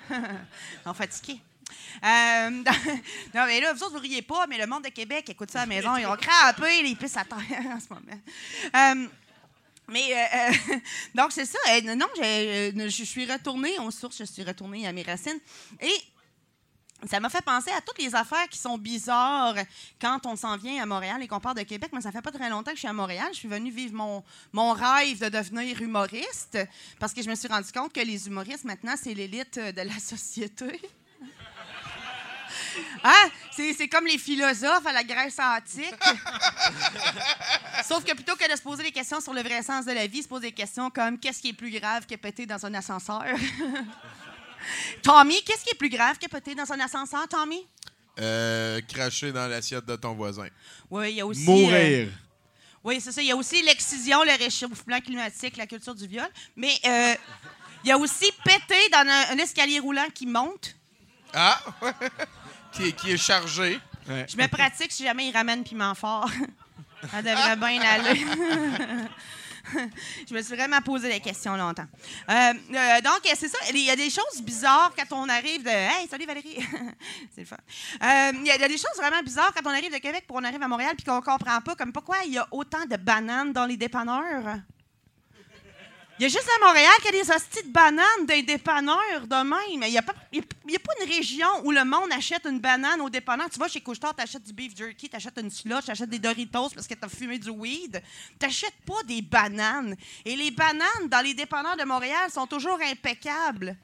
on 0.86 0.94
fatigué. 0.94 1.40
Euh, 2.04 2.50
non, 3.34 3.46
mais 3.46 3.60
là, 3.60 3.72
vous 3.72 3.82
autres, 3.82 3.94
vous 3.94 4.00
riez 4.00 4.22
pas, 4.22 4.46
mais 4.48 4.58
le 4.58 4.66
monde 4.66 4.84
de 4.84 4.90
Québec 4.90 5.28
écoute 5.28 5.50
ça 5.50 5.62
à 5.62 5.62
la 5.62 5.66
maison. 5.66 5.96
Ils 5.96 6.06
ont 6.06 6.16
crampé 6.16 6.82
les 6.82 6.94
pistes 6.94 7.16
à 7.16 7.24
terre 7.24 7.38
en 7.66 7.80
ce 7.80 7.88
moment. 7.88 8.20
Euh, 8.76 9.08
mais 9.88 10.12
euh, 10.12 10.52
euh, 10.72 10.78
donc 11.14 11.32
c'est 11.32 11.44
ça. 11.44 11.58
Euh, 11.70 11.94
non, 11.94 12.06
euh, 12.22 12.88
je 12.88 13.04
suis 13.04 13.30
retournée 13.30 13.78
aux 13.78 13.90
sources, 13.90 14.18
je 14.18 14.24
suis 14.24 14.42
retournée 14.42 14.86
à 14.86 14.92
mes 14.92 15.02
racines 15.02 15.38
et 15.80 15.94
ça 17.06 17.20
m'a 17.20 17.28
fait 17.28 17.44
penser 17.44 17.70
à 17.70 17.82
toutes 17.82 17.98
les 17.98 18.14
affaires 18.14 18.48
qui 18.48 18.58
sont 18.58 18.78
bizarres 18.78 19.56
quand 20.00 20.24
on 20.24 20.36
s'en 20.36 20.56
vient 20.56 20.82
à 20.82 20.86
Montréal 20.86 21.22
et 21.22 21.28
qu'on 21.28 21.40
part 21.40 21.54
de 21.54 21.62
Québec. 21.62 21.90
Mais 21.92 22.00
ça 22.00 22.12
fait 22.12 22.22
pas 22.22 22.32
très 22.32 22.48
longtemps 22.48 22.70
que 22.70 22.76
je 22.76 22.80
suis 22.80 22.88
à 22.88 22.94
Montréal. 22.94 23.28
Je 23.32 23.38
suis 23.38 23.48
venue 23.48 23.70
vivre 23.70 23.94
mon, 23.94 24.24
mon 24.52 24.72
rêve 24.72 25.20
de 25.20 25.28
devenir 25.28 25.82
humoriste 25.82 26.58
parce 26.98 27.12
que 27.12 27.22
je 27.22 27.28
me 27.28 27.34
suis 27.34 27.48
rendu 27.48 27.70
compte 27.72 27.92
que 27.92 28.00
les 28.00 28.26
humoristes, 28.26 28.64
maintenant, 28.64 28.94
c'est 28.96 29.12
l'élite 29.12 29.58
de 29.58 29.82
la 29.82 29.98
société. 29.98 30.80
Hein? 33.02 33.30
C'est, 33.52 33.72
c'est 33.72 33.88
comme 33.88 34.06
les 34.06 34.18
philosophes 34.18 34.86
à 34.86 34.92
la 34.92 35.04
Grèce 35.04 35.38
antique. 35.38 35.94
Sauf 37.84 38.04
que 38.04 38.14
plutôt 38.14 38.36
que 38.36 38.50
de 38.50 38.56
se 38.56 38.62
poser 38.62 38.82
des 38.82 38.92
questions 38.92 39.20
sur 39.20 39.32
le 39.32 39.42
vrai 39.42 39.62
sens 39.62 39.84
de 39.84 39.92
la 39.92 40.06
vie, 40.06 40.22
se 40.22 40.28
pose 40.28 40.40
des 40.40 40.52
questions 40.52 40.90
comme 40.90 41.18
qu'est-ce 41.18 41.40
qui 41.40 41.50
est 41.50 41.54
plus 41.54 41.70
grave 41.70 42.06
que 42.06 42.14
péter 42.16 42.46
dans 42.46 42.64
un 42.64 42.74
ascenseur? 42.74 43.24
Tommy, 45.02 45.42
qu'est-ce 45.42 45.64
qui 45.64 45.70
est 45.70 45.78
plus 45.78 45.90
grave 45.90 46.18
capoter 46.18 46.54
dans 46.54 46.70
un 46.72 46.80
ascenseur, 46.80 47.28
Tommy? 47.28 47.66
Euh, 48.18 48.80
cracher 48.88 49.32
dans 49.32 49.46
l'assiette 49.48 49.84
de 49.84 49.96
ton 49.96 50.14
voisin. 50.14 50.46
Oui, 50.90 51.10
il 51.10 51.16
y 51.16 51.20
a 51.20 51.26
aussi. 51.26 51.44
Mourir. 51.44 52.08
euh, 52.08 52.10
oui, 52.84 53.00
c'est 53.00 53.12
ça. 53.12 53.20
Il 53.20 53.28
y 53.28 53.32
a 53.32 53.36
aussi 53.36 53.62
l'excision, 53.62 54.22
le 54.22 54.38
réchauffement 54.38 55.00
climatique, 55.00 55.56
la 55.56 55.66
culture 55.66 55.94
du 55.94 56.06
viol. 56.06 56.28
Mais 56.56 56.74
euh, 56.86 57.14
il 57.82 57.88
y 57.88 57.92
a 57.92 57.98
aussi 57.98 58.30
péter 58.44 58.88
dans 58.92 58.98
un, 59.06 59.34
un 59.34 59.38
escalier 59.38 59.80
roulant 59.80 60.06
qui 60.14 60.26
monte. 60.26 60.76
Ah! 61.32 61.60
qui, 62.74 62.88
est, 62.88 62.92
qui 62.92 63.12
est 63.12 63.16
chargé. 63.16 63.78
Je 64.06 64.36
me 64.36 64.46
pratique 64.48 64.92
si 64.92 65.04
jamais 65.04 65.28
il 65.28 65.32
ramène 65.32 65.64
piment 65.64 65.94
fort. 65.94 66.28
Ça 67.10 67.22
devrait 67.22 67.56
bien 67.56 67.80
aller. 67.82 68.24
Je 70.28 70.34
me 70.34 70.42
suis 70.42 70.54
vraiment 70.54 70.80
posé 70.82 71.08
la 71.08 71.20
question 71.20 71.56
longtemps. 71.56 71.86
Euh, 72.28 72.34
euh, 72.34 73.00
donc, 73.00 73.20
c'est 73.34 73.48
ça. 73.48 73.58
Il 73.70 73.80
y 73.80 73.90
a 73.90 73.96
des 73.96 74.10
choses 74.10 74.42
bizarres 74.42 74.92
quand 74.96 75.16
on 75.16 75.28
arrive 75.28 75.62
de. 75.62 75.70
Hey, 75.70 76.06
salut 76.08 76.26
Valérie! 76.26 76.58
c'est 77.34 77.40
le 77.42 77.46
fun. 77.46 77.56
Euh, 78.02 78.32
Il 78.34 78.46
y 78.46 78.50
a 78.50 78.68
des 78.68 78.76
choses 78.76 78.96
vraiment 78.96 79.22
bizarres 79.22 79.52
quand 79.54 79.68
on 79.68 79.72
arrive 79.74 79.92
de 79.92 79.98
Québec 79.98 80.24
pour 80.26 80.36
on 80.36 80.44
arrive 80.44 80.62
à 80.62 80.68
Montréal 80.68 80.94
puis 80.96 81.04
qu'on 81.04 81.20
comprend 81.20 81.60
pas, 81.60 81.74
comme 81.74 81.92
pourquoi 81.92 82.18
il 82.26 82.34
y 82.34 82.38
a 82.38 82.46
autant 82.50 82.84
de 82.84 82.96
bananes 82.96 83.52
dans 83.52 83.64
les 83.64 83.76
dépanneurs. 83.76 84.58
Il 86.18 86.22
y 86.22 86.26
a 86.26 86.28
juste 86.28 86.48
à 86.60 86.64
Montréal 86.64 86.92
qu'il 87.02 87.12
y 87.14 87.18
a 87.20 87.24
des 87.24 87.30
hosties 87.32 87.64
de 87.66 87.72
bananes 87.72 88.24
des 88.26 88.42
dépanneurs 88.42 89.26
de 89.26 89.34
même. 89.34 89.58
Il 89.82 89.90
n'y 89.90 89.98
a, 89.98 90.02
pas- 90.02 90.12
a- 90.12 90.78
pas 90.78 90.92
une 91.02 91.10
région 91.12 91.48
où 91.64 91.72
le 91.72 91.84
monde 91.84 92.12
achète 92.12 92.46
une 92.46 92.60
banane 92.60 93.00
au 93.00 93.10
dépanneur. 93.10 93.50
Tu 93.50 93.58
vas 93.58 93.66
chez 93.66 93.80
Couche-Tard, 93.80 94.14
tu 94.16 94.22
achètes 94.22 94.44
du 94.44 94.52
beef 94.52 94.76
jerky, 94.76 95.08
tu 95.08 95.16
achètes 95.16 95.36
une 95.38 95.50
slush, 95.50 95.86
tu 95.86 95.90
achètes 95.90 96.08
des 96.08 96.20
Doritos 96.20 96.70
parce 96.72 96.86
que 96.86 96.94
tu 96.94 97.04
as 97.04 97.08
fumé 97.08 97.36
du 97.40 97.50
weed. 97.50 98.00
Tu 98.38 98.46
n'achètes 98.46 98.76
pas 98.86 99.02
des 99.04 99.22
bananes. 99.22 99.96
Et 100.24 100.36
les 100.36 100.52
bananes 100.52 101.08
dans 101.08 101.20
les 101.20 101.34
dépanneurs 101.34 101.76
de 101.76 101.84
Montréal 101.84 102.30
sont 102.30 102.46
toujours 102.46 102.78
impeccables. 102.80 103.76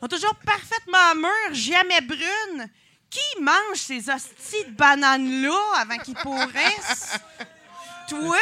sont 0.00 0.08
toujours 0.08 0.34
parfaitement 0.44 1.14
mûres, 1.14 1.54
jamais 1.54 2.02
brunes. 2.02 2.68
Qui 3.08 3.40
mange 3.40 3.76
ces 3.76 4.10
hosties 4.10 4.64
de 4.66 4.72
bananes-là 4.72 5.58
avant 5.78 5.96
qu'ils 5.98 6.14
pourrissent? 6.14 7.18
Toi? 8.08 8.36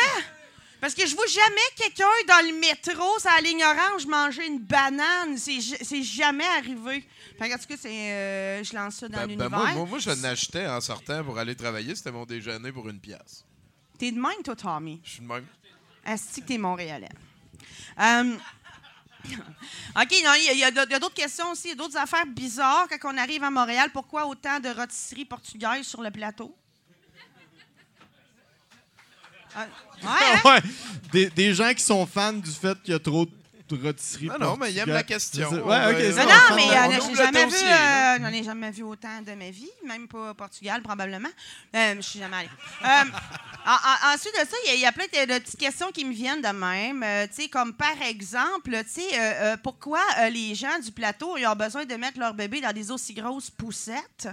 Parce 0.80 0.94
que 0.94 1.06
je 1.06 1.14
vois 1.14 1.26
jamais 1.26 1.60
quelqu'un 1.76 2.06
dans 2.26 2.46
le 2.46 2.58
métro, 2.58 3.18
sur 3.18 3.30
la 3.30 3.40
ligne 3.42 3.62
orange, 3.64 4.06
manger 4.06 4.46
une 4.46 4.58
banane. 4.60 5.36
C'est 5.36 6.02
jamais 6.02 6.46
arrivé. 6.46 7.06
Fait 7.38 7.48
que, 7.48 7.54
en 7.54 7.58
tout 7.58 7.66
cas, 7.66 7.76
c'est, 7.78 7.88
euh, 8.12 8.64
je 8.64 8.74
lance 8.74 8.94
ça 8.96 9.08
dans 9.08 9.18
Ben, 9.18 9.26
ben, 9.26 9.28
l'univers. 9.28 9.50
moi, 9.50 9.72
moi, 9.72 9.86
moi, 9.86 9.98
je 9.98 10.10
l'achetais 10.22 10.66
en 10.66 10.80
sortant 10.80 11.22
pour 11.22 11.38
aller 11.38 11.54
travailler. 11.54 11.94
C'était 11.94 12.12
mon 12.12 12.24
déjeuner 12.24 12.72
pour 12.72 12.88
une 12.88 12.98
pièce. 13.00 13.44
T'es 13.98 14.10
de 14.10 14.18
même, 14.20 14.42
toi, 14.42 14.56
Tommy? 14.56 15.00
Je 15.04 15.10
suis 15.10 15.20
de 15.20 15.26
même. 15.26 15.46
Est-ce 16.06 16.40
que 16.40 16.46
t'es 16.46 16.56
Montréalais? 16.56 17.08
Euh, 18.00 18.36
OK, 19.24 20.14
non, 20.24 20.32
il 20.38 20.56
y 20.58 20.64
a- 20.64 20.68
y 20.68 20.72
d'autres 20.72 21.12
questions 21.12 21.50
aussi, 21.52 21.68
il 21.68 21.70
y 21.70 21.72
a 21.72 21.76
d'autres 21.76 21.98
affaires 21.98 22.24
bizarres 22.26 22.86
quand 23.00 23.12
on 23.14 23.18
arrive 23.18 23.44
à 23.44 23.50
Montréal. 23.50 23.90
Pourquoi 23.92 24.26
autant 24.26 24.58
de 24.60 24.70
rôtisseries 24.70 25.26
portugaises 25.26 25.86
sur 25.86 26.00
le 26.00 26.10
plateau? 26.10 26.56
Ah, 29.54 29.66
ouais, 30.02 30.08
hein? 30.34 30.40
Ouais. 30.44 30.60
Des, 31.12 31.30
des 31.30 31.54
gens 31.54 31.72
qui 31.74 31.82
sont 31.82 32.06
fans 32.06 32.32
du 32.32 32.50
fait 32.50 32.80
qu'il 32.82 32.92
y 32.92 32.96
a 32.96 32.98
trop 33.00 33.26
de 33.26 33.86
rôtisseries. 33.86 34.26
Non, 34.26 34.38
non, 34.40 34.56
mais 34.56 34.72
ils 34.72 34.78
aiment 34.78 34.88
la 34.88 35.04
question. 35.04 35.48
Ouais. 35.48 35.58
Non, 35.58 35.66
mais 36.56 36.62
euh, 36.76 37.00
j'ai 37.06 37.14
jamais 37.14 37.46
vu, 37.46 37.54
euh, 37.54 37.68
là. 37.68 38.18
j'en 38.18 38.26
ai 38.26 38.42
jamais 38.42 38.70
vu 38.72 38.82
autant 38.82 39.22
de 39.24 39.32
ma 39.34 39.50
vie, 39.50 39.70
même 39.86 40.08
pas 40.08 40.30
au 40.32 40.34
Portugal 40.34 40.82
probablement. 40.82 41.28
Euh, 41.76 41.94
je 41.96 42.00
suis 42.00 42.18
jamais 42.18 42.36
allée. 42.38 42.48
Euh, 42.84 42.86
en- 43.66 43.70
en- 43.70 44.14
ensuite 44.14 44.32
de 44.34 44.40
ça, 44.40 44.56
il 44.64 44.70
y 44.70 44.72
a- 44.72 44.74
il 44.74 44.80
y, 44.80 44.86
a 44.86 44.90
plein 44.92 45.04
de, 45.06 45.32
de 45.34 45.38
petites 45.38 45.60
questions 45.60 45.92
qui 45.92 46.04
me 46.04 46.12
viennent 46.12 46.42
de 46.42 46.48
même. 46.48 47.02
Euh, 47.04 47.26
tu 47.28 47.42
sais, 47.44 47.48
comme 47.48 47.72
par 47.72 47.94
exemple, 48.08 48.72
tu 48.92 49.02
sais, 49.02 49.06
euh, 49.14 49.32
euh, 49.52 49.56
pourquoi 49.62 50.00
euh, 50.18 50.30
les 50.30 50.54
gens 50.56 50.78
du 50.84 50.90
plateau 50.90 51.36
ils 51.36 51.46
ont 51.46 51.54
besoin 51.54 51.84
de 51.84 51.94
mettre 51.94 52.18
leur 52.18 52.34
bébé 52.34 52.60
dans 52.60 52.72
des 52.72 52.90
aussi 52.90 53.14
grosses 53.14 53.50
poussettes? 53.50 54.28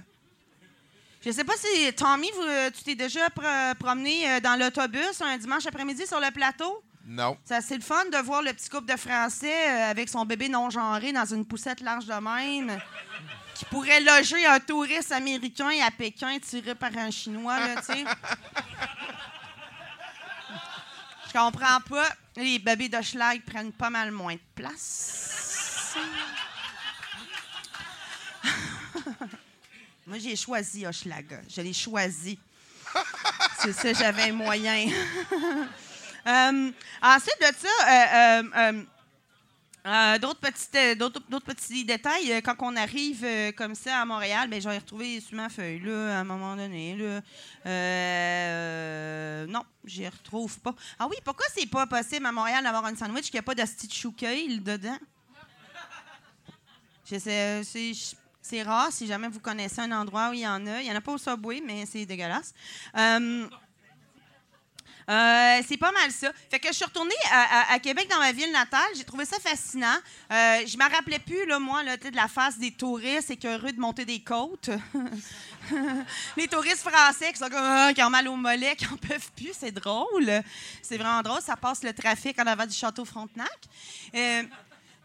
Je 1.26 1.32
sais 1.32 1.44
pas 1.44 1.54
si, 1.58 1.92
Tommy, 1.94 2.30
vous, 2.36 2.42
euh, 2.44 2.70
tu 2.72 2.84
t'es 2.84 2.96
déjà 2.96 3.30
pro- 3.30 3.44
promené 3.80 4.30
euh, 4.30 4.40
dans 4.40 4.58
l'autobus 4.58 5.22
un 5.22 5.38
dimanche 5.38 5.66
après-midi 5.66 6.06
sur 6.08 6.20
le 6.20 6.32
plateau? 6.32 6.84
Non. 7.06 7.38
Ça, 7.44 7.62
c'est 7.62 7.76
le 7.76 7.82
fun 7.82 8.06
de 8.12 8.18
voir 8.18 8.42
le 8.42 8.54
petit 8.54 8.70
couple 8.70 8.92
de 8.92 8.98
Français 8.98 9.70
euh, 9.70 9.92
avec 9.92 10.10
son 10.10 10.26
bébé 10.26 10.48
non-genré 10.50 11.12
dans 11.12 11.26
une 11.26 11.46
poussette 11.46 11.82
large 11.82 12.06
de 12.06 12.14
même, 12.14 12.80
qui 13.56 13.66
pourrait 13.66 14.02
loger 14.02 14.46
un 14.46 14.60
touriste 14.60 15.12
américain 15.12 15.70
à 15.86 15.92
Pékin 15.92 16.38
tiré 16.40 16.76
par 16.76 16.96
un 16.98 17.10
Chinois, 17.12 17.60
là, 17.60 17.76
tu 17.78 17.94
sais. 17.94 18.06
Je 21.28 21.34
comprends 21.34 21.82
pas. 21.90 22.10
Les 22.36 22.60
bébés 22.60 22.90
de 22.90 23.02
schlag 23.02 23.42
prennent 23.44 23.72
pas 23.74 23.90
mal 23.90 24.12
moins 24.12 24.36
de 24.36 24.40
place. 24.56 25.96
Moi, 30.08 30.20
j'ai 30.20 30.38
choisi 30.38 30.88
Hochelaga. 30.88 31.42
Je 31.54 31.60
l'ai 31.60 31.74
choisi. 31.74 32.40
C'est 33.60 33.74
ça, 33.74 33.92
j'avais 33.92 34.30
un 34.30 34.34
moyen. 34.34 34.90
Euh, 36.26 36.72
ensuite 37.02 37.40
de 37.40 37.46
ça, 37.58 37.70
euh, 37.88 38.44
euh, 38.58 38.84
euh, 39.86 40.18
d'autres, 40.20 40.42
petites, 40.42 40.76
euh, 40.76 40.94
d'autres, 40.94 41.46
petits 41.46 41.86
détails. 41.86 42.42
Quand 42.42 42.56
on 42.60 42.76
arrive 42.76 43.26
comme 43.56 43.74
ça 43.76 44.02
à 44.02 44.04
Montréal, 44.04 44.50
ben, 44.50 44.60
j'ai 44.60 44.68
retrouvé 44.68 45.22
sur 45.22 45.38
ma 45.38 45.48
feuille 45.48 45.80
là, 45.80 46.18
à 46.18 46.20
un 46.20 46.26
moment 46.26 46.58
donné. 46.58 46.98
Là. 46.98 47.22
Non, 49.48 49.64
je 49.86 50.02
les 50.02 50.10
retrouve 50.10 50.60
pas. 50.60 50.76
Ah 51.00 51.08
oui, 51.10 51.16
pourquoi 51.24 51.46
c'est 51.56 51.66
pas 51.66 51.88
possible 51.88 52.26
à 52.26 52.34
Montréal 52.34 52.62
d'avoir 52.62 52.84
un 52.84 52.96
sandwich 52.98 53.32
qui 53.32 53.38
n'a 53.38 53.42
pas 53.42 53.56
de 53.56 53.64
chouqueil 53.90 54.60
dedans? 54.60 55.00
Je 57.10 57.20
sais, 57.20 57.64
c'est 58.48 58.64
rare 58.64 58.92
si 58.92 59.08
jamais 59.08 59.28
vous 59.28 59.40
connaissez 59.40 59.82
un 59.82 59.92
endroit 59.92 60.30
où 60.30 60.34
il 60.34 60.40
y 60.40 60.48
en 60.48 60.66
a. 60.68 60.82
Il 60.82 60.86
n'y 60.86 60.92
en 60.92 60.96
a 60.96 61.02
pas 61.02 61.12
au 61.12 61.18
Subway, 61.18 61.62
mais 61.66 61.86
c'est 61.86 62.06
dégueulasse. 62.06 62.54
Euh, 62.98 63.46
euh, 65.10 65.62
c'est 65.68 65.78
pas 65.78 65.92
mal 65.92 66.12
ça. 66.12 66.32
Fait 66.50 66.60
que 66.60 66.68
je 66.68 66.74
suis 66.74 66.86
retournée 66.86 67.16
à, 67.32 67.78
Québec 67.80 68.10
dans 68.10 68.20
ma 68.20 68.32
ville 68.32 68.52
natale. 68.52 68.90
J'ai 68.96 69.04
trouvé 69.04 69.26
ça 69.26 69.38
fascinant. 69.40 69.96
Euh, 70.32 70.66
je 70.66 70.78
me 70.78 70.90
rappelais 70.90 71.20
plus, 71.20 71.46
là, 71.46 71.60
moi, 71.60 71.84
là, 71.84 71.98
de 71.98 72.16
la 72.16 72.28
face 72.28 72.58
des 72.58 72.72
touristes 72.72 73.32
écœureux 73.32 73.72
de 73.72 73.80
monter 73.80 74.06
des 74.06 74.22
côtes. 74.22 74.70
Les 76.38 76.48
touristes 76.48 76.88
français 76.88 77.32
qui 77.32 77.40
sont 77.40 77.50
comme, 77.50 77.94
qui 77.94 78.04
ont 78.04 78.10
mal 78.10 78.28
au 78.28 78.36
mollet, 78.36 78.76
qui 78.76 78.86
en 78.86 78.98
peuvent 78.98 79.32
plus. 79.36 79.52
C'est 79.58 79.72
drôle. 79.72 80.32
C'est 80.82 80.98
vraiment 80.98 81.22
drôle. 81.22 81.42
Ça 81.42 81.56
passe 81.58 81.84
le 81.84 81.94
trafic 81.94 82.40
en 82.40 82.48
avant 82.48 82.66
du 82.66 82.76
château 82.76 83.04
Frontenac. 83.06 83.60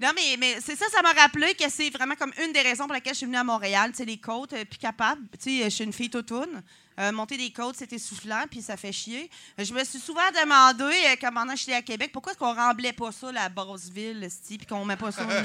Non, 0.01 0.11
mais, 0.16 0.36
mais 0.38 0.59
c'est 0.61 0.76
ça, 0.76 0.86
ça 0.90 1.01
m'a 1.03 1.12
rappelé 1.12 1.55
que 1.55 1.68
c'est 1.70 1.90
vraiment 1.90 2.16
comme 2.16 2.32
une 2.45 2.53
des 2.53 2.62
raisons 2.62 2.86
pour 2.86 2.95
lesquelles 2.95 3.14
je 3.14 3.18
suis 3.18 3.26
venue 3.26 3.36
à 3.36 3.45
Montréal. 3.45 3.90
Tu 3.93 3.99
sais, 3.99 4.05
les 4.05 4.18
côtes, 4.18 4.53
euh, 4.53 4.64
puis 4.68 4.78
capable. 4.78 5.22
Tu 5.40 5.59
sais, 5.59 5.64
je 5.64 5.68
suis 5.68 5.84
une 5.84 5.93
fille 5.93 6.11
toutoune. 6.11 6.62
Euh, 6.99 7.11
monter 7.11 7.38
des 7.38 7.51
côtes, 7.51 7.76
c'était 7.76 7.99
soufflant, 7.99 8.45
puis 8.51 8.61
ça 8.61 8.76
fait 8.76 8.93
chier. 8.93 9.30
Euh, 9.59 9.64
Je 9.64 9.72
me 9.72 9.82
suis 9.82 9.99
souvent 9.99 10.20
demandé, 10.43 10.84
euh, 10.84 11.16
quand 11.20 11.32
pendant 11.32 11.55
que 11.55 11.59
j'étais 11.59 11.74
à 11.74 11.80
Québec, 11.82 12.11
pourquoi 12.12 12.32
est-ce 12.32 12.38
qu'on 12.38 12.55
remblait 12.55 12.93
pas 12.93 13.11
ça, 13.12 13.32
la 13.32 13.49
basse 13.49 13.88
ville, 13.88 14.28
puis 14.47 14.66
qu'on 14.66 14.84
met 14.84 14.97
pas 14.97 15.11
ça 15.11 15.22
au 15.22 15.26
niveau? 15.26 15.40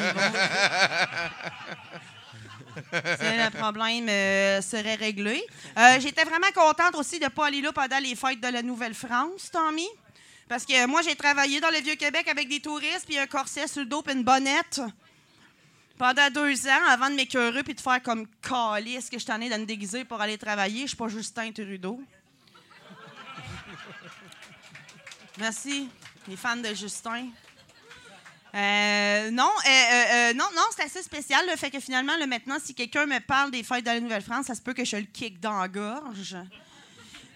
C'est 2.93 3.43
le 3.43 3.49
problème 3.57 4.05
serait 4.61 4.95
réglé. 4.95 5.43
J'étais 5.99 6.23
vraiment 6.25 6.51
contente 6.53 6.95
aussi 6.95 7.17
de 7.17 7.23
ne 7.23 7.29
pas 7.29 7.47
aller 7.47 7.61
là 7.61 7.71
pendant 7.71 7.97
les 7.97 8.15
fêtes 8.15 8.39
de 8.39 8.49
la 8.49 8.61
Nouvelle-France, 8.61 9.49
Tommy. 9.51 9.87
Parce 10.47 10.65
que 10.65 10.85
moi, 10.87 11.01
j'ai 11.01 11.15
travaillé 11.15 11.59
dans 11.59 11.69
le 11.69 11.79
Vieux-Québec 11.79 12.27
avec 12.29 12.47
des 12.47 12.59
touristes, 12.59 13.05
puis 13.05 13.17
un 13.17 13.27
corset 13.27 13.67
sur 13.67 13.81
le 13.81 13.85
dos, 13.85 14.01
puis 14.01 14.13
une 14.13 14.23
bonnette. 14.23 14.81
Pendant 15.97 16.29
deux 16.29 16.67
ans, 16.67 16.85
avant 16.89 17.09
de 17.09 17.15
m'écœurer 17.15 17.63
puis 17.63 17.73
de 17.73 17.81
faire 17.81 18.01
comme 18.03 18.27
calice 18.41 19.09
que 19.09 19.17
je 19.17 19.25
t'en 19.25 19.41
ai 19.41 19.49
de 19.49 19.55
me 19.55 19.65
déguiser 19.65 20.05
pour 20.05 20.21
aller 20.21 20.37
travailler, 20.37 20.81
je 20.81 20.87
suis 20.87 20.97
pas 20.97 21.07
Justin 21.07 21.51
Trudeau. 21.51 21.99
Merci, 25.39 25.89
les 26.27 26.37
fans 26.37 26.55
de 26.55 26.73
Justin. 26.75 27.29
Euh, 28.53 29.31
non, 29.31 29.43
euh, 29.43 29.69
euh, 29.69 30.05
euh, 30.13 30.33
non, 30.33 30.45
non, 30.55 30.63
c'est 30.75 30.83
assez 30.83 31.03
spécial. 31.03 31.45
Le 31.49 31.55
fait 31.57 31.69
que 31.69 31.79
finalement, 31.79 32.15
là, 32.17 32.27
maintenant, 32.27 32.57
si 32.63 32.73
quelqu'un 32.73 33.05
me 33.05 33.19
parle 33.19 33.51
des 33.51 33.63
fêtes 33.63 33.83
de 33.83 33.89
la 33.89 33.99
Nouvelle-France, 33.99 34.45
ça 34.45 34.55
se 34.55 34.61
peut 34.61 34.73
que 34.73 34.85
je 34.85 34.97
le 34.97 35.03
kick 35.03 35.39
dans 35.39 35.59
la 35.59 35.67
gorge. 35.67 36.37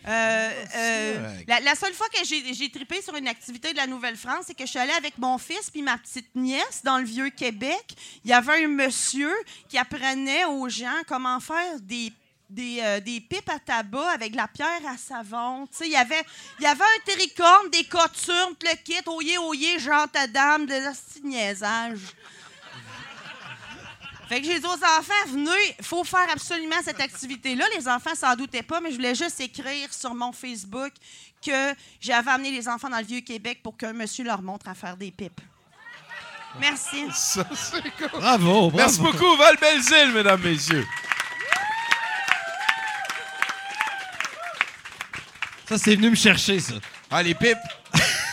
Euh, 0.08 0.66
euh, 0.76 1.36
la, 1.48 1.60
la 1.60 1.76
seule 1.76 1.94
fois 1.94 2.08
que 2.10 2.26
j'ai 2.26 2.70
trippé 2.72 3.02
sur 3.02 3.16
une 3.16 3.28
activité 3.28 3.72
de 3.72 3.78
la 3.78 3.88
Nouvelle-France, 3.88 4.46
c'est 4.48 4.54
que 4.56 4.66
je 4.66 4.70
suis 4.70 4.80
allée 4.80 4.94
avec 4.94 5.18
mon 5.18 5.38
fils 5.38 5.70
puis 5.70 5.82
ma 5.82 5.98
petite 5.98 6.34
nièce 6.36 6.82
dans 6.84 6.98
le 6.98 7.06
vieux 7.06 7.30
Québec. 7.30 7.96
Il 8.24 8.32
y 8.32 8.34
avait 8.34 8.64
un 8.66 8.68
monsieur 8.68 9.34
qui 9.70 9.78
apprenait 9.78 10.46
aux 10.46 10.70
gens 10.70 11.02
comment 11.08 11.40
faire 11.40 11.80
des 11.82 12.12
des, 12.52 12.80
euh, 12.82 13.00
des 13.00 13.22
pipes 13.22 13.50
à 13.50 13.60
tabac 13.60 14.10
avec 14.10 14.34
de 14.34 14.38
la 14.38 14.48
pierre 14.48 14.86
à 14.86 14.98
savon. 14.98 15.68
Il 15.80 15.88
y 15.88 15.96
avait, 15.96 16.24
y 16.60 16.66
avait 16.66 16.84
un 16.84 17.04
terricorne, 17.06 17.70
des 17.70 17.86
coturnes, 17.86 18.56
le 18.62 18.76
kit, 18.84 19.02
oyez, 19.08 19.38
oyez, 19.38 19.80
Jean 19.80 20.06
ta 20.08 20.28
dame, 20.28 20.66
de 20.66 20.74
la 20.74 20.92
niaisage. 21.24 22.00
Fait 24.32 24.40
que 24.40 24.48
j'ai 24.48 24.62
dit 24.62 24.66
aux 24.66 24.70
enfants, 24.70 25.12
venez, 25.28 25.76
il 25.78 25.84
faut 25.84 26.06
faire 26.06 26.26
absolument 26.32 26.78
cette 26.86 27.02
activité-là. 27.02 27.66
Les 27.76 27.86
enfants 27.90 28.16
s'en 28.16 28.34
doutaient 28.34 28.64
pas, 28.64 28.80
mais 28.80 28.90
je 28.90 28.96
voulais 28.96 29.14
juste 29.14 29.42
écrire 29.42 29.94
sur 29.94 30.16
mon 30.16 30.32
Facebook 30.32 30.94
que 31.46 31.76
j'avais 32.00 32.32
amené 32.32 32.50
les 32.50 32.70
enfants 32.70 32.90
dans 32.90 33.00
le 33.00 33.04
Vieux-Québec 33.04 33.60
pour 33.62 33.76
qu'un 33.76 33.92
monsieur 33.92 34.24
leur 34.24 34.42
montre 34.42 34.70
à 34.70 34.74
faire 34.74 34.96
des 34.96 35.12
pipes. 35.12 35.42
Merci. 36.62 37.08
Ça, 37.14 37.46
c'est 37.54 37.82
cool. 37.82 38.22
Bravo, 38.22 38.70
bravo. 38.70 38.72
Merci 38.78 39.02
beaucoup, 39.02 39.36
Val 39.36 39.58
Belzile, 39.58 40.14
mesdames, 40.14 40.42
messieurs. 40.42 40.88
Ça, 45.68 45.78
c'est 45.78 45.98
venu 45.98 46.10
me 46.10 46.16
chercher, 46.16 46.62
ça. 46.62 46.76
Ah, 47.10 47.22
les 47.22 47.36
pipes. 47.36 47.58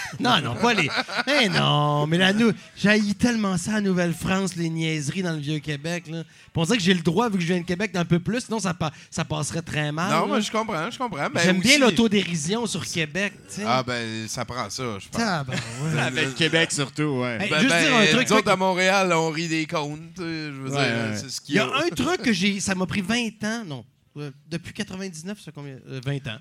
Non, 0.20 0.40
non, 0.40 0.54
pas 0.54 0.74
les. 0.74 0.88
Eh 1.26 1.48
non, 1.48 2.06
mais 2.06 2.18
la 2.18 2.32
nou... 2.32 2.50
j'haïs 2.76 3.14
tellement 3.14 3.56
ça 3.56 3.74
à 3.76 3.80
Nouvelle-France, 3.80 4.56
les 4.56 4.68
niaiseries 4.70 5.22
dans 5.22 5.32
le 5.32 5.38
Vieux-Québec. 5.38 6.04
Là. 6.08 6.24
Puis 6.24 6.52
on 6.56 6.64
dirait 6.64 6.76
que 6.78 6.82
j'ai 6.82 6.94
le 6.94 7.00
droit, 7.02 7.28
vu 7.28 7.36
que 7.36 7.42
je 7.42 7.46
viens 7.48 7.60
de 7.60 7.66
Québec, 7.66 7.92
d'un 7.92 8.04
peu 8.04 8.18
plus, 8.18 8.40
sinon 8.42 8.58
ça, 8.58 8.74
pa- 8.74 8.92
ça 9.10 9.24
passerait 9.24 9.62
très 9.62 9.92
mal. 9.92 10.10
Non, 10.10 10.20
là. 10.22 10.26
moi, 10.26 10.40
je 10.40 10.50
comprends, 10.50 10.90
je 10.90 10.98
comprends. 10.98 11.28
Ben, 11.32 11.40
J'aime 11.42 11.60
bien 11.60 11.78
l'autodérision 11.78 12.66
sur 12.66 12.84
Québec. 12.86 13.32
Ah, 13.66 13.82
ben, 13.82 14.26
ça 14.28 14.44
prend 14.44 14.68
ça, 14.70 14.82
je 14.98 15.08
pense. 15.08 15.20
Tabarouette. 15.20 15.98
Avec 15.98 16.34
Québec 16.34 16.72
surtout, 16.72 17.20
ouais. 17.22 17.38
Hey, 17.42 17.50
Ben, 17.50 17.58
juste 17.60 17.70
ben, 17.70 17.82
dire 17.86 17.96
un 17.96 18.06
truc. 18.16 18.28
nous 18.30 18.36
autres, 18.36 18.44
toi, 18.44 18.52
à 18.52 18.56
Montréal, 18.56 19.12
on 19.12 19.30
rit 19.30 19.48
des 19.48 19.66
comptes. 19.66 20.00
tu 20.16 20.22
sais, 20.22 20.46
Je 20.46 20.60
veux 20.60 20.70
Ouais, 20.70 20.86
dire, 20.88 21.10
ouais. 21.10 21.16
c'est 21.16 21.30
ce 21.30 21.40
qu'il 21.40 21.54
Il 21.54 21.58
y 21.58 21.60
a 21.60 21.66
un 21.66 21.88
truc 21.94 22.22
que 22.22 22.32
j'ai. 22.32 22.60
Ça 22.60 22.74
m'a 22.74 22.86
pris 22.86 23.02
20 23.02 23.44
ans, 23.44 23.64
non. 23.66 23.84
euh, 24.16 24.30
depuis 24.48 24.72
99, 24.72 25.38
ça 25.44 25.52
combien 25.54 25.74
Euh, 25.88 26.00
20 26.04 26.26
ans. 26.28 26.38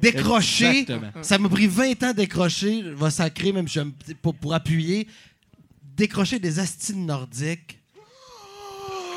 Décrocher. 0.00 0.80
Exactement. 0.80 1.10
Ça 1.22 1.38
m'a 1.38 1.48
pris 1.48 1.66
20 1.66 2.02
ans 2.04 2.12
décrocher. 2.12 2.82
Je 2.84 2.90
vais 2.90 3.10
sacrer, 3.10 3.52
même 3.52 3.68
je, 3.68 3.80
pour, 4.22 4.34
pour 4.34 4.54
appuyer. 4.54 5.08
Décrocher 5.96 6.38
des 6.38 6.58
astines 6.58 7.06
nordiques. 7.06 7.78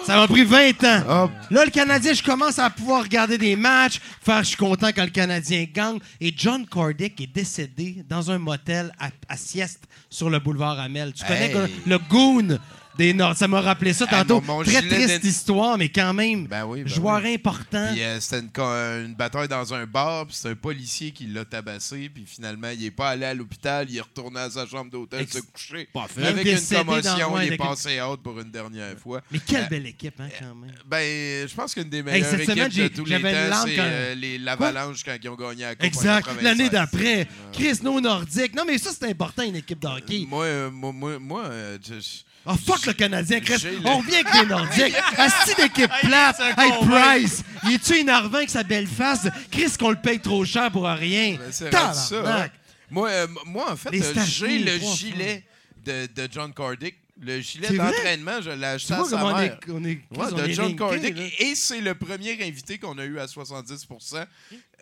Ça 0.06 0.16
m'a 0.16 0.28
pris 0.28 0.44
20 0.44 0.84
ans. 0.84 1.30
Là, 1.52 1.64
le 1.66 1.70
Canadien, 1.70 2.14
je 2.14 2.24
commence 2.24 2.58
à 2.58 2.72
pouvoir 2.72 3.04
regarder 3.04 3.38
des 3.38 3.56
matchs, 3.56 4.00
faire 4.22 4.40
je 4.40 4.48
suis 4.48 4.58
content 4.58 4.88
quand 4.88 5.04
le 5.04 5.12
Canadien 5.12 5.68
gagne. 5.72 6.00
Et 6.20 6.34
John 6.36 6.66
Cordick 6.66 7.22
est 7.22 7.28
décédé 7.28 8.04
dans 8.10 8.32
un 8.32 8.40
motel 8.40 8.92
à, 9.00 9.10
à 9.30 9.38
sieste 9.38 9.84
sur 10.10 10.32
le 10.32 10.40
boulevard 10.40 10.80
Amel. 10.80 11.14
Tu 11.14 11.24
connais 11.24 11.52
Hey. 11.54 11.72
le 11.86 12.00
goon? 12.00 12.58
Des 12.98 13.14
Nord. 13.14 13.36
Ça 13.36 13.48
m'a 13.48 13.62
rappelé 13.62 13.94
ça 13.94 14.06
tantôt. 14.08 14.42
mon- 14.42 14.58
mon 14.58 14.64
Très 14.64 14.82
triste 14.82 15.24
histoire, 15.24 15.78
mais 15.78 15.90
quand 15.90 16.14
même, 16.14 16.46
Ben 16.48 16.66
oui, 16.66 16.84
ben 16.84 16.88
joueur 16.94 17.22
oui. 17.24 17.34
important. 17.34 17.94
Euh, 17.98 18.20
c'était 18.20 18.40
une, 18.40 19.14
bataille 19.16 19.48
dans 19.48 19.74
un 19.74 19.86
bar, 19.86 20.26
puis 20.28 20.36
c'est 20.40 20.50
un 20.50 20.56
policier 20.56 21.12
qui 21.12 21.28
l'a 21.28 21.46
tabassé, 21.46 22.10
puis 22.14 22.26
finalement, 22.26 22.70
il 22.70 22.86
est 22.86 22.92
pas 22.92 23.10
allé 23.10 23.26
à 23.26 23.34
l'hôpital, 23.34 23.88
il 23.90 23.98
est 23.98 24.02
retourné 24.02 24.40
à 24.40 24.50
sa 24.50 24.66
chambre 24.66 24.92
d'hôtel 24.92 25.28
se 25.28 25.40
coucher. 25.40 25.88
Parfait. 25.94 26.26
Avec 26.26 26.46
une 26.46 26.78
commotion, 26.78 27.42
il 27.42 27.54
est 27.54 27.58
passé 27.58 28.02
out 28.02 28.22
pour 28.22 28.40
une 28.40 28.52
dernière 28.52 28.98
fois. 28.98 29.22
Mais 29.32 29.40
quelle 29.40 29.64
Euh, 29.66 29.68
belle 29.70 29.88
équipe, 29.88 30.20
hein, 30.20 30.30
quand 30.40 30.56
même. 30.56 30.72
Ben, 30.86 31.48
je 31.48 31.54
pense 31.56 31.74
qu'une 31.74 31.90
des 31.90 32.04
meilleures 32.04 32.34
équipes 32.34 32.74
de 32.74 32.88
tous 32.90 33.06
les 33.06 33.22
temps, 33.22 33.66
c'est 33.66 33.76
euh, 33.80 34.16
l'Avalanche 34.40 35.04
quand 35.04 35.16
ils 35.22 35.30
ont 35.30 35.36
gagné 35.36 35.64
la 35.64 35.76
Coupe 35.76 35.86
Exact. 35.86 36.26
96. 36.26 36.44
L'année 36.44 36.70
d'après, 36.70 37.28
Chris 37.54 37.80
No 37.84 38.00
Nordique. 38.02 38.54
Non, 38.56 38.64
mais 38.66 38.78
ça, 38.78 38.90
c'est 38.98 39.08
important, 39.10 39.44
une 39.44 39.56
équipe 39.56 39.80
de 39.80 39.88
hockey. 39.88 40.26
Moi, 40.28 40.46
euh, 40.46 40.70
moi, 40.72 40.92
moi, 40.92 41.20
moi, 41.20 41.44
euh, 41.46 41.78
je- 41.86 42.22
Oh, 42.46 42.56
fuck 42.56 42.86
le 42.88 42.94
Canadien, 42.94 43.40
Chris. 43.40 43.64
On 43.86 43.98
revient 44.00 44.16
avec 44.16 44.34
les 44.34 44.46
Nordiques. 44.48 44.96
Asti 45.18 45.54
d'équipe 45.56 45.92
plate. 46.02 46.40
Hey, 46.58 46.72
Price. 46.88 47.44
Il 47.64 47.74
est-tu 47.74 47.98
énervant 47.98 48.38
avec 48.38 48.50
sa 48.50 48.64
belle 48.64 48.88
face? 48.88 49.28
Chris, 49.52 49.72
qu'on 49.80 49.92
le 49.92 49.96
paye 50.02 50.20
trop 50.20 50.44
cher 50.44 50.72
pour 50.72 50.86
rien. 50.86 51.36
Ben, 51.38 51.52
c'est 51.52 51.70
rendu 51.76 52.00
ça. 52.00 52.44
hein. 52.44 52.48
Moi, 52.90 53.10
euh, 53.10 53.28
moi, 53.46 53.72
en 53.72 53.76
fait, 53.76 53.90
euh, 53.94 54.14
j'ai 54.26 54.60
le 54.60 54.78
gilet 54.80 55.44
de, 55.86 56.08
de 56.14 56.28
John 56.32 56.52
Cordick. 56.54 56.96
Le 57.24 57.40
gilet 57.40 57.68
d'entraînement, 57.78 58.42
je 58.42 58.50
l'ai 58.50 58.66
acheté 58.66 58.96
à 58.96 59.04
sa 59.04 59.10
comment 59.12 59.26
on 59.28 59.38
est, 59.38 59.50
mère. 59.50 59.60
on 59.70 59.84
est, 59.86 59.88
Ouais, 59.88 60.02
on 60.32 60.36
de 60.36 60.42
est 60.48 60.54
John 60.54 60.76
là. 60.76 60.98
Et 61.38 61.54
c'est 61.54 61.80
le 61.80 61.94
premier 61.94 62.32
invité 62.44 62.80
qu'on 62.80 62.98
a 62.98 63.06
eu 63.06 63.20
à 63.20 63.28
70 63.28 63.86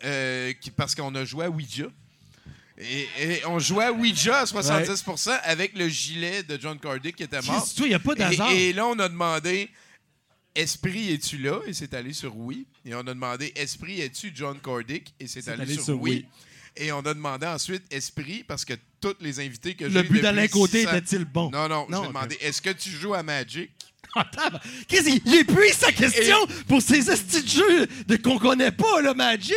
euh, 0.04 0.52
qui- 0.58 0.70
parce 0.70 0.94
qu'on 0.94 1.14
a 1.14 1.24
joué 1.26 1.44
à 1.44 1.50
Ouija. 1.50 1.84
Et, 2.80 3.08
et 3.22 3.46
on 3.46 3.58
jouait 3.58 3.84
à 3.84 3.92
Ouija 3.92 4.40
à 4.40 4.44
70% 4.44 5.38
avec 5.44 5.76
le 5.76 5.88
gilet 5.88 6.42
de 6.42 6.58
John 6.60 6.78
Cordick 6.78 7.16
qui 7.16 7.22
était 7.24 7.40
mort. 7.42 7.66
Il 7.78 7.84
n'y 7.84 7.94
a 7.94 7.98
pas 7.98 8.12
Et, 8.12 8.16
d'hasard. 8.16 8.50
et 8.52 8.72
là, 8.72 8.86
on 8.86 8.98
a 8.98 9.08
demandé 9.08 9.68
Esprit, 10.54 11.12
es-tu 11.12 11.38
là? 11.38 11.60
Et 11.66 11.72
c'est 11.74 11.92
allé 11.94 12.12
sur 12.12 12.36
oui. 12.36 12.66
Et 12.84 12.94
on 12.94 13.00
a 13.00 13.04
demandé 13.04 13.52
Esprit, 13.54 14.00
es-tu 14.00 14.32
John 14.34 14.58
Cordick? 14.58 15.14
Et 15.20 15.26
c'est 15.26 15.46
allé, 15.48 15.62
allé 15.62 15.74
sur, 15.74 15.84
sur 15.84 16.00
oui. 16.00 16.10
oui. 16.10 16.44
Et 16.76 16.90
on 16.92 17.00
a 17.00 17.14
demandé 17.14 17.46
ensuite 17.46 17.82
Esprit 17.92 18.44
parce 18.46 18.64
que 18.64 18.74
tous 19.00 19.14
les 19.20 19.40
invités 19.40 19.74
que 19.74 19.88
j'ai 19.88 19.94
Le 19.94 20.02
but 20.02 20.20
d'Alain 20.22 20.42
depuis 20.44 20.52
Côté 20.60 20.80
600 20.82 20.92
était-il 20.96 21.24
bon? 21.24 21.50
Non, 21.50 21.68
non, 21.68 21.86
Non, 21.88 22.02
j'ai 22.02 22.08
demandé 22.08 22.38
Est-ce 22.40 22.62
que 22.62 22.70
tu 22.70 22.90
joues 22.90 23.14
à 23.14 23.22
Magic? 23.22 23.70
Ah, 24.16 24.24
tabarnak. 24.24 24.62
Chris, 24.88 25.02
il, 25.06 25.20
il 25.24 25.34
épuise 25.36 25.74
sa 25.74 25.92
question 25.92 26.36
pour 26.66 26.82
ces 26.82 27.08
estis 27.08 27.42
de 27.44 27.48
jeux 27.48 27.86
qu'on 28.24 28.40
connaît 28.40 28.72
pas, 28.72 29.00
là, 29.02 29.14
Magic. 29.14 29.54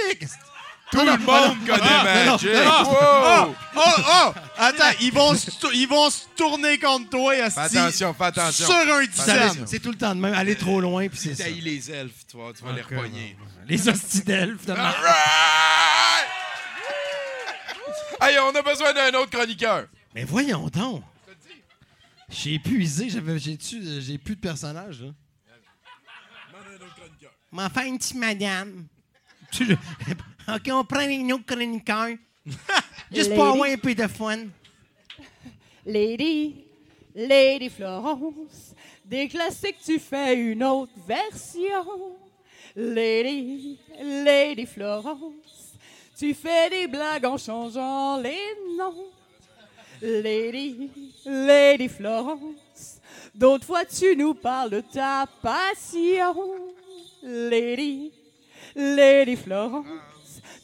Tout 0.93 0.99
le 1.05 1.17
monde 1.17 1.57
connaît 1.65 1.79
Ah, 1.81 2.03
Magic! 2.25 2.49
non, 2.53 2.63
non. 2.63 3.47
Wow! 3.47 3.55
Oh, 3.75 3.81
oh! 4.07 4.33
Attends, 4.57 4.91
ils 5.01 5.11
vont, 5.11 5.33
ils 5.73 5.87
vont 5.87 6.09
se 6.11 6.25
tourner 6.35 6.77
contre 6.77 7.09
toi, 7.09 7.33
Fais 7.33 7.41
asti, 7.41 7.77
attention, 7.79 8.13
fais 8.13 8.23
attention. 8.25 8.65
sur 8.67 8.75
un 8.75 9.03
attention. 9.03 9.63
C'est 9.65 9.79
tout 9.79 9.89
le 9.89 9.97
temps 9.97 10.13
de 10.13 10.21
même. 10.21 10.33
Aller 10.35 10.55
trop 10.55 10.79
loin, 10.79 11.07
puis 11.09 11.17
c'est 11.17 11.33
ça. 11.33 11.45
Taille 11.45 11.61
les 11.61 11.89
elfes, 11.89 12.27
tu 12.29 12.37
vois, 12.37 12.53
tu 12.53 12.63
vas 12.63 12.73
les 12.73 12.81
repogner. 12.83 13.35
Les 13.67 13.89
hosties 13.89 14.21
d'elfes, 14.23 14.65
de 14.67 14.73
mar- 14.73 14.95
Alright! 14.95 16.29
Hey, 18.21 18.37
on 18.39 18.55
a 18.55 18.61
besoin 18.61 18.93
d'un 18.93 19.09
autre 19.19 19.31
chroniqueur. 19.31 19.87
Mais 20.13 20.23
voyons 20.23 20.67
donc. 20.69 21.03
J'ai 22.29 22.53
épuisé, 22.55 23.09
j'avais, 23.09 23.37
j'ai, 23.39 24.17
plus 24.17 24.35
de 24.35 24.41
personnages. 24.41 25.01
Là? 25.01 25.09
M'en 27.51 27.69
faire 27.69 27.83
une 27.85 27.97
petite 27.97 28.15
madame. 28.15 28.85
Tu- 29.51 29.77
OK, 30.47 30.69
on 30.71 30.83
prend 30.83 31.07
une 31.07 31.33
autre 31.33 31.45
chroniqueur. 31.45 32.09
Juste 33.11 33.33
pour 33.33 33.45
avoir 33.45 33.69
un 33.69 33.77
peu 33.77 33.95
de 33.95 34.07
fun. 34.07 34.47
Lady, 35.85 36.65
Lady 37.15 37.69
Florence, 37.69 38.73
des 39.05 39.27
classiques, 39.27 39.77
tu 39.85 39.99
fais 39.99 40.35
une 40.35 40.63
autre 40.63 40.91
version. 41.07 42.15
Lady, 42.75 43.77
Lady 44.01 44.65
Florence, 44.65 45.73
tu 46.17 46.33
fais 46.33 46.69
des 46.69 46.87
blagues 46.87 47.25
en 47.25 47.37
changeant 47.37 48.17
les 48.17 48.37
noms. 48.77 49.05
Lady, 50.01 50.89
Lady 51.25 51.87
Florence, 51.87 52.99
d'autres 53.33 53.65
fois 53.65 53.85
tu 53.85 54.15
nous 54.17 54.33
parles 54.33 54.71
de 54.71 54.81
ta 54.81 55.25
passion. 55.41 56.35
Lady, 57.21 58.11
Lady 58.75 59.35
Florence, 59.35 59.85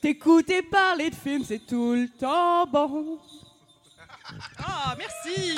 t'écouter 0.02 0.62
parler 0.62 1.10
de 1.10 1.16
films, 1.16 1.44
c'est 1.48 1.66
tout 1.66 1.94
le 1.94 2.08
temps 2.10 2.66
bon. 2.68 3.20
Ah, 4.60 4.96
merci! 4.98 5.56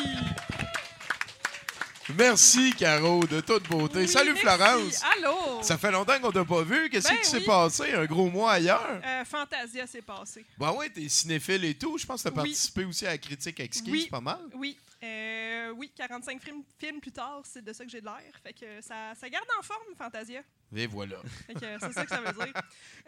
Merci, 2.18 2.74
Caro, 2.78 3.22
de 3.26 3.40
toute 3.40 3.70
beauté. 3.70 4.06
Salut, 4.06 4.32
Merci. 4.34 4.42
Florence. 4.42 5.02
Allô? 5.18 5.62
Ça 5.62 5.78
fait 5.78 5.92
longtemps 5.92 6.20
qu'on 6.20 6.32
t'a 6.32 6.44
pas 6.44 6.64
vu. 6.64 6.90
Qu'est-ce 6.90 7.08
Ben 7.08 7.18
qui 7.20 7.26
s'est 7.26 7.38
oui. 7.38 7.46
passé? 7.46 7.94
Un 7.94 8.06
gros 8.06 8.30
mois 8.30 8.54
ailleurs? 8.54 8.86
Euh, 9.06 9.24
Fantasia 9.24 9.88
s'est 9.88 10.02
passé. 10.02 10.44
Ben 10.58 10.72
ouais, 10.74 10.90
t'es 10.90 11.08
cinéphile 11.08 11.64
et 11.64 11.74
tout. 11.76 11.98
Je 11.98 12.06
pense 12.06 12.22
que 12.22 12.28
t'as 12.30 12.36
Oui. 12.42 12.50
participé 12.50 12.84
aussi 12.84 13.06
à 13.06 13.12
la 13.12 13.18
critique 13.18 13.60
exquise. 13.62 13.92
Oui. 13.94 14.08
pas 14.12 14.20
mal. 14.20 14.40
Oui. 14.56 14.78
Euh, 15.04 15.72
oui, 15.72 15.92
45 15.96 16.42
films, 16.42 16.64
films 16.78 17.00
plus 17.02 17.12
tard, 17.12 17.42
c'est 17.44 17.64
de 17.64 17.74
ça 17.74 17.84
que 17.84 17.90
j'ai 17.90 18.02
de 18.02 18.06
l'air. 18.06 18.22
Fait 18.44 18.54
que 18.54 18.82
ça, 18.82 19.14
ça 19.16 19.30
garde 19.30 19.48
en 19.58 19.64
forme, 19.64 19.96
Fantasia. 19.98 20.42
Et 20.76 20.86
voilà. 20.88 21.18
C'est 21.48 21.92
ça 21.92 22.04
que 22.06 22.10
ça 22.10 22.22
veut 22.22 22.32
dire. 22.34 22.54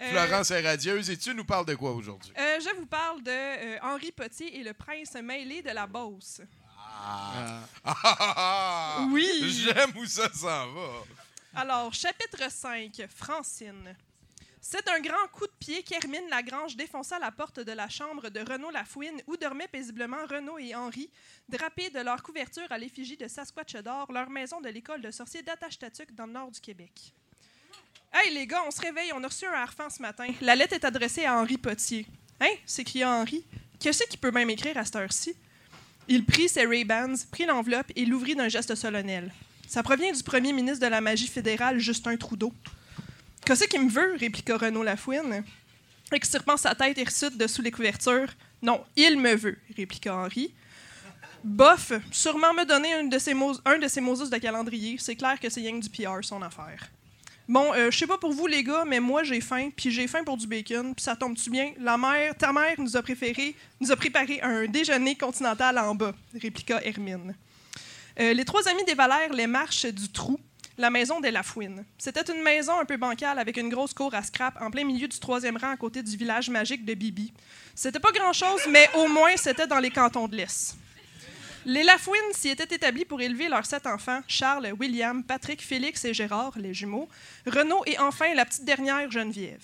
Euh, 0.02 0.10
Florence 0.28 0.52
est 0.52 0.62
radieuse. 0.62 1.10
Et 1.10 1.18
tu 1.18 1.34
nous 1.36 1.46
parles 1.46 1.66
de 1.66 1.76
quoi 1.76 1.92
aujourd'hui? 1.92 2.34
euh, 2.38 2.60
je 2.60 2.76
vous 2.76 2.88
parle 2.88 3.22
de 3.22 3.32
euh, 3.32 3.78
Henri 3.84 4.12
Potier 4.12 4.58
et 4.60 4.64
le 4.64 4.74
prince 4.74 5.14
mêlé 5.16 5.62
de 5.62 5.70
la 5.70 5.86
Beauce. 5.88 6.42
Ah. 6.78 7.60
Ah. 7.86 9.08
Oui. 9.12 9.28
J'aime 9.52 9.92
où 9.96 10.06
ça 10.06 10.32
s'en 10.34 10.72
va. 10.74 10.90
Alors, 11.56 11.94
chapitre 11.94 12.50
5, 12.52 13.06
Francine. 13.16 13.96
C'est 14.66 14.88
un 14.88 15.02
grand 15.02 15.28
coup 15.34 15.46
de 15.46 15.52
pied 15.60 15.84
qu'Hermine 15.84 16.30
Lagrange 16.30 16.78
défonça 16.78 17.20
la 17.20 17.32
porte 17.32 17.60
de 17.60 17.74
la 17.74 17.90
chambre 17.90 18.30
de 18.30 18.40
Renaud 18.40 18.72
Lafouine 18.72 19.22
où 19.28 19.36
dormaient 19.36 19.68
paisiblement 19.68 20.26
Renaud 20.26 20.58
et 20.58 20.74
Henri, 20.74 21.10
drapés 21.50 21.90
de 21.90 22.00
leur 22.00 22.24
couverture 22.24 22.72
à 22.72 22.78
l'effigie 22.78 23.18
de 23.18 23.28
Sasquatch 23.28 23.76
d'or, 23.84 24.10
leur 24.14 24.30
maison 24.30 24.62
de 24.62 24.70
l'école 24.70 25.02
de 25.02 25.12
sorciers 25.12 25.42
d'Attache-Tatuc 25.42 26.16
dans 26.16 26.28
le 26.28 26.32
nord 26.32 26.50
du 26.50 26.62
Québec. 26.62 27.14
Hey 28.14 28.34
les 28.34 28.48
gars, 28.48 28.64
on 28.66 28.72
se 28.72 28.80
réveille, 28.80 29.12
on 29.14 29.22
a 29.26 29.28
reçu 29.28 29.46
un 29.46 29.52
harfang 29.52 29.90
ce 29.90 30.02
matin. 30.02 30.28
La 30.40 30.56
lettre 30.56 30.76
est 30.76 30.86
adressée 30.86 31.26
à 31.26 31.38
Henri 31.38 31.58
Potier. 31.58 32.08
Hein? 32.40 32.56
s'écria 32.66 33.12
Henri. 33.12 33.44
Qu'est-ce 33.82 34.06
qu'il 34.06 34.22
peut 34.22 34.32
même 34.32 34.50
écrire 34.50 34.78
à 34.78 34.86
cette 34.86 34.96
heure-ci? 34.96 35.36
Il 36.08 36.24
prit 36.24 36.48
ses 36.48 36.66
Ray-Bans, 36.66 37.16
prit 37.30 37.46
l'enveloppe 37.46 37.92
et 37.98 38.06
l'ouvrit 38.06 38.36
d'un 38.36 38.48
geste 38.48 38.76
solennel. 38.76 39.30
Ça 39.68 39.84
provient 39.84 40.14
du 40.14 40.24
premier 40.24 40.54
ministre 40.54 40.86
de 40.86 40.90
la 40.90 41.02
magie 41.02 41.28
fédérale, 41.28 41.80
Justin 41.80 42.16
Trudeau. 42.16 42.54
Qu'est-ce 43.46 43.66
qu'il 43.66 43.82
me 43.82 43.90
veut? 43.90 44.16
répliqua 44.18 44.58
Renaud 44.58 44.84
Lafouine. 44.84 45.44
Extirpant 46.12 46.56
sa 46.56 46.74
tête 46.76 46.98
hirsute 46.98 47.38
dessous 47.38 47.62
les 47.62 47.72
couvertures. 47.72 48.30
Non, 48.62 48.84
il 48.96 49.20
me 49.20 49.36
veut, 49.36 49.58
répliqua 49.76 50.16
Henri. 50.16 50.54
Bof, 51.44 51.92
sûrement 52.12 52.54
me 52.54 52.64
donner 52.64 52.94
un 52.94 53.04
de 53.04 53.20
ces, 53.20 53.34
de 53.34 54.00
Moses 54.00 54.30
de 54.30 54.38
calendrier. 54.38 54.96
C'est 54.98 55.18
clair 55.18 55.38
que 55.40 55.50
c'est 55.50 55.62
que 55.62 55.80
du 55.80 55.90
PR, 55.90 56.24
son 56.24 56.42
affaire. 56.42 56.90
Bon, 57.50 57.74
euh, 57.74 57.92
je 57.92 57.98
sais 57.98 58.08
pas 58.08 58.18
pour 58.18 58.32
vous, 58.32 58.48
les 58.48 58.64
gars, 58.64 58.86
mais 58.88 59.02
moi, 59.02 59.24
j'ai 59.24 59.42
faim, 59.42 59.70
puis 59.76 59.92
j'ai 59.92 60.08
faim 60.08 60.24
pour 60.24 60.38
du 60.38 60.48
bacon, 60.48 60.96
puis 60.96 61.04
ça 61.04 61.18
tombe-tu 61.18 61.50
bien? 61.50 61.74
La 61.78 61.98
mère, 61.98 62.38
ta 62.38 62.54
mère 62.54 62.76
nous 62.78 62.96
a, 62.96 63.02
préféré, 63.02 63.54
nous 63.82 63.92
a 63.92 63.98
préparé 63.98 64.40
un 64.42 64.66
déjeuner 64.66 65.16
continental 65.16 65.78
en 65.78 65.94
bas, 65.94 66.14
répliqua 66.40 66.82
Hermine. 66.86 67.36
Euh, 68.22 68.34
les 68.34 68.46
trois 68.46 68.66
amis 68.70 68.86
dévalèrent 68.86 69.34
les 69.34 69.48
marches 69.48 69.86
du 69.88 70.08
trou, 70.08 70.40
la 70.78 70.90
maison 70.90 71.20
des 71.20 71.32
Lafouine. 71.32 71.86
C'était 71.98 72.32
une 72.32 72.42
maison 72.42 72.80
un 72.80 72.86
peu 72.86 72.98
bancale 72.98 73.40
avec 73.40 73.58
une 73.58 73.70
grosse 73.70 73.94
cour 73.94 74.14
à 74.14 74.24
scrap 74.24 74.60
en 74.62 74.72
plein 74.72 74.84
milieu 74.84 75.08
du 75.08 75.20
troisième 75.20 75.58
rang 75.58 75.72
à 75.72 75.78
côté 75.78 76.02
du 76.02 76.18
village 76.18 76.50
magique 76.50 76.86
de 76.86 76.94
Bibi. 76.94 77.34
C'était 77.76 78.00
pas 78.00 78.12
grand-chose, 78.12 78.62
mais 78.70 78.90
au 78.96 79.08
moins 79.08 79.38
c'était 79.38 79.68
dans 79.68 79.80
les 79.80 79.92
cantons 79.92 80.28
de 80.28 80.36
l'Est. 80.36 80.76
Les 81.66 81.84
Lafouine 81.84 82.34
s'y 82.34 82.50
étaient 82.50 82.76
établis 82.76 83.06
pour 83.06 83.22
élever 83.22 83.48
leurs 83.48 83.66
sept 83.66 83.88
enfants, 83.88 84.22
Charles, 84.28 84.74
William, 84.78 85.24
Patrick, 85.24 85.62
Félix 85.62 86.04
et 86.04 86.14
Gérard, 86.14 86.58
les 86.58 86.74
jumeaux, 86.74 87.08
Renaud 87.46 87.84
et 87.86 87.98
enfin 88.00 88.34
la 88.34 88.46
petite 88.46 88.66
dernière, 88.66 89.10
Geneviève. 89.10 89.64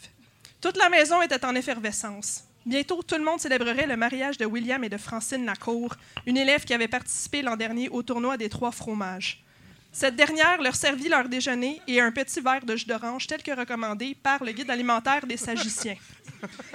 Toute 0.62 0.78
la 0.78 0.90
maison 0.90 1.22
était 1.22 1.44
en 1.44 1.56
effervescence. 1.56 2.46
Bientôt, 2.66 3.02
tout 3.02 3.16
le 3.16 3.24
monde 3.24 3.40
célébrerait 3.40 3.88
le 3.88 3.98
mariage 3.98 4.38
de 4.38 4.46
William 4.46 4.84
et 4.84 4.90
de 4.90 4.98
Francine 4.98 5.46
Lacour, 5.46 5.96
une 6.26 6.38
élève 6.38 6.66
qui 6.66 6.74
avait 6.74 6.88
participé 6.88 7.42
l'an 7.42 7.58
dernier 7.58 7.90
au 7.90 8.04
tournoi 8.04 8.38
des 8.38 8.50
trois 8.50 8.72
fromages. 8.72 9.44
Cette 9.92 10.16
dernière 10.16 10.62
leur 10.62 10.76
servit 10.76 11.10
leur 11.10 11.28
déjeuner 11.28 11.82
et 11.88 12.00
un 12.00 12.12
petit 12.12 12.42
verre 12.42 12.64
de 12.64 12.76
jus 12.76 12.86
d'orange 12.86 13.26
tel 13.28 13.42
que 13.42 13.52
recommandé 13.52 14.16
par 14.16 14.44
le 14.44 14.52
guide 14.52 14.70
alimentaire 14.70 15.26
des 15.26 15.38
Sagiciens. 15.38 15.96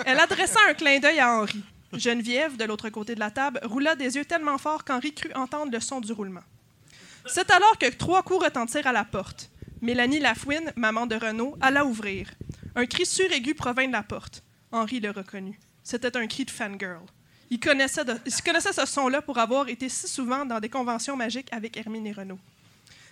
Elle 0.04 0.18
adressa 0.18 0.58
un 0.68 0.74
clin 0.74 0.98
d'œil 0.98 1.20
à 1.20 1.32
Henri. 1.32 1.62
Geneviève, 1.92 2.56
de 2.56 2.64
l'autre 2.64 2.90
côté 2.90 3.14
de 3.14 3.20
la 3.20 3.30
table, 3.30 3.60
roula 3.62 3.94
des 3.94 4.16
yeux 4.16 4.24
tellement 4.24 4.58
fort 4.58 4.84
qu'Henri 4.84 5.14
crut 5.14 5.34
entendre 5.36 5.72
le 5.72 5.80
son 5.80 6.00
du 6.00 6.12
roulement. 6.12 6.42
C'est 7.26 7.50
alors 7.50 7.78
que 7.78 7.88
trois 7.90 8.22
coups 8.22 8.44
retentirent 8.44 8.88
à 8.88 8.92
la 8.92 9.04
porte. 9.04 9.48
Mélanie 9.80 10.18
Lafouine, 10.18 10.72
maman 10.76 11.06
de 11.06 11.14
Renaud, 11.14 11.56
alla 11.60 11.84
ouvrir. 11.84 12.30
Un 12.74 12.86
cri 12.86 13.06
suraigu 13.06 13.54
provint 13.54 13.86
de 13.86 13.92
la 13.92 14.02
porte. 14.02 14.42
Henri 14.72 14.98
le 14.98 15.10
reconnut. 15.10 15.58
C'était 15.84 16.16
un 16.16 16.26
cri 16.26 16.44
de 16.44 16.50
fangirl. 16.50 17.04
Il 17.50 17.60
connaissait, 17.60 18.02
il 18.26 18.42
connaissait 18.42 18.72
ce 18.72 18.86
son-là 18.86 19.22
pour 19.22 19.38
avoir 19.38 19.68
été 19.68 19.88
si 19.88 20.08
souvent 20.08 20.44
dans 20.44 20.58
des 20.58 20.68
conventions 20.68 21.16
magiques 21.16 21.52
avec 21.52 21.76
Hermine 21.76 22.06
et 22.08 22.12
Renaud. 22.12 22.38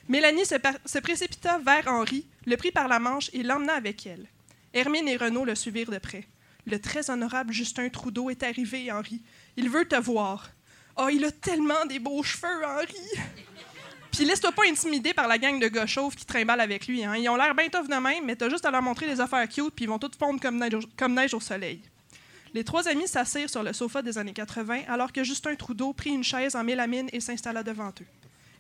Mélanie 0.09 0.45
se, 0.45 0.99
précipita 0.99 1.59
vers 1.59 1.87
Henri, 1.89 2.27
le 2.47 2.57
prit 2.57 2.73
par 2.73 2.89
la 2.89 2.99
manche 2.99 3.31
et 3.33 3.43
l'emmena 3.43 3.75
avec 3.75 4.07
elle. 4.07 4.27
Hermine 4.75 5.09
et 5.09 5.17
Renaud 5.17 5.45
le 5.45 5.55
suivirent 5.55 5.91
de 5.91 5.99
près. 5.99 6.27
Le 6.67 6.81
très 6.81 7.11
honorable 7.11 7.53
Justin 7.53 7.89
Trudeau 7.89 8.31
est 8.31 8.43
arrivé, 8.43 8.91
Henri. 8.91 9.23
Il 9.57 9.69
veut 9.69 9.85
te 9.87 9.97
voir. 9.97 10.51
Oh, 10.97 11.09
il 11.11 11.25
a 11.25 11.31
tellement 11.31 11.85
des 11.87 11.99
beaux 11.99 12.23
cheveux, 12.23 12.65
Henri! 12.65 12.97
Puis 14.11 14.25
laisse-toi 14.27 14.53
pas 14.53 14.67
intimider 14.67 15.15
par 15.15 15.27
la 15.27 15.39
gang 15.39 15.59
de 15.59 15.69
gars 15.69 15.87
chauves 15.87 16.15
qui 16.15 16.27
trimballent 16.27 16.61
avec 16.61 16.87
lui. 16.87 17.03
Hein. 17.03 17.17
Ils 17.17 17.29
ont 17.31 17.37
l'air 17.37 17.55
bien 17.55 17.69
tough 17.71 17.89
de 17.89 17.95
même, 17.95 18.27
mais 18.27 18.37
t'as 18.37 18.51
juste 18.51 18.67
à 18.67 18.71
leur 18.71 18.83
montrer 18.83 19.07
des 19.07 19.21
affaires 19.21 19.49
cute, 19.49 19.71
puis 19.75 19.87
ils 19.87 19.89
vont 19.89 19.99
toutes 19.99 20.17
fondre 20.17 20.39
comme 20.39 20.59
neige, 20.59 20.75
au- 20.75 20.81
comme 20.99 21.15
neige 21.15 21.33
au 21.33 21.41
soleil. 21.41 21.81
Les 22.53 22.63
trois 22.63 22.87
amis 22.89 23.09
s'assirent 23.09 23.49
sur 23.49 23.63
le 23.63 23.73
sofa 23.73 24.03
des 24.03 24.19
années 24.19 24.35
80, 24.35 24.83
alors 24.89 25.11
que 25.13 25.25
Justin 25.25 25.55
Trudeau 25.55 25.95
prit 25.95 26.11
une 26.11 26.23
chaise 26.25 26.55
en 26.55 26.63
mélamine 26.63 27.09
et 27.11 27.21
s'installa 27.21 27.63
devant 27.63 27.89
eux. 27.89 28.07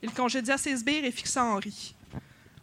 Il 0.02 0.12
congédia 0.12 0.58
ses 0.58 0.76
sbires 0.76 1.04
et 1.04 1.12
fixa 1.12 1.44
Henri. 1.44 1.94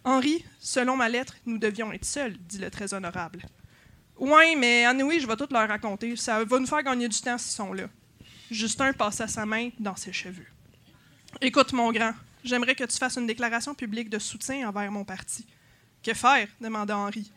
Henri, 0.04 0.44
selon 0.60 0.96
ma 0.96 1.10
lettre, 1.10 1.36
nous 1.46 1.58
devions 1.58 1.92
être 1.92 2.06
seuls, 2.06 2.38
dit 2.38 2.58
le 2.58 2.70
très 2.70 2.94
honorable. 2.94 3.46
Ouais, 4.18 4.56
mais 4.56 4.86
anyway, 4.86 5.20
je 5.20 5.28
vais 5.28 5.36
tout 5.36 5.48
leur 5.50 5.68
raconter. 5.68 6.16
Ça 6.16 6.44
va 6.44 6.60
nous 6.60 6.68
faire 6.68 6.84
gagner 6.84 7.08
du 7.08 7.20
temps 7.20 7.38
s'ils 7.38 7.56
sont 7.56 7.74
là. 7.74 7.86
Justin 8.52 8.92
passa 8.92 9.28
sa 9.28 9.46
main 9.46 9.70
dans 9.80 9.96
ses 9.96 10.12
cheveux. 10.12 10.48
Écoute, 11.40 11.72
mon 11.72 11.92
grand, 11.92 12.14
j'aimerais 12.44 12.76
que 12.76 12.84
tu 12.84 12.98
fasses 12.98 13.18
une 13.18 13.28
déclaration 13.28 13.74
publique 13.74 14.10
de 14.10 14.20
soutien 14.20 14.68
envers 14.68 14.92
mon 14.92 15.06
parti. 15.06 15.46
Que 16.04 16.14
faire? 16.14 16.48
demanda 16.60 16.98
Henri. 16.98 17.32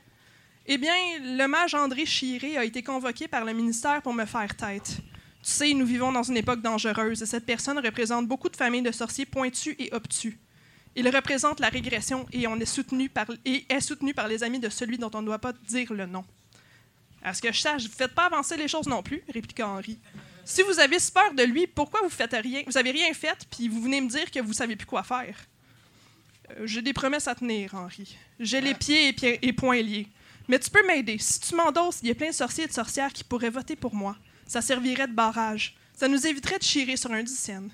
Eh 0.66 0.78
bien, 0.78 0.94
le 1.20 1.46
mage 1.46 1.74
André 1.74 2.06
Chiré 2.06 2.56
a 2.56 2.64
été 2.64 2.82
convoqué 2.82 3.28
par 3.28 3.44
le 3.44 3.52
ministère 3.52 4.00
pour 4.02 4.14
me 4.14 4.24
faire 4.24 4.56
tête. 4.56 4.98
Tu 5.42 5.50
sais, 5.50 5.74
nous 5.74 5.86
vivons 5.86 6.12
dans 6.12 6.22
une 6.22 6.36
époque 6.36 6.62
dangereuse 6.62 7.20
et 7.20 7.26
cette 7.26 7.44
personne 7.44 7.78
représente 7.78 8.28
beaucoup 8.28 8.48
de 8.48 8.56
familles 8.56 8.82
de 8.82 8.92
sorciers 8.92 9.26
pointus 9.26 9.74
et 9.78 9.92
obtus. 9.92 10.38
Il 10.94 11.08
représente 11.08 11.58
la 11.58 11.68
régression 11.68 12.26
et, 12.32 12.44
est 12.44 12.66
soutenu 12.66 13.08
par, 13.08 14.28
les 14.28 14.44
amis 14.44 14.60
de 14.60 14.68
celui 14.68 14.98
dont 14.98 15.10
on 15.14 15.20
ne 15.20 15.26
doit 15.26 15.40
pas 15.40 15.52
dire 15.52 15.92
le 15.92 16.06
nom. 16.06 16.24
À 17.24 17.34
ce 17.34 17.42
que 17.42 17.52
je 17.52 17.60
sache, 17.60 17.82
vous 17.82 17.88
ne 17.88 17.94
faites 17.94 18.14
pas 18.14 18.26
avancer 18.26 18.56
les 18.56 18.68
choses 18.68 18.86
non 18.86 19.02
plus, 19.02 19.22
répliqua 19.32 19.66
Henri. 19.66 19.98
Si 20.44 20.62
vous 20.62 20.78
avez 20.78 20.98
peur 21.12 21.34
de 21.34 21.42
lui, 21.42 21.66
pourquoi 21.66 22.00
vous 22.02 22.10
faites 22.10 22.34
rien, 22.34 22.62
vous 22.66 22.76
avez 22.76 22.90
rien 22.90 23.12
fait, 23.14 23.46
puis 23.50 23.68
vous 23.68 23.80
venez 23.82 24.00
me 24.00 24.08
dire 24.08 24.30
que 24.30 24.40
vous 24.40 24.52
savez 24.52 24.76
plus 24.76 24.86
quoi 24.86 25.02
faire? 25.02 25.36
Euh, 26.50 26.66
J'ai 26.66 26.82
des 26.82 26.92
promesses 26.92 27.28
à 27.28 27.34
tenir, 27.34 27.74
Henri. 27.74 28.16
J'ai 28.38 28.60
les 28.60 28.74
pieds 28.74 29.08
et, 29.08 29.12
pieds 29.12 29.38
et 29.40 29.52
poings 29.52 29.82
liés. 29.82 30.08
Mais 30.48 30.58
tu 30.58 30.70
peux 30.70 30.84
m'aider. 30.86 31.16
Si 31.18 31.40
tu 31.40 31.54
m'endosses, 31.54 32.00
il 32.02 32.08
y 32.08 32.10
a 32.10 32.14
plein 32.14 32.30
de 32.30 32.34
sorciers 32.34 32.64
et 32.64 32.68
de 32.68 32.72
sorcières 32.72 33.12
qui 33.12 33.24
pourraient 33.24 33.50
voter 33.50 33.76
pour 33.76 33.94
moi. 33.94 34.16
Ça 34.52 34.60
servirait 34.60 35.08
de 35.08 35.14
barrage. 35.14 35.74
Ça 35.94 36.08
nous 36.08 36.26
éviterait 36.26 36.58
de 36.58 36.62
chirer 36.62 36.98
sur 36.98 37.10
un 37.10 37.22
dixième. 37.22 37.70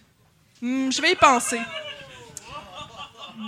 Hmm, 0.62 0.92
je 0.92 1.02
vais 1.02 1.10
y 1.10 1.16
penser. 1.16 1.58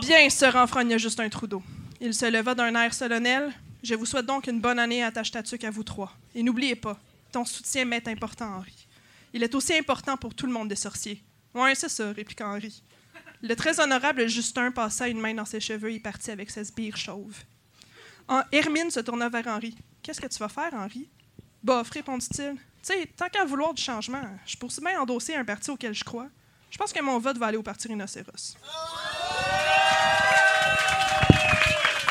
Bien, 0.00 0.28
se 0.28 0.46
renfrogna 0.46 0.98
Justin 0.98 1.28
Trudeau. 1.28 1.62
Il 2.00 2.12
se 2.12 2.26
leva 2.26 2.56
d'un 2.56 2.74
air 2.74 2.92
solennel. 2.92 3.52
Je 3.84 3.94
vous 3.94 4.04
souhaite 4.04 4.26
donc 4.26 4.48
une 4.48 4.60
bonne 4.60 4.80
année 4.80 5.04
à 5.04 5.12
Tachetatuc 5.12 5.62
à 5.62 5.70
vous 5.70 5.84
trois. 5.84 6.12
Et 6.34 6.42
n'oubliez 6.42 6.74
pas, 6.74 6.98
ton 7.30 7.44
soutien 7.44 7.84
m'est 7.84 8.08
important, 8.08 8.52
Henri. 8.52 8.88
Il 9.32 9.44
est 9.44 9.54
aussi 9.54 9.74
important 9.74 10.16
pour 10.16 10.34
tout 10.34 10.46
le 10.46 10.52
monde 10.52 10.66
des 10.66 10.74
sorciers. 10.74 11.22
Ouais, 11.54 11.76
c'est 11.76 11.88
ça, 11.88 12.10
répliqua 12.10 12.48
Henri. 12.48 12.82
Le 13.42 13.54
très 13.54 13.78
honorable 13.78 14.26
Justin 14.26 14.72
passa 14.72 15.06
une 15.06 15.20
main 15.20 15.34
dans 15.34 15.44
ses 15.44 15.60
cheveux 15.60 15.92
et 15.92 16.00
partit 16.00 16.32
avec 16.32 16.50
ses 16.50 16.64
sbires 16.64 16.96
chauves. 16.96 17.44
Hermine 18.50 18.90
se 18.90 18.98
tourna 18.98 19.28
vers 19.28 19.46
Henri. 19.46 19.76
Qu'est-ce 20.02 20.20
que 20.20 20.26
tu 20.26 20.38
vas 20.40 20.48
faire, 20.48 20.74
Henri? 20.74 21.08
Bof, 21.62 21.90
répondit-il. 21.90 22.56
Tu 22.82 22.92
sais, 22.94 23.06
tant 23.16 23.28
qu'à 23.28 23.44
vouloir 23.44 23.74
du 23.74 23.82
changement, 23.82 24.22
je 24.46 24.56
aussi 24.62 24.80
bien 24.80 25.00
endosser 25.00 25.34
un 25.34 25.44
parti 25.44 25.70
auquel 25.70 25.92
je 25.94 26.04
crois. 26.04 26.28
Je 26.70 26.78
pense 26.78 26.92
que 26.92 27.02
mon 27.02 27.18
vote 27.18 27.36
va 27.36 27.46
aller 27.46 27.56
au 27.56 27.62
Parti 27.62 27.88
Rhinocéros. 27.88 28.56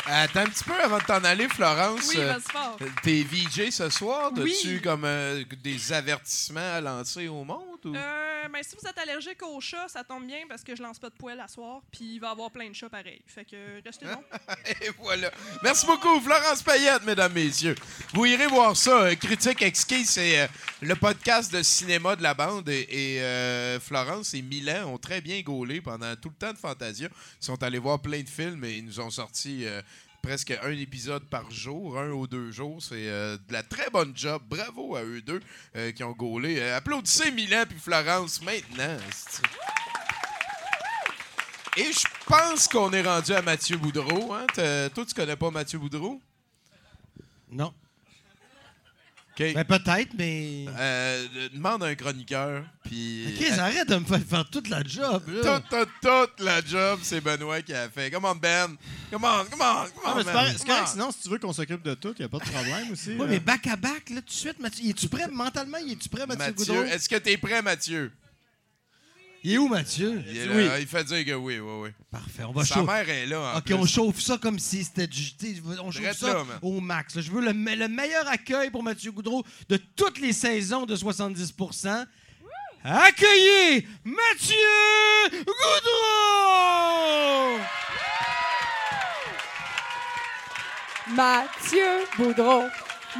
Attends 0.06 0.40
un 0.40 0.46
petit 0.46 0.64
peu 0.64 0.74
avant 0.74 0.98
de 0.98 1.04
t'en 1.04 1.22
aller, 1.24 1.48
Florence. 1.48 2.08
Oui, 2.08 2.16
Euh. 2.18 2.86
T'es 3.02 3.22
VJ 3.22 3.70
ce 3.70 3.88
soir? 3.88 4.32
Oui. 4.36 4.52
As-tu 4.58 4.80
comme 4.80 5.04
euh, 5.04 5.44
des 5.62 5.92
avertissements 5.92 6.74
à 6.74 6.80
lancer 6.80 7.28
au 7.28 7.44
monde? 7.44 7.69
Ou? 7.84 7.94
Euh, 7.94 8.48
ben, 8.48 8.62
si 8.62 8.76
vous 8.80 8.88
êtes 8.88 8.98
allergique 8.98 9.42
aux 9.42 9.60
chats, 9.60 9.88
ça 9.88 10.02
tombe 10.04 10.26
bien 10.26 10.46
parce 10.48 10.62
que 10.62 10.74
je 10.76 10.82
lance 10.82 10.98
pas 10.98 11.08
de 11.10 11.14
poêle 11.14 11.40
à 11.40 11.48
soir, 11.48 11.80
puis 11.90 12.14
il 12.14 12.18
va 12.18 12.28
y 12.28 12.30
avoir 12.30 12.50
plein 12.50 12.68
de 12.68 12.74
chats 12.74 12.88
pareil. 12.88 13.20
Fait 13.26 13.44
que 13.44 13.82
restez 13.84 14.06
donc. 14.06 14.24
Et 14.82 14.90
voilà. 14.98 15.30
Merci 15.62 15.86
beaucoup, 15.86 16.20
Florence 16.20 16.62
Payette, 16.62 17.04
mesdames, 17.04 17.32
messieurs. 17.32 17.74
Vous 18.14 18.24
irez 18.26 18.46
voir 18.46 18.76
ça. 18.76 19.02
euh, 19.02 19.14
Critique 19.14 19.62
exquise, 19.62 20.10
c'est 20.10 20.40
euh, 20.40 20.46
le 20.82 20.94
podcast 20.96 21.52
de 21.52 21.62
cinéma 21.62 22.16
de 22.16 22.22
la 22.22 22.34
bande. 22.34 22.68
Et, 22.68 22.86
et, 23.16 23.22
euh, 23.22 23.78
Florence 23.80 24.34
et 24.34 24.42
Milan 24.42 24.86
ont 24.92 24.98
très 24.98 25.20
bien 25.20 25.40
gaulé 25.42 25.80
pendant 25.80 26.14
tout 26.16 26.28
le 26.30 26.34
temps 26.34 26.52
de 26.52 26.58
Fantasia. 26.58 27.08
Ils 27.40 27.44
sont 27.44 27.62
allés 27.62 27.78
voir 27.78 28.00
plein 28.00 28.20
de 28.22 28.28
films 28.28 28.64
et 28.64 28.78
ils 28.78 28.84
nous 28.84 29.00
ont 29.00 29.10
sorti 29.10 29.64
presque 30.22 30.56
un 30.62 30.70
épisode 30.72 31.24
par 31.24 31.50
jour, 31.50 31.98
un 31.98 32.10
ou 32.10 32.26
deux 32.26 32.50
jours. 32.50 32.82
C'est 32.82 33.08
euh, 33.08 33.36
de 33.48 33.52
la 33.52 33.62
très 33.62 33.90
bonne 33.90 34.12
job. 34.14 34.42
Bravo 34.48 34.96
à 34.96 35.02
eux 35.02 35.22
deux 35.22 35.40
euh, 35.76 35.92
qui 35.92 36.04
ont 36.04 36.12
gaulé. 36.12 36.58
Euh, 36.58 36.76
applaudissez 36.76 37.30
Milan 37.30 37.64
puis 37.68 37.78
Florence 37.78 38.42
maintenant. 38.42 38.96
Et 41.76 41.92
je 41.92 42.06
pense 42.26 42.68
qu'on 42.68 42.92
est 42.92 43.02
rendu 43.02 43.32
à 43.32 43.42
Mathieu 43.42 43.76
Boudreau. 43.76 44.34
Hein? 44.34 44.46
Toi, 44.94 45.04
tu 45.06 45.14
connais 45.14 45.36
pas 45.36 45.50
Mathieu 45.50 45.78
Boudreau? 45.78 46.20
Non. 47.50 47.72
Ben, 49.40 49.64
peut-être, 49.64 50.10
mais. 50.18 50.66
Euh, 50.78 51.26
demande 51.52 51.82
à 51.82 51.86
un 51.86 51.94
chroniqueur. 51.94 52.62
Puis. 52.84 53.26
Ok, 53.28 53.58
arrête 53.58 53.88
de 53.88 53.96
me 53.96 54.04
faire 54.04 54.20
faire 54.20 54.50
toute 54.50 54.68
la 54.68 54.82
job, 54.84 55.22
là. 55.28 55.60
Toute, 55.60 55.68
toute, 55.70 55.88
toute 56.02 56.40
la 56.44 56.60
job, 56.64 57.00
c'est 57.02 57.20
Benoît 57.20 57.62
qui 57.62 57.72
a 57.72 57.88
fait. 57.88 58.10
Come 58.10 58.24
on, 58.24 58.34
Ben. 58.34 58.76
Come 59.10 59.24
on, 59.24 59.44
come 59.50 59.60
on, 59.60 59.84
come 59.84 60.12
on, 60.12 60.22
Ben. 60.22 60.54
c'est 60.56 60.66
correct, 60.66 60.88
sinon, 60.88 61.10
si 61.10 61.22
tu 61.22 61.28
veux 61.28 61.38
qu'on 61.38 61.52
s'occupe 61.52 61.82
de 61.82 61.94
tout, 61.94 62.14
il 62.18 62.22
n'y 62.22 62.26
a 62.26 62.28
pas 62.28 62.38
de 62.38 62.50
problème 62.50 62.92
aussi. 62.92 63.10
Euh. 63.12 63.26
mais 63.28 63.40
back 63.40 63.66
à 63.66 63.76
back, 63.76 64.10
là, 64.10 64.20
tout 64.20 64.26
de 64.26 64.30
suite, 64.30 64.60
Mathieu. 64.60 64.90
Es-tu 64.90 65.08
prêt? 65.08 65.26
Mentalement? 65.30 65.78
Es-tu 65.78 66.08
prêt, 66.08 66.26
Mathieu, 66.26 66.52
Mathieu, 66.52 66.52
Goudreau? 66.52 66.82
est-ce 66.84 67.08
que 67.08 67.16
t'es 67.16 67.36
prêt, 67.36 67.62
Mathieu? 67.62 68.12
Il 69.42 69.52
est 69.54 69.58
où, 69.58 69.68
Mathieu? 69.68 70.22
Il, 70.28 70.36
est 70.36 70.46
là, 70.46 70.52
Oui. 70.54 70.68
il 70.80 70.86
fait 70.86 71.02
dire 71.04 71.24
que 71.24 71.32
oui, 71.32 71.58
oui, 71.58 71.72
oui. 71.84 71.88
Parfait, 72.10 72.44
on 72.44 72.52
va 72.52 72.62
Sa 72.64 72.74
chauffer. 72.74 72.86
mère 72.86 73.08
est 73.08 73.26
là, 73.26 73.54
en 73.54 73.58
OK, 73.58 73.64
plus. 73.64 73.74
on 73.74 73.86
chauffe 73.86 74.20
ça 74.20 74.36
comme 74.36 74.58
si 74.58 74.84
c'était 74.84 75.06
du. 75.06 75.22
On 75.82 75.90
chauffe 75.90 76.02
Drette 76.02 76.18
ça 76.18 76.34
là, 76.34 76.44
au 76.60 76.78
max. 76.80 77.18
Je 77.20 77.30
veux 77.30 77.40
le, 77.40 77.54
me- 77.54 77.74
le 77.74 77.88
meilleur 77.88 78.28
accueil 78.28 78.68
pour 78.70 78.82
Mathieu 78.82 79.12
Goudreau 79.12 79.42
de 79.68 79.78
toutes 79.78 80.18
les 80.20 80.34
saisons 80.34 80.84
de 80.84 80.94
70% 80.94 82.06
Accueillez 82.84 83.86
Mathieu 84.04 84.56
Goudreau! 85.32 87.58
Mathieu 91.14 92.04
Boudreau, 92.16 92.64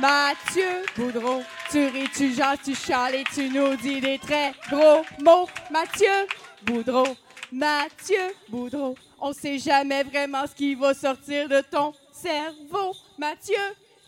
Mathieu 0.01 0.83
Boudreau, 0.97 1.43
tu 1.71 1.87
ris, 1.87 2.09
tu 2.09 2.35
jases, 2.35 2.59
tu 2.65 2.75
chiales 2.75 3.15
et 3.15 3.25
tu 3.33 3.49
nous 3.49 3.77
dis 3.77 4.01
des 4.01 4.19
très 4.19 4.53
gros 4.69 5.05
mots. 5.21 5.49
Mathieu 5.71 6.27
Boudreau, 6.63 7.17
Mathieu 7.53 8.35
Boudreau, 8.49 8.97
on 9.21 9.33
sait 9.33 9.59
jamais 9.59 10.03
vraiment 10.03 10.47
ce 10.47 10.55
qui 10.55 10.75
va 10.75 10.95
sortir 10.95 11.49
de 11.49 11.61
ton 11.61 11.93
cerveau. 12.13 12.95
Mathieu 13.19 13.55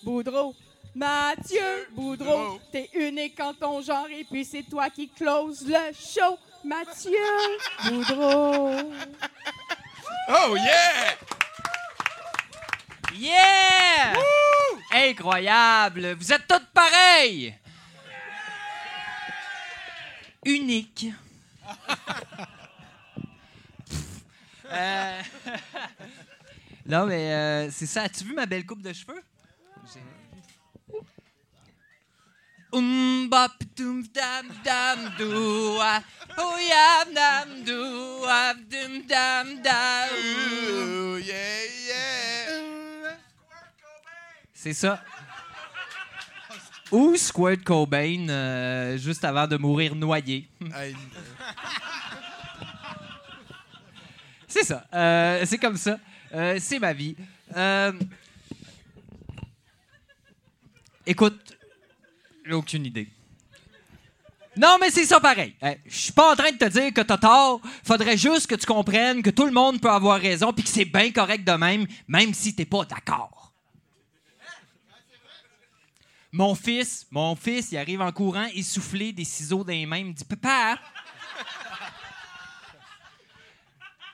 Boudreau, 0.03 0.55
Mathieu 0.95 1.89
Boudreau, 1.93 2.59
t'es 2.73 2.91
unique 2.95 3.39
en 3.41 3.55
ton 3.55 3.81
genre 3.81 4.09
et 4.11 4.25
puis 4.25 4.45
c'est 4.45 4.65
toi 4.65 4.91
qui 4.91 5.09
close 5.09 5.65
le 5.67 5.93
show. 5.95 6.37
Mathieu 6.65 7.13
Boudreau. 7.89 8.93
Oh 10.29 10.57
yeah! 10.57 11.17
Yeah! 13.19 13.62
Incroyable! 15.11 16.15
Vous 16.15 16.33
êtes 16.33 16.47
toutes 16.47 16.69
pareilles! 16.73 17.55
Unique. 20.45 21.07
Euh, 24.71 25.21
non, 26.87 27.07
mais 27.07 27.33
euh, 27.33 27.71
c'est 27.71 27.87
ça. 27.87 28.03
As-tu 28.03 28.25
vu 28.25 28.35
ma 28.35 28.47
belle 28.47 28.65
coupe 28.65 28.83
de 28.83 28.93
cheveux? 28.93 29.23
C'est 44.63 44.75
ça. 44.75 45.03
Ou 46.93 47.17
Squirt 47.17 47.65
Cobain 47.65 48.29
euh, 48.29 48.97
juste 48.97 49.25
avant 49.25 49.49
de 49.49 49.57
mourir 49.57 49.97
noyé. 49.97 50.49
C'est 54.47 54.63
ça. 54.63 54.87
Euh, 54.95 55.45
c'est 55.47 55.59
comme 55.59 55.77
ça. 55.77 55.99
Euh, 56.33 56.59
c'est 56.61 56.79
ma 56.79 56.93
vie. 56.93 57.17
Euh, 57.57 57.91
Écoute, 61.05 61.57
j'ai 62.47 62.53
aucune 62.53 62.87
idée. 62.87 63.09
Non, 64.57 64.77
mais 64.81 64.91
c'est 64.91 65.07
ça 65.07 65.19
pareil. 65.19 65.57
Euh, 65.65 65.75
Je 65.85 65.97
suis 65.97 66.13
pas 66.13 66.35
en 66.35 66.37
train 66.37 66.53
de 66.53 66.57
te 66.59 66.67
dire 66.67 66.93
que 66.95 67.01
t'as 67.01 67.19
tort. 67.19 67.61
Faudrait 67.83 68.17
juste 68.17 68.47
que 68.47 68.55
tu 68.55 68.67
comprennes 68.67 69.25
que 69.25 69.31
tout 69.31 69.47
le 69.47 69.51
monde 69.51 69.81
peut 69.81 69.91
avoir 69.91 70.21
raison 70.21 70.53
puis 70.53 70.63
que 70.63 70.71
c'est 70.71 70.85
bien 70.85 71.11
correct 71.11 71.45
de 71.45 71.53
même, 71.55 71.85
même 72.07 72.33
si 72.33 72.55
t'es 72.55 72.65
pas 72.65 72.85
d'accord. 72.85 73.42
Mon 76.33 76.55
fils, 76.55 77.07
mon 77.11 77.37
fils, 77.37 77.73
il 77.73 77.77
arrive 77.77 78.01
en 78.01 78.11
courant, 78.11 78.47
essoufflé, 78.55 79.13
des 79.13 79.25
ciseaux 79.25 79.63
dans 79.63 79.73
les 79.73 79.85
mains, 79.85 79.99
il 79.99 80.07
me 80.07 80.13
dit 80.13 80.25
Papa, 80.25 80.79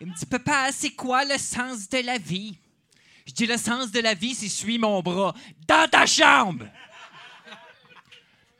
Il 0.00 0.06
me 0.06 0.14
dit, 0.14 0.26
Papa, 0.26 0.70
c'est 0.72 0.90
quoi 0.90 1.24
le 1.24 1.36
sens 1.38 1.88
de 1.88 1.98
la 1.98 2.18
vie? 2.18 2.56
Je 3.26 3.32
dis, 3.32 3.46
le 3.46 3.56
sens 3.56 3.90
de 3.90 4.00
la 4.00 4.14
vie, 4.14 4.34
c'est 4.34 4.48
suis 4.48 4.78
mon 4.78 5.02
bras 5.02 5.34
dans 5.66 5.88
ta 5.90 6.06
chambre. 6.06 6.66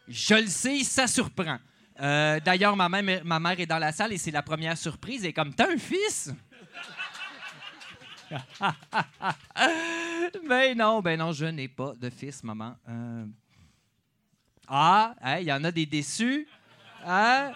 Je 0.08 0.34
le 0.34 0.48
sais, 0.48 0.82
ça 0.82 1.06
surprend. 1.06 1.58
Euh, 2.00 2.40
D'ailleurs, 2.40 2.76
ma 2.76 2.88
mère, 2.88 3.60
est 3.60 3.66
dans 3.66 3.78
la 3.78 3.92
salle 3.92 4.12
et 4.12 4.18
c'est 4.18 4.30
la 4.30 4.42
première 4.42 4.76
surprise. 4.76 5.22
Elle 5.22 5.30
est 5.30 5.32
comme, 5.32 5.54
t'as 5.54 5.72
un 5.72 5.78
fils? 5.78 6.32
ben 10.48 10.76
non, 10.76 11.00
ben 11.00 11.18
non, 11.18 11.32
je 11.32 11.46
n'ai 11.46 11.68
pas 11.68 11.94
de 11.94 12.10
fils, 12.10 12.44
maman. 12.44 12.76
Euh, 12.88 13.24
Ah, 14.68 15.14
hein, 15.22 15.38
il 15.38 15.46
y 15.46 15.52
en 15.52 15.64
a 15.64 15.70
des 15.70 15.86
déçus. 15.86 16.46
Hein? 17.06 17.52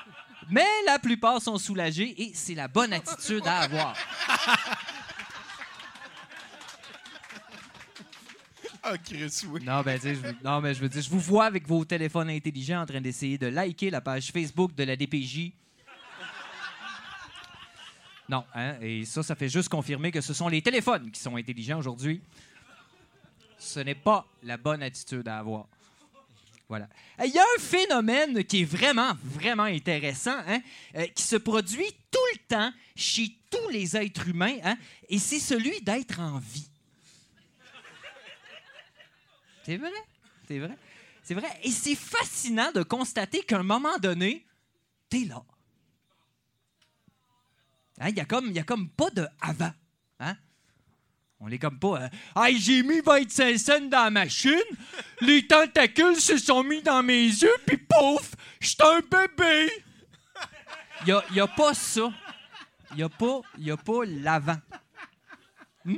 Mais 0.51 0.67
la 0.87 0.99
plupart 0.99 1.41
sont 1.41 1.59
soulagés 1.59 2.15
et 2.23 2.33
c'est 2.35 2.55
la 2.55 2.69
bonne 2.69 2.93
attitude 2.93 3.47
à 3.47 3.61
avoir. 3.61 3.97
Ah, 8.85 8.99
Chris, 8.99 9.43
oui. 9.47 9.63
Non, 9.65 9.81
ben, 9.83 9.97
je 10.03 10.33
non, 10.43 10.61
mais 10.61 10.75
je 10.75 10.81
veux 10.81 10.89
dire, 10.89 11.01
je 11.01 11.09
vous 11.09 11.21
vois 11.21 11.45
avec 11.45 11.69
vos 11.69 11.85
téléphones 11.85 12.29
intelligents 12.29 12.83
en 12.83 12.87
train 12.87 13.01
d'essayer 13.01 13.39
de 13.39 13.47
liker 13.47 13.91
la 13.91 14.01
page 14.01 14.33
Facebook 14.33 14.75
de 14.75 14.83
la 14.83 14.97
DPJ. 14.97 15.53
Non, 18.29 18.45
hein, 18.55 18.75
et 18.81 19.05
ça, 19.05 19.23
ça 19.23 19.37
fait 19.37 19.49
juste 19.49 19.69
confirmer 19.69 20.11
que 20.11 20.21
ce 20.21 20.35
sont 20.35 20.49
les 20.49 20.63
téléphones 20.63 21.13
qui 21.13 21.21
sont 21.21 21.37
intelligents 21.37 21.79
aujourd'hui. 21.79 22.21
Ce 23.57 23.79
n'est 23.79 23.95
pas 23.95 24.27
la 24.43 24.57
bonne 24.57 24.83
attitude 24.83 25.29
à 25.29 25.39
avoir. 25.39 25.69
Euh, 26.81 27.25
Il 27.27 27.33
y 27.33 27.39
a 27.39 27.43
un 27.43 27.61
phénomène 27.61 28.45
qui 28.45 28.63
est 28.63 28.65
vraiment, 28.65 29.13
vraiment 29.23 29.65
intéressant, 29.65 30.37
hein, 30.47 30.61
euh, 30.97 31.07
qui 31.09 31.23
se 31.23 31.37
produit 31.37 31.91
tout 32.11 32.19
le 32.33 32.39
temps 32.49 32.73
chez 32.97 33.37
tous 33.51 33.69
les 33.69 33.97
êtres 33.97 34.29
humains, 34.29 34.57
hein, 34.65 34.77
et 35.09 35.19
c'est 35.19 35.41
celui 35.41 35.81
d'être 35.83 36.21
en 36.21 36.39
vie. 36.39 36.69
C'est 39.65 39.77
vrai, 39.77 39.91
c'est 40.49 40.59
vrai, 40.59 40.77
c'est 41.23 41.35
vrai? 41.35 41.61
Et 41.63 41.71
c'est 41.71 41.95
fascinant 41.95 42.73
de 42.73 42.83
constater 42.83 43.43
qu'à 43.43 43.59
un 43.59 43.63
moment 43.63 43.97
donné, 43.99 44.45
t'es 45.09 45.25
là. 45.25 45.45
Hein, 48.01 48.09
Il 48.09 48.17
y, 48.17 48.21
a 48.21 48.25
pas 48.27 49.11
de 49.11 49.27
avant. 49.41 49.73
On 51.45 51.49
est 51.51 51.59
comme 51.59 51.79
pas. 51.79 52.03
euh, 52.03 52.09
Hey, 52.41 52.57
j'ai 52.61 52.83
mis 52.85 53.01
25 53.01 53.59
cents 53.59 53.81
dans 53.81 54.05
la 54.05 54.11
machine, 54.11 54.55
les 55.21 55.45
tentacules 55.47 56.17
se 56.21 56.37
sont 56.39 56.63
mis 56.63 56.83
dans 56.83 57.03
mes 57.03 57.25
yeux, 57.25 57.55
puis 57.67 57.77
pouf, 57.79 58.33
j'étais 58.61 58.85
un 58.85 59.01
bébé. 59.01 59.71
Il 61.03 61.09
y 61.09 61.13
a, 61.13 61.25
y 61.33 61.41
a 61.41 61.49
pas 61.49 61.75
ça. 61.75 62.13
Il 62.93 62.99
y 62.99 63.03
a 63.03 63.09
pas, 63.09 63.41
y 63.59 63.71
a 63.73 63.77
pas 63.77 64.05
l'avant. 64.07 64.59
Hmm? 65.85 65.97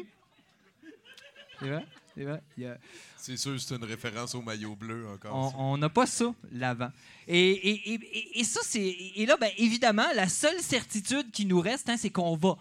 C'est 1.60 1.68
vrai? 1.68 1.86
C'est 2.16 2.24
vrai? 2.24 2.42
Y 2.56 2.64
a- 2.66 2.78
C'est 3.16 3.36
sûr, 3.36 3.60
c'est 3.60 3.74
une 3.74 3.84
référence 3.84 4.34
au 4.34 4.40
maillot 4.42 4.76
bleu 4.76 5.06
encore. 5.08 5.54
on 5.58 5.76
n'a 5.76 5.88
pas 5.90 6.06
ça, 6.06 6.32
l'avant. 6.52 6.90
Et, 7.26 7.50
et- 7.50 7.92
et- 7.94 8.00
et- 8.18 8.40
et 8.40 8.44
ça, 8.44 8.60
c'est. 8.62 8.80
Et 9.16 9.26
là, 9.26 9.36
ben, 9.38 9.50
évidemment, 9.58 10.06
la 10.14 10.28
seule 10.28 10.60
certitude 10.60 11.30
qui 11.32 11.44
nous 11.46 11.60
reste, 11.60 11.88
hein, 11.90 11.96
c'est 11.98 12.10
qu'on 12.10 12.36
va 12.36 12.56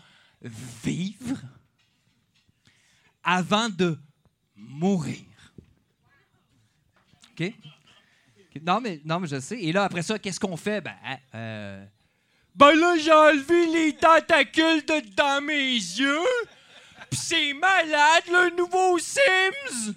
vivre 0.83 1.37
avant 3.23 3.69
de 3.69 3.97
mourir. 4.55 5.25
OK? 7.31 7.53
Non, 8.61 8.79
mais, 8.79 9.01
non, 9.03 9.19
mais 9.19 9.27
je 9.27 9.39
sais. 9.39 9.59
Et 9.59 9.71
là, 9.71 9.85
après 9.85 10.03
ça, 10.03 10.19
qu'est-ce 10.19 10.39
qu'on 10.39 10.57
fait? 10.57 10.81
Ben, 10.81 10.95
euh, 11.33 11.85
ben 12.55 12.73
là, 12.73 12.95
j'ai 12.97 13.11
enlevé 13.11 13.65
les 13.65 13.95
tentacules 13.95 14.85
de 14.85 15.15
dans 15.15 15.41
mes 15.43 15.73
yeux. 15.73 16.27
Puis 17.09 17.19
c'est 17.19 17.53
malade, 17.53 18.23
le 18.27 18.55
nouveau 18.55 18.99
Sims! 18.99 19.95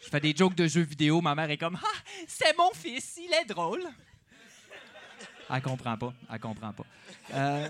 Je 0.00 0.10
fais 0.10 0.20
des 0.20 0.34
jokes 0.36 0.54
de 0.54 0.68
jeux 0.68 0.82
vidéo. 0.82 1.20
Ma 1.20 1.34
mère 1.34 1.50
est 1.50 1.56
comme 1.56 1.78
Ah, 1.82 1.98
c'est 2.28 2.56
mon 2.56 2.70
fils, 2.72 3.16
il 3.16 3.32
est 3.32 3.44
drôle. 3.44 3.82
Elle 5.50 5.62
comprend 5.62 5.96
pas. 5.96 6.12
Elle 6.32 6.38
comprend 6.40 6.72
pas. 6.72 6.84
Euh, 7.34 7.68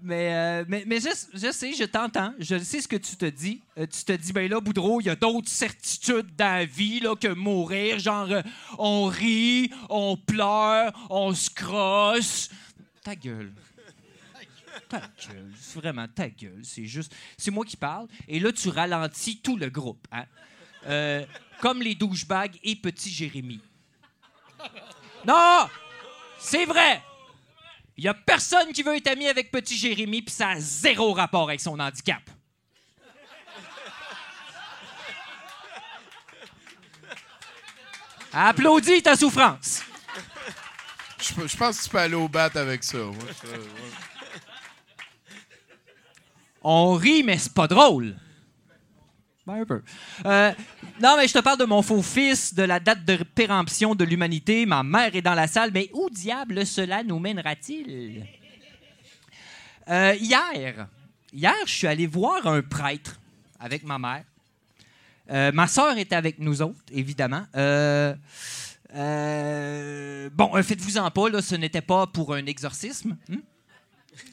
mais, 0.00 0.34
euh, 0.34 0.64
mais, 0.68 0.84
mais 0.86 1.00
je, 1.00 1.08
je 1.34 1.50
sais, 1.50 1.72
je 1.72 1.84
t'entends. 1.84 2.32
Je 2.38 2.58
sais 2.58 2.80
ce 2.80 2.88
que 2.88 2.96
tu 2.96 3.16
te 3.16 3.24
dis. 3.24 3.60
Euh, 3.76 3.86
tu 3.86 4.04
te 4.04 4.12
dis, 4.12 4.32
ben 4.32 4.48
là, 4.48 4.60
Boudreau, 4.60 5.00
il 5.00 5.06
y 5.06 5.10
a 5.10 5.16
d'autres 5.16 5.48
certitudes 5.48 6.34
dans 6.36 6.58
la 6.58 6.64
vie 6.64 7.00
là, 7.00 7.16
que 7.16 7.28
mourir. 7.28 7.98
Genre, 7.98 8.30
euh, 8.30 8.42
on 8.78 9.06
rit, 9.06 9.70
on 9.88 10.16
pleure, 10.16 10.92
on 11.10 11.34
se 11.34 11.50
crosse. 11.50 12.50
Ta 13.02 13.16
gueule. 13.16 13.52
Ta 14.88 15.00
gueule. 15.00 15.52
Vraiment 15.74 16.06
ta 16.06 16.28
gueule. 16.28 16.60
C'est 16.62 16.86
juste. 16.86 17.14
C'est 17.36 17.50
moi 17.50 17.64
qui 17.64 17.76
parle. 17.76 18.06
Et 18.28 18.38
là, 18.38 18.52
tu 18.52 18.68
ralentis 18.68 19.38
tout 19.38 19.56
le 19.56 19.68
groupe. 19.68 20.06
Hein? 20.12 20.24
Comme 21.60 21.82
les 21.82 21.94
douchebags 21.94 22.56
et 22.62 22.76
petit 22.76 23.10
Jérémy. 23.10 23.60
Non! 25.26 25.68
C'est 26.38 26.64
vrai! 26.64 27.02
Il 27.98 28.04
y 28.04 28.08
a 28.08 28.14
personne 28.14 28.72
qui 28.72 28.84
veut 28.84 28.96
être 28.96 29.08
ami 29.08 29.26
avec 29.26 29.50
petit 29.50 29.76
Jérémy, 29.76 30.22
puis 30.22 30.32
ça 30.32 30.50
a 30.50 30.60
zéro 30.60 31.12
rapport 31.12 31.48
avec 31.48 31.60
son 31.60 31.80
handicap. 31.80 32.22
Applaudis 38.32 39.02
ta 39.02 39.16
souffrance. 39.16 39.82
Je, 41.20 41.56
pense 41.56 41.78
que 41.78 41.84
tu 41.84 41.90
peux 41.90 41.98
aller 41.98 42.14
au 42.14 42.28
bat 42.28 42.48
avec 42.54 42.84
ça. 42.84 42.98
moi, 42.98 43.14
ça, 43.34 43.48
ouais. 43.48 43.58
On 46.62 46.94
rit, 46.94 47.24
mais 47.24 47.36
c'est 47.36 47.52
pas 47.52 47.66
drôle. 47.66 48.14
Ben. 49.48 49.82
Euh, 50.26 50.52
non, 51.00 51.16
mais 51.16 51.26
je 51.26 51.32
te 51.32 51.38
parle 51.38 51.58
de 51.58 51.64
mon 51.64 51.80
faux 51.80 52.02
fils, 52.02 52.52
de 52.52 52.64
la 52.64 52.78
date 52.80 53.06
de 53.06 53.16
péremption 53.16 53.94
de 53.94 54.04
l'humanité. 54.04 54.66
Ma 54.66 54.82
mère 54.82 55.16
est 55.16 55.22
dans 55.22 55.34
la 55.34 55.46
salle, 55.46 55.70
mais 55.72 55.88
où 55.94 56.10
diable 56.10 56.66
cela 56.66 57.02
nous 57.02 57.18
mènera-t-il? 57.18 58.26
Euh, 59.88 60.14
hier, 60.20 60.86
hier, 61.32 61.54
je 61.64 61.72
suis 61.72 61.86
allé 61.86 62.06
voir 62.06 62.46
un 62.46 62.60
prêtre 62.60 63.18
avec 63.58 63.84
ma 63.84 63.98
mère. 63.98 64.24
Euh, 65.30 65.50
ma 65.52 65.66
sœur 65.66 65.96
était 65.96 66.16
avec 66.16 66.38
nous 66.38 66.60
autres, 66.60 66.80
évidemment. 66.92 67.46
Bon, 67.54 68.12
faites-vous-en 70.62 71.10
pas, 71.10 71.40
ce 71.40 71.54
n'était 71.54 71.80
pas 71.80 72.06
pour 72.06 72.34
un 72.34 72.44
exorcisme. 72.44 73.16
hmm? 73.30 73.38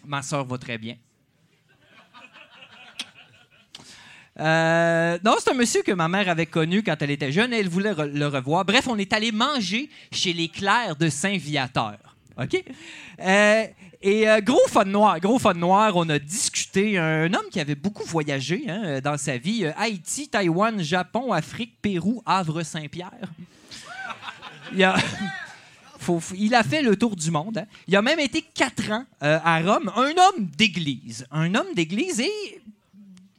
Ma 0.05 0.21
sœur 0.21 0.43
va 0.43 0.57
très 0.57 0.77
bien. 0.77 0.97
Euh, 4.39 5.17
non, 5.23 5.35
c'est 5.39 5.51
un 5.51 5.53
monsieur 5.53 5.81
que 5.81 5.93
ma 5.93 6.07
mère 6.07 6.27
avait 6.29 6.45
connu 6.45 6.83
quand 6.83 6.95
elle 7.01 7.11
était 7.11 7.31
jeune 7.31 7.53
et 7.53 7.59
elle 7.59 7.69
voulait 7.69 7.93
le 7.93 8.27
revoir. 8.27 8.65
Bref, 8.65 8.87
on 8.87 8.97
est 8.97 9.13
allé 9.13 9.31
manger 9.31 9.89
chez 10.11 10.33
les 10.33 10.49
Clercs 10.49 10.97
de 10.97 11.09
Saint-Viateur. 11.09 11.97
OK? 12.37 12.63
Euh, 13.21 13.65
et 14.01 14.29
euh, 14.29 14.41
gros 14.41 14.67
fun 14.67 14.83
noir, 14.83 15.19
gros 15.21 15.39
fun 15.39 15.53
noir, 15.53 15.93
on 15.95 16.09
a 16.09 16.19
discuté. 16.19 16.97
Un 16.97 17.33
homme 17.33 17.45
qui 17.49 17.59
avait 17.61 17.75
beaucoup 17.75 18.03
voyagé 18.03 18.65
hein, 18.67 18.99
dans 19.01 19.17
sa 19.17 19.37
vie. 19.37 19.65
Euh, 19.65 19.71
Haïti, 19.77 20.27
Taïwan, 20.27 20.83
Japon, 20.83 21.31
Afrique, 21.31 21.81
Pérou, 21.81 22.21
Havre-Saint-Pierre. 22.25 23.11
Il 24.73 24.83
a... 24.83 26.63
Fait 26.63 26.81
le 26.81 26.95
tour 26.95 27.15
du 27.15 27.31
monde. 27.31 27.57
hein. 27.59 27.65
Il 27.87 27.95
a 27.95 28.01
même 28.01 28.19
été 28.19 28.41
quatre 28.41 28.91
ans 28.91 29.05
euh, 29.23 29.39
à 29.43 29.59
Rome. 29.61 29.91
Un 29.95 30.11
homme 30.11 30.45
d'église. 30.55 31.25
Un 31.31 31.55
homme 31.55 31.73
d'église 31.73 32.19
et 32.19 32.61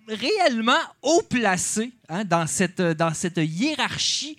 réellement 0.09 0.81
haut 1.03 1.23
placé 1.29 1.93
hein, 2.09 2.25
dans, 2.25 2.47
cette, 2.47 2.81
dans 2.81 3.13
cette 3.15 3.39
hiérarchie 3.39 4.37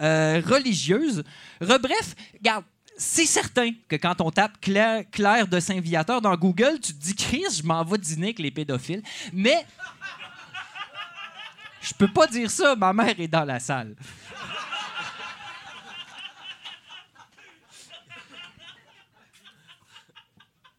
euh, 0.00 0.42
religieuse. 0.44 1.22
Re- 1.60 1.80
bref, 1.80 2.14
regarde, 2.34 2.64
c'est 2.96 3.26
certain 3.26 3.72
que 3.88 3.96
quand 3.96 4.20
on 4.20 4.30
tape 4.30 4.60
Claire, 4.60 5.04
Claire 5.10 5.48
de 5.48 5.58
Saint-Viateur 5.60 6.20
dans 6.20 6.36
Google, 6.36 6.78
tu 6.80 6.92
te 6.94 7.02
dis, 7.02 7.14
Chris, 7.14 7.44
je 7.58 7.62
m'en 7.62 7.84
vais 7.84 7.98
dîner 7.98 8.26
avec 8.28 8.38
les 8.38 8.50
pédophiles. 8.50 9.02
Mais 9.32 9.66
je 11.80 11.92
peux 11.94 12.08
pas 12.08 12.26
dire 12.26 12.50
ça, 12.50 12.74
ma 12.76 12.92
mère 12.92 13.18
est 13.18 13.28
dans 13.28 13.44
la 13.44 13.60
salle. 13.60 13.94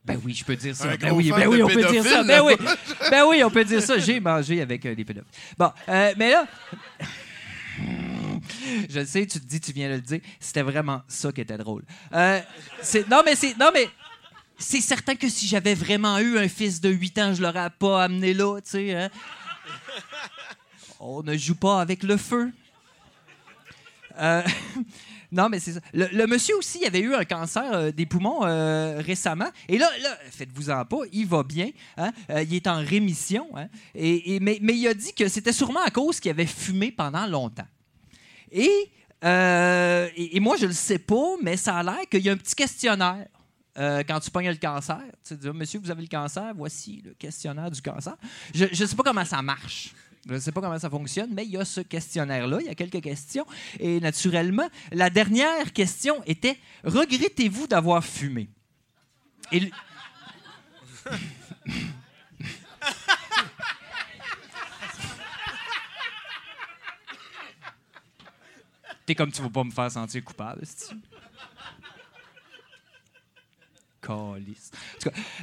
Ben 0.06 0.20
oui, 0.24 0.34
je 0.34 0.46
peux 0.46 0.56
dire 0.56 0.76
ça. 0.76 0.96
Ben 0.98 1.12
oui, 1.12 1.32
ben 1.32 1.48
oui, 1.48 1.64
on 1.64 1.68
peut 1.68 1.84
dire 1.92 2.04
ça. 2.04 2.24
Ben 2.24 2.42
oui, 2.42 2.54
ben 3.10 3.26
oui, 3.28 3.44
on 3.44 3.50
peut 3.50 3.64
dire 3.66 3.82
ça. 3.82 3.98
J'ai 3.98 4.20
mangé 4.20 4.62
avec 4.62 4.86
euh, 4.86 4.94
les 4.94 5.04
pédophiles. 5.04 5.32
Bon, 5.58 5.72
euh, 5.90 6.14
mais 6.18 6.30
là, 6.32 6.46
je 8.90 9.00
le 9.00 9.06
sais, 9.06 9.26
tu 9.26 9.40
te 9.40 9.46
dis, 9.46 9.60
tu 9.60 9.72
viens 9.72 9.90
de 9.90 9.96
le 9.96 10.02
dire. 10.02 10.20
C'était 10.40 10.62
vraiment 10.62 11.02
ça 11.08 11.32
qui 11.32 11.42
était 11.42 11.58
drôle. 11.58 11.84
Euh, 12.14 12.40
c'est- 12.82 13.08
non, 13.10 13.22
mais 13.26 13.36
c'est. 13.36 13.58
Non, 13.58 13.72
mais. 13.74 13.90
C'est 14.58 14.80
certain 14.80 15.16
que 15.16 15.28
si 15.28 15.48
j'avais 15.48 15.74
vraiment 15.76 16.18
eu 16.20 16.38
un 16.38 16.48
fils 16.48 16.80
de 16.80 16.88
8 16.90 17.18
ans, 17.20 17.34
je 17.34 17.42
l'aurais 17.42 17.70
pas 17.72 18.06
amené 18.06 18.34
là, 18.34 18.58
tu 18.62 18.70
sais. 18.70 18.94
hein. 18.96 19.10
On 21.02 21.22
ne 21.24 21.36
joue 21.36 21.56
pas 21.56 21.82
avec 21.82 22.04
le 22.04 22.16
feu. 22.16 22.52
Euh, 24.18 24.42
non, 25.36 25.50
mais 25.50 25.60
c'est 25.60 25.74
ça. 25.74 25.82
Le, 25.94 26.26
monsieur 26.28 26.56
aussi, 26.56 26.86
avait 26.86 27.02
eu 27.02 27.14
un 27.14 27.26
cancer 27.26 27.74
euh, 27.74 27.92
des 27.92 28.06
poumons 28.06 28.46
euh, 28.46 29.02
récemment. 29.06 29.50
Et 29.68 29.78
là, 29.78 29.90
là 30.02 30.18
faites-vous-en 30.32 30.86
pas, 30.86 31.00
il 31.12 31.28
va 31.28 31.44
bien. 31.44 31.72
hein. 31.98 32.14
Euh, 32.30 32.42
il 32.44 32.56
est 32.56 32.68
en 32.68 32.78
rémission. 32.78 33.46
hein. 33.58 33.68
Et, 33.94 34.40
mais, 34.40 34.60
il 34.62 34.88
a 34.88 34.94
dit 34.94 35.14
que 35.14 35.28
c'était 35.28 35.52
sûrement 35.52 35.84
à 35.84 35.90
cause 35.90 36.22
qu'il 36.22 36.32
avait 36.32 36.46
fumé 36.46 36.90
pendant 36.90 37.28
longtemps. 37.28 37.68
Et, 38.50 38.90
moi, 40.40 40.56
je 40.58 40.68
le 40.68 40.74
sais 40.74 41.00
pas, 41.00 41.36
mais 41.42 41.58
ça 41.58 41.80
a 41.80 41.84
l'air 41.84 42.08
qu'il 42.10 42.22
y 42.22 42.30
a 42.30 42.32
un 42.32 42.38
petit 42.38 42.56
questionnaire. 42.56 43.28
quand 43.76 44.20
tu 44.22 44.32
pognes 44.32 44.50
le 44.50 44.56
cancer, 44.56 45.02
tu 45.28 45.36
dis, 45.36 45.50
monsieur, 45.50 45.82
vous 45.82 45.92
avez 45.92 46.04
le 46.04 46.08
cancer, 46.08 46.54
voici 46.56 47.02
le 47.04 47.14
questionnaire 47.14 47.70
du 47.70 47.82
cancer. 47.82 48.16
Je 48.54 48.68
ne 48.68 48.88
sais 48.88 48.96
pas 48.96 49.04
comment 49.04 49.26
ça 49.26 49.42
marche. 49.42 49.94
Je 50.28 50.34
ne 50.34 50.40
sais 50.40 50.52
pas 50.52 50.60
comment 50.60 50.80
ça 50.80 50.90
fonctionne, 50.90 51.30
mais 51.34 51.46
il 51.46 51.52
y 51.52 51.58
a 51.58 51.66
ce 51.66 51.82
questionnaire-là, 51.82 52.58
il 52.62 52.66
y 52.66 52.70
a 52.70 52.76
quelques 52.76 53.02
questions. 53.02 53.46
Et 53.80 54.00
naturellement, 54.00 54.68
la 54.92 55.12
dernière 55.12 55.72
question 55.72 56.24
était 56.26 56.58
Regrettez-vous 56.84 57.68
d'avoir 57.68 58.04
fumé? 58.04 58.50
T'es 69.06 69.14
comme 69.14 69.32
tu 69.32 69.42
vas 69.44 69.50
pas 69.50 69.64
me 69.64 69.70
faire 69.70 69.92
sentir 69.92 70.24
coupable, 70.24 70.62
c'est 70.66 70.96
Calice. 74.02 74.72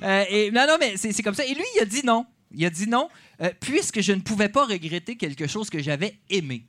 Euh, 0.02 0.50
non, 0.52 0.66
non, 0.66 0.76
mais 0.78 0.96
c'est 0.96 1.22
comme 1.22 1.34
ça. 1.34 1.44
Et 1.44 1.54
lui, 1.54 1.64
il 1.76 1.82
a 1.82 1.84
dit 1.84 2.04
non. 2.04 2.26
Il 2.54 2.64
a 2.64 2.70
dit 2.70 2.88
non, 2.88 3.08
euh, 3.40 3.50
puisque 3.60 4.00
je 4.00 4.12
ne 4.12 4.20
pouvais 4.20 4.48
pas 4.48 4.66
regretter 4.66 5.16
quelque 5.16 5.46
chose 5.46 5.70
que 5.70 5.82
j'avais 5.82 6.18
aimé. 6.28 6.66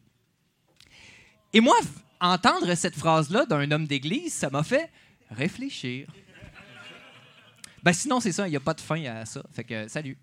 Et 1.54 1.60
moi, 1.60 1.76
entendre 2.20 2.74
cette 2.76 2.96
phrase-là 2.96 3.46
d'un 3.46 3.70
homme 3.72 3.86
d'église, 3.86 4.34
ça 4.34 4.50
m'a 4.50 4.64
fait 4.64 4.90
réfléchir. 5.30 6.08
Ben 7.84 7.92
sinon, 7.92 8.20
c'est 8.20 8.32
ça, 8.32 8.48
il 8.48 8.52
n'y 8.52 8.58
a 8.58 8.62
pas 8.62 8.74
de 8.74 8.82
fin 8.82 9.04
à 9.04 9.26
ça. 9.26 9.44
Fait 9.54 9.64
que, 9.64 9.88
salut. 9.88 10.18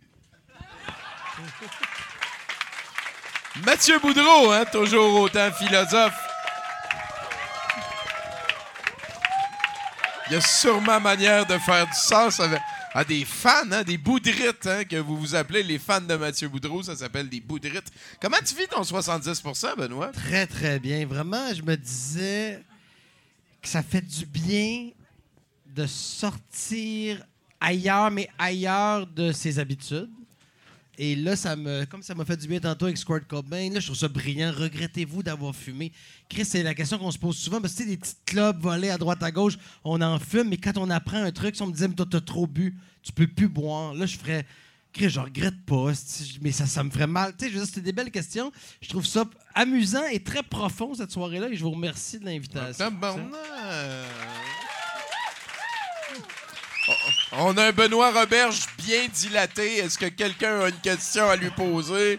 Mathieu 3.65 3.99
Boudreau, 3.99 4.51
hein, 4.51 4.65
toujours 4.71 5.21
autant 5.21 5.53
philosophe. 5.53 6.19
Il 10.27 10.35
y 10.35 10.37
a 10.37 10.41
sûrement 10.41 11.01
manière 11.01 11.45
de 11.45 11.59
faire 11.59 11.87
du 11.87 11.93
sens 11.93 12.39
avec, 12.39 12.61
à 12.93 13.05
des 13.05 13.25
fans, 13.25 13.71
hein, 13.71 13.83
des 13.83 13.99
boudrites, 13.99 14.67
hein, 14.67 14.85
que 14.85 14.97
vous 14.97 15.17
vous 15.17 15.35
appelez 15.35 15.63
les 15.63 15.79
fans 15.79 16.01
de 16.01 16.17
Mathieu 16.17 16.49
Boudreau. 16.49 16.83
Ça 16.83 16.97
s'appelle 16.97 17.29
des 17.29 17.41
boudrites. 17.41 17.91
Comment 18.21 18.39
tu 18.45 18.55
vis 18.55 18.67
ton 18.67 18.83
70% 18.83 19.77
Benoît? 19.77 20.09
Très, 20.09 20.47
très 20.47 20.79
bien. 20.79 21.07
Vraiment, 21.07 21.55
je 21.55 21.63
me 21.63 21.77
disais 21.77 22.63
que 23.63 23.69
ça 23.69 23.83
fait 23.83 24.01
du 24.01 24.27
bien 24.27 24.91
de 25.67 25.87
sortir 25.87 27.25
ailleurs, 27.61 28.11
mais 28.11 28.29
ailleurs 28.39 29.07
de 29.07 29.33
ses 29.33 29.59
habitudes. 29.59 30.11
Et 31.03 31.17
là, 31.17 31.35
ça 31.35 31.57
me, 31.57 31.87
comme 31.87 32.03
ça 32.03 32.15
m'a 32.15 32.27
fait 32.27 32.37
du 32.37 32.47
bien 32.47 32.61
tantôt 32.61 32.85
avec 32.85 32.99
Squirt 32.99 33.27
Cobain, 33.27 33.71
là, 33.71 33.81
je 33.81 33.87
trouve 33.87 33.97
ça 33.97 34.09
brillant. 34.09 34.53
Regrettez-vous 34.55 35.23
d'avoir 35.23 35.57
fumé? 35.57 35.93
Chris, 36.29 36.45
c'est 36.45 36.63
la 36.63 36.75
question 36.75 36.99
qu'on 36.99 37.11
se 37.11 37.17
pose 37.17 37.39
souvent. 37.39 37.59
Parce 37.59 37.73
que, 37.73 37.85
tu 37.85 37.89
des 37.89 37.97
petites 37.97 38.23
clubs 38.27 38.61
volés 38.61 38.91
à 38.91 38.99
droite 38.99 39.23
à 39.23 39.31
gauche, 39.31 39.55
on 39.83 40.03
en 40.03 40.19
fume, 40.19 40.51
mais 40.51 40.59
quand 40.59 40.77
on 40.77 40.91
apprend 40.91 41.17
un 41.17 41.33
truc, 41.33 41.57
si 41.57 41.63
on 41.63 41.69
me 41.69 41.73
disait, 41.73 41.89
mais 41.89 41.95
toi, 41.95 42.05
t'as 42.09 42.21
trop 42.21 42.47
bu, 42.47 42.77
tu 43.03 43.13
peux 43.13 43.27
plus 43.27 43.49
boire. 43.49 43.95
Là, 43.95 44.05
je 44.05 44.19
ferais, 44.19 44.45
Chris, 44.93 45.09
je 45.09 45.21
regrette 45.21 45.65
pas, 45.65 45.93
mais 46.43 46.53
ça, 46.53 46.67
ça 46.67 46.85
me 46.85 46.91
ferait 46.91 47.07
mal. 47.07 47.35
Tu 47.35 47.47
sais, 47.47 47.51
je 47.51 47.59
veux 47.59 47.65
c'était 47.65 47.81
des 47.81 47.93
belles 47.93 48.11
questions. 48.11 48.53
Je 48.83 48.91
trouve 48.91 49.07
ça 49.07 49.25
amusant 49.55 50.05
et 50.13 50.23
très 50.23 50.43
profond, 50.43 50.93
cette 50.93 51.13
soirée-là, 51.13 51.49
et 51.49 51.57
je 51.57 51.63
vous 51.63 51.71
remercie 51.71 52.19
de 52.19 52.27
l'invitation. 52.27 52.93
On 57.33 57.57
a 57.57 57.67
un 57.67 57.73
Benoît 57.73 58.13
Roberge 58.13 58.67
bien 58.79 59.07
dilaté. 59.09 59.79
Est-ce 59.79 59.99
que 59.99 60.07
quelqu'un 60.07 60.61
a 60.61 60.69
une 60.69 60.81
question 60.81 61.29
à 61.29 61.37
lui 61.37 61.51
poser? 61.51 62.19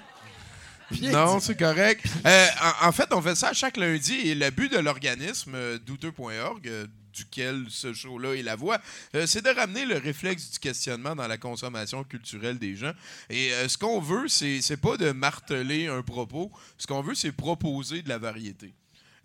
non, 1.01 1.39
c'est 1.39 1.57
correct. 1.57 2.05
Euh, 2.25 2.47
en, 2.83 2.87
en 2.87 2.91
fait, 2.91 3.13
on 3.13 3.21
fait 3.21 3.35
ça 3.35 3.49
à 3.49 3.53
chaque 3.53 3.77
lundi 3.77 4.13
et 4.13 4.35
le 4.35 4.49
but 4.49 4.71
de 4.71 4.79
l'organisme 4.79 5.53
euh, 5.55 5.77
douteux.org, 5.79 6.67
euh, 6.67 6.85
duquel 7.13 7.65
ce 7.69 7.93
show-là 7.93 8.35
est 8.35 8.41
la 8.43 8.55
voix, 8.55 8.79
c'est 9.25 9.43
de 9.43 9.49
ramener 9.49 9.85
le 9.85 9.97
réflexe 9.97 10.51
du 10.51 10.59
questionnement 10.59 11.13
dans 11.13 11.27
la 11.27 11.37
consommation 11.37 12.05
culturelle 12.05 12.57
des 12.57 12.77
gens. 12.77 12.93
Et 13.29 13.51
ce 13.67 13.77
qu'on 13.77 13.99
veut, 13.99 14.29
c'est 14.29 14.77
pas 14.77 14.95
de 14.95 15.11
marteler 15.11 15.87
un 15.87 16.03
propos. 16.03 16.49
Ce 16.77 16.87
qu'on 16.87 17.01
veut, 17.01 17.13
c'est 17.13 17.33
proposer 17.33 18.01
de 18.01 18.07
la 18.07 18.17
variété. 18.17 18.73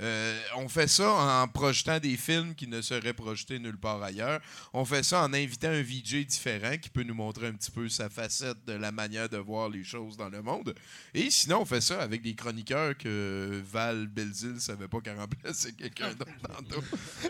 Euh, 0.01 0.39
on 0.57 0.69
fait 0.69 0.89
ça 0.89 1.11
en 1.11 1.49
projetant 1.49 1.99
des 1.99 2.17
films 2.17 2.55
qui 2.55 2.67
ne 2.67 2.83
seraient 2.83 3.15
projetés 3.15 3.59
nulle 3.59 3.79
part 3.79 4.03
ailleurs. 4.03 4.41
On 4.73 4.85
fait 4.85 5.03
ça 5.03 5.23
en 5.23 5.33
invitant 5.33 5.69
un 5.69 5.83
VJ 5.83 6.27
différent 6.27 6.77
qui 6.77 6.91
peut 6.91 7.03
nous 7.03 7.15
montrer 7.15 7.47
un 7.47 7.53
petit 7.53 7.71
peu 7.71 7.89
sa 7.89 8.11
facette 8.11 8.59
de 8.67 8.75
la 8.75 8.93
manière 8.93 9.29
de 9.29 9.39
voir 9.39 9.69
les 9.69 9.85
choses 9.85 10.17
dans 10.17 10.29
le 10.29 10.43
monde. 10.43 10.75
Et 11.15 11.31
sinon, 11.31 11.61
on 11.63 11.65
fait 11.65 11.81
ça 11.81 12.03
avec 12.03 12.23
des 12.23 12.35
chroniqueurs 12.35 12.97
que 12.97 13.63
Val 13.73 14.07
Belzil 14.07 14.61
savait 14.61 14.89
pas 14.89 15.01
qu'elle 15.01 15.19
remplaçait 15.19 15.73
quelqu'un 15.73 16.11
d'autre 16.11 16.31
tantôt. 16.43 16.85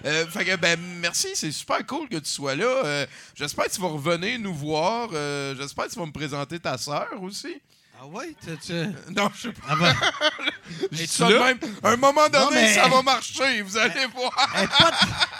Euh, 0.05 0.27
fait 0.27 0.45
que, 0.45 0.57
ben, 0.57 0.79
merci, 1.01 1.29
c'est 1.35 1.53
super 1.53 1.87
cool 1.87 2.09
que 2.09 2.17
tu 2.17 2.31
sois 2.31 2.57
là. 2.57 2.85
Euh, 2.85 3.07
J'espère 3.35 3.67
que 3.67 3.73
tu 3.73 3.81
vas 3.81 3.89
revenir 3.89 4.39
nous 4.41 4.55
voir. 4.55 5.11
J'espère 5.57 5.87
que 5.87 5.93
tu 5.93 5.99
vas 5.99 6.07
me 6.07 6.13
présenter 6.13 6.59
ta 6.59 6.77
sœur 6.79 7.23
aussi. 7.23 7.61
Ah 8.01 8.07
ouais? 8.07 8.35
Tu, 8.45 8.73
Non, 9.15 9.31
je 9.35 9.43
sais 9.43 9.53
pas. 9.53 9.63
Ah 9.71 9.77
ben. 9.77 9.95
Je 10.93 10.97
dis 10.97 11.03
Es-tu 11.05 11.13
ça 11.13 11.29
de 11.29 11.35
là? 11.35 11.45
même. 11.47 11.59
À 11.83 11.89
un 11.91 11.97
moment 11.97 12.29
donné, 12.29 12.45
Non, 12.45 12.51
mais- 12.53 12.75
ça 12.75 12.89
va 12.89 13.03
marcher, 13.03 13.63
vous 13.63 13.77
allez 13.79 14.07
voir. 14.15 14.33
Elle 14.57 14.65
est 14.65 14.69
pas, 14.69 14.91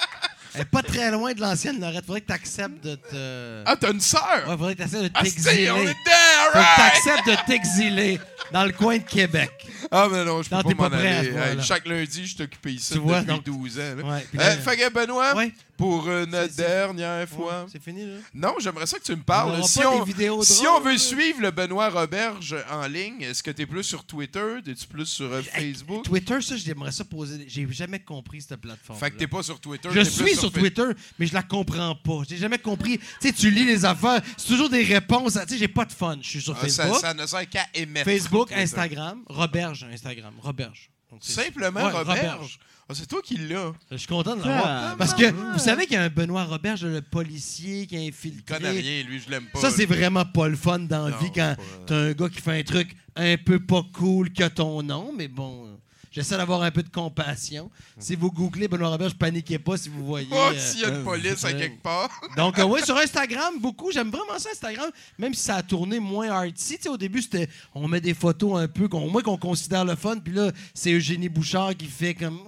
elle 0.55 0.61
est 0.63 0.65
pas 0.65 0.83
très 0.83 1.11
loin 1.11 1.33
de 1.35 1.41
l'ancienne 1.41 1.81
Lorette. 1.81 2.07
Faudrait 2.07 2.21
que 2.23 2.27
tu 2.29 2.33
acceptes 2.33 2.83
de 2.85 2.95
te. 2.95 3.63
Ah, 3.67 3.77
t'as 3.77 3.91
une 3.93 4.01
sœur? 4.01 4.45
Ouais, 4.49 4.57
faudrait 4.57 4.75
que 4.75 4.79
tu 4.79 4.85
acceptes 4.85 5.05
de 5.05 5.11
Ah, 5.15 5.23
t'exiler. 5.23 5.51
c'est, 5.67 5.71
on 5.71 5.77
est 5.81 5.81
dedans, 5.87 6.53
Faut 6.53 6.59
que 6.59 6.77
t'acceptes 6.77 7.27
de 7.29 7.47
t'exiler 7.47 8.21
dans 8.53 8.65
le 8.65 8.73
coin 8.73 8.99
de 8.99 9.03
Québec. 9.03 9.51
Ah, 9.91 10.09
mais 10.11 10.25
non, 10.25 10.43
je 10.43 10.49
peux 10.49 10.57
Non, 10.57 10.63
pas 10.63 10.69
m'en 10.71 10.75
pas 10.91 10.91
prêt 10.97 11.15
à 11.15 11.19
aller. 11.19 11.29
Hey, 11.59 11.63
chaque 11.63 11.87
lundi, 11.87 12.27
je 12.27 12.35
suis 12.35 12.43
occupé 12.43 12.73
ici 12.73 12.95
Tu 12.95 12.99
vois, 13.01 13.21
depuis 13.21 13.35
donc- 13.35 13.45
12 13.45 13.79
ans. 13.79 13.83
Ouais, 13.83 14.27
Euh, 14.35 14.39
là- 14.39 14.57
fait 14.57 14.77
que, 14.77 14.89
Benoît, 14.91 15.35
pour 15.77 16.09
une 16.11 16.49
dernière 16.57 17.29
fois. 17.29 17.67
C'est 17.71 17.83
fini, 17.83 18.05
là? 18.05 18.17
Non, 18.35 18.55
j'aimerais 18.59 18.87
ça 18.87 18.99
que 18.99 19.05
tu 19.05 19.13
me 19.15 19.23
parles. 19.23 19.63
Si 19.65 19.85
on, 19.85 19.99
des 20.05 20.13
vidéos 20.13 20.43
si 20.43 20.63
drôles, 20.63 20.77
on 20.77 20.81
veut 20.81 20.99
suivre 20.99 21.41
le 21.41 21.51
Benoît 21.51 21.89
Roberge 21.91 22.57
en 22.71 22.87
ligne, 22.87 23.23
est-ce 23.23 23.43
que 23.43 23.51
tu 23.51 23.63
es 23.63 23.67
plus 23.67 23.85
sur 23.85 24.05
Twitter? 24.05 24.59
Es-tu 24.67 24.87
plus 24.87 25.07
sur 25.07 25.33
euh, 25.33 25.43
Facebook? 25.43 26.05
Twitter, 26.05 26.41
ça, 26.41 26.57
j'aimerais 26.57 26.93
ça 26.93 27.05
poser. 27.05 27.45
J'ai 27.47 27.67
jamais 27.71 28.01
compris 28.01 28.43
cette 28.43 28.61
plateforme. 28.61 28.99
Fait 28.99 29.11
que 29.11 29.17
t'es 29.17 29.27
pas 29.27 29.43
sur 29.43 29.61
Twitter. 29.61 29.89
Je 29.93 30.01
suis 30.01 30.35
sur. 30.35 30.51
Twitter, 30.53 30.87
mais 31.19 31.27
je 31.27 31.35
la 31.35 31.43
comprends 31.43 31.95
pas. 31.95 32.23
J'ai 32.29 32.37
jamais 32.37 32.59
compris. 32.59 32.99
Tu 32.99 33.05
sais, 33.21 33.33
tu 33.33 33.51
lis 33.51 33.65
les 33.65 33.85
affaires, 33.85 34.23
c'est 34.37 34.47
toujours 34.47 34.71
des 34.71 34.83
réponses. 34.83 35.35
Tu 35.47 35.55
sais, 35.55 35.59
j'ai 35.59 35.69
pas 35.69 35.85
de 35.85 35.93
fun. 35.93 36.17
Je 36.23 36.29
suis 36.29 36.41
sur 36.41 36.57
Ah, 36.61 36.69
ça, 36.69 36.85
Facebook. 36.85 37.01
ça 37.01 37.15
ne 37.15 37.27
sert 37.27 37.49
qu'à 37.49 37.67
émettre. 37.75 38.09
Facebook. 38.09 38.53
Instagram, 38.53 39.23
Roberge, 39.29 39.85
Instagram, 39.93 40.35
Roberge. 40.41 40.91
Simplement 41.21 41.85
Ouais, 41.87 41.93
Roberge. 41.93 42.59
Ah, 42.89 42.95
c'est 42.95 43.07
toi 43.07 43.21
qui 43.23 43.37
l'as. 43.37 43.73
Je 43.91 43.97
suis 43.97 44.07
content 44.07 44.37
de 44.37 44.43
Ah, 44.45 44.49
l'avoir. 44.49 44.97
Parce 44.97 45.13
que 45.15 45.31
vous 45.31 45.59
savez 45.59 45.87
qu'il 45.87 45.95
y 45.95 45.97
a 45.97 46.03
un 46.05 46.09
Benoît 46.09 46.45
Roberge, 46.45 46.85
le 46.85 47.01
policier 47.03 47.87
qui 47.87 47.97
a 47.97 48.01
infiltré. 48.01 48.43
Il 48.57 48.63
connaît 48.63 48.71
rien, 48.71 49.03
lui, 49.03 49.19
je 49.19 49.29
l'aime 49.29 49.47
pas. 49.53 49.61
Ça, 49.61 49.71
c'est 49.71 49.87
vraiment 49.87 50.25
pas 50.25 50.47
le 50.49 50.57
fun 50.57 50.79
dans 50.81 51.07
la 51.07 51.11
Non, 51.11 51.17
vie 51.19 51.33
quand 51.35 51.57
t'as 51.87 51.97
un 51.97 52.13
gars 52.13 52.29
qui 52.29 52.41
fait 52.41 52.61
un 52.61 52.63
truc 52.63 52.97
un 53.17 53.37
peu 53.39 53.59
pas 53.59 53.83
cool 53.93 54.33
que 54.33 54.47
ton 54.49 54.83
nom, 54.85 55.13
mais 55.17 55.27
bon. 55.27 55.77
Euh, 56.17 56.23
J'essaie 56.23 56.37
d'avoir 56.37 56.63
un 56.63 56.71
peu 56.71 56.83
de 56.83 56.89
compassion. 56.89 57.71
Si 57.99 58.17
vous 58.17 58.31
googlez 58.31 58.69
Benoît 58.69 58.89
Roberge, 58.89 59.15
paniquez 59.15 59.59
pas 59.59 59.77
si 59.77 59.89
vous 59.89 60.05
voyez. 60.05 60.29
Oh, 60.31 60.37
euh, 60.37 60.59
s'il 60.59 60.81
y 60.81 60.85
a 60.85 60.89
une 60.89 61.05
police 61.05 61.45
à 61.45 61.49
euh, 61.49 61.59
quelque 61.59 61.83
part. 61.83 62.11
donc, 62.37 62.59
euh, 62.59 62.65
oui, 62.65 62.81
sur 62.85 62.97
Instagram, 63.07 63.55
beaucoup. 63.61 63.93
J'aime 63.93 64.11
vraiment 64.11 64.39
ça, 64.39 64.51
Instagram. 64.53 64.91
Même 65.19 65.35
si 65.35 65.43
ça 65.43 65.57
a 65.57 65.63
tourné 65.63 65.99
moins 66.01 66.31
artsy. 66.31 66.77
Tu 66.77 66.85
sais, 66.85 66.89
au 66.89 66.97
début, 66.97 67.23
c'était 67.23 67.49
on 67.75 67.89
met 67.89 68.01
des 68.01 68.15
photos 68.15 68.61
un 68.61 68.69
peu, 68.69 68.89
qu'on, 68.89 69.09
moi, 69.11 69.23
qu'on 69.23 69.37
considère 69.37 69.85
le 69.85 69.95
fun. 69.95 70.19
Puis 70.19 70.33
là, 70.33 70.51
c'est 70.75 70.93
Eugénie 70.93 71.29
Bouchard 71.29 71.77
qui 71.77 71.87
fait 71.87 72.15
comme. 72.15 72.41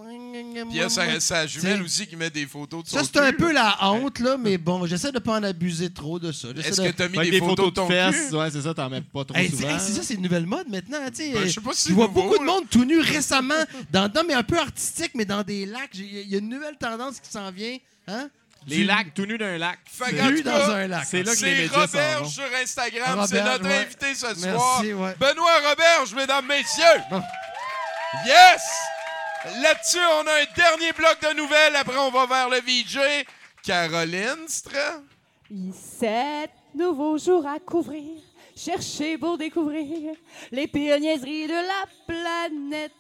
Puis 0.67 0.77
il 0.77 0.81
y 0.81 0.83
a 0.83 0.89
sa, 0.89 1.21
sa 1.21 1.47
jumelle 1.47 1.83
aussi 1.83 2.07
qui 2.07 2.17
met 2.17 2.31
des 2.31 2.47
photos 2.47 2.85
de 2.85 2.89
son 2.89 2.99
Ça, 2.99 3.03
c'est 3.05 3.19
un 3.21 3.31
cul. 3.31 3.37
peu 3.37 3.53
la 3.53 3.77
honte, 3.83 4.19
là, 4.21 4.37
mais 4.39 4.59
bon, 4.59 4.87
j'essaie 4.87 5.13
de 5.13 5.19
pas 5.19 5.33
en 5.39 5.43
abuser 5.43 5.91
trop 5.93 6.19
de 6.19 6.33
ça. 6.33 6.49
J'essaie 6.55 6.69
Est-ce 6.71 6.81
de- 6.83 6.87
que 6.89 6.93
t'as 6.93 7.09
mis 7.09 7.31
des, 7.31 7.39
photos, 7.39 7.67
de 7.67 7.71
ton 7.75 7.89
fesses, 7.89 8.29
cul? 8.31 8.37
ouais, 8.37 8.51
c'est 8.51 8.63
ça, 8.63 8.75
t'en 8.75 8.89
mets 8.91 9.01
pas 9.01 9.25
trop 9.25 9.37
Hey, 9.37 9.49
souvent. 9.51 9.63
c'est 9.69 9.75
hey, 9.75 9.81
c'est 9.81 9.93
ça, 9.93 10.03
c'est 10.03 10.15
une 10.15 10.23
nouvelle 10.23 10.47
mode 10.47 10.69
maintenant. 10.69 10.99
tu 11.09 11.17
sais. 11.17 11.33
Ben, 11.33 11.47
je 11.47 11.53
sais 11.53 11.61
pas 11.61 11.73
si 11.73 11.89
Je 11.91 11.95
vois 11.95 12.07
nouveau, 12.09 12.23
beaucoup 12.23 12.39
de 12.39 12.45
là. 12.47 12.53
monde 12.53 12.65
tout 12.71 12.85
nu 12.85 13.01
récemment, 13.01 13.55
dans, 13.91 14.11
non, 14.15 14.23
mais 14.27 14.35
un 14.35 14.43
peu 14.43 14.59
artistique, 14.59 15.13
mais 15.15 15.25
dans 15.25 15.43
des 15.43 15.67
lacs. 15.67 15.91
J'ai- 15.93 16.23
Il 16.23 16.29
y 16.31 16.35
a 16.35 16.39
une 16.39 16.49
nouvelle 16.49 16.77
tendance 16.77 17.21
qui 17.21 17.31
s'en 17.31 17.51
vient. 17.51 17.77
Hein? 18.07 18.29
Les 18.67 18.79
Du- 18.79 18.85
lacs, 18.85 19.15
tout 19.15 19.25
nu 19.25 19.39
d'un 19.39 19.57
lac. 19.57 19.79
Fait 19.87 20.13
Nu 20.13 20.19
qu'en 20.19 20.29
tout 20.29 20.43
dans 20.43 20.51
cas, 20.67 20.75
un 20.75 20.87
lac. 20.89 21.05
C'est 21.09 21.23
là 21.23 21.35
que 21.35 21.41
les 21.45 21.55
C'est 21.57 21.63
médias 21.63 21.87
s'en 21.87 22.23
vont. 22.25 22.29
sur 22.29 22.43
Instagram. 22.63 23.25
c'est 23.29 23.43
notre 23.43 23.65
ouais. 23.65 23.79
invité 23.79 24.15
ce 24.15 24.27
Merci, 24.27 24.41
soir. 24.43 24.81
ouais. 24.83 25.15
Benoît 25.19 25.59
Roberge, 25.71 26.15
mesdames, 26.15 26.47
messieurs. 26.47 27.03
Yes! 28.27 28.63
Là-dessus, 29.45 29.99
on 29.99 30.27
a 30.27 30.33
un 30.33 30.47
dernier 30.57 30.93
bloc 30.93 31.19
de 31.23 31.37
nouvelles. 31.37 31.77
Après, 31.77 31.97
on 31.99 32.11
va 32.11 32.27
vers 32.27 32.49
le 32.49 32.59
VJ. 32.61 33.25
Caroline 33.63 34.49
Stra. 34.49 35.01
Sept 35.73 36.51
nouveaux 36.75 37.19
jours 37.19 37.47
à 37.47 37.59
couvrir. 37.59 38.21
Chercher 38.57 39.17
pour 39.17 39.39
découvrir 39.39 40.15
les 40.51 40.67
pires 40.67 40.99
niaiseries 40.99 41.47
de 41.47 41.53
la 41.53 41.85
planète. 42.07 42.93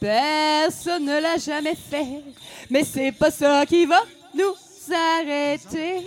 Personne 0.00 1.04
ne 1.04 1.20
l'a 1.20 1.36
jamais 1.36 1.74
fait. 1.74 2.22
Mais 2.68 2.84
c'est 2.84 3.12
pas 3.12 3.30
ça 3.30 3.64
qui 3.66 3.86
va 3.86 4.02
nous 4.34 4.54
arrêter. 4.92 6.04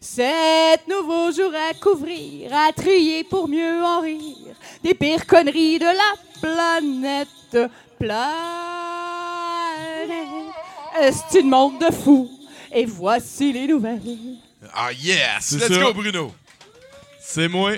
Sept 0.00 0.86
nouveaux 0.88 1.30
jours 1.32 1.52
à 1.54 1.74
couvrir, 1.74 2.54
à 2.54 2.72
trier 2.72 3.24
pour 3.24 3.48
mieux 3.48 3.82
en 3.82 4.00
rire. 4.00 4.56
Des 4.82 4.94
pires 4.94 5.26
conneries 5.26 5.78
de 5.78 5.86
la 5.86 6.14
planète. 6.40 7.28
C'est 11.30 11.40
une 11.40 11.48
monde 11.50 11.78
de 11.80 11.92
fous? 11.94 12.30
Et 12.74 12.84
voici 12.84 13.52
les 13.52 13.66
nouvelles. 13.66 14.00
Ah, 14.74 14.92
yes! 14.92 15.18
C'est 15.40 15.56
Let's 15.68 15.74
ça. 15.78 15.80
go, 15.82 15.94
Bruno. 15.94 16.32
C'est 17.20 17.48
moi. 17.48 17.72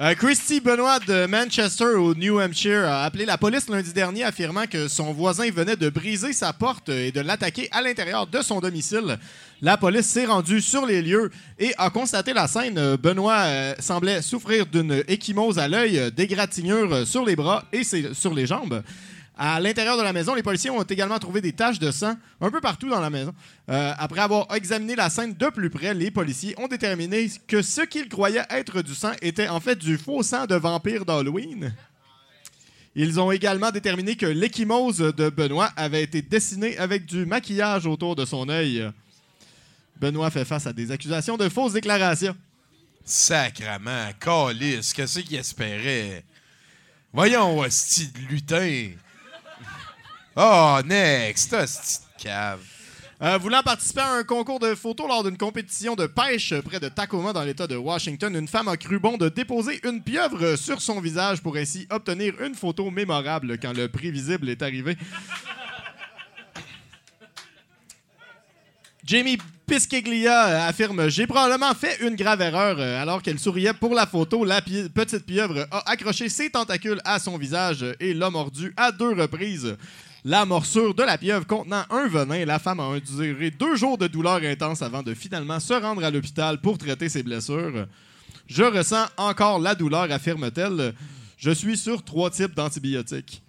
Euh, 0.00 0.14
Christy 0.16 0.60
Benoit 0.60 0.98
de 1.00 1.26
Manchester 1.26 1.84
au 1.96 2.14
New 2.16 2.40
Hampshire 2.40 2.84
a 2.84 3.04
appelé 3.04 3.24
la 3.24 3.38
police 3.38 3.68
lundi 3.68 3.92
dernier 3.92 4.24
affirmant 4.24 4.66
que 4.66 4.88
son 4.88 5.12
voisin 5.12 5.48
venait 5.52 5.76
de 5.76 5.88
briser 5.88 6.32
sa 6.32 6.52
porte 6.52 6.88
et 6.88 7.12
de 7.12 7.20
l'attaquer 7.20 7.68
à 7.70 7.80
l'intérieur 7.80 8.26
de 8.26 8.42
son 8.42 8.58
domicile. 8.60 9.18
La 9.62 9.76
police 9.76 10.06
s'est 10.06 10.26
rendue 10.26 10.60
sur 10.60 10.84
les 10.84 11.00
lieux 11.00 11.30
et 11.60 11.72
a 11.78 11.90
constaté 11.90 12.32
la 12.32 12.48
scène. 12.48 12.96
Benoît 12.96 13.42
euh, 13.44 13.74
semblait 13.78 14.20
souffrir 14.20 14.66
d'une 14.66 15.04
échymose 15.06 15.60
à 15.60 15.68
l'œil, 15.68 16.10
d'égratignures 16.10 16.92
euh, 16.92 17.04
sur 17.04 17.24
les 17.24 17.36
bras 17.36 17.64
et 17.72 17.84
ses- 17.84 18.14
sur 18.14 18.34
les 18.34 18.46
jambes. 18.46 18.82
À 19.36 19.58
l'intérieur 19.58 19.96
de 19.96 20.02
la 20.02 20.12
maison, 20.12 20.34
les 20.34 20.44
policiers 20.44 20.70
ont 20.70 20.82
également 20.82 21.18
trouvé 21.18 21.40
des 21.40 21.52
taches 21.52 21.80
de 21.80 21.90
sang 21.90 22.14
un 22.40 22.50
peu 22.52 22.60
partout 22.60 22.88
dans 22.88 23.00
la 23.00 23.10
maison. 23.10 23.34
Euh, 23.68 23.92
après 23.98 24.20
avoir 24.20 24.54
examiné 24.54 24.94
la 24.94 25.10
scène 25.10 25.34
de 25.34 25.48
plus 25.48 25.70
près, 25.70 25.92
les 25.92 26.12
policiers 26.12 26.54
ont 26.58 26.68
déterminé 26.68 27.28
que 27.48 27.60
ce 27.60 27.80
qu'ils 27.80 28.08
croyaient 28.08 28.46
être 28.48 28.82
du 28.82 28.94
sang 28.94 29.10
était 29.22 29.48
en 29.48 29.58
fait 29.58 29.76
du 29.76 29.98
faux 29.98 30.22
sang 30.22 30.46
de 30.46 30.54
vampire 30.54 31.04
d'Halloween. 31.04 31.74
Ils 32.94 33.18
ont 33.18 33.32
également 33.32 33.72
déterminé 33.72 34.14
que 34.14 34.26
l'échymose 34.26 34.98
de 34.98 35.28
Benoît 35.28 35.70
avait 35.76 36.04
été 36.04 36.22
dessinée 36.22 36.78
avec 36.78 37.04
du 37.04 37.26
maquillage 37.26 37.86
autour 37.86 38.14
de 38.14 38.24
son 38.24 38.48
œil. 38.48 38.88
Benoît 39.96 40.30
fait 40.30 40.44
face 40.44 40.68
à 40.68 40.72
des 40.72 40.92
accusations 40.92 41.36
de 41.36 41.48
fausses 41.48 41.72
déclarations. 41.72 42.36
Sacrement, 43.04 44.10
calice, 44.20 44.92
qu'est-ce 44.92 45.18
qu'il 45.18 45.36
espérait? 45.38 46.24
Voyons, 47.12 47.58
hostie 47.58 48.08
de 48.08 48.18
lutin. 48.28 48.90
Oh, 50.36 50.80
next, 50.84 51.54
cave. 52.18 52.58
Euh, 53.22 53.38
voulant 53.38 53.62
participer 53.62 54.00
à 54.00 54.14
un 54.14 54.24
concours 54.24 54.58
de 54.58 54.74
photos 54.74 55.06
lors 55.06 55.22
d'une 55.22 55.38
compétition 55.38 55.94
de 55.94 56.08
pêche 56.08 56.52
près 56.64 56.80
de 56.80 56.88
Tacoma 56.88 57.32
dans 57.32 57.44
l'État 57.44 57.68
de 57.68 57.76
Washington, 57.76 58.34
une 58.34 58.48
femme 58.48 58.66
a 58.66 58.76
cru 58.76 58.98
bon 58.98 59.16
de 59.16 59.28
déposer 59.28 59.78
une 59.84 60.02
pieuvre 60.02 60.56
sur 60.56 60.82
son 60.82 61.00
visage 61.00 61.40
pour 61.40 61.56
ainsi 61.56 61.86
obtenir 61.88 62.34
une 62.42 62.56
photo 62.56 62.90
mémorable 62.90 63.58
quand 63.58 63.72
le 63.72 63.86
prix 63.86 64.10
visible 64.10 64.48
est 64.48 64.60
arrivé. 64.60 64.96
Jamie 69.04 69.38
Piscaglia 69.66 70.46
euh, 70.46 70.68
affirme 70.68 71.08
J'ai 71.10 71.28
probablement 71.28 71.74
fait 71.74 72.00
une 72.00 72.16
grave 72.16 72.40
erreur. 72.40 72.80
Euh, 72.80 73.00
Alors 73.00 73.22
qu'elle 73.22 73.38
souriait 73.38 73.74
pour 73.74 73.94
la 73.94 74.06
photo, 74.06 74.44
la 74.44 74.60
petite 74.60 75.26
pieuvre 75.26 75.68
a 75.70 75.90
accroché 75.90 76.28
ses 76.28 76.50
tentacules 76.50 77.00
à 77.04 77.20
son 77.20 77.38
visage 77.38 77.84
et 78.00 78.14
l'a 78.14 78.30
mordu 78.30 78.74
à 78.76 78.90
deux 78.90 79.12
reprises. 79.12 79.76
La 80.26 80.46
morsure 80.46 80.94
de 80.94 81.02
la 81.02 81.18
pieuvre 81.18 81.46
contenant 81.46 81.84
un 81.90 82.08
venin, 82.08 82.46
la 82.46 82.58
femme 82.58 82.80
a 82.80 82.84
enduré 82.84 83.50
deux 83.50 83.76
jours 83.76 83.98
de 83.98 84.06
douleur 84.06 84.40
intense 84.42 84.80
avant 84.80 85.02
de 85.02 85.12
finalement 85.12 85.60
se 85.60 85.74
rendre 85.74 86.02
à 86.02 86.10
l'hôpital 86.10 86.58
pour 86.62 86.78
traiter 86.78 87.10
ses 87.10 87.22
blessures. 87.22 87.86
Je 88.46 88.62
ressens 88.62 89.06
encore 89.18 89.58
la 89.58 89.74
douleur, 89.74 90.10
affirme-t-elle. 90.10 90.94
Je 91.36 91.50
suis 91.50 91.76
sur 91.76 92.02
trois 92.02 92.30
types 92.30 92.54
d'antibiotiques. 92.54 93.42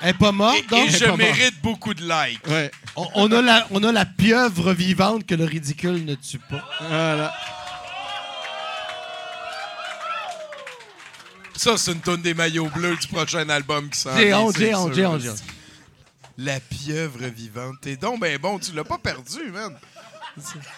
Elle 0.00 0.08
est 0.10 0.14
pas 0.14 0.32
morte, 0.32 0.56
Et, 0.58 0.62
donc? 0.62 0.86
et 0.86 0.92
Elle 0.94 0.98
je 0.98 1.10
mérite 1.16 1.62
beaucoup 1.62 1.92
de 1.92 2.02
likes. 2.02 2.46
Ouais. 2.48 2.70
On, 2.96 3.06
on 3.14 3.32
a 3.32 3.42
la, 3.42 3.66
on 3.70 3.84
a 3.84 3.92
la 3.92 4.06
pieuvre 4.06 4.72
vivante 4.72 5.26
que 5.26 5.34
le 5.34 5.44
ridicule 5.44 6.04
ne 6.06 6.14
tue 6.14 6.38
pas. 6.38 6.64
Voilà. 6.80 7.34
Ça, 11.56 11.76
c'est 11.76 11.92
une 11.92 12.00
tonne 12.00 12.22
des 12.22 12.34
maillots 12.34 12.68
bleus 12.68 12.96
du 12.96 13.08
prochain 13.08 13.48
album 13.48 13.88
qui 13.90 13.98
s'en 13.98 14.16
J'ai 14.16 14.34
honte, 14.34 14.56
j'ai 14.56 14.74
honte, 14.74 14.94
j'ai 14.94 15.06
honte. 15.06 15.22
La 16.38 16.60
pieuvre 16.60 17.26
vivante. 17.26 17.76
T'es 17.82 17.96
donc 17.96 18.20
ben 18.20 18.38
bon, 18.38 18.58
tu 18.58 18.72
l'as 18.72 18.84
pas 18.84 18.98
perdu, 18.98 19.50
man. 19.52 19.76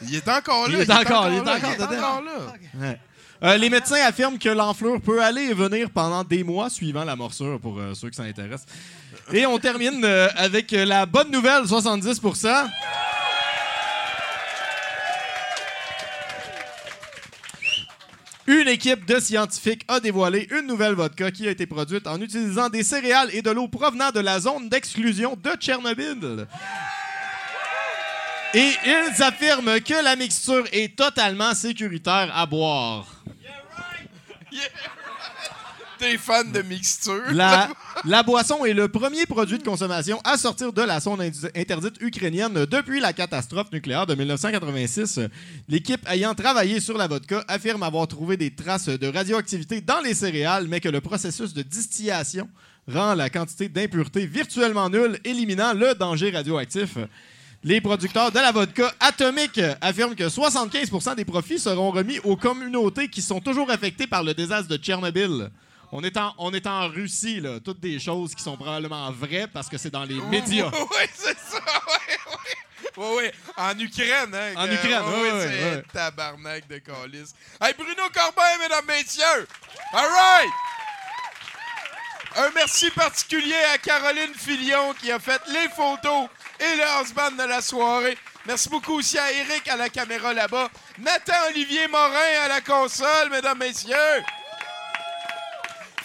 Il 0.02 0.14
est 0.14 0.28
encore 0.28 0.68
là. 0.68 0.74
Il 0.74 0.80
est 0.80 0.92
encore, 0.92 1.28
il 1.28 1.34
est 1.36 1.44
là, 1.44 1.56
encore 1.56 1.70
il 1.76 1.80
est 1.80 1.98
encore 1.98 2.22
là. 2.22 2.54
Ouais. 2.74 2.98
Euh, 3.42 3.58
les 3.58 3.68
médecins 3.68 4.02
affirment 4.06 4.38
que 4.38 4.48
l'enflure 4.48 5.00
peut 5.00 5.22
aller 5.22 5.42
et 5.42 5.54
venir 5.54 5.90
pendant 5.90 6.24
des 6.24 6.42
mois 6.42 6.70
suivant 6.70 7.04
la 7.04 7.14
morsure, 7.14 7.60
pour 7.60 7.78
euh, 7.78 7.92
ceux 7.94 8.08
que 8.08 8.16
ça 8.16 8.22
intéresse. 8.22 8.64
Et 9.32 9.44
on 9.44 9.58
termine 9.58 10.02
euh, 10.04 10.28
avec 10.36 10.70
la 10.70 11.04
bonne 11.04 11.30
nouvelle, 11.30 11.66
70 11.66 12.20
Une 18.46 18.68
équipe 18.68 19.06
de 19.06 19.18
scientifiques 19.20 19.84
a 19.88 20.00
dévoilé 20.00 20.46
une 20.50 20.66
nouvelle 20.66 20.94
vodka 20.94 21.30
qui 21.30 21.48
a 21.48 21.50
été 21.50 21.66
produite 21.66 22.06
en 22.06 22.20
utilisant 22.20 22.68
des 22.68 22.82
céréales 22.82 23.30
et 23.32 23.40
de 23.40 23.50
l'eau 23.50 23.68
provenant 23.68 24.10
de 24.10 24.20
la 24.20 24.38
zone 24.38 24.68
d'exclusion 24.68 25.34
de 25.42 25.50
Tchernobyl. 25.52 26.46
Et 28.52 28.70
ils 28.86 29.22
affirment 29.22 29.80
que 29.80 30.04
la 30.04 30.14
mixture 30.14 30.64
est 30.72 30.94
totalement 30.94 31.54
sécuritaire 31.54 32.30
à 32.34 32.44
boire. 32.44 33.06
T'es 36.04 36.18
fan 36.18 36.52
de 36.52 36.60
mixture? 36.60 37.22
La, 37.32 37.70
la 38.04 38.22
boisson 38.22 38.66
est 38.66 38.74
le 38.74 38.88
premier 38.88 39.24
produit 39.24 39.56
de 39.56 39.62
consommation 39.62 40.20
à 40.22 40.36
sortir 40.36 40.70
de 40.70 40.82
la 40.82 41.00
zone 41.00 41.22
indu- 41.22 41.48
interdite 41.56 41.94
ukrainienne 42.02 42.66
depuis 42.66 43.00
la 43.00 43.14
catastrophe 43.14 43.72
nucléaire 43.72 44.04
de 44.06 44.14
1986. 44.14 45.20
L'équipe 45.66 46.06
ayant 46.10 46.34
travaillé 46.34 46.80
sur 46.80 46.98
la 46.98 47.06
vodka 47.06 47.42
affirme 47.48 47.82
avoir 47.82 48.06
trouvé 48.06 48.36
des 48.36 48.50
traces 48.54 48.90
de 48.90 49.06
radioactivité 49.06 49.80
dans 49.80 50.02
les 50.02 50.12
céréales, 50.12 50.66
mais 50.68 50.78
que 50.80 50.90
le 50.90 51.00
processus 51.00 51.54
de 51.54 51.62
distillation 51.62 52.50
rend 52.86 53.14
la 53.14 53.30
quantité 53.30 53.70
d'impuretés 53.70 54.26
virtuellement 54.26 54.90
nulle, 54.90 55.18
éliminant 55.24 55.72
le 55.72 55.94
danger 55.94 56.30
radioactif. 56.32 56.98
Les 57.62 57.80
producteurs 57.80 58.30
de 58.30 58.40
la 58.40 58.52
vodka 58.52 58.92
Atomic 59.00 59.58
affirment 59.80 60.14
que 60.14 60.24
75% 60.24 61.16
des 61.16 61.24
profits 61.24 61.58
seront 61.58 61.90
remis 61.92 62.18
aux 62.24 62.36
communautés 62.36 63.08
qui 63.08 63.22
sont 63.22 63.40
toujours 63.40 63.70
affectées 63.70 64.06
par 64.06 64.22
le 64.22 64.34
désastre 64.34 64.68
de 64.68 64.76
Tchernobyl. 64.76 65.48
On 65.96 66.02
est 66.02 66.16
en, 66.16 66.34
on 66.38 66.52
est 66.52 66.66
en 66.66 66.88
Russie, 66.88 67.38
là. 67.38 67.60
Toutes 67.60 67.78
des 67.78 68.00
choses 68.00 68.34
qui 68.34 68.42
sont 68.42 68.56
probablement 68.56 69.12
vraies 69.12 69.46
parce 69.46 69.68
que 69.68 69.78
c'est 69.78 69.90
dans 69.90 70.02
les 70.02 70.20
médias. 70.22 70.68
Oui, 70.74 71.06
c'est 71.14 71.38
ça, 71.38 71.60
oui, 71.86 72.14
oui. 72.26 72.90
Oui, 72.96 73.06
oui. 73.18 73.30
En 73.56 73.78
Ukraine, 73.78 74.34
hein? 74.34 74.54
En 74.56 74.68
Ukraine, 74.68 75.02
oui, 75.06 75.28
oui, 75.32 75.82
tabarnak 75.92 76.66
de 76.66 76.78
calice. 76.78 77.32
Hey, 77.60 77.74
Bruno 77.78 78.02
Corbin, 78.12 78.58
mesdames, 78.60 78.84
messieurs! 78.88 79.46
All 79.92 80.08
right! 80.08 80.50
Un 82.38 82.50
merci 82.56 82.90
particulier 82.90 83.62
à 83.72 83.78
Caroline 83.78 84.34
Filion 84.34 84.94
qui 84.94 85.12
a 85.12 85.20
fait 85.20 85.42
les 85.46 85.68
photos 85.68 86.28
et 86.58 86.76
le 86.76 86.82
house-band 86.82 87.32
de 87.38 87.48
la 87.48 87.62
soirée. 87.62 88.18
Merci 88.46 88.68
beaucoup 88.68 88.94
aussi 88.94 89.16
à 89.16 89.30
Eric 89.30 89.68
à 89.68 89.76
la 89.76 89.88
caméra 89.88 90.34
là-bas. 90.34 90.70
Nathan-Olivier 90.98 91.86
Morin 91.86 92.42
à 92.44 92.48
la 92.48 92.60
console, 92.60 93.30
mesdames, 93.30 93.58
messieurs. 93.58 94.24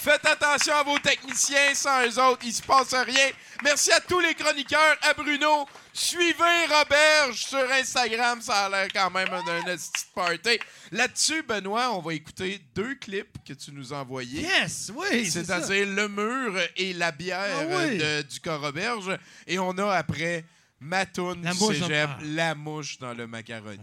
Faites 0.01 0.25
attention 0.25 0.73
à 0.75 0.83
vos 0.83 0.97
techniciens, 0.99 1.73
sans 1.73 2.05
eux 2.05 2.19
autres, 2.21 2.45
il 2.45 2.53
se 2.53 2.61
passe 2.61 2.93
rien. 2.93 3.29
Merci 3.63 3.91
à 3.91 3.99
tous 3.99 4.19
les 4.21 4.33
chroniqueurs, 4.33 4.97
à 5.01 5.13
Bruno. 5.13 5.67
Suivez 5.93 6.65
Roberge 6.71 7.43
sur 7.43 7.69
Instagram, 7.71 8.41
ça 8.41 8.65
a 8.65 8.69
l'air 8.69 8.87
quand 8.93 9.11
même 9.11 9.27
d'un 9.27 9.61
petit 9.75 10.05
party. 10.15 10.57
Là-dessus, 10.91 11.43
Benoît, 11.43 11.91
on 11.91 11.99
va 12.01 12.13
écouter 12.13 12.61
deux 12.73 12.95
clips 12.95 13.37
que 13.45 13.51
tu 13.51 13.73
nous 13.73 13.93
as 13.93 13.97
envoyés. 13.97 14.41
Yes, 14.43 14.89
oui. 14.95 15.29
C'est-à-dire 15.29 15.85
Le 15.87 16.07
Mur 16.07 16.57
et 16.77 16.93
La 16.93 17.11
Bière 17.11 17.57
Ah 17.59 17.65
oui. 17.67 17.97
de- 17.97 18.21
du 18.21 18.39
Coroberge. 18.39 19.17
Et 19.47 19.59
on 19.59 19.77
a 19.79 19.91
après 19.95 20.45
Matoun 20.79 21.43
La 21.43 21.51
du 21.51 21.59
mouche 21.59 21.75
Cégep, 21.79 21.89
dans-. 22.09 22.15
La 22.35 22.55
Mouche 22.55 22.97
dans 22.99 23.13
le 23.13 23.27
macaroni. 23.27 23.79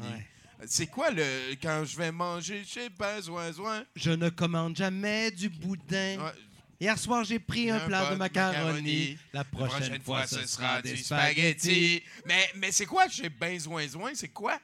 C'est 0.65 0.87
quoi 0.87 1.11
le 1.11 1.55
quand 1.61 1.85
je 1.85 1.97
vais 1.97 2.13
manger 2.13 2.65
chez 2.65 2.89
besoin 2.89 3.49
besoin? 3.49 3.85
Je 3.95 4.11
ne 4.11 4.29
commande 4.31 4.77
jamais 4.77 5.31
du 5.31 5.49
boudin. 5.49 6.19
Hier 6.79 6.99
soir, 6.99 7.25
j'ai 7.25 7.39
pris 7.39 7.71
un, 7.71 7.81
plat 7.81 8.11
de 8.11 8.17
macaroni. 8.17 9.17
La 9.33 9.45
prochaine, 9.45 10.01
fois, 10.03 10.27
ce 10.27 10.47
sera 10.47 10.83
des 10.83 10.97
spaghettis. 10.97 12.03
Mais, 12.27 12.51
mais 12.57 12.71
c'est 12.73 12.87
quoi 12.87 13.09
chez 13.09 13.29
besoin? 13.31 14.13
C'est 14.15 14.29
quoi? 14.29 14.59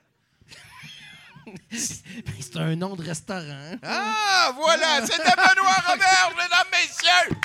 C'est 1.72 2.56
un 2.56 2.76
nom 2.76 2.94
de 2.94 3.02
restaurant. 3.02 3.76
Ah, 3.82 4.52
voilà, 4.54 5.04
c'était 5.04 5.22
Benoît 5.22 5.74
Robert, 5.88 6.32
mesdames, 6.36 6.68
messieurs. 6.70 7.36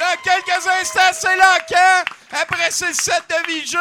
Dans 0.00 0.16
quelques 0.22 0.66
instants, 0.66 1.12
c'est 1.12 1.36
l'encan. 1.36 2.10
Après, 2.30 2.68
le 2.68 2.94
set 2.94 3.22
de 3.28 3.46
VG. 3.46 3.76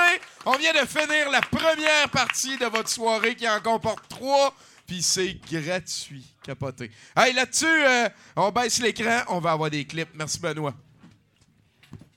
On 0.46 0.58
vient 0.58 0.74
de 0.74 0.86
finir 0.86 1.30
la 1.32 1.40
première 1.40 2.10
partie 2.12 2.58
de 2.58 2.66
votre 2.66 2.90
soirée 2.90 3.36
qui 3.36 3.48
en 3.48 3.62
comporte 3.62 4.06
trois. 4.10 4.54
Puis 4.86 5.02
c'est 5.02 5.40
gratuit. 5.50 6.26
Capoté. 6.44 6.92
Hey, 7.16 7.32
là-dessus, 7.32 7.66
euh, 7.66 8.10
on 8.36 8.52
baisse 8.52 8.82
l'écran. 8.82 9.22
On 9.30 9.40
va 9.40 9.54
avoir 9.54 9.70
des 9.70 9.86
clips. 9.86 10.10
Merci, 10.14 10.42
Benoît. 10.42 10.74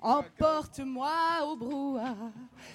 Emporte-moi 0.00 1.12
au 1.44 1.54
brouhaha. 1.54 2.16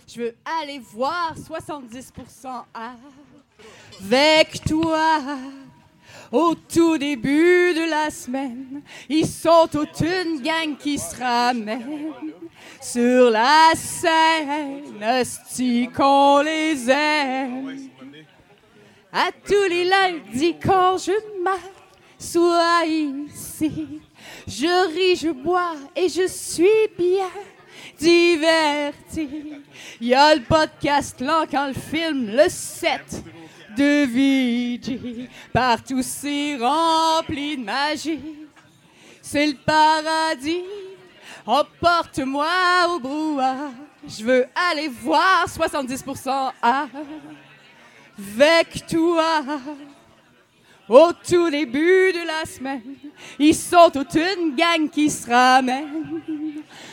Je 0.08 0.22
veux 0.22 0.36
aller 0.62 0.80
voir 0.80 1.36
70% 1.36 2.64
avec 2.74 4.64
toi. 4.64 5.20
Au 6.32 6.56
tout 6.56 6.98
début 6.98 7.74
de 7.74 7.90
la 7.90 8.10
semaine, 8.10 8.82
ils 9.08 9.26
sont 9.26 9.68
toute 9.72 10.02
une 10.02 10.42
gang 10.42 10.76
qui 10.78 10.98
se 10.98 11.16
ramène 11.16 12.14
sur 12.82 13.30
la 13.30 13.72
scène. 13.76 15.02
Hostie 15.02 15.90
qu'on 15.96 16.42
les 16.42 16.90
aime. 16.90 17.90
À 19.14 19.30
tous 19.32 19.70
les 19.70 19.86
lundis 19.86 20.56
quand 20.62 20.98
je 20.98 21.14
m'assois 21.42 22.86
ici, 22.86 24.02
je 24.46 24.94
ris, 24.94 25.16
je 25.16 25.30
bois 25.30 25.76
et 25.96 26.10
je 26.10 26.28
suis 26.28 26.68
bien 26.98 27.30
diverti. 27.98 29.30
Il 30.02 30.08
y 30.08 30.14
a 30.14 30.36
le 30.36 30.42
podcast 30.42 31.22
là 31.22 31.46
quand 31.50 31.68
le 31.68 31.74
film, 31.74 32.28
le 32.36 32.50
7 32.50 33.24
de 33.78 34.06
VG. 34.06 35.30
Partout 35.54 36.02
c'est 36.02 36.58
rempli 36.58 37.58
de 37.58 37.64
magie. 37.64 38.20
C'est 39.22 39.48
le 39.48 39.56
paradis. 39.56 40.64
Emporte-moi 41.46 42.48
au 42.90 43.00
brouhaha. 43.00 43.72
Je 44.08 44.24
veux 44.24 44.46
aller 44.70 44.88
voir 44.88 45.46
70% 45.48 46.52
avec 46.62 47.06
toi. 48.88 49.44
Au 50.90 51.12
tout 51.12 51.50
début 51.50 52.14
de 52.14 52.26
la 52.26 52.46
semaine, 52.46 52.82
ils 53.38 53.54
sont 53.54 53.90
toute 53.92 54.16
une 54.16 54.56
gang 54.56 54.90
qui 54.90 55.10
se 55.10 55.30
ramène 55.30 56.22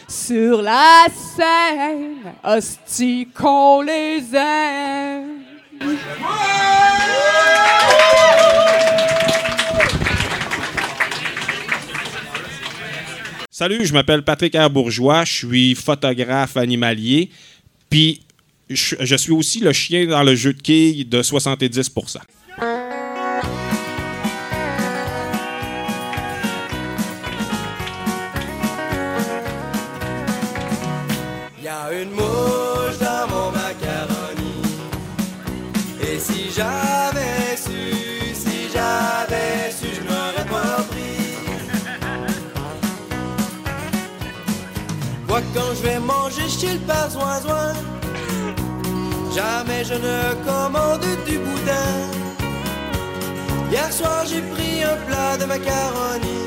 sur 0.09 0.63
la 0.63 1.07
scène. 1.37 2.35
Hostie 2.43 3.29
qu'on 3.33 3.83
les 3.83 4.35
aime. 4.35 5.34
Salut, 13.51 13.87
je 13.87 13.93
m'appelle 13.93 14.23
Patrick 14.23 14.57
R. 14.57 14.69
Bourgeois, 14.69 15.25
je 15.25 15.33
suis 15.33 15.75
photographe 15.75 16.57
animalier, 16.57 17.31
puis 17.89 18.21
je, 18.69 18.97
je 18.99 19.15
suis 19.15 19.33
aussi 19.33 19.61
le 19.61 19.73
chien 19.73 20.07
dans 20.07 20.23
le 20.23 20.35
jeu 20.35 20.53
de 20.53 20.61
quilles 20.61 21.09
de 21.09 21.23
70 21.23 21.91
père 46.87 47.11
Zoin? 47.11 47.73
Jamais 49.35 49.85
je 49.85 49.95
ne 49.95 50.35
commande 50.45 51.07
du 51.27 51.39
boudin. 51.39 51.93
Hier 53.71 53.93
soir, 53.93 54.25
j'ai 54.27 54.43
pris 54.55 54.85
un 54.85 54.97
plat 55.07 55.37
de 55.37 55.45
macaroni. 55.47 56.39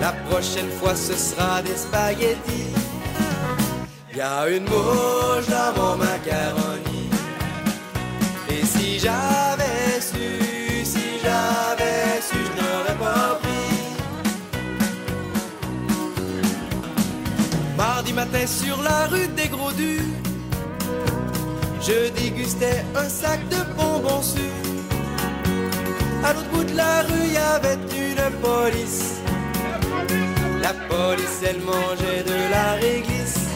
La 0.00 0.12
prochaine 0.28 0.70
fois, 0.78 0.94
ce 0.94 1.14
sera 1.14 1.62
des 1.62 1.76
spaghettis. 1.76 2.74
Y 4.14 4.20
a 4.20 4.48
une 4.48 4.64
mouche 4.64 5.48
dans 5.48 5.72
mon 5.78 5.96
macaroni. 5.96 7.08
Et 8.50 8.64
si 8.64 8.98
j'avais 8.98 9.63
Matin 18.12 18.46
sur 18.46 18.80
la 18.82 19.06
rue 19.06 19.26
des 19.28 19.48
Gros 19.48 19.72
Dus, 19.72 20.00
je 21.80 22.10
dégustais 22.10 22.84
un 22.94 23.08
sac 23.08 23.40
de 23.48 23.56
bonbons 23.76 24.22
sûrs. 24.22 24.42
À 26.22 26.32
l'autre 26.32 26.48
bout 26.52 26.64
de 26.64 26.76
la 26.76 27.02
rue, 27.02 27.28
y 27.32 27.36
avait 27.36 27.78
une 27.96 28.30
police. 28.40 29.14
La 30.62 30.74
police, 30.88 31.40
elle 31.48 31.60
mangeait 31.60 32.22
de 32.22 32.50
la 32.50 32.72
réglisse. 32.74 33.48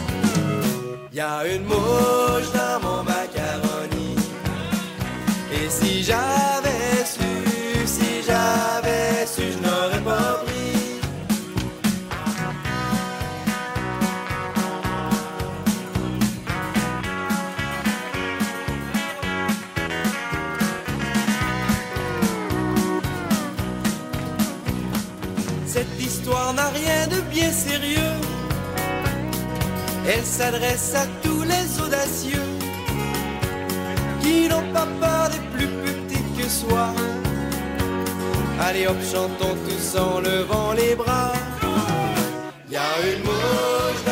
Y 1.13 1.19
a 1.21 1.45
une 1.47 1.63
mouche 1.63 2.51
dans 2.53 2.79
mon 2.81 3.03
macaroni. 3.03 4.15
Et 5.53 5.69
si 5.69 6.03
j'avais 6.03 7.05
su, 7.05 7.87
si 7.87 8.23
j'avais 8.27 9.25
su, 9.25 9.43
je 9.53 9.67
n'aurais 9.67 10.01
pas 10.01 10.43
pris. 10.43 10.48
Sérieux. 27.51 28.17
Elle 30.07 30.25
s'adresse 30.25 30.95
à 30.95 31.05
tous 31.23 31.43
les 31.43 31.81
audacieux 31.83 32.49
qui 34.21 34.47
n'ont 34.49 34.73
pas 34.73 34.87
peur 34.99 35.29
des 35.29 35.43
plus 35.55 35.67
petits 35.83 36.23
que 36.37 36.47
soi. 36.49 36.93
Allez 38.61 38.87
hop, 38.87 38.97
chantons 39.11 39.55
tous 39.65 39.99
en 39.99 40.19
levant 40.19 40.73
les 40.73 40.95
bras. 40.95 41.33
Y 42.71 42.75
a 42.75 42.91
une 43.11 43.23
mouche 43.23 44.03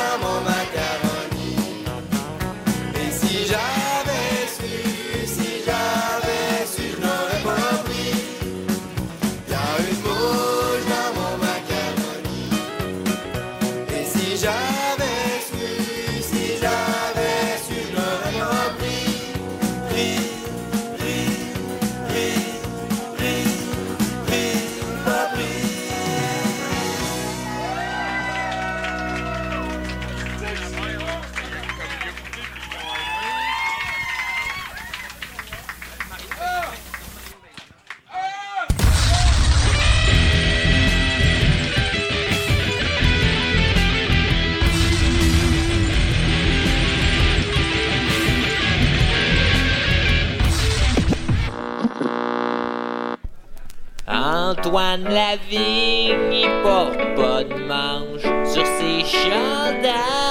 Antoine 54.68 55.06
Lavigne, 55.06 56.34
il 56.34 56.62
porte 56.62 56.98
pas 57.16 57.42
de 57.42 57.56
manche 57.68 58.24
sur 58.46 58.66
ses 58.66 59.06
chandails. 59.06 60.27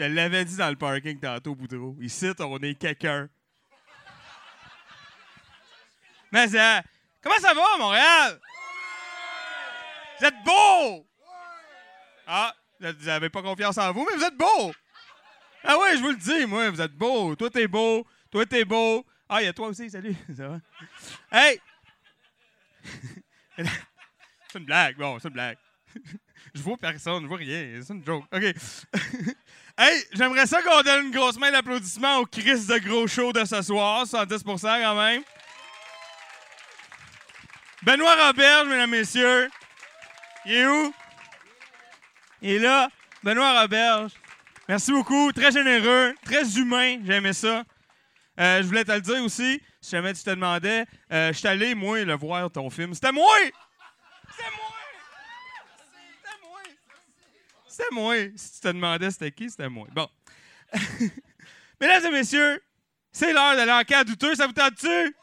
Te 0.00 0.04
l'avais 0.04 0.44
dit 0.46 0.56
dans 0.56 0.70
le 0.70 0.76
parking 0.76 1.20
tantôt, 1.20 1.54
Boudreau. 1.54 1.94
Ici, 2.00 2.30
on 2.38 2.58
est 2.58 2.74
quelqu'un. 2.74 3.28
Mais 6.32 6.48
ça, 6.48 6.82
comment 7.20 7.36
ça 7.36 7.52
va, 7.52 7.76
Montréal? 7.78 8.40
Vous 10.18 10.26
êtes 10.26 10.42
beau! 10.44 11.06
Ah, 12.26 12.54
vous 12.80 13.04
n'avez 13.04 13.28
pas 13.28 13.42
confiance 13.42 13.76
en 13.76 13.92
vous, 13.92 14.06
mais 14.08 14.16
vous 14.16 14.24
êtes 14.24 14.36
beau! 14.36 14.72
Ah 15.64 15.78
ouais, 15.78 15.96
je 15.96 16.02
vous 16.02 16.10
le 16.10 16.16
dis, 16.16 16.46
moi, 16.46 16.70
vous 16.70 16.80
êtes 16.80 16.94
beau. 16.94 17.36
Toi, 17.36 17.50
t'es 17.50 17.68
beau. 17.68 18.06
Toi, 18.30 18.46
t'es 18.46 18.64
beau. 18.64 19.04
Ah, 19.28 19.42
il 19.42 19.46
y 19.46 19.48
a 19.48 19.52
toi 19.52 19.68
aussi, 19.68 19.90
salut. 19.90 20.16
Ça 20.34 20.48
va? 20.48 20.60
Hey! 21.30 21.60
c'est 23.58 24.58
une 24.58 24.64
blague, 24.64 24.96
bon, 24.96 25.18
c'est 25.18 25.28
une 25.28 25.34
blague. 25.34 25.58
je 26.54 26.62
vois 26.62 26.78
personne, 26.78 27.22
je 27.22 27.28
vois 27.28 27.36
rien. 27.36 27.80
C'est 27.82 27.92
une 27.92 28.04
joke. 28.04 28.24
OK. 28.32 28.54
Hey, 29.78 30.04
j'aimerais 30.12 30.46
ça 30.46 30.62
qu'on 30.62 30.82
donne 30.82 31.06
une 31.06 31.12
grosse 31.12 31.38
main 31.38 31.50
d'applaudissement 31.50 32.18
au 32.18 32.26
Chris 32.26 32.66
de 32.66 32.78
gros 32.78 33.06
show 33.06 33.32
de 33.32 33.44
ce 33.44 33.62
soir, 33.62 34.04
110% 34.04 34.82
quand 34.82 34.94
même. 34.94 35.22
Benoît 37.82 38.26
Robert, 38.26 38.66
mesdames, 38.66 38.90
messieurs. 38.90 39.48
Il 40.44 40.52
est 40.52 40.66
où? 40.66 40.94
Il 42.42 42.50
est 42.50 42.58
là. 42.58 42.88
Benoît 43.22 43.60
Roberge. 43.60 44.12
Merci 44.68 44.92
beaucoup. 44.92 45.32
Très 45.32 45.50
généreux, 45.50 46.14
très 46.24 46.58
humain. 46.58 46.98
J'aimais 47.04 47.32
ça. 47.32 47.64
Euh, 48.38 48.62
je 48.62 48.66
voulais 48.66 48.84
te 48.84 48.92
le 48.92 49.00
dire 49.00 49.22
aussi, 49.22 49.60
si 49.80 49.90
jamais 49.90 50.14
tu 50.14 50.22
te 50.22 50.30
demandais, 50.30 50.86
euh, 51.12 51.32
je 51.32 51.38
suis 51.38 51.48
allé, 51.48 51.74
moi, 51.74 52.02
le 52.04 52.14
voir, 52.14 52.50
ton 52.50 52.70
film. 52.70 52.94
C'était 52.94 53.12
moi! 53.12 53.36
C'était 54.30 54.50
moi! 54.56 54.79
C'était 57.70 57.84
moi! 57.92 58.16
Si 58.34 58.54
tu 58.54 58.60
te 58.60 58.68
demandais 58.68 59.12
c'était 59.12 59.30
qui, 59.30 59.48
c'était 59.48 59.68
moi. 59.68 59.86
Bon. 59.92 60.08
Mesdames 61.80 62.06
et 62.06 62.10
messieurs, 62.10 62.60
c'est 63.12 63.32
l'heure 63.32 63.56
de 63.56 63.62
l'enquête 63.62 64.08
douteuse. 64.08 64.36
Ça 64.36 64.48
vous 64.48 64.52
tente-tu? 64.52 65.14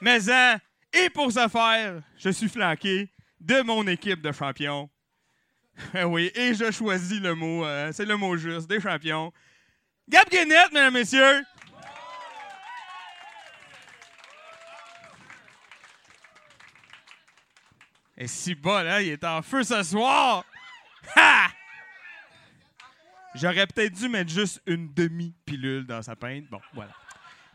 Mais, 0.00 0.30
hein, 0.30 0.58
et 0.92 1.10
pour 1.10 1.32
ce 1.32 1.48
faire, 1.48 2.00
je 2.16 2.30
suis 2.30 2.48
flanqué 2.48 3.10
de 3.40 3.60
mon 3.62 3.86
équipe 3.88 4.22
de 4.22 4.32
champions. 4.32 4.88
Eh 5.94 6.04
oui, 6.04 6.30
et 6.34 6.52
je 6.52 6.70
choisis 6.70 7.20
le 7.20 7.34
mot, 7.34 7.64
euh, 7.64 7.90
c'est 7.92 8.04
le 8.04 8.14
mot 8.16 8.36
juste, 8.36 8.68
des 8.68 8.80
champions. 8.80 9.32
Gab 10.08 10.28
Guénette, 10.28 10.72
mesdames 10.72 10.94
et 10.94 10.98
messieurs. 10.98 11.42
Et 18.20 18.26
si 18.26 18.54
bas, 18.54 18.82
là, 18.82 19.00
il 19.00 19.08
est 19.08 19.24
en 19.24 19.40
feu 19.40 19.64
ce 19.64 19.82
soir. 19.82 20.44
Ha! 21.16 21.48
J'aurais 23.34 23.66
peut-être 23.66 23.94
dû 23.94 24.10
mettre 24.10 24.30
juste 24.30 24.60
une 24.66 24.92
demi-pilule 24.92 25.86
dans 25.86 26.02
sa 26.02 26.14
pinte. 26.16 26.44
Bon, 26.50 26.60
voilà. 26.74 26.92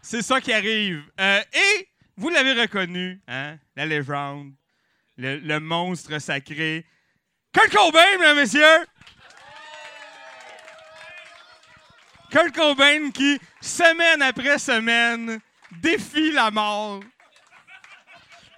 C'est 0.01 0.23
ça 0.23 0.41
qui 0.41 0.51
arrive. 0.51 1.03
Euh, 1.21 1.39
et 1.53 1.89
vous 2.17 2.29
l'avez 2.29 2.59
reconnu, 2.59 3.21
hein? 3.27 3.59
La 3.75 3.85
légende, 3.85 4.53
le, 5.17 5.59
monstre 5.59 6.17
sacré. 6.17 6.83
Kurt 7.53 7.71
Cobain, 7.71 8.17
mesdames 8.19 8.37
messieurs! 8.37 8.85
Kurt 12.31 12.55
Cobain 12.55 13.11
qui, 13.11 13.39
semaine 13.61 14.23
après 14.23 14.57
semaine, 14.57 15.39
défie 15.79 16.31
la 16.31 16.49
mort 16.49 17.01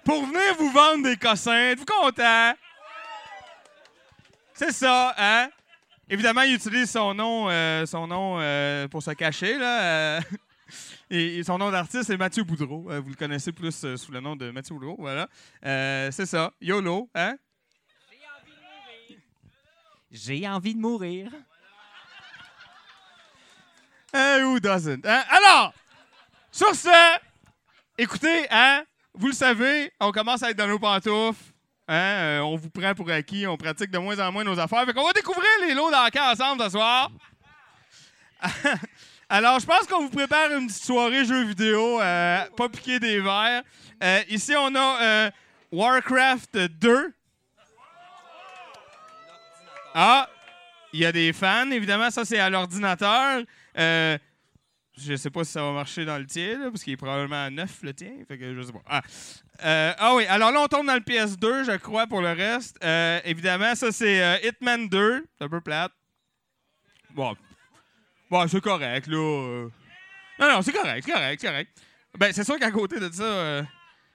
pour 0.08 0.24
venir 0.24 0.54
vous 0.58 0.70
vendre 0.70 1.04
des 1.04 1.18
cossins. 1.18 1.72
Êtes-vous 1.72 1.84
content? 1.84 2.54
C'est 4.54 4.72
ça, 4.72 5.14
hein? 5.18 5.50
Évidemment, 6.08 6.40
il 6.40 6.54
utilise 6.54 6.90
son 6.90 7.12
nom, 7.12 7.50
euh, 7.50 7.84
son 7.84 8.06
nom 8.06 8.38
euh, 8.40 8.88
pour 8.88 9.02
se 9.02 9.10
cacher, 9.10 9.58
là. 9.58 9.82
euh, 9.82 10.20
et, 11.10 11.36
et 11.36 11.44
son 11.44 11.58
nom 11.58 11.70
d'artiste, 11.70 12.04
c'est 12.04 12.16
Mathieu 12.16 12.42
Boudreau. 12.42 12.90
Euh, 12.90 13.00
vous 13.00 13.10
le 13.10 13.16
connaissez 13.16 13.52
plus 13.52 13.84
sous 13.96 14.10
le 14.10 14.20
nom 14.20 14.34
de 14.34 14.50
Mathieu 14.50 14.74
Boudreau, 14.74 14.96
voilà. 14.98 15.28
C'est 15.62 16.24
ça. 16.24 16.52
YOLO, 16.62 17.10
hein? 17.14 17.36
J'ai 20.10 20.48
envie 20.48 20.74
de 20.74 20.80
mourir. 20.80 21.30
Hey, 24.14 24.42
who 24.42 24.58
doesn't? 24.58 25.04
Hein? 25.04 25.22
Alors, 25.28 25.74
sur 26.50 26.74
ce, 26.74 27.18
écoutez, 27.98 28.46
hein, 28.50 28.84
vous 29.18 29.26
le 29.26 29.32
savez, 29.32 29.92
on 30.00 30.12
commence 30.12 30.42
à 30.44 30.50
être 30.50 30.56
dans 30.56 30.68
nos 30.68 30.78
pantoufles. 30.78 31.42
Hein, 31.88 31.94
euh, 31.94 32.40
on 32.40 32.56
vous 32.56 32.70
prend 32.70 32.94
pour 32.94 33.10
acquis, 33.10 33.46
on 33.46 33.56
pratique 33.56 33.90
de 33.90 33.98
moins 33.98 34.18
en 34.20 34.30
moins 34.30 34.44
nos 34.44 34.58
affaires. 34.58 34.84
Fait 34.84 34.92
qu'on 34.92 35.06
va 35.06 35.12
découvrir 35.12 35.48
les 35.66 35.74
lots 35.74 35.90
d'enquête 35.90 36.22
ensemble 36.22 36.62
ce 36.62 36.70
soir. 36.70 37.10
Alors, 39.28 39.58
je 39.58 39.66
pense 39.66 39.86
qu'on 39.86 40.02
vous 40.02 40.10
prépare 40.10 40.52
une 40.52 40.68
petite 40.68 40.84
soirée 40.84 41.24
jeux 41.24 41.44
vidéo, 41.44 42.00
euh, 42.00 42.44
pas 42.56 42.68
piquer 42.68 43.00
des 43.00 43.20
verres. 43.20 43.62
Euh, 44.02 44.22
ici, 44.28 44.54
on 44.56 44.74
a 44.76 45.30
Warcraft 45.72 46.56
2. 46.56 47.12
Ah, 49.94 50.28
il 50.92 51.00
y 51.00 51.06
a 51.06 51.12
des 51.12 51.32
fans, 51.32 51.70
évidemment. 51.70 52.10
Ça, 52.10 52.24
c'est 52.24 52.38
à 52.38 52.48
l'ordinateur. 52.48 53.42
Je 54.98 55.16
sais 55.16 55.30
pas 55.30 55.44
si 55.44 55.52
ça 55.52 55.62
va 55.62 55.72
marcher 55.72 56.04
dans 56.04 56.18
le 56.18 56.26
tien, 56.26 56.70
parce 56.70 56.82
qu'il 56.82 56.92
est 56.92 56.96
probablement 56.96 57.44
à 57.44 57.50
9, 57.50 57.82
le 57.82 57.94
tien. 57.94 58.12
Fait 58.26 58.38
que 58.38 58.54
je 58.54 58.62
sais 58.62 58.72
pas. 58.72 58.82
Ah. 58.86 59.02
Euh, 59.64 59.92
ah 59.98 60.14
oui, 60.14 60.26
alors 60.26 60.52
là, 60.52 60.60
on 60.60 60.66
tombe 60.66 60.86
dans 60.86 60.94
le 60.94 61.00
PS2, 61.00 61.64
je 61.64 61.76
crois, 61.76 62.06
pour 62.06 62.20
le 62.20 62.32
reste. 62.32 62.76
Euh, 62.84 63.20
évidemment, 63.24 63.74
ça, 63.74 63.92
c'est 63.92 64.22
euh, 64.22 64.36
Hitman 64.42 64.88
2. 64.88 65.26
C'est 65.36 65.44
un 65.44 65.48
peu 65.48 65.60
plate. 65.60 65.92
Bon, 67.10 67.34
bon 68.30 68.46
c'est 68.48 68.60
correct, 68.60 69.06
là. 69.06 69.68
Non, 70.38 70.48
non, 70.48 70.62
c'est 70.62 70.72
correct, 70.72 71.04
c'est 71.04 71.12
correct, 71.12 71.40
c'est 71.40 71.46
correct. 71.48 71.70
Ben, 72.16 72.32
c'est 72.32 72.44
sûr 72.44 72.58
qu'à 72.58 72.70
côté 72.70 73.00
de 73.00 73.10
ça... 73.12 73.66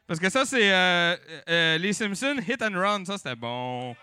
parce 0.08 0.20
que 0.20 0.30
ça, 0.30 0.46
c'est 0.46 1.18
les 1.80 1.94
Simpsons 1.94 2.38
Hit 2.48 2.62
and 2.62 2.80
Run. 2.80 3.06
Ça, 3.06 3.18
c'était 3.18 3.36
bon. 3.36 3.96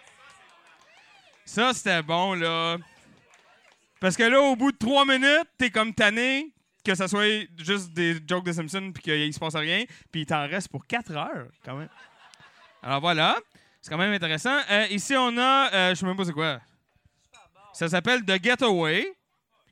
Ça, 1.45 1.73
c'était 1.73 2.03
bon, 2.03 2.35
là. 2.35 2.77
Parce 4.01 4.17
que 4.17 4.23
là, 4.23 4.41
au 4.41 4.57
bout 4.57 4.73
de 4.73 4.79
trois 4.79 5.05
minutes, 5.05 5.49
t'es 5.59 5.71
comme 5.71 5.95
tanné 5.95 6.51
que 6.85 6.95
ça 6.95 7.09
soit 7.09 7.47
juste 7.59 7.93
des 7.93 8.19
jokes 8.27 8.45
de 8.45 8.53
Simpsons 8.53 8.93
puis 8.93 9.03
qu'il 9.03 9.35
se 9.35 9.39
passe 9.39 9.55
rien. 9.57 9.85
Puis 10.11 10.23
il 10.23 10.27
t'en 10.27 10.47
reste 10.49 10.69
pour 10.69 10.87
quatre 10.87 11.13
heures, 11.13 11.49
quand 11.65 11.77
même. 11.77 11.89
Alors 12.83 13.01
voilà. 13.01 13.37
C'est 13.81 13.91
quand 13.91 13.99
même 13.99 14.13
intéressant. 14.13 14.59
Euh, 14.71 14.87
ici, 14.91 15.15
on 15.17 15.37
a... 15.39 15.73
euh, 15.73 15.91
je 15.91 15.95
sais 15.95 16.07
même 16.07 16.17
pas 16.17 16.25
c'est 16.25 16.33
quoi. 16.33 16.61
Ça 17.73 17.89
s'appelle 17.89 18.25
The 18.25 18.43
Getaway. 18.43 19.13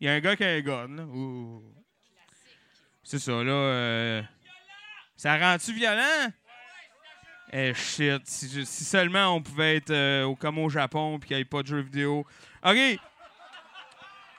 Il 0.01 0.07
y 0.07 0.09
a 0.11 0.15
un 0.15 0.21
gars 0.21 0.37
qui 0.37 0.45
a 0.45 0.49
un 0.49 0.61
gun. 0.61 1.61
C'est 3.03 3.19
ça, 3.19 3.33
là. 3.33 3.53
euh, 3.53 4.23
Ça 5.17 5.37
rend-tu 5.37 5.73
violent? 5.73 6.33
Eh 7.53 7.73
shit, 7.75 8.23
si, 8.27 8.67
si 8.67 8.85
seulement 8.85 9.35
on 9.35 9.43
pouvait 9.43 9.77
être 9.77 9.91
euh, 9.91 10.35
comme 10.35 10.59
au 10.59 10.69
Japon 10.69 11.19
puis 11.19 11.29
qu'il 11.29 11.37
n'y 11.39 11.41
ait 11.43 11.47
pas 11.47 11.63
de 11.63 11.67
jeux 11.69 11.81
vidéo. 11.81 12.27
OK. 12.63 12.99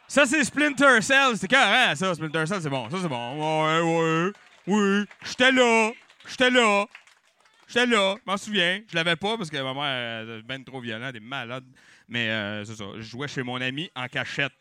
Ça, 0.10 0.26
c'est 0.26 0.44
Splinter 0.44 1.02
Cell. 1.02 1.38
C'est 1.38 1.48
carré, 1.48 1.96
ça. 1.96 2.16
Splinter 2.16 2.44
Cell, 2.48 2.60
c'est 2.64 2.70
bon. 2.70 2.90
Ça, 2.90 2.98
c'est 3.00 3.08
bon. 3.08 3.36
Ouais, 3.38 3.80
ouais. 3.80 4.32
Oui. 4.66 5.06
J'étais 5.24 5.52
là. 5.52 5.92
J'étais 6.28 6.50
là. 6.50 6.86
J'étais 7.68 7.86
là. 7.86 8.16
Je 8.16 8.32
m'en 8.32 8.38
souviens. 8.38 8.82
Je 8.90 8.96
l'avais 8.96 9.16
pas 9.16 9.38
parce 9.38 9.52
que 9.52 9.58
ma 9.62 9.74
mère 9.76 10.38
est 10.38 10.42
ben 10.42 10.64
trop 10.64 10.82
violente. 10.82 11.16
Est 11.16 11.20
malade. 11.20 11.64
Mais 12.08 12.28
euh, 12.32 12.66
c'est 12.66 12.76
ça. 12.76 12.86
Je 12.96 13.02
jouais 13.04 13.28
chez 13.28 13.44
mon 13.44 13.62
ami 13.62 13.92
en 13.96 14.08
cachette. 14.08 14.52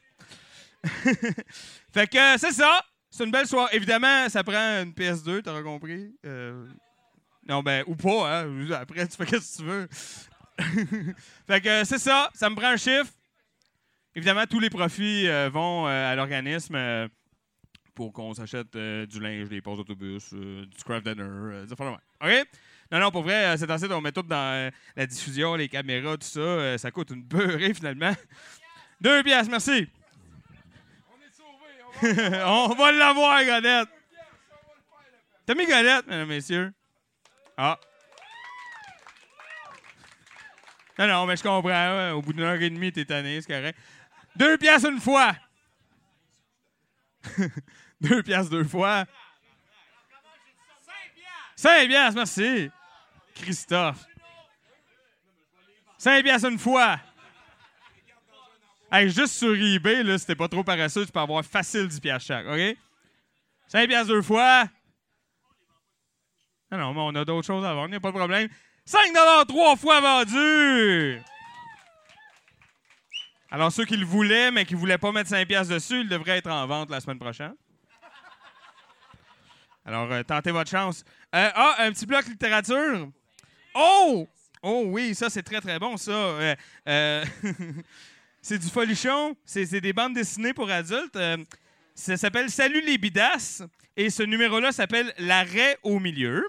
fait 0.84 2.06
que 2.06 2.36
c'est 2.36 2.52
ça. 2.52 2.84
C'est 3.10 3.24
une 3.24 3.30
belle 3.30 3.46
soirée. 3.46 3.74
Évidemment, 3.74 4.28
ça 4.28 4.44
prend 4.44 4.82
une 4.82 4.92
PS2, 4.92 5.40
t'auras 5.40 5.62
compris. 5.62 6.14
Euh, 6.26 6.66
non, 7.48 7.62
ben, 7.62 7.84
ou 7.86 7.96
pas, 7.96 8.42
hein. 8.42 8.70
Après, 8.72 9.08
tu 9.08 9.16
fais 9.16 9.40
ce 9.40 9.56
que 9.56 9.56
tu 9.56 9.64
veux. 9.64 9.88
fait 11.46 11.60
que 11.62 11.84
c'est 11.84 11.98
ça. 11.98 12.28
Ça 12.34 12.50
me 12.50 12.54
prend 12.54 12.68
un 12.68 12.76
chiffre. 12.76 13.12
Évidemment, 14.14 14.46
tous 14.46 14.60
les 14.60 14.70
profits 14.70 15.28
euh, 15.28 15.48
vont 15.48 15.86
euh, 15.86 16.12
à 16.12 16.14
l'organisme 16.16 16.74
euh, 16.74 17.08
pour 17.94 18.12
qu'on 18.12 18.34
s'achète 18.34 18.76
du 18.76 19.20
linge, 19.20 19.48
des 19.48 19.60
pauses 19.60 19.78
d'autobus, 19.78 20.32
du 20.32 20.84
craft 20.84 21.06
dinner, 21.06 21.66
des. 21.66 21.72
OK? 21.72 22.48
Non, 22.90 23.00
non, 23.00 23.10
pour 23.10 23.22
vrai, 23.22 23.56
c'est 23.58 23.70
assez, 23.70 23.92
on 23.92 24.00
met 24.00 24.12
tout 24.12 24.22
dans 24.22 24.70
la 24.96 25.06
diffusion, 25.06 25.56
les 25.56 25.68
caméras, 25.68 26.16
tout 26.16 26.26
ça. 26.26 26.78
ça 26.78 26.90
coûte 26.90 27.10
une 27.10 27.22
beurrée, 27.22 27.74
finalement. 27.74 28.12
Deux 29.00 29.22
pièces, 29.22 29.48
merci. 29.48 29.88
on 32.02 32.74
va 32.74 32.92
l'avoir, 32.92 33.44
Godette. 33.44 33.88
T'as 35.44 35.54
mis 35.54 35.66
Godette, 35.66 36.06
mesdames, 36.06 36.28
messieurs? 36.28 36.72
Ah. 37.56 37.78
Non, 40.98 41.06
non, 41.06 41.26
mais 41.26 41.36
je 41.36 41.42
comprends. 41.42 41.70
hein, 41.70 42.12
Au 42.12 42.22
bout 42.22 42.32
d'une 42.32 42.42
heure 42.42 42.60
et 42.60 42.70
demie, 42.70 42.92
t'es 42.92 43.04
tanné, 43.04 43.40
c'est 43.40 43.52
correct. 43.52 43.78
Deux 44.38 44.56
pièces 44.56 44.84
une 44.84 45.00
fois. 45.00 45.34
deux 48.00 48.22
pièces 48.22 48.48
deux 48.48 48.62
fois. 48.62 49.04
Cinq 51.56 51.88
pièces, 51.88 52.14
merci. 52.14 52.70
Christophe. 53.34 54.06
Cinq 55.98 56.22
pièces 56.22 56.44
une 56.44 56.58
fois. 56.58 57.00
Hey, 58.92 59.10
juste 59.10 59.34
sur 59.34 59.54
eBay, 59.54 60.04
là, 60.04 60.16
si 60.16 60.24
t'es 60.24 60.36
pas 60.36 60.48
trop 60.48 60.62
paresseux, 60.62 61.04
tu 61.04 61.10
peux 61.10 61.18
avoir 61.18 61.44
facile 61.44 61.88
10 61.88 62.00
pièces 62.00 62.22
chaque, 62.22 62.46
OK? 62.46 62.76
5 63.66 63.88
pièces 63.88 64.06
deux 64.06 64.22
fois. 64.22 64.64
Non, 66.70 66.78
non, 66.78 66.94
mais 66.94 67.00
on 67.00 67.20
a 67.20 67.24
d'autres 67.24 67.46
choses 67.46 67.64
à 67.64 67.74
vendre, 67.74 67.92
y 67.92 67.96
a 67.96 68.00
pas 68.00 68.12
de 68.12 68.16
problème. 68.16 68.48
5 68.86 69.12
trois 69.46 69.76
fois 69.76 70.00
vendu! 70.00 71.20
Alors, 73.50 73.72
ceux 73.72 73.86
qui 73.86 73.96
le 73.96 74.04
voulaient, 74.04 74.50
mais 74.50 74.66
qui 74.66 74.74
voulaient 74.74 74.98
pas 74.98 75.10
mettre 75.10 75.30
5 75.30 75.48
pièces 75.48 75.68
dessus, 75.68 76.00
ils 76.00 76.08
devraient 76.08 76.38
être 76.38 76.50
en 76.50 76.66
vente 76.66 76.90
la 76.90 77.00
semaine 77.00 77.18
prochaine. 77.18 77.54
Alors, 79.86 80.12
euh, 80.12 80.22
tentez 80.22 80.50
votre 80.50 80.70
chance. 80.70 81.02
Euh, 81.34 81.50
ah, 81.54 81.76
un 81.78 81.90
petit 81.92 82.04
bloc 82.04 82.26
littérature. 82.26 83.08
Oh! 83.74 84.28
Oh 84.62 84.82
oui, 84.88 85.14
ça, 85.14 85.30
c'est 85.30 85.42
très, 85.42 85.62
très 85.62 85.78
bon, 85.78 85.96
ça. 85.96 86.12
Euh, 86.12 87.24
c'est 88.42 88.58
du 88.58 88.68
folichon. 88.68 89.34
C'est 89.46 89.80
des 89.80 89.92
bandes 89.94 90.12
dessinées 90.12 90.52
pour 90.52 90.70
adultes. 90.70 91.18
Ça 91.94 92.18
s'appelle 92.18 92.50
Salut 92.50 92.82
les 92.82 92.98
bidasses. 92.98 93.62
Et 93.96 94.10
ce 94.10 94.24
numéro-là 94.24 94.72
s'appelle 94.72 95.14
L'arrêt 95.16 95.78
au 95.82 95.98
milieu. 95.98 96.44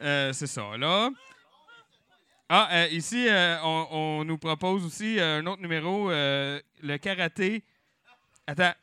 C'est 0.00 0.46
ça, 0.46 0.76
là. 0.78 1.10
Ah, 2.48 2.68
euh, 2.72 2.88
ici, 2.90 3.26
euh, 3.26 3.56
on, 3.62 4.22
nous 4.24 4.36
propose 4.36 4.84
aussi 4.84 5.18
euh, 5.18 5.40
un 5.40 5.46
autre 5.46 5.62
numéro, 5.62 6.10
le 6.10 6.96
karaté. 7.00 7.64
Attends, 8.46 8.74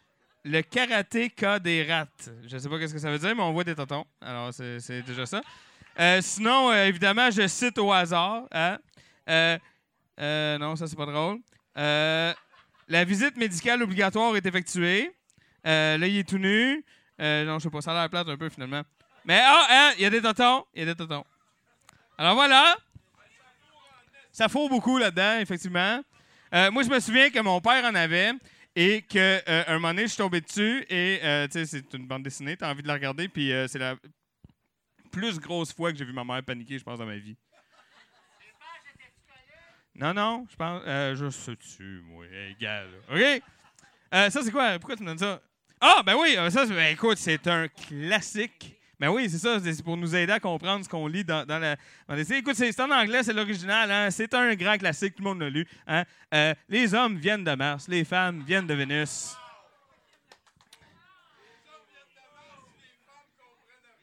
le 0.43 0.61
karaté 0.61 1.29
cas 1.29 1.59
des 1.59 1.83
rats. 1.83 2.07
Je 2.47 2.57
sais 2.57 2.67
pas 2.67 2.79
qu'est-ce 2.79 2.93
que 2.93 2.99
ça 2.99 3.11
veut 3.11 3.19
dire, 3.19 3.35
mais 3.35 3.43
on 3.43 3.53
voit 3.53 3.63
des 3.63 3.75
tontons. 3.75 4.05
Alors, 4.19 4.51
c'est 4.53 5.03
déjà 5.03 5.25
ça. 5.25 5.41
Sinon, 6.21 6.73
évidemment, 6.73 7.29
je 7.29 7.47
cite 7.47 7.77
au 7.77 7.91
hasard. 7.91 8.45
hein. 8.51 8.79
Non, 10.17 10.75
ça, 10.75 10.87
c'est 10.87 10.97
pas 10.97 11.05
drôle. 11.05 11.39
La 11.75 13.03
visite 13.05 13.37
médicale 13.37 13.83
obligatoire 13.83 14.35
est 14.35 14.45
effectuée. 14.45 15.11
Là, 15.63 15.97
il 15.97 16.17
est 16.17 16.27
tout 16.27 16.39
nu. 16.39 16.83
Non, 17.19 17.59
je 17.59 17.63
sais 17.63 17.69
pas, 17.69 17.81
ça 17.81 17.91
a 17.91 17.93
l'air 17.93 18.09
plate 18.09 18.27
un 18.27 18.37
peu 18.37 18.49
finalement. 18.49 18.81
Mais 19.23 19.39
ah, 19.39 19.67
hein, 19.69 19.93
il 19.97 20.01
y 20.01 20.05
a 20.05 20.09
des 20.09 20.21
tontons. 20.21 20.65
Il 20.73 20.79
y 20.79 20.81
a 20.81 20.93
des 20.93 20.95
tontons. 20.95 21.23
Alors 22.17 22.33
voilà. 22.33 22.75
Ça 24.31 24.47
faut 24.47 24.69
beaucoup 24.69 24.97
là-dedans, 24.97 25.39
effectivement. 25.39 26.01
Euh, 26.53 26.71
moi, 26.71 26.83
je 26.83 26.89
me 26.89 26.99
souviens 26.99 27.29
que 27.29 27.39
mon 27.39 27.59
père 27.59 27.83
en 27.85 27.95
avait 27.95 28.31
et 28.75 29.01
que 29.01 29.17
euh, 29.49 29.63
un 29.67 29.73
moment 29.73 29.89
donné, 29.89 30.03
je 30.03 30.07
suis 30.07 30.17
tombé 30.17 30.41
dessus 30.41 30.85
et 30.89 31.19
euh, 31.23 31.47
tu 31.47 31.53
sais, 31.59 31.65
c'est 31.65 31.93
une 31.93 32.07
bande 32.07 32.23
dessinée, 32.23 32.55
t'as 32.55 32.71
envie 32.71 32.81
de 32.81 32.87
la 32.87 32.93
regarder, 32.93 33.27
puis 33.27 33.51
c'est 33.67 33.79
la 33.79 33.95
plus 35.11 35.39
grosse 35.39 35.73
fois 35.73 35.91
que 35.91 35.97
j'ai 35.97 36.05
vu 36.05 36.13
ma 36.13 36.23
mère 36.23 36.41
paniquer, 36.43 36.79
je 36.79 36.83
pense, 36.83 36.99
dans 36.99 37.05
ma 37.05 37.17
vie. 37.17 37.35
Non, 39.95 40.13
non, 40.13 40.47
je 40.49 40.55
pense. 40.55 40.81
Je 40.85 41.29
sais 41.29 41.55
dessus, 41.55 42.01
moi, 42.05 42.25
égal. 42.49 42.87
OK? 43.11 43.41
Ça, 44.11 44.29
c'est 44.29 44.51
quoi? 44.51 44.79
Pourquoi 44.79 44.95
tu 44.95 45.03
me 45.03 45.09
donnes 45.09 45.17
ça? 45.17 45.41
Ah, 45.81 46.01
ben 46.05 46.15
oui, 46.15 46.37
ça, 46.49 46.65
ben, 46.65 46.93
écoute, 46.93 47.17
c'est 47.17 47.45
un 47.47 47.67
classique. 47.67 48.80
Ben 49.01 49.09
oui, 49.09 49.27
c'est 49.31 49.39
ça, 49.39 49.57
c'est 49.59 49.81
pour 49.81 49.97
nous 49.97 50.15
aider 50.15 50.31
à 50.31 50.39
comprendre 50.39 50.85
ce 50.85 50.89
qu'on 50.89 51.07
lit 51.07 51.23
dans, 51.23 51.43
dans 51.43 51.57
la. 51.57 51.75
Écoute, 52.37 52.53
c'est 52.53 52.79
en 52.79 52.91
anglais, 52.91 53.23
c'est 53.23 53.33
l'original, 53.33 53.89
hein? 53.91 54.11
c'est 54.11 54.31
un 54.35 54.53
grand 54.53 54.77
classique, 54.77 55.15
tout 55.15 55.23
le 55.23 55.29
monde 55.29 55.39
l'a 55.39 55.49
lu. 55.49 55.67
Hein? 55.87 56.03
Euh, 56.35 56.53
les 56.69 56.93
hommes 56.93 57.17
viennent 57.17 57.43
de 57.43 57.55
Mars, 57.55 57.87
les 57.87 58.03
femmes 58.03 58.43
viennent 58.45 58.67
de 58.67 58.75
Vénus. 58.75 59.35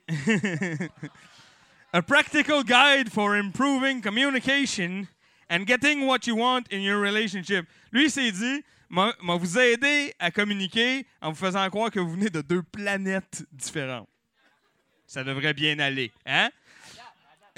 A 1.92 2.02
practical 2.02 2.64
guide 2.64 3.08
for 3.08 3.36
improving 3.36 4.02
communication 4.02 5.06
and 5.48 5.60
getting 5.64 6.08
what 6.08 6.26
you 6.26 6.34
want 6.34 6.64
in 6.72 6.80
your 6.80 7.00
relationship. 7.00 7.68
Lui, 7.92 8.10
s'est 8.10 8.32
dit, 8.32 8.64
m'a 8.90 9.14
vous 9.22 9.58
aider 9.60 10.12
à 10.18 10.32
communiquer 10.32 11.06
en 11.22 11.30
vous 11.30 11.36
faisant 11.36 11.70
croire 11.70 11.92
que 11.92 12.00
vous 12.00 12.10
venez 12.10 12.30
de 12.30 12.40
deux 12.40 12.64
planètes 12.64 13.44
différentes. 13.52 14.08
Ça 15.08 15.24
devrait 15.24 15.54
bien 15.54 15.76
aller, 15.78 16.12
hein? 16.26 16.50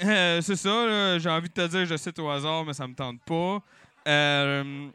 Euh, 0.03 0.41
c'est 0.41 0.55
ça, 0.55 1.19
j'ai 1.19 1.29
envie 1.29 1.49
de 1.49 1.53
te 1.53 1.67
dire, 1.67 1.85
je 1.85 1.97
cite 1.97 2.17
au 2.17 2.29
hasard, 2.29 2.65
mais 2.65 2.73
ça 2.73 2.87
me 2.87 2.95
tente 2.95 3.21
pas. 3.23 3.61
Euh, 4.07 4.89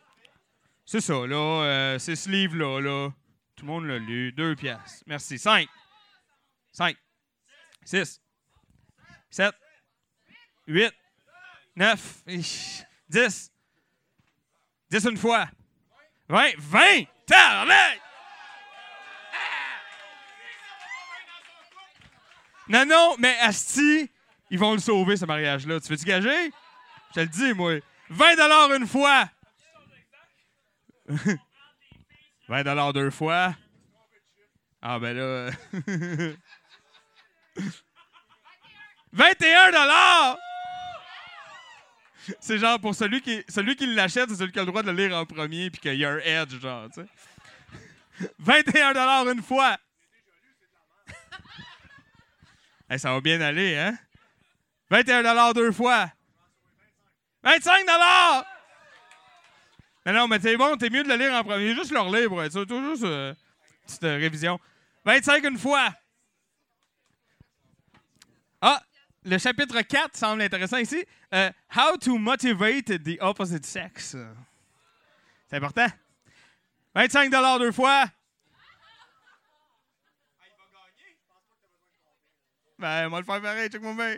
c'est 0.85 1.01
ça, 1.01 1.27
là, 1.27 1.37
euh, 1.37 1.99
c'est 1.99 2.17
ce 2.17 2.29
livre-là, 2.29 2.81
là. 2.81 3.11
Tout 3.55 3.67
le 3.67 3.73
monde 3.73 3.85
l'a 3.85 3.99
lu. 3.99 4.33
Deux 4.33 4.57
pièces. 4.57 5.05
Merci. 5.07 5.39
Cinq. 5.39 5.69
Cinq. 6.73 6.97
Six. 7.85 8.21
7, 9.31 9.55
8, 10.67 10.93
9, 11.77 12.23
10, 12.27 13.53
10 14.91 15.05
une 15.05 15.17
fois, 15.19 15.47
20, 16.29 16.53
20, 16.57 16.81
tabarnak! 17.27 18.06
Non, 22.69 22.85
non, 22.85 23.17
mais 23.19 23.37
Asti, 23.41 24.11
ils 24.51 24.59
vont 24.59 24.73
le 24.73 24.79
sauver, 24.79 25.17
ce 25.17 25.25
mariage-là. 25.25 25.81
Tu 25.81 25.89
veux-tu 25.89 26.05
gager? 26.05 26.51
Je 27.11 27.15
te 27.15 27.21
le 27.21 27.27
dis, 27.27 27.55
moi. 27.55 27.79
20 28.11 28.77
une 28.77 28.87
fois. 28.87 29.29
20 32.49 32.93
deux 32.93 33.11
fois. 33.11 33.55
Ah, 34.83 34.99
ben 34.99 35.17
là... 35.17 35.51
21 39.13 39.71
dollars! 39.71 40.39
C'est 42.41 42.59
genre 42.59 42.79
pour 42.81 42.95
celui 42.95 43.21
qui, 43.23 43.43
celui 43.49 43.77
qui 43.77 43.87
l'achète, 43.87 44.29
c'est 44.29 44.37
celui 44.37 44.53
qui 44.53 44.59
a 44.59 44.63
le 44.63 44.67
droit 44.67 44.83
de 44.83 44.91
le 44.91 44.97
lire 44.97 45.17
en 45.17 45.25
premier 45.25 45.71
puis 45.71 45.81
qu'il 45.81 45.95
y 45.95 46.05
a 46.05 46.11
un 46.11 46.19
edge, 46.19 46.61
genre, 46.61 46.89
tu 46.91 47.01
sais. 47.01 48.31
21 48.39 48.93
dollars 48.93 49.29
une 49.29 49.43
fois! 49.43 49.79
Ça 52.99 53.13
va 53.13 53.21
bien 53.21 53.41
aller, 53.41 53.77
hein? 53.77 53.99
21 54.91 55.23
dollars 55.23 55.55
deux 55.55 55.73
fois! 55.73 56.11
25 57.43 57.87
dollars! 57.87 58.45
Non, 60.07 60.13
non, 60.13 60.29
mais 60.29 60.39
c'est 60.41 60.57
bon, 60.57 60.77
t'es 60.77 60.89
mieux 60.89 61.03
de 61.03 61.09
le 61.09 61.17
lire 61.17 61.33
en 61.35 61.43
premier. 61.43 61.75
Juste 61.75 61.91
le 61.91 61.99
relire 61.99 62.29
pour 62.29 62.43
être 62.43 62.53
sûr. 62.53 62.65
Tout 62.65 62.81
juste 62.91 63.03
euh, 63.03 63.35
petite 63.87 64.05
euh, 64.05 64.17
révision. 64.17 64.61
25 65.05 65.45
une 65.45 65.59
fois! 65.59 65.93
Ah, 68.61 68.81
le 69.25 69.37
chapitre 69.39 69.81
4 69.81 70.17
semble 70.17 70.43
intéressant 70.43 70.79
ici. 70.79 71.05
Euh, 71.35 71.51
How 71.77 71.97
to 71.97 72.17
motivate 72.19 73.03
the 73.03 73.19
opposite 73.21 73.67
sex. 73.67 74.17
C'est 75.49 75.57
important. 75.57 75.89
25 76.95 77.31
deux 77.59 77.73
fois. 77.73 78.07
Ben, 82.79 83.07
on 83.07 83.11
va 83.11 83.19
le 83.21 83.25
faire 83.25 83.41
pareil, 83.41 83.69
check-moi 83.69 83.95
bien. 83.95 84.17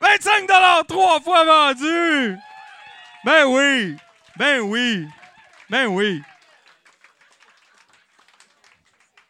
25 0.00 0.86
trois 0.86 1.20
fois 1.20 1.44
vendu! 1.44 2.36
Ben 3.24 3.44
oui! 3.46 3.96
Ben 4.36 4.60
oui! 4.60 5.06
Ben 5.68 5.86
oui! 5.86 6.22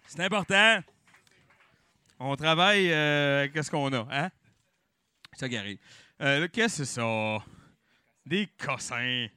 C'est 0.06 0.20
important. 0.20 0.80
On 2.18 2.34
travaille 2.36 2.92
euh, 2.92 3.44
avec 3.44 3.64
ce 3.64 3.70
qu'on 3.70 3.92
a, 3.92 4.06
hein? 4.10 4.30
Ça 5.32 5.46
arrive. 5.46 5.78
Euh, 6.20 6.48
qu'est-ce 6.52 6.78
que 6.78 6.84
c'est 6.84 7.00
ça? 7.00 7.38
Des 8.26 8.48
cossins. 8.58 9.28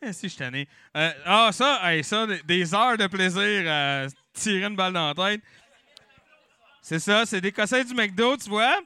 Eh, 0.00 0.12
si 0.12 0.28
je 0.28 0.36
tanné. 0.36 0.68
Euh, 0.96 1.12
ah, 1.24 1.50
ça, 1.52 1.80
ça, 2.02 2.26
des 2.44 2.74
heures 2.74 2.96
de 2.96 3.06
plaisir 3.06 3.64
à 3.70 4.06
tirer 4.32 4.64
une 4.66 4.76
balle 4.76 4.92
dans 4.92 5.12
la 5.12 5.14
tête. 5.14 5.42
C'est 6.86 6.98
ça, 6.98 7.24
c'est 7.24 7.40
des 7.40 7.50
cossins 7.50 7.82
du 7.82 7.94
McDo, 7.94 8.36
tu 8.36 8.50
vois? 8.50 8.78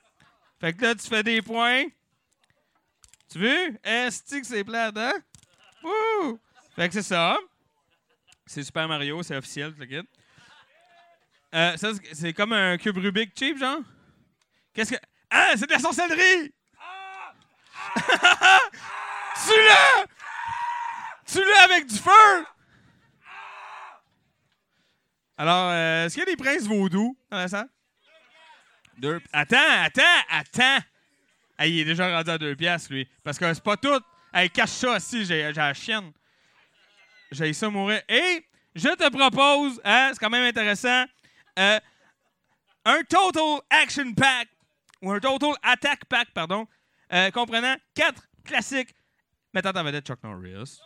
Fait 0.61 0.73
que 0.73 0.83
là, 0.85 0.95
tu 0.95 1.09
fais 1.09 1.25
des 1.25 1.43
points. 1.43 1.83
Tu 3.29 3.41
veux? 3.41 3.77
Est-ce 3.83 4.23
que 4.39 4.47
c'est 4.47 4.62
plate, 4.62 4.97
hein? 4.97 5.15
Fait 6.77 6.87
que 6.87 6.95
c'est 6.95 7.03
ça. 7.03 7.37
C'est 8.47 8.62
Super 8.62 8.87
Mario, 8.87 9.20
c'est 9.25 9.37
officiel, 9.37 9.75
le. 9.77 10.05
Euh, 11.57 11.77
ça, 11.77 11.91
c'est- 12.12 12.33
comme 12.33 12.53
un 12.53 12.79
cube 12.79 12.99
Rubik 12.99 13.37
cheap, 13.37 13.59
genre? 13.59 13.81
Qu'est-ce 14.73 14.93
que. 14.93 15.01
Ah, 15.29 15.55
c'est 15.57 15.66
de 15.66 15.73
la 15.73 15.81
sorcellerie! 15.81 16.55
Tue-le! 19.45 20.07
Tue-le 21.27 21.65
avec 21.65 21.87
du 21.89 21.97
feu! 21.97 22.47
Alors, 25.37 25.70
euh, 25.73 26.07
est-ce 26.07 26.15
qu'il 26.15 26.20
y 26.20 26.29
a 26.29 26.37
des 26.37 26.37
princes 26.37 26.62
vaudous 26.62 27.19
dans 27.29 27.39
la 27.39 27.49
salle? 27.49 27.69
Attends, 29.33 29.57
attends, 29.85 30.03
attends! 30.31 30.85
Il 31.61 31.81
est 31.81 31.85
déjà 31.85 32.16
rendu 32.16 32.31
à 32.31 32.39
deux 32.39 32.55
piastres, 32.55 32.93
lui. 32.93 33.09
Parce 33.23 33.39
que 33.39 33.53
c'est 33.53 33.62
pas 33.62 33.77
tout. 33.77 34.01
Hey, 34.33 34.51
cache 34.51 34.70
ça 34.70 34.99
j'ai 34.99 35.25
j'ai 35.25 35.53
la 35.53 35.75
chienne. 35.75 36.12
J'ai 37.31 37.53
ça 37.53 37.69
mourir. 37.69 38.01
Et 38.09 38.45
je 38.75 38.89
te 38.89 39.09
propose, 39.11 39.81
hein, 39.85 40.11
c'est 40.12 40.19
quand 40.19 40.31
même 40.31 40.45
intéressant, 40.45 41.05
euh, 41.59 41.81
un 42.85 43.03
Total 43.03 43.61
Action 43.70 44.15
Pack, 44.15 44.49
ou 45.03 45.11
un 45.12 45.20
Total 45.20 45.53
Attack 45.62 46.05
Pack, 46.05 46.29
pardon, 46.33 46.66
euh, 47.12 47.31
comprenant 47.31 47.75
quatre 47.95 48.23
classiques 48.45 48.95
mettant 49.53 49.70
en 49.70 49.85
vedette 49.85 50.07
Chuck 50.07 50.23
Norris. 50.23 50.81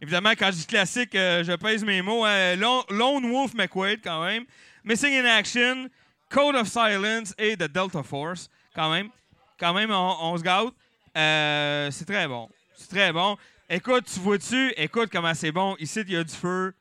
Évidemment, 0.00 0.30
quand 0.30 0.46
je 0.46 0.56
dis 0.56 0.66
classique, 0.66 1.14
euh, 1.14 1.42
je 1.42 1.52
pèse 1.52 1.84
mes 1.84 2.02
mots. 2.02 2.24
hein. 2.24 2.56
Lone, 2.56 3.30
Wolf 3.30 3.54
McQuaid, 3.54 4.00
quand 4.02 4.24
même. 4.24 4.44
Missing 4.84 5.14
in 5.14 5.24
Action, 5.24 5.88
Code 6.28 6.54
of 6.56 6.68
Silence 6.68 7.34
et 7.38 7.56
The 7.56 7.64
Delta 7.70 8.02
Force, 8.02 8.50
quand 8.74 8.90
même. 8.90 9.10
Quand 9.58 9.72
même, 9.72 9.90
on, 9.90 10.16
on 10.20 10.36
se 10.36 10.42
gâte. 10.42 10.74
Euh, 11.16 11.90
c'est 11.90 12.04
très 12.04 12.28
bon. 12.28 12.48
C'est 12.76 12.88
très 12.88 13.12
bon. 13.12 13.38
Écoute, 13.70 14.04
tu 14.12 14.20
vois-tu? 14.20 14.72
Écoute 14.76 15.08
comment 15.10 15.34
c'est 15.34 15.50
bon. 15.50 15.76
Ici, 15.78 16.00
il 16.00 16.12
y 16.12 16.16
a 16.16 16.22
du 16.22 16.34
feu. 16.34 16.74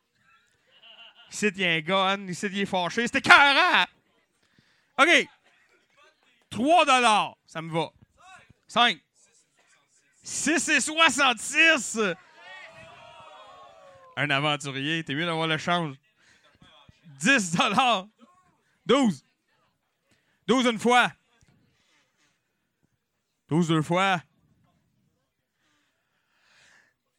Ici, 1.32 1.48
il 1.56 1.62
y 1.62 1.66
a 1.66 1.72
un 1.72 1.80
gun. 1.80 2.28
Ici, 2.28 2.48
il 2.48 2.60
est 2.60 2.66
fâché. 2.66 3.08
C'était 3.08 3.22
carré! 3.22 3.86
OK. 5.00 5.28
3 6.50 6.86
dollars. 6.86 7.38
Ça 7.48 7.62
me 7.62 7.72
va. 7.72 7.90
5. 8.68 8.98
6 10.22 10.70
et 10.70 10.82
66. 10.82 12.00
Un 14.16 14.30
aventurier. 14.30 15.04
T'es 15.04 15.14
mieux 15.14 15.26
d'avoir 15.26 15.48
le 15.48 15.58
change. 15.58 15.96
10 17.20 17.56
dollars. 17.56 18.08
12. 18.86 19.26
12 20.48 20.66
une 20.68 20.80
fois. 20.80 21.12
12 23.50 23.68
deux 23.68 23.82
fois. 23.82 24.22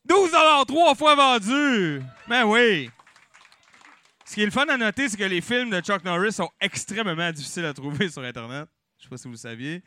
12 0.05 0.31
trois 0.67 0.95
fois 0.95 1.15
vendu. 1.15 2.03
Ben 2.29 2.45
oui. 2.45 2.91
Ce 4.25 4.35
qui 4.35 4.43
est 4.43 4.47
le 4.47 4.51
fun 4.51 4.67
à 4.67 4.77
noter, 4.77 5.09
c'est 5.09 5.17
que 5.17 5.25
les 5.25 5.41
films 5.41 5.71
de 5.71 5.81
Chuck 5.81 6.05
Norris 6.05 6.33
sont 6.33 6.51
extrêmement 6.61 7.31
difficiles 7.31 7.65
à 7.65 7.73
trouver 7.73 8.09
sur 8.09 8.23
Internet. 8.23 8.69
Je 8.99 9.05
sais 9.05 9.09
pas 9.09 9.17
si 9.17 9.25
vous 9.25 9.33
le 9.33 9.39
saviez. 9.39 9.83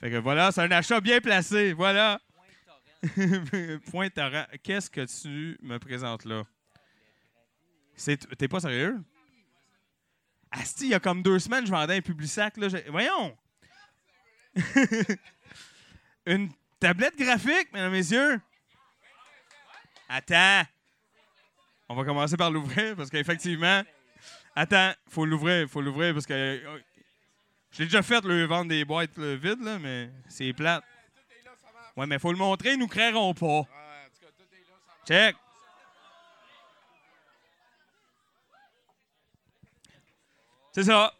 Fait 0.00 0.10
que 0.10 0.16
voilà, 0.16 0.50
c'est 0.50 0.62
un 0.62 0.70
achat 0.70 1.00
bien 1.00 1.20
placé. 1.20 1.72
Voilà. 1.72 2.20
Point 3.90 4.10
torrent. 4.10 4.46
Qu'est-ce 4.62 4.90
que 4.90 5.04
tu 5.22 5.58
me 5.62 5.78
présentes 5.78 6.24
là? 6.24 6.42
T'es 8.38 8.48
pas 8.48 8.60
sérieux? 8.60 9.00
Asti, 10.50 10.84
il 10.84 10.90
y 10.90 10.94
a 10.94 11.00
comme 11.00 11.22
deux 11.22 11.38
semaines, 11.38 11.66
je 11.66 11.70
vendais 11.70 11.96
un 11.96 12.00
Publisac. 12.00 12.56
Là, 12.56 12.68
j'ai- 12.68 12.88
Voyons! 12.88 13.36
Une 16.26 16.50
tablette 16.80 17.16
graphique, 17.16 17.72
mesdames 17.72 17.92
et 17.92 17.96
messieurs? 17.98 18.40
Attends. 20.08 20.62
On 21.88 21.94
va 21.94 22.04
commencer 22.04 22.36
par 22.36 22.50
l'ouvrir 22.50 22.96
parce 22.96 23.10
qu'effectivement. 23.10 23.82
Attends, 24.56 24.92
faut 25.08 25.24
l'ouvrir, 25.26 25.68
faut 25.68 25.80
l'ouvrir 25.80 26.14
parce 26.14 26.26
que. 26.26 26.32
euh, 26.32 26.78
Je 27.72 27.78
l'ai 27.80 27.84
déjà 27.86 28.02
fait, 28.02 28.24
le 28.24 28.44
vendre 28.44 28.68
des 28.68 28.84
boîtes 28.84 29.16
là, 29.18 29.34
vides, 29.34 29.60
là, 29.62 29.78
mais 29.80 30.10
c'est 30.28 30.52
plate. 30.52 30.84
Ouais, 31.96 32.06
mais 32.06 32.18
faut 32.18 32.30
le 32.32 32.38
montrer, 32.38 32.72
ils 32.74 32.78
nous 32.78 32.86
créeront 32.86 33.34
pas. 33.34 33.62
Check. 35.06 35.36
C'est 40.74 40.82
ça. 40.82 41.14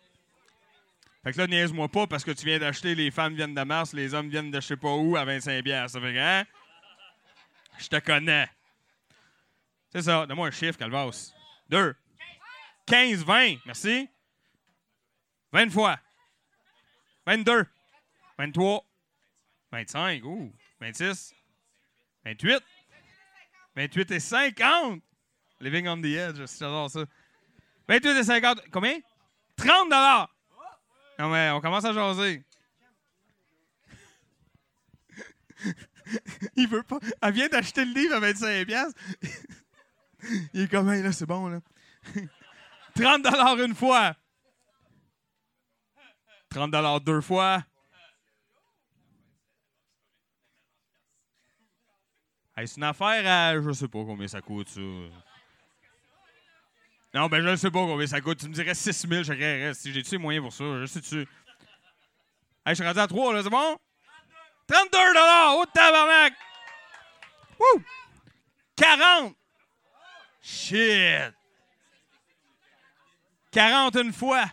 Fait 1.23 1.33
que 1.33 1.39
là, 1.39 1.47
niaise-moi 1.47 1.89
pas 1.89 2.09
parce 2.09 2.25
que 2.25 2.33
tu 2.33 2.45
viens 2.45 2.59
d'acheter, 2.59 2.97
les 2.97 3.13
femmes 3.13 3.35
viennent 3.35 3.55
de 3.55 3.63
Mars, 3.63 3.93
les 3.93 4.13
hommes 4.13 4.29
viennent 4.29 4.51
de 4.51 4.61
je 4.61 4.67
sais 4.67 4.77
pas 4.77 4.93
où 4.93 5.17
à 5.17 5.25
25 5.25 5.63
bières. 5.63 5.89
Ça 5.89 6.01
fait 6.01 6.13
que, 6.13 6.19
hein? 6.19 6.45
Je 7.79 7.89
te 7.89 7.99
connais. 8.01 8.49
C'est 9.91 10.03
ça. 10.03 10.27
Donne-moi 10.27 10.49
un 10.49 10.51
chiffre, 10.51 10.77
Calvas. 10.77 11.33
2. 11.71 11.95
15, 12.87 13.25
20. 13.25 13.57
Merci. 13.65 14.09
20 15.53 15.71
fois. 15.71 15.99
22. 17.25 17.65
23. 18.37 18.85
25. 19.71 20.25
Ouh. 20.25 20.53
26. 20.81 21.33
28. 22.25 22.63
28 23.77 24.11
et 24.11 24.21
50. 24.21 25.01
Living 25.61 25.89
on 25.89 26.03
the 26.03 26.07
edge. 26.07 26.37
J'adore 26.59 26.91
ça. 26.91 27.05
28 27.89 28.19
et 28.19 28.25
50. 28.25 28.71
Combien? 28.73 28.99
30 29.57 29.89
dollars. 29.89 30.35
Non, 31.19 31.29
mais 31.31 31.51
on 31.51 31.61
commence 31.61 31.85
à 31.85 31.93
jaser. 31.93 32.45
Il 36.57 36.69
veut 36.69 36.83
pas. 36.83 36.99
Elle 37.23 37.33
vient 37.33 37.49
d'acheter 37.49 37.85
le 37.85 37.93
livre 37.95 38.15
à 38.17 38.21
25 38.21 38.67
piastres. 38.67 39.01
Il 40.53 40.63
est 40.63 40.69
comme, 40.71 40.91
Hey, 40.91 41.03
là, 41.03 41.13
c'est 41.13 41.27
bon, 41.27 41.49
là. 41.49 41.61
30 42.95 43.23
dollars 43.23 43.59
une 43.61 43.75
fois. 43.75 44.15
30 46.51 46.71
dollars 46.71 47.01
deux 47.01 47.21
fois. 47.21 47.65
C'est 52.57 52.77
une 52.77 52.85
affaire 52.85 53.27
à. 53.27 53.61
Je 53.61 53.73
sais 53.73 53.89
pas 53.89 54.05
combien 54.05 54.29
ça 54.29 54.41
coûte, 54.41 54.69
ça. 54.69 54.81
Non, 57.15 57.29
ben, 57.29 57.41
je 57.43 57.49
ne 57.49 57.57
sais 57.57 57.71
pas 57.71 57.79
combien 57.79 58.09
ça 58.09 58.21
coûte. 58.21 58.41
Tu 58.41 58.49
me 58.49 58.53
dirais 58.53 58.75
6 58.75 59.07
000, 59.09 59.23
je 59.23 59.33
dirais, 59.33 59.73
si 59.73 59.93
j'ai-tu 59.93 60.11
les 60.13 60.19
moyens 60.19 60.43
pour 60.43 60.53
ça? 60.53 60.65
Je 60.81 60.87
sais-tu. 60.87 61.21
Hey, 61.21 61.27
je 62.71 62.75
suis 62.75 62.85
rendu 62.85 62.99
à 62.99 63.07
3, 63.07 63.35
là, 63.35 63.43
c'est 63.45 63.51
bon? 63.51 63.79
32 64.67 64.99
Oh, 64.99 65.65
tabarnak! 65.73 66.33
Wouh! 67.61 67.83
40! 68.77 69.37
Shit! 70.43 71.33
40 73.53 73.97
une 73.97 74.13
fois! 74.13 74.47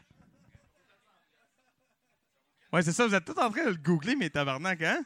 Ouais, 2.72 2.84
c'est 2.84 2.92
ça, 2.92 3.08
vous 3.08 3.16
êtes 3.16 3.26
tous 3.26 3.40
en 3.40 3.50
train 3.50 3.66
de 3.66 3.70
le 3.70 3.76
googler, 3.76 4.16
mais 4.16 4.30
tabarnak, 4.30 4.84
hein? 4.84 5.04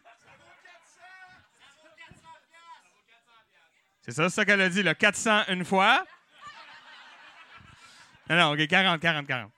C'est 4.01 4.11
ça, 4.11 4.29
c'est 4.29 4.35
ça 4.35 4.45
qu'elle 4.45 4.61
a 4.61 4.67
dit, 4.67 4.83
le 4.83 4.93
400 4.93 5.43
une 5.47 5.63
fois. 5.63 6.05
Non, 8.29 8.35
non, 8.35 8.53
OK, 8.53 8.67
40, 8.67 8.99
40, 8.99 9.27
40. 9.27 9.51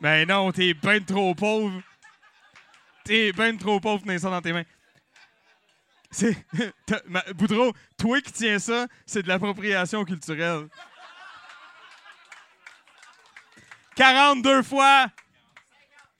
Ben 0.00 0.26
non, 0.26 0.50
t'es 0.52 0.74
ben 0.74 1.04
trop 1.04 1.34
pauvre. 1.34 1.82
T'es 3.04 3.32
ben 3.32 3.56
trop 3.58 3.80
pauvre 3.80 3.98
pour 3.98 4.06
tenir 4.06 4.20
ça 4.20 4.30
dans 4.30 4.40
tes 4.40 4.52
mains. 4.52 4.64
C'est. 6.10 6.36
Boudreau, 7.34 7.72
toi 7.98 8.20
qui 8.20 8.32
tiens 8.32 8.58
ça, 8.58 8.86
c'est 9.06 9.22
de 9.22 9.28
l'appropriation 9.28 10.04
culturelle. 10.04 10.68
42 13.96 14.62
fois. 14.62 15.06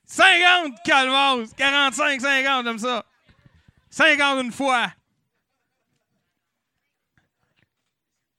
50 0.04 0.82
calvas. 0.84 1.52
45, 1.56 2.20
50, 2.20 2.64
comme 2.64 2.78
ça. 2.78 3.04
50 3.90 4.44
une 4.44 4.52
fois. 4.52 4.92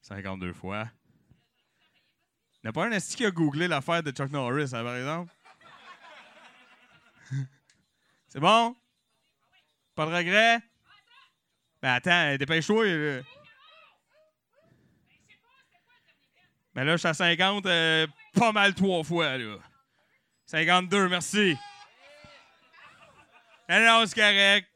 52 0.01 0.53
fois. 0.53 0.87
Il 2.63 2.67
n'y 2.67 2.69
a 2.69 2.73
pas 2.73 2.85
un 2.85 2.91
esti 2.91 3.15
qui 3.15 3.25
a 3.25 3.31
googlé 3.31 3.67
l'affaire 3.67 4.03
de 4.03 4.11
Chuck 4.11 4.29
Norris, 4.31 4.69
hein, 4.73 4.83
par 4.83 4.95
exemple? 4.95 5.33
C'est 8.27 8.39
bon? 8.39 8.75
Pas 9.95 10.05
de 10.05 10.15
regret? 10.15 10.59
Ben 11.81 11.93
attends, 11.93 12.35
dépêche-toi. 12.37 12.85
là. 12.85 13.21
Ben 16.75 16.83
là, 16.83 16.93
je 16.93 16.97
suis 16.97 17.07
à 17.07 17.13
50, 17.13 17.65
euh, 17.65 18.07
pas 18.33 18.51
mal 18.51 18.75
trois 18.75 19.03
fois, 19.03 19.37
là. 19.37 19.57
52, 20.45 21.09
merci. 21.09 21.57
Non, 23.67 23.79
non, 23.79 24.05
c'est 24.05 24.15
correct. 24.15 24.67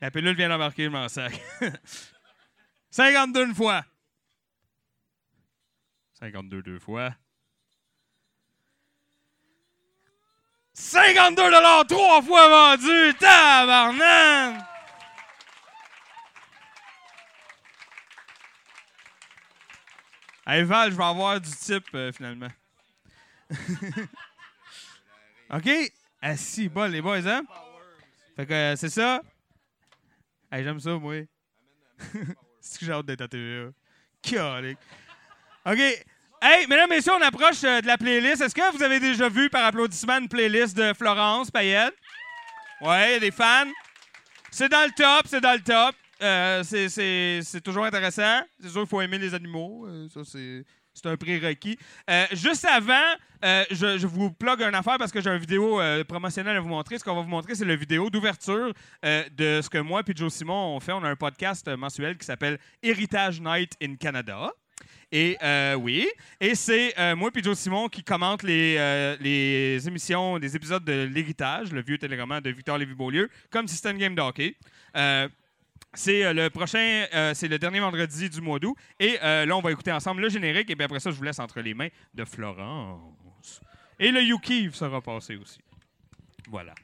La 0.00 0.10
pilule 0.10 0.36
vient 0.36 0.48
d'embarquer, 0.48 0.84
je 0.84 0.88
m'en 0.88 1.08
sac. 1.08 1.38
52 2.90 3.46
une 3.46 3.54
fois. 3.54 3.84
52 6.18 6.62
deux 6.62 6.78
fois. 6.78 7.14
52 10.72 11.42
trois 11.88 12.22
fois 12.22 12.48
vendu! 12.48 13.14
Tabarnak! 13.18 14.64
Hey, 20.46 20.62
Val, 20.62 20.90
je 20.92 20.96
vais 20.96 21.04
avoir 21.04 21.40
du 21.40 21.50
type, 21.50 21.84
euh, 21.94 22.12
finalement. 22.12 22.48
OK? 25.50 25.68
Ah, 26.22 26.36
si, 26.36 26.68
bon, 26.68 26.90
les 26.90 27.02
boys, 27.02 27.26
hein? 27.26 27.42
Fait 28.36 28.46
que 28.46 28.74
c'est 28.76 28.88
ça. 28.88 29.20
Hey, 30.50 30.62
j'aime 30.62 30.80
ça, 30.80 30.92
moi. 30.92 31.24
c'est 32.60 32.78
que 32.78 32.86
j'ai 32.86 32.92
hâte 32.92 33.06
d'être 33.06 33.22
à 33.22 33.28
TVA. 33.28 33.70
Calique. 34.22 34.78
OK. 35.66 35.78
Hey, 36.42 36.66
mesdames, 36.68 36.88
messieurs, 36.88 37.12
on 37.18 37.22
approche 37.22 37.64
euh, 37.64 37.80
de 37.80 37.86
la 37.88 37.98
playlist. 37.98 38.40
Est-ce 38.40 38.54
que 38.54 38.76
vous 38.76 38.82
avez 38.82 39.00
déjà 39.00 39.28
vu 39.28 39.48
par 39.50 39.64
applaudissement 39.64 40.18
une 40.18 40.28
playlist 40.28 40.76
de 40.76 40.92
Florence 40.92 41.50
Payette? 41.50 41.94
Ouais, 42.80 43.18
des 43.18 43.30
fans? 43.32 43.66
C'est 44.50 44.68
dans 44.68 44.84
le 44.84 44.92
top, 44.92 45.22
c'est 45.26 45.40
dans 45.40 45.54
le 45.54 45.60
top. 45.62 45.94
Euh, 46.22 46.62
c'est- 46.62 47.60
toujours 47.62 47.84
intéressant. 47.84 48.42
C'est 48.60 48.68
sûr 48.68 48.82
qu'il 48.82 48.88
faut 48.88 49.00
aimer 49.00 49.18
les 49.18 49.34
animaux. 49.34 49.86
Euh, 49.88 50.08
ça, 50.08 50.20
c'est 50.24 51.06
un 51.08 51.16
prérequis. 51.16 51.76
Euh, 52.08 52.26
juste 52.32 52.64
avant, 52.64 53.14
je, 53.42 53.98
je 53.98 54.06
vous 54.06 54.30
plug 54.30 54.62
une 54.62 54.74
affaire 54.74 54.98
parce 54.98 55.10
que 55.10 55.20
j'ai 55.20 55.30
une 55.30 55.38
vidéo 55.38 55.80
promotionnelle 56.06 56.56
à 56.58 56.60
vous 56.60 56.68
montrer. 56.68 56.98
Ce 56.98 57.04
qu'on 57.04 57.14
va 57.16 57.22
vous 57.22 57.28
montrer, 57.28 57.54
c'est 57.56 57.64
la 57.64 57.76
vidéo 57.76 58.08
d'ouverture 58.08 58.72
de 59.02 59.60
ce 59.62 59.68
que 59.68 59.78
moi 59.78 60.02
et 60.06 60.12
Joe 60.14 60.32
Simon 60.32 60.76
on 60.76 60.80
fait. 60.80 60.92
On 60.92 61.02
a 61.02 61.08
un 61.08 61.16
podcast 61.16 61.66
mensuel 61.68 62.16
qui 62.16 62.24
s'appelle 62.24 62.58
Heritage 62.82 63.40
Night 63.40 63.72
in 63.82 63.96
Canada. 63.96 64.52
Et 65.12 65.36
euh, 65.40 65.74
oui, 65.74 66.08
et 66.40 66.56
c'est 66.56 66.98
euh, 66.98 67.14
moi 67.14 67.30
et 67.32 67.42
Joe 67.42 67.56
Simon 67.56 67.88
qui 67.88 68.02
commente 68.02 68.42
les, 68.42 68.76
euh, 68.76 69.16
les 69.20 69.86
émissions, 69.86 70.36
les 70.36 70.56
épisodes 70.56 70.84
de 70.84 71.04
L'Héritage, 71.04 71.70
le 71.72 71.80
vieux 71.80 71.96
téléroman 71.96 72.40
de 72.40 72.50
Victor 72.50 72.76
Lévy-Beaulieu, 72.76 73.30
comme 73.50 73.68
si 73.68 73.76
c'était 73.76 73.92
une 73.92 73.98
game 73.98 74.14
de 74.16 74.20
hockey. 74.20 74.56
C'est 75.94 76.34
le 76.34 76.50
prochain, 76.50 77.06
c'est 77.34 77.48
le 77.48 77.58
dernier 77.58 77.80
vendredi 77.80 78.28
du 78.28 78.40
mois 78.40 78.58
d'août. 78.58 78.76
Et 78.98 79.16
là, 79.22 79.56
on 79.56 79.60
va 79.60 79.70
écouter 79.70 79.92
ensemble 79.92 80.20
le 80.20 80.28
générique. 80.28 80.68
Et 80.68 80.76
puis 80.76 80.84
après 80.84 81.00
ça, 81.00 81.10
je 81.10 81.16
vous 81.16 81.22
laisse 81.22 81.38
entre 81.38 81.60
les 81.60 81.72
mains 81.72 81.88
de 82.12 82.24
Florence. 82.24 83.60
Et 83.98 84.10
le 84.10 84.22
You 84.22 84.38
sera 84.72 85.00
passé 85.00 85.36
aussi. 85.36 85.60
Voilà. 86.48 86.74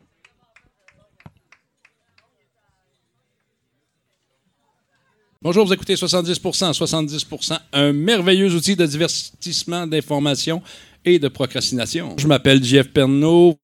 Bonjour, 5.43 5.67
vous 5.67 5.73
écoutez 5.73 5.97
70% 5.97 6.73
70% 6.73 7.59
un 7.73 7.93
merveilleux 7.93 8.55
outil 8.55 8.77
de 8.77 8.87
divertissement, 8.87 9.89
d'information 9.89 10.63
et 11.05 11.19
de 11.19 11.27
procrastination. 11.27 12.15
Je 12.17 12.29
m'appelle 12.29 12.63
Jeff 12.63 12.89
Pernaud. 12.93 13.59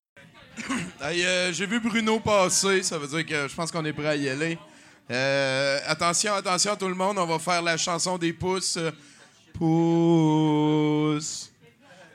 Hey, 1.00 1.24
euh, 1.24 1.52
J'ai 1.52 1.66
vu 1.66 1.78
Bruno 1.78 2.18
passer, 2.18 2.82
ça 2.82 2.98
veut 2.98 3.06
dire 3.06 3.24
que 3.24 3.48
je 3.48 3.54
pense 3.54 3.70
qu'on 3.70 3.84
est 3.84 3.92
prêt 3.92 4.08
à 4.08 4.16
y 4.16 4.28
aller. 4.28 4.58
Euh, 5.08 5.78
attention, 5.86 6.34
attention 6.34 6.74
tout 6.74 6.88
le 6.88 6.96
monde, 6.96 7.16
on 7.16 7.26
va 7.26 7.38
faire 7.38 7.62
la 7.62 7.76
chanson 7.76 8.18
des 8.18 8.32
pouces. 8.32 8.76
Pouces. 9.54 11.52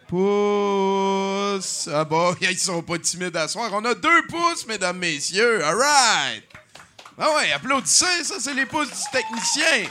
Pouces. 0.10 1.90
Ah 1.90 2.04
bon, 2.04 2.36
ils 2.42 2.58
sont 2.58 2.82
pas 2.82 3.00
timides 3.00 3.38
à 3.38 3.48
soir. 3.48 3.72
On 3.72 3.86
a 3.86 3.96
deux 3.96 4.28
pouces, 4.28 4.68
mesdames, 4.68 4.98
messieurs. 4.98 5.64
All 5.64 5.76
right. 5.76 6.53
Ah 7.18 7.30
ouais, 7.36 7.52
applaudissez, 7.52 8.24
ça 8.24 8.36
c'est 8.40 8.54
les 8.56 8.66
pouces 8.66 8.90
du 8.90 9.12
technicien. 9.12 9.88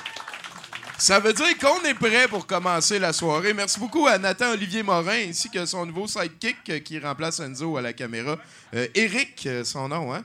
Ça 0.99 1.21
veut 1.21 1.33
dire 1.33 1.57
qu'on 1.59 1.83
est 1.85 1.95
prêt 1.95 2.27
pour 2.29 2.47
commencer 2.47 2.99
la 2.99 3.13
soirée. 3.13 3.55
Merci 3.55 3.79
beaucoup 3.79 4.07
à 4.07 4.19
Nathan 4.19 4.51
Olivier 4.53 4.83
Morin 4.83 5.29
ainsi 5.29 5.49
que 5.49 5.65
son 5.67 5.87
nouveau 5.87 6.07
sidekick 6.07 6.59
euh, 6.69 6.79
qui 6.81 6.99
remplace 6.99 7.41
Enzo 7.41 7.77
à 7.77 7.83
la 7.83 7.93
caméra. 7.93 8.37
Euh, 8.75 8.87
Eric, 8.95 9.47
euh, 9.47 9.65
son 9.65 9.89
nom, 9.89 10.13
hein? 10.13 10.25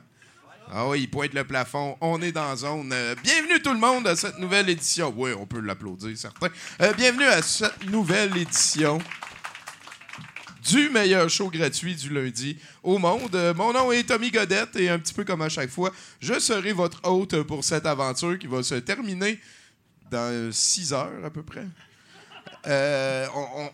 Ah 0.72 0.88
oui, 0.88 1.02
il 1.02 1.10
pointe 1.10 1.34
le 1.34 1.45
plafond. 1.45 1.98
On 2.02 2.22
est 2.22 2.32
dans 2.32 2.56
zone. 2.56 2.94
Bienvenue 3.24 3.61
tout 3.61 3.72
le 3.72 3.80
monde 3.80 4.06
à 4.06 4.15
cette 4.15 4.38
nouvelle 4.38 4.69
édition. 4.69 5.14
Oui, 5.15 5.32
on 5.40 5.45
peut 5.45 5.61
l'applaudir, 5.61 6.15
certains. 6.18 6.49
Euh, 6.82 6.94
bienvenue 6.94 7.26
à 7.26 7.41
cette 7.41 7.86
nouvelle 7.86 8.36
édition 8.36 8.99
du 10.68 10.89
meilleur 10.89 11.30
show 11.30 11.49
gratuit 11.49 11.95
du 11.95 12.10
lundi 12.10 12.57
au 12.84 12.98
monde. 12.98 13.35
Euh, 13.35 13.53
mon 13.53 13.73
nom 13.73 13.91
est 13.91 14.03
Tommy 14.03 14.31
Godette 14.31 14.76
et 14.76 14.89
un 14.89 14.99
petit 14.99 15.14
peu 15.14 15.23
comme 15.23 15.41
à 15.41 15.49
chaque 15.49 15.69
fois, 15.69 15.91
je 16.19 16.39
serai 16.39 16.73
votre 16.73 16.99
hôte 17.07 17.44
pour 17.44 17.64
cette 17.64 17.85
aventure 17.85 18.38
qui 18.38 18.48
va 18.48 18.61
se 18.64 18.76
terminer 18.76 19.39
dans 20.11 20.52
6 20.52 20.94
heures 20.94 21.26
à 21.26 21.30
peu 21.30 21.44
près. 21.44 21.65
Euh, 22.65 23.27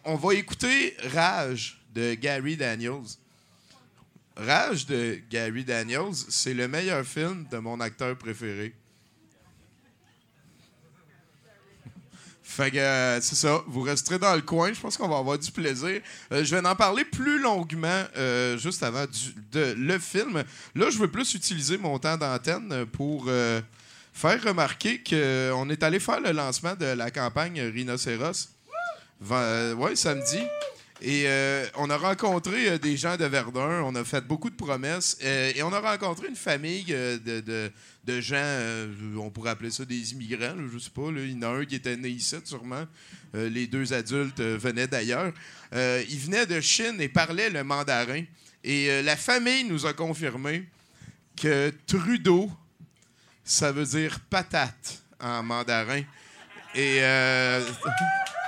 on 0.04 0.16
va 0.16 0.34
écouter 0.36 0.96
Rage 1.14 1.82
de 1.94 2.14
Gary 2.14 2.58
Daniels. 2.58 3.18
Rage 4.36 4.86
de 4.86 5.20
Gary 5.30 5.64
Daniels, 5.64 6.16
c'est 6.30 6.54
le 6.54 6.68
meilleur 6.68 7.06
film 7.06 7.46
de 7.52 7.58
mon 7.58 7.80
acteur 7.80 8.16
préféré. 8.18 8.74
Fait 12.56 12.70
que 12.70 12.78
euh, 12.78 13.20
c'est 13.20 13.36
ça, 13.36 13.64
vous 13.66 13.82
resterez 13.82 14.20
dans 14.20 14.36
le 14.36 14.44
coin, 14.44 14.72
je 14.72 14.80
pense 14.80 14.96
qu'on 14.96 15.08
va 15.08 15.18
avoir 15.18 15.40
du 15.40 15.52
plaisir. 15.52 16.02
Euh, 16.32 16.44
je 16.44 16.56
vais 16.56 16.64
en 16.64 16.76
parler 16.76 17.04
plus 17.04 17.40
longuement 17.40 18.04
euh, 18.16 18.60
juste 18.60 18.84
avant 18.84 19.06
de 19.52 19.74
le 19.76 19.98
film. 19.98 20.44
Là, 20.76 20.90
je 20.92 21.00
veux 21.00 21.10
plus 21.10 21.34
utiliser 21.34 21.80
mon 21.80 21.98
temps 21.98 22.16
d'antenne 22.16 22.86
pour 22.92 23.28
faire 24.14 24.44
remarquer 24.44 25.02
qu'on 25.02 25.70
est 25.72 25.82
allé 25.82 26.00
faire 26.00 26.22
le 26.22 26.32
lancement 26.32 26.76
de 26.76 26.86
la 26.86 27.10
campagne 27.10 27.60
Rhinocéros. 27.60 28.50
Euh, 29.32 29.74
ouais, 29.74 29.96
samedi. 29.96 30.40
Et 31.06 31.24
euh, 31.28 31.68
on 31.76 31.90
a 31.90 31.98
rencontré 31.98 32.70
euh, 32.70 32.78
des 32.78 32.96
gens 32.96 33.18
de 33.18 33.26
Verdun, 33.26 33.82
on 33.84 33.94
a 33.96 34.06
fait 34.06 34.22
beaucoup 34.26 34.50
de 34.50 34.56
promesses 34.56 35.18
euh, 35.22 35.52
et 35.54 35.62
on 35.62 35.74
a 35.74 35.82
rencontré 35.82 36.30
une 36.30 36.36
famille 36.38 36.86
de, 36.86 37.42
de- 37.42 37.72
de 38.06 38.22
gens, 38.22 38.88
on 39.18 39.30
pourrait 39.30 39.52
appeler 39.52 39.70
ça 39.72 39.84
des 39.86 40.12
immigrants, 40.14 40.56
là, 40.56 40.64
je 40.74 40.78
sais 40.80 40.90
pas. 40.90 41.10
là. 41.12 41.22
Il 41.22 41.32
y 41.32 41.36
en 41.38 41.42
a 41.44 41.48
un 41.60 41.66
qui 41.66 41.76
était 41.76 41.96
né 41.98 42.10
ici, 42.10 42.36
sûrement. 42.46 42.86
Les 43.34 43.66
deux 43.68 43.94
adultes 43.94 44.42
venaient 44.42 44.88
d'ailleurs. 44.88 45.32
Ils 45.74 46.20
venaient 46.20 46.46
de 46.46 46.60
Chine 46.60 47.00
et 47.00 47.08
parlaient 47.08 47.50
le 47.50 47.64
mandarin. 47.64 48.24
Et 48.62 49.02
la 49.04 49.16
famille 49.16 49.64
nous 49.64 49.86
a 49.86 49.94
confirmé 49.94 50.68
que 51.42 51.72
Trudeau, 51.88 52.52
ça 53.46 53.72
veut 53.72 53.86
dire 53.86 54.20
patate 54.30 55.02
en 55.22 55.42
mandarin. 55.42 56.02
Et 56.76 57.00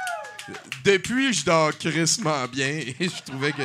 depuis, 0.86 1.34
je 1.34 1.44
dors 1.44 1.76
crissement 1.78 2.48
bien 2.48 2.68
et 2.68 2.96
je 3.00 3.24
trouvais 3.32 3.52
que 3.52 3.64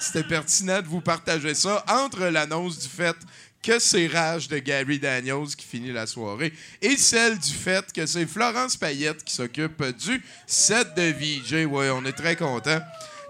c'était- 0.00 0.22
pertinent 0.22 0.80
de 0.80 0.86
vous 0.86 1.00
partager 1.00 1.54
ça 1.54 1.84
entre 1.88 2.20
l'annonce 2.26 2.78
du 2.78 2.88
fait 2.88 3.16
que 3.62 3.78
c'est 3.78 4.06
Rage 4.08 4.48
de 4.48 4.58
Gary 4.58 4.98
Daniels 4.98 5.54
qui 5.56 5.66
finit 5.66 5.92
la 5.92 6.06
soirée 6.06 6.52
et 6.80 6.96
celle 6.96 7.38
du 7.38 7.52
fait 7.52 7.92
que 7.92 8.06
c'est 8.06 8.26
Florence 8.26 8.76
Payette 8.76 9.22
qui 9.24 9.34
s'occupe 9.34 9.82
du 9.98 10.22
set 10.46 10.94
de 10.96 11.12
VJ. 11.12 11.66
Ouais, 11.66 11.90
on 11.90 12.04
est 12.04 12.12
très 12.12 12.34
contents. 12.36 12.80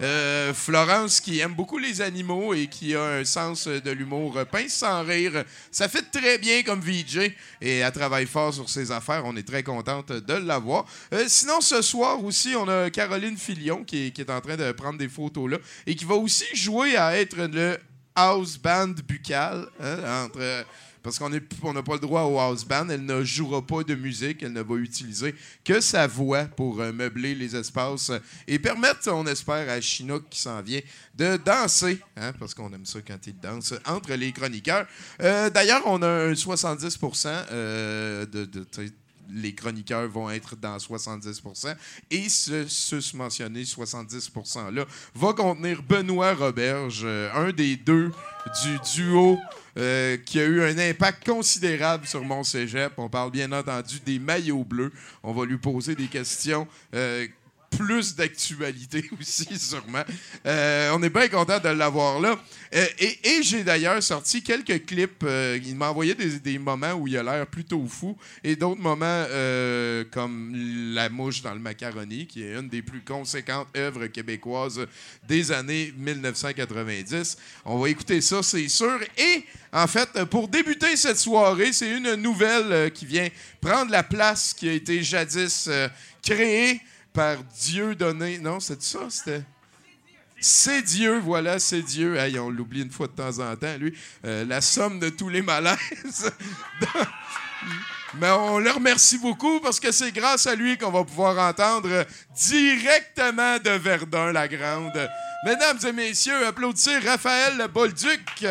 Euh, 0.01 0.55
Florence 0.55 1.21
qui 1.21 1.41
aime 1.41 1.55
beaucoup 1.55 1.79
les 1.79 2.01
animaux 2.01 2.55
et 2.55 2.67
qui 2.67 2.95
a 2.95 3.03
un 3.03 3.25
sens 3.25 3.69
de 3.69 3.91
l'humour 3.91 4.39
pince 4.51 4.73
sans 4.73 5.03
rire. 5.03 5.45
Ça 5.71 5.89
fait 5.89 6.11
très 6.11 6.39
bien 6.39 6.63
comme 6.63 6.81
VJ 6.81 7.33
et 7.61 7.79
elle 7.79 7.93
travaille 7.93 8.27
fort 8.27 8.55
sur 8.55 8.69
ses 8.69 8.91
affaires. 8.91 9.23
On 9.25 9.37
est 9.37 9.47
très 9.47 9.63
contente 9.63 10.13
de 10.13 10.35
l'avoir. 10.35 10.87
Euh, 11.13 11.25
sinon, 11.29 11.61
ce 11.61 11.83
soir 11.83 12.23
aussi, 12.25 12.55
on 12.57 12.69
a 12.69 12.91
Caroline 12.91 13.37
Filion 13.37 13.85
qui 13.85 14.07
est, 14.07 14.11
qui 14.11 14.23
est 14.23 14.31
en 14.31 14.41
train 14.41 14.57
de 14.57 14.73
prendre 14.73 14.99
des 14.99 15.09
photos 15.09 15.51
là 15.51 15.59
et 15.87 15.95
qui 15.95 16.05
va 16.05 16.15
aussi 16.15 16.47
jouer 16.55 16.97
à 16.97 17.17
être 17.17 17.37
le 17.37 17.79
house 18.15 18.59
band 18.59 18.95
buccal 19.07 19.67
hein, 19.81 20.25
entre 20.25 20.65
parce 21.03 21.19
qu'on 21.19 21.29
n'a 21.29 21.83
pas 21.83 21.95
le 21.95 22.01
droit 22.01 22.23
au 22.23 22.39
house 22.39 22.65
band. 22.65 22.89
Elle 22.89 23.05
ne 23.05 23.25
jouera 23.25 23.61
pas 23.67 23.83
de 23.83 23.95
musique. 23.95 24.43
Elle 24.43 24.53
ne 24.53 24.63
va 24.63 24.77
utiliser 24.77 25.35
que 25.65 25.81
sa 25.81 26.07
voix 26.07 26.45
pour 26.45 26.81
euh, 26.81 26.93
meubler 26.93 27.35
les 27.35 27.57
espaces 27.57 28.11
euh, 28.11 28.19
et 28.47 28.59
permettre, 28.59 29.11
on 29.11 29.27
espère, 29.27 29.69
à 29.69 29.81
Chinook 29.81 30.25
qui 30.31 30.41
s'en 30.41 30.61
vient 30.63 30.81
de 31.15 31.37
danser, 31.37 31.99
hein, 32.17 32.33
parce 32.39 32.55
qu'on 32.55 32.73
aime 32.73 32.87
ça 32.87 33.01
quand 33.07 33.27
il 33.27 33.39
danse, 33.39 33.75
entre 33.87 34.15
les 34.15 34.33
chroniqueurs. 34.33 34.87
Euh, 35.21 35.51
D'ailleurs, 35.51 35.83
on 35.87 36.01
a 36.03 36.09
un 36.09 36.35
70 36.35 36.99
euh, 37.27 38.27
de, 38.27 38.67
les 39.31 39.55
chroniqueurs 39.55 40.09
vont 40.09 40.31
être 40.31 40.57
dans 40.57 40.77
70% 40.77 41.75
et 42.11 42.29
ce, 42.29 42.67
ce 42.67 43.17
mentionné 43.17 43.63
70% 43.63 44.71
là 44.75 44.85
va 45.15 45.33
contenir 45.33 45.83
Benoît 45.83 46.35
Roberge, 46.35 47.07
un 47.07 47.51
des 47.53 47.77
deux 47.77 48.11
du 48.63 48.79
duo 48.95 49.39
euh, 49.79 50.17
qui 50.25 50.41
a 50.41 50.45
eu 50.45 50.63
un 50.63 50.79
impact 50.79 51.25
considérable 51.27 52.07
sur 52.07 52.23
mon 52.25 52.45
cégep. 52.45 52.93
On 52.97 53.09
parle 53.09 53.31
bien 53.31 53.51
entendu 53.53 54.01
des 54.05 54.19
maillots 54.19 54.65
bleus. 54.65 54.93
On 55.23 55.33
va 55.33 55.45
lui 55.45 55.59
poser 55.59 55.95
des 55.95 56.07
questions. 56.07 56.67
euh, 56.95 57.27
plus 57.77 58.15
d'actualité 58.15 59.05
aussi, 59.21 59.59
sûrement. 59.59 60.05
Euh, 60.47 60.91
on 60.95 61.03
est 61.03 61.11
bien 61.11 61.29
content 61.29 61.59
de 61.59 61.69
l'avoir 61.69 62.21
là. 62.21 62.39
Euh, 62.75 62.87
et 62.99 63.43
j'ai 63.43 63.65
d'ailleurs 63.65 64.03
sorti 64.03 64.43
quelques 64.43 64.87
clips. 64.87 65.23
euh, 65.25 65.59
il 65.63 65.77
m'a 65.77 65.91
envoyé 65.91 66.15
des, 66.15 66.59
moments 66.59 66.93
où 66.93 67.09
il 67.09 67.17
a 67.17 67.23
l'air 67.23 67.47
plutôt 67.47 67.85
fou 67.87 68.17
et 68.45 68.57
d'autres 68.57 68.81
moments 68.81 69.25
comme 70.11 70.53
La 70.95 71.09
mouche 71.09 71.43
dans 71.43 71.55
le 71.55 71.59
macaroni, 71.61 72.27
qui 72.27 72.45
est 72.45 72.55
une 72.55 72.69
des 72.69 72.83
plus 72.83 73.03
conséquentes 73.03 73.69
œuvres 73.77 74.07
québécoises 74.07 74.87
des 75.27 75.51
années 75.51 75.93
1990. 75.97 77.37
On 77.65 77.79
va 77.79 77.89
écouter 77.89 78.21
ça, 78.21 78.43
c'est 78.43 78.69
sûr. 78.69 78.99
Et 79.17 79.45
en 79.73 79.87
fait, 79.87 80.25
pour 80.27 80.49
débuter 80.49 80.97
cette 80.97 81.19
soirée, 81.19 81.73
c'est 81.73 81.91
une 81.91 82.15
nouvelle 82.15 82.93
qui 82.93 83.07
vient 83.07 83.29
prendre 83.61 83.91
la 83.91 84.03
place 84.03 84.55
qui 84.55 84.69
a 84.69 84.73
été 84.73 85.03
jadis 85.03 85.69
créée 86.23 86.81
par 87.13 87.37
Dieu 87.61 87.95
donné. 87.95 88.39
Non, 88.39 88.61
c'est 88.61 88.83
ça? 88.83 89.01
C'était. 89.09 89.43
C'est 90.41 90.83
Dieu, 90.83 91.21
voilà, 91.21 91.61
c'est 91.61 91.83
Dieu. 91.83 92.17
Hey, 92.17 92.37
on 92.39 92.51
l'oublie 92.51 92.83
une 92.83 92.91
fois 92.91 93.07
de 93.07 93.13
temps 93.13 93.39
en 93.39 93.55
temps, 93.55 93.77
lui. 93.79 93.97
Euh, 94.25 94.45
la 94.45 94.61
somme 94.61 94.99
de 94.99 95.09
tous 95.09 95.29
les 95.29 95.41
malaises. 95.41 96.33
Mais 98.15 98.29
on 98.31 98.59
le 98.59 98.71
remercie 98.71 99.19
beaucoup 99.19 99.61
parce 99.61 99.79
que 99.79 99.93
c'est 99.93 100.13
grâce 100.13 100.47
à 100.47 100.55
lui 100.55 100.77
qu'on 100.77 100.91
va 100.91 101.05
pouvoir 101.05 101.39
entendre 101.49 102.05
directement 102.37 103.59
de 103.59 103.71
Verdun 103.71 104.33
la 104.33 104.49
Grande. 104.49 105.09
Mesdames 105.47 105.79
et 105.87 105.93
messieurs, 105.93 106.47
applaudissez 106.47 106.99
Raphaël 106.99 107.69
Bolduc. 107.73 108.45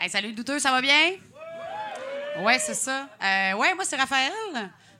Hey, 0.00 0.08
salut, 0.08 0.32
douteux, 0.32 0.60
ça 0.60 0.70
va 0.70 0.80
bien? 0.80 1.16
Ouais, 2.38 2.60
c'est 2.60 2.74
ça. 2.74 3.08
Euh, 3.20 3.54
ouais, 3.54 3.74
moi, 3.74 3.84
c'est 3.84 3.96
Raphaël. 3.96 4.32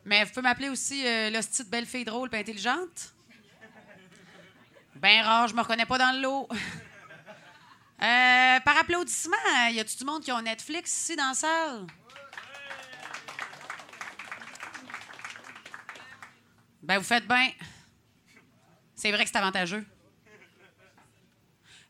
Mais 0.05 0.25
vous 0.25 0.31
pouvez 0.31 0.43
m'appeler 0.43 0.69
aussi 0.69 1.07
euh, 1.07 1.31
l'hostie 1.31 1.63
de 1.63 1.71
belle 1.71 1.87
fille 1.87 2.05
drôle 2.05 2.29
et 2.33 2.39
intelligente. 2.39 3.15
Ben 4.97 5.23
rare, 5.23 5.47
je 5.47 5.55
me 5.55 5.61
reconnais 5.61 5.87
pas 5.87 5.99
dans 5.99 6.15
le 6.15 6.23
lot. 6.23 6.49
Euh, 8.01 8.61
par 8.61 8.77
applaudissement, 8.79 9.35
y 9.73 9.81
a-tu 9.81 9.97
du 9.97 10.05
monde 10.05 10.23
qui 10.23 10.31
a 10.31 10.41
Netflix 10.41 10.93
ici 10.93 11.17
dans 11.17 11.31
la 11.31 11.35
salle? 11.35 11.87
Ben, 16.81 16.99
vous 16.99 17.05
faites 17.05 17.27
bien. 17.27 17.51
C'est 18.95 19.11
vrai 19.11 19.25
que 19.25 19.31
c'est 19.33 19.39
avantageux. 19.39 19.85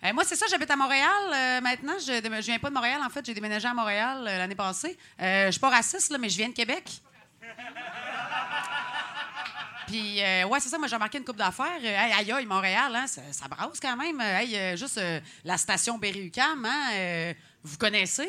Euh, 0.04 0.12
moi, 0.12 0.22
c'est 0.24 0.36
ça, 0.36 0.46
j'habite 0.48 0.70
à 0.70 0.76
Montréal 0.76 1.10
euh, 1.34 1.60
maintenant. 1.60 1.94
Je 1.98 2.12
ne 2.12 2.40
viens 2.40 2.58
pas 2.60 2.68
de 2.68 2.74
Montréal, 2.74 3.00
en 3.04 3.10
fait. 3.10 3.26
J'ai 3.26 3.34
déménagé 3.34 3.66
à 3.66 3.74
Montréal 3.74 4.24
euh, 4.28 4.38
l'année 4.38 4.54
passée. 4.54 4.96
Je 5.18 5.48
suis 5.50 5.60
pas 5.60 5.70
raciste, 5.70 6.16
mais 6.18 6.28
je 6.28 6.36
viens 6.36 6.48
de 6.48 6.54
Québec. 6.54 7.02
Puis, 9.88 10.20
ouais, 10.20 10.60
c'est 10.60 10.68
ça, 10.68 10.78
moi, 10.78 10.86
j'ai 10.86 10.94
remarqué 10.94 11.18
une 11.18 11.24
coupe 11.24 11.36
d'affaires. 11.36 11.82
Hey, 11.82 12.12
aïe, 12.12 12.30
aïe, 12.30 12.46
Montréal, 12.46 12.94
hein, 12.94 13.06
ça, 13.06 13.22
ça 13.32 13.48
brasse 13.48 13.80
quand 13.80 13.96
même. 13.96 14.20
Hey, 14.20 14.76
juste 14.76 15.00
la 15.44 15.56
station 15.56 15.98
Berry-UQAM, 15.98 16.64
hein, 16.64 17.32
vous 17.64 17.78
connaissez? 17.78 18.28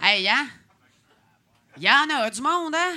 Hey, 0.00 0.28
hein? 0.28 0.46
Il 1.76 1.84
y 1.84 1.90
en 1.90 2.10
a 2.10 2.28
du 2.28 2.42
monde, 2.42 2.74
hein? 2.74 2.96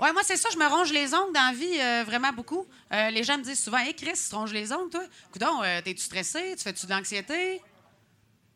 Ouais, 0.00 0.14
moi, 0.14 0.22
c'est 0.24 0.38
ça, 0.38 0.48
je 0.50 0.56
me 0.56 0.66
ronge 0.66 0.90
les 0.92 1.12
ongles 1.12 1.34
dans 1.34 1.48
la 1.48 1.52
vie 1.52 1.78
euh, 1.78 2.04
vraiment 2.06 2.32
beaucoup. 2.32 2.66
Euh, 2.90 3.10
les 3.10 3.22
gens 3.22 3.36
me 3.36 3.42
disent 3.42 3.62
souvent 3.62 3.76
Hé, 3.78 3.92
Chris, 3.92 4.12
tu 4.14 4.30
te 4.30 4.34
ronges 4.34 4.52
les 4.52 4.72
ongles, 4.72 4.88
toi? 4.88 5.02
Coudon, 5.30 5.62
euh, 5.62 5.82
t'es-tu 5.82 6.00
stressé? 6.00 6.54
Tu 6.56 6.62
fais-tu 6.62 6.86
de 6.86 6.90
l'anxiété? 6.90 7.60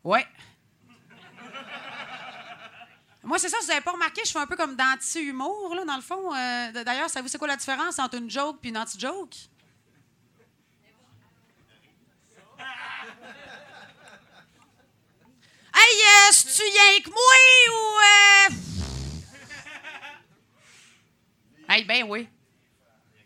Ouais. 0.03 0.25
Moi, 3.23 3.37
c'est 3.37 3.49
ça, 3.49 3.57
vous 3.61 3.67
n'avez 3.67 3.81
pas 3.81 3.91
remarqué, 3.91 4.21
je 4.25 4.31
fais 4.31 4.39
un 4.39 4.47
peu 4.47 4.55
comme 4.55 4.75
d'anti-humour, 4.75 5.75
là, 5.75 5.85
dans 5.85 5.95
le 5.95 6.01
fond. 6.01 6.33
Euh, 6.33 6.83
D'ailleurs, 6.83 7.11
savez-vous 7.11 7.29
c'est 7.29 7.37
quoi 7.37 7.47
la 7.47 7.57
différence 7.57 7.99
entre 7.99 8.15
une 8.15 8.29
joke 8.29 8.57
et 8.63 8.69
une 8.69 8.77
anti-joke? 8.79 9.35
Hey, 15.75 16.01
euh, 16.01 16.31
c'est-tu 16.31 16.63
rien 16.63 17.01
que 17.03 17.09
moi 17.09 17.19
ou. 17.69 18.74
Hey, 21.67 21.83
ben 21.83 22.03
oui. 22.07 22.27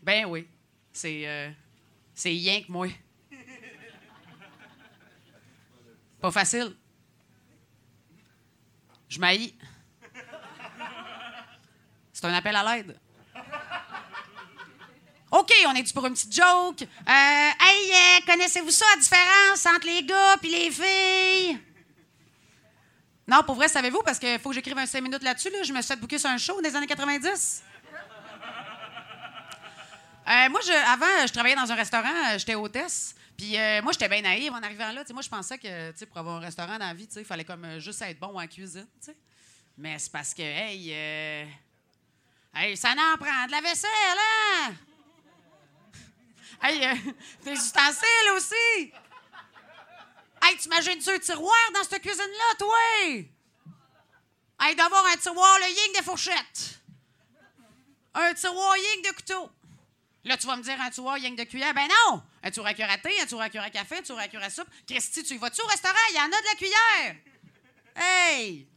Ben 0.01 0.25
oui. 0.25 0.47
C'est. 0.93 1.27
euh, 1.27 1.49
C'est 2.15 2.29
rien 2.29 2.61
que 2.61 2.71
moi. 2.71 2.87
Pas 6.21 6.31
facile. 6.31 6.75
Je 9.07 9.19
m'haïs. 9.19 9.53
C'est 12.11 12.25
un 12.25 12.33
appel 12.33 12.55
à 12.55 12.75
l'aide. 12.75 12.99
OK, 15.31 15.51
on 15.67 15.75
est 15.75 15.83
dû 15.83 15.93
pour 15.93 16.05
une 16.07 16.13
petite 16.13 16.33
joke? 16.35 16.81
Euh, 16.81 16.85
hey, 17.07 17.91
euh, 17.91 18.25
connaissez-vous 18.25 18.71
ça, 18.71 18.85
la 18.95 18.99
différence 18.99 19.65
entre 19.65 19.85
les 19.85 20.03
gars 20.03 20.35
et 20.43 20.47
les 20.47 20.71
filles? 20.71 21.59
Non, 23.27 23.43
pour 23.43 23.53
vrai, 23.55 23.67
savez-vous, 23.67 24.01
parce 24.03 24.17
qu'il 24.17 24.39
faut 24.39 24.49
que 24.49 24.55
j'écrive 24.55 24.77
un 24.77 24.87
5 24.87 25.01
minutes 25.01 25.21
là-dessus. 25.21 25.51
Là. 25.51 25.61
Je 25.63 25.71
me 25.71 25.81
suis 25.81 25.87
fait 25.93 25.99
booker 25.99 26.17
sur 26.17 26.29
un 26.31 26.37
show 26.37 26.59
des 26.61 26.75
années 26.75 26.87
90. 26.87 27.63
Euh, 30.29 30.47
moi, 30.49 30.59
je, 30.61 30.71
avant, 30.71 31.25
je 31.25 31.33
travaillais 31.33 31.55
dans 31.55 31.71
un 31.71 31.75
restaurant, 31.75 32.13
euh, 32.27 32.37
j'étais 32.37 32.53
hôtesse. 32.53 33.15
Puis 33.35 33.57
euh, 33.57 33.81
moi, 33.81 33.93
j'étais 33.93 34.07
bien 34.07 34.21
naïve 34.21 34.53
en 34.53 34.61
arrivant 34.61 34.91
là. 34.91 35.01
Tu 35.01 35.07
sais, 35.07 35.13
moi, 35.13 35.23
je 35.23 35.29
pensais 35.29 35.57
que 35.57 36.05
pour 36.05 36.19
avoir 36.19 36.35
un 36.37 36.39
restaurant 36.39 36.77
dans 36.77 36.85
la 36.85 36.93
vie, 36.93 37.07
il 37.15 37.25
fallait 37.25 37.43
comme 37.43 37.79
juste 37.79 38.01
être 38.03 38.19
bon 38.19 38.39
en 38.39 38.47
cuisine. 38.47 38.87
tu 38.99 39.07
sais. 39.07 39.17
Mais 39.75 39.97
c'est 39.97 40.11
parce 40.11 40.35
que, 40.35 40.43
hey, 40.43 40.91
hey, 42.53 42.77
ça 42.77 42.93
n'en 42.93 43.17
prend 43.17 43.47
de 43.47 43.51
la 43.51 43.61
vaisselle, 43.61 43.89
hein? 44.17 44.73
Hey, 46.61 46.79
des 47.45 47.53
ustensiles 47.53 48.31
aussi! 48.35 48.91
Hey, 50.43 50.57
t'imagines-tu 50.57 51.09
un 51.09 51.19
tiroir 51.19 51.71
dans 51.73 51.83
cette 51.89 52.01
cuisine-là, 52.01 52.55
toi? 52.57 52.77
Hey, 54.61 54.75
d'avoir 54.75 55.05
un 55.05 55.17
tiroir, 55.17 55.57
le 55.59 55.69
ying 55.69 55.97
de 55.97 56.03
fourchettes. 56.03 56.81
Un 58.13 58.33
tiroir 58.33 58.75
ying 58.77 59.03
de 59.05 59.15
couteau. 59.15 59.49
Là, 60.25 60.37
tu 60.37 60.47
vas 60.47 60.57
me 60.57 60.63
dire 60.63 60.79
un 60.81 60.89
tiroir 60.89 61.17
ying 61.17 61.35
de 61.35 61.43
cuillère. 61.43 61.73
Ben 61.73 61.87
non! 61.87 62.21
Un 62.43 62.51
tiroir 62.51 62.71
à 62.71 62.73
cuillère 62.73 62.91
à 62.91 62.97
thé, 62.97 63.19
un 63.21 63.25
tiroir 63.25 63.45
à 63.45 63.49
cuillère 63.49 63.67
à 63.67 63.69
café, 63.69 63.97
un 63.97 64.01
tiroir 64.01 64.23
à 64.23 64.27
cuillère 64.27 64.47
à 64.47 64.49
soupe? 64.49 64.67
Christy, 64.87 65.23
tu 65.23 65.35
y 65.35 65.37
vas-tu 65.37 65.61
au 65.61 65.67
restaurant? 65.67 65.95
Il 66.09 66.15
y 66.15 66.19
en 66.19 66.25
a 66.25 66.27
de 66.27 66.45
la 66.45 66.55
cuillère! 66.55 67.15
Hey! 67.95 68.67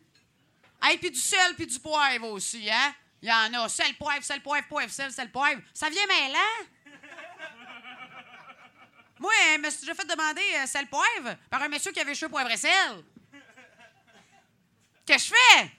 Hey, 0.82 0.98
puis 0.98 1.10
du 1.10 1.18
sel, 1.18 1.54
puis 1.54 1.66
du 1.66 1.78
poivre 1.78 2.28
aussi, 2.28 2.68
hein? 2.70 2.94
Il 3.20 3.28
y 3.28 3.32
en 3.32 3.54
a. 3.62 3.68
Sel, 3.68 3.94
poivre, 3.94 4.24
sel, 4.24 4.40
poivre, 4.42 4.66
poivre, 4.66 4.90
sel, 4.90 5.12
sel, 5.12 5.30
poivre. 5.30 5.60
Ça 5.72 5.88
vient 5.88 6.06
mêlant? 6.06 6.38
Moi, 9.20 9.32
je 9.54 9.60
me 9.60 9.70
suis 9.70 9.80
déjà 9.80 9.94
fait 9.94 10.04
demander 10.04 10.42
euh, 10.56 10.66
sel, 10.66 10.88
poivre 10.88 11.36
par 11.48 11.62
un 11.62 11.68
monsieur 11.68 11.92
qui 11.92 12.00
avait 12.00 12.14
cheveux, 12.14 12.30
poivre 12.30 12.50
et 12.50 12.56
sel. 12.56 13.04
Qu'est-ce 15.06 15.30
que 15.30 15.36
je 15.36 15.60
fais? 15.60 15.70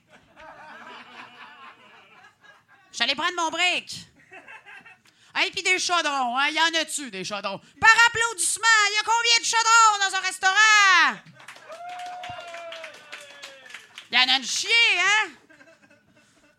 J'allais 2.94 3.16
prendre 3.16 3.36
mon 3.36 3.50
break. 3.50 4.13
Hey, 5.36 5.52
puis 5.52 5.64
des 5.64 5.80
chaudrons, 5.80 6.38
hein? 6.38 6.50
Y 6.50 6.60
en 6.60 6.80
a-tu, 6.80 7.10
des 7.10 7.24
chaudrons? 7.24 7.60
Par 7.80 7.96
applaudissement, 8.08 8.68
il 8.90 8.96
y 8.96 9.00
a 9.00 9.04
combien 9.04 9.40
de 9.40 9.46
chaudrons 9.46 10.10
dans 10.10 10.16
un 10.16 10.22
restaurant? 10.22 11.20
Il 14.12 14.16
y 14.16 14.20
en 14.20 14.34
a 14.34 14.38
une 14.38 14.46
chier, 14.46 15.00
hein? 15.00 15.32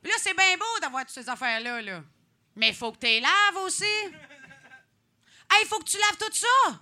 Puis 0.03 0.11
là, 0.11 0.19
c'est 0.19 0.35
bien 0.35 0.57
beau 0.57 0.81
d'avoir 0.81 1.03
toutes 1.05 1.15
ces 1.15 1.29
affaires-là, 1.29 1.81
là. 1.83 2.03
Mais 2.57 2.69
il 2.69 2.75
faut 2.75 2.91
que 2.93 2.99
tu 2.99 3.07
les 3.07 3.21
laves 3.21 3.57
aussi. 3.63 3.85
Il 5.63 5.67
faut 5.69 5.79
que 5.79 5.89
tu 5.89 5.97
laves 5.97 6.17
tout 6.19 6.33
ça. 6.33 6.81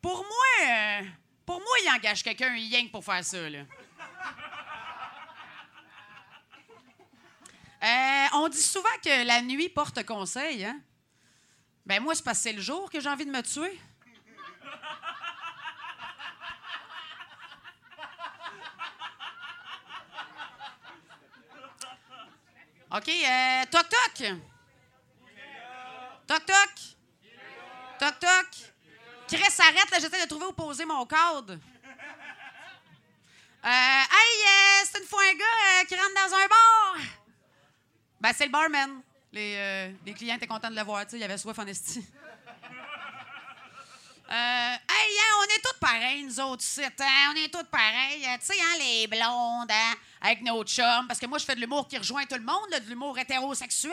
Pour 0.00 0.16
moi, 0.16 0.68
euh, 0.68 1.02
pour 1.44 1.60
moi, 1.60 1.76
il 1.84 1.90
engage 1.90 2.22
quelqu'un 2.22 2.52
rien 2.52 2.86
que 2.86 2.90
pour 2.90 3.04
faire 3.04 3.22
ça, 3.22 3.50
là. 3.50 3.60
Euh, 7.82 8.26
on 8.34 8.48
dit 8.48 8.60
souvent 8.60 8.88
que 9.02 9.26
la 9.26 9.40
nuit 9.40 9.68
porte 9.68 10.04
conseil, 10.04 10.64
hein? 10.64 10.80
Ben 11.86 12.02
moi, 12.02 12.14
c'est 12.14 12.22
parce 12.22 12.38
que 12.38 12.42
c'est 12.44 12.52
le 12.52 12.60
jour 12.60 12.90
que 12.90 13.00
j'ai 13.00 13.08
envie 13.08 13.24
de 13.24 13.30
me 13.30 13.42
tuer. 13.42 13.80
OK, 22.92 23.08
euh, 23.08 23.64
toc 23.70 23.88
toc. 23.88 24.26
Toc 26.26 26.44
toc. 26.44 26.70
Toc 28.00 28.18
toc. 28.18 28.46
Chris, 29.28 29.60
arrête, 29.60 29.90
là, 29.90 29.98
j'essaie 30.00 30.24
de 30.24 30.28
trouver 30.28 30.46
où 30.46 30.52
poser 30.52 30.84
mon 30.84 31.06
code. 31.06 31.60
Euh, 33.62 33.68
hey, 33.68 33.68
euh, 33.68 34.84
c'est 34.90 34.98
une 35.00 35.06
fois 35.06 35.22
un 35.22 35.34
gars 35.34 35.84
qui 35.86 35.94
rentre 35.94 36.14
dans 36.14 36.34
un 36.34 36.48
bar. 36.48 36.96
Ben, 38.20 38.32
c'est 38.36 38.46
le 38.46 38.52
barman. 38.52 39.02
Les, 39.32 39.54
euh, 39.56 39.92
les 40.04 40.12
clients 40.12 40.36
étaient 40.36 40.46
contents 40.46 40.70
de 40.70 40.76
le 40.76 40.82
voir, 40.82 41.04
tu 41.04 41.12
sais, 41.12 41.16
il 41.16 41.20
y 41.20 41.24
avait 41.24 41.38
soif 41.38 41.58
en 41.58 41.66
esti. 41.66 42.04
Euh, 44.32 44.32
hey, 44.34 45.18
hein, 45.18 45.34
on 45.40 45.42
est 45.42 45.60
tous 45.60 45.78
pareils, 45.80 46.22
nous 46.22 46.38
autres, 46.38 46.62
ici, 46.62 46.84
hein? 46.84 47.32
On 47.32 47.36
est 47.36 47.48
tous 47.48 47.64
pareils. 47.64 48.24
Euh, 48.24 48.38
tu 48.38 48.46
sais, 48.46 48.60
hein, 48.60 48.78
les 48.78 49.08
blondes, 49.08 49.68
hein, 49.68 49.94
avec 50.20 50.40
nos 50.42 50.62
chums. 50.62 51.08
Parce 51.08 51.18
que 51.18 51.26
moi, 51.26 51.38
je 51.38 51.44
fais 51.44 51.56
de 51.56 51.60
l'humour 51.60 51.88
qui 51.88 51.98
rejoint 51.98 52.24
tout 52.26 52.36
le 52.36 52.44
monde, 52.44 52.70
de 52.70 52.88
l'humour 52.88 53.18
hétérosexuel. 53.18 53.92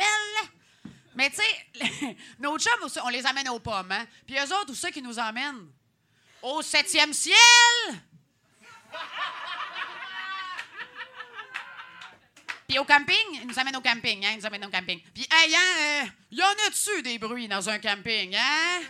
Mais 1.15 1.31
tu 1.31 1.37
sais, 1.37 2.17
nos 2.39 2.55
chums, 2.59 3.01
on 3.03 3.09
les 3.09 3.25
amène 3.25 3.49
aux 3.49 3.57
pommes, 3.57 3.91
hein? 3.91 4.05
Puis 4.27 4.35
eux 4.35 4.53
autres, 4.53 4.69
où 4.69 4.75
c'est 4.75 4.91
qui 4.91 5.01
nous 5.01 5.17
emmènent? 5.17 5.71
Au 6.43 6.61
septième 6.61 7.13
ciel! 7.13 7.35
Puis 12.67 12.77
au 12.79 12.83
camping, 12.83 13.15
il 13.31 13.47
nous 13.47 13.57
amène 13.57 13.77
au 13.77 13.81
camping, 13.81 14.25
hein? 14.25 14.31
Il 14.33 14.39
nous 14.39 14.45
amène 14.45 14.65
au 14.65 14.69
camping. 14.69 15.01
Puis, 15.13 15.25
hey, 15.31 15.55
hein, 15.55 16.03
euh, 16.03 16.07
y 16.31 16.43
en 16.43 16.67
a-tu 16.67 17.01
des 17.01 17.17
bruits 17.17 17.47
dans 17.47 17.69
un 17.69 17.79
camping, 17.79 18.35
hein? 18.35 18.81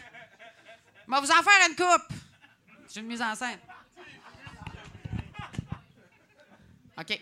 Vais 1.07 1.19
vous 1.21 1.31
en 1.31 1.43
faire 1.43 1.69
une 1.69 1.75
coupe. 1.75 2.17
J'ai 2.91 3.01
une 3.01 3.05
mise 3.05 3.21
en 3.21 3.35
scène. 3.35 3.59
OK. 6.97 7.21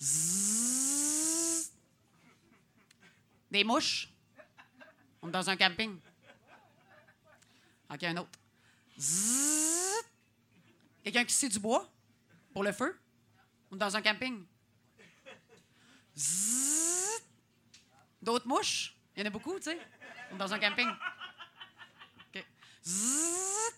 Zzzz. 0.00 1.72
Des 3.50 3.64
mouches. 3.64 4.08
On 5.20 5.28
est 5.28 5.32
dans 5.32 5.50
un 5.50 5.56
camping. 5.56 6.00
OK, 7.92 8.02
un 8.02 8.16
autre. 8.16 8.30
Quelqu'un 11.04 11.24
qui 11.24 11.34
scie 11.34 11.50
du 11.50 11.58
bois 11.58 11.86
pour 12.54 12.64
le 12.64 12.72
feu. 12.72 12.98
On 13.70 13.76
est 13.76 13.78
dans 13.78 13.94
un 13.94 14.00
camping. 14.00 14.42
Zzzz. 16.16 17.22
D'autres 18.20 18.46
mouches? 18.46 18.94
Il 19.16 19.20
y 19.20 19.22
en 19.24 19.26
a 19.26 19.30
beaucoup, 19.30 19.56
tu 19.56 19.64
sais. 19.64 19.78
Dans 20.38 20.52
un 20.52 20.58
camping. 20.58 20.88
OK. 20.88 22.44
Zzzz. 22.84 23.72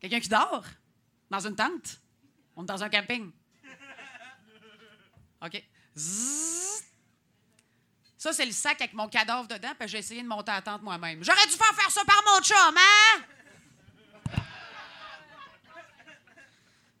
Quelqu'un 0.00 0.20
qui 0.20 0.28
dort 0.28 0.64
dans 1.30 1.46
une 1.46 1.56
tente? 1.56 2.00
On 2.56 2.62
est 2.62 2.66
dans 2.66 2.82
un 2.82 2.88
camping. 2.88 3.30
OK. 5.42 5.62
Zzzz. 5.96 6.84
Ça, 8.16 8.32
c'est 8.32 8.46
le 8.46 8.52
sac 8.52 8.80
avec 8.80 8.94
mon 8.94 9.06
cadavre 9.08 9.46
dedans, 9.46 9.74
puis 9.78 9.86
j'ai 9.86 9.98
essayé 9.98 10.22
de 10.22 10.26
monter 10.26 10.50
à 10.50 10.54
la 10.54 10.62
tente 10.62 10.80
moi-même. 10.80 11.22
J'aurais 11.22 11.46
dû 11.46 11.52
faire 11.52 11.74
faire 11.74 11.90
ça 11.90 12.02
par 12.06 12.22
mon 12.26 12.40
chum, 12.40 12.74
hein? 12.74 13.22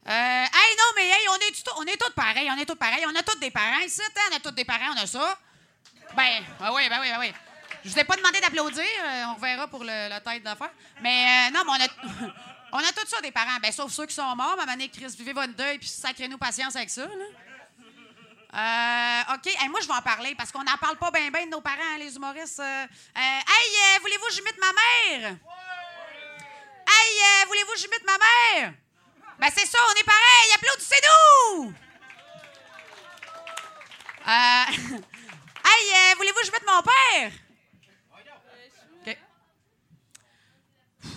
Euh, 0.06 0.44
non, 0.84 0.92
mais 0.96 1.08
hey, 1.08 1.28
on 1.28 1.36
est, 1.36 1.68
on 1.78 1.84
est 1.84 1.96
tous 1.96 2.10
pareils, 2.10 2.50
on 2.50 2.58
est 2.58 2.66
tous 2.66 2.76
pareils. 2.76 3.04
On 3.06 3.14
a 3.14 3.22
tous 3.22 3.38
des 3.38 3.50
parents 3.50 3.80
ici, 3.80 4.02
hein? 4.04 4.20
on 4.32 4.36
a 4.36 4.40
tous 4.40 4.50
des 4.50 4.64
parents, 4.64 4.92
on 4.94 5.02
a 5.02 5.06
ça. 5.06 5.38
Ben, 6.14 6.44
ben 6.60 6.70
oui, 6.72 6.88
ben 6.88 6.98
oui, 7.00 7.08
ben 7.10 7.18
oui. 7.20 7.32
Je 7.84 7.90
vous 7.90 7.98
ai 7.98 8.04
pas 8.04 8.16
demandé 8.16 8.40
d'applaudir, 8.40 8.84
euh, 8.84 9.24
on 9.28 9.40
verra 9.40 9.66
pour 9.66 9.82
le, 9.82 10.08
la 10.08 10.20
tête 10.20 10.42
d'affaire. 10.42 10.70
Mais 11.02 11.48
euh, 11.48 11.54
non, 11.54 11.62
mais 11.64 11.72
on 11.72 11.84
a, 11.84 12.28
on 12.72 12.78
a 12.78 12.92
tous 12.92 13.08
ça 13.08 13.20
des 13.20 13.30
parents, 13.30 13.58
ben, 13.62 13.72
sauf 13.72 13.92
ceux 13.92 14.06
qui 14.06 14.14
sont 14.14 14.36
morts. 14.36 14.56
Ma 14.56 14.66
manée, 14.66 14.88
Chris, 14.88 15.14
vivez 15.18 15.32
votre 15.32 15.54
deuil, 15.54 15.78
puis 15.78 15.88
sacrez-nous 15.88 16.38
patience 16.38 16.76
avec 16.76 16.90
ça, 16.90 17.06
là. 17.06 17.24
Euh, 18.56 19.34
OK. 19.34 19.46
Hey, 19.46 19.68
moi, 19.68 19.80
je 19.80 19.88
vais 19.88 19.94
en 19.94 20.02
parler 20.02 20.34
parce 20.36 20.52
qu'on 20.52 20.62
n'en 20.62 20.76
parle 20.76 20.96
pas 20.96 21.10
bien, 21.10 21.28
bien 21.30 21.46
de 21.46 21.50
nos 21.50 21.60
parents, 21.60 21.94
hein, 21.94 21.98
les 21.98 22.14
humoristes. 22.14 22.60
Euh, 22.60 22.86
hey, 23.16 24.00
voulez-vous 24.00 24.26
que 24.26 24.32
j'imite 24.32 24.58
ma 24.58 24.72
mère? 24.72 25.36
Hey, 26.86 27.46
voulez-vous 27.48 27.72
que 27.72 27.78
j'imite 27.78 28.04
ma 28.04 28.16
mère? 28.18 28.74
Ben, 29.38 29.48
c'est 29.54 29.66
ça, 29.66 29.78
on 29.88 30.00
est 30.00 30.04
pareil. 30.04 30.52
Applaudissez-nous! 30.54 31.74
Euh, 34.26 35.00
hey, 35.64 35.92
euh, 35.92 36.14
voulez-vous 36.16 36.40
que 36.40 36.46
j'imite 36.46 36.66
mon 36.66 36.82
père? 36.82 37.32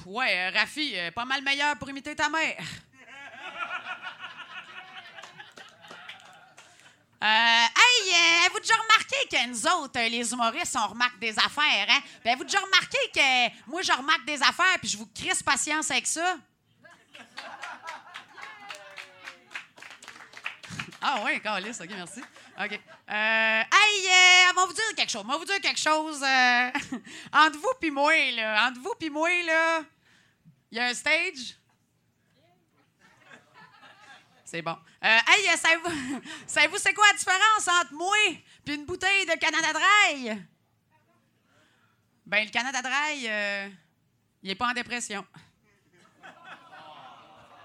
Ouais, 0.06 0.38
euh, 0.38 0.58
Rafi, 0.58 0.98
euh, 0.98 1.12
pas 1.12 1.26
mal 1.26 1.42
meilleur 1.44 1.78
pour 1.78 1.90
imiter 1.90 2.16
ta 2.16 2.30
mère. 2.30 2.64
Euh, 7.22 7.26
hey, 7.26 8.16
avez-vous 8.40 8.60
déjà 8.60 8.76
remarqué 8.76 9.16
que 9.30 9.48
nous 9.48 9.68
autres, 9.68 10.00
les 10.00 10.32
humoristes, 10.32 10.78
on 10.80 10.88
remarque 10.88 11.20
des 11.20 11.38
affaires, 11.38 11.88
hein? 11.90 12.00
Puis 12.22 12.30
avez-vous 12.30 12.46
déjà 12.46 12.60
remarqué 12.60 12.98
que 13.14 13.70
moi, 13.70 13.82
je 13.82 13.92
remarque 13.92 14.24
des 14.26 14.42
affaires, 14.42 14.80
puis 14.80 14.88
je 14.88 14.98
vous 14.98 15.08
crisse 15.08 15.44
patience 15.44 15.92
avec 15.92 16.08
ça? 16.08 16.38
Ah 21.02 21.22
oui, 21.24 21.40
Carlis, 21.42 21.78
OK, 21.80 21.90
merci. 21.90 22.22
OK. 22.60 22.72
Euh, 22.72 22.74
hey, 23.10 24.08
euh, 24.08 24.52
on 24.52 24.56
va 24.56 24.66
vous 24.66 24.74
dire 24.74 24.96
quelque 24.96 25.12
chose. 25.12 25.24
On 25.24 25.32
va 25.32 25.38
vous 25.38 25.46
dire 25.46 25.62
quelque 25.62 25.80
chose. 25.80 26.24
euh, 26.24 26.72
entre 27.34 27.60
vous 27.60 27.74
puis 27.80 27.92
moi, 27.92 28.14
là. 28.32 28.68
Entre 28.68 28.80
vous 28.82 28.94
puis 29.00 29.10
moi, 29.10 29.30
là, 29.44 29.84
il 30.72 30.78
y 30.78 30.82
a 30.82 30.88
un 30.88 30.94
stage? 30.94 31.56
C'est 34.44 34.62
bon. 34.62 34.78
Hey, 35.02 35.58
savez-vous, 35.58 36.22
savez-vous 36.48 36.78
c'est 36.78 36.94
quoi 36.94 37.06
la 37.12 37.18
différence 37.18 37.68
entre 37.68 37.94
moi 37.94 38.16
et 38.66 38.74
une 38.74 38.86
bouteille 38.86 39.26
de 39.26 39.34
Canada 39.34 39.74
Dry? 39.74 40.42
Ben, 42.26 42.46
le 42.46 42.50
Canada 42.52 42.82
Dry, 42.82 43.74
il 44.42 44.50
est 44.50 44.56
pas 44.56 44.70
en 44.70 44.74
dépression. 44.74 45.26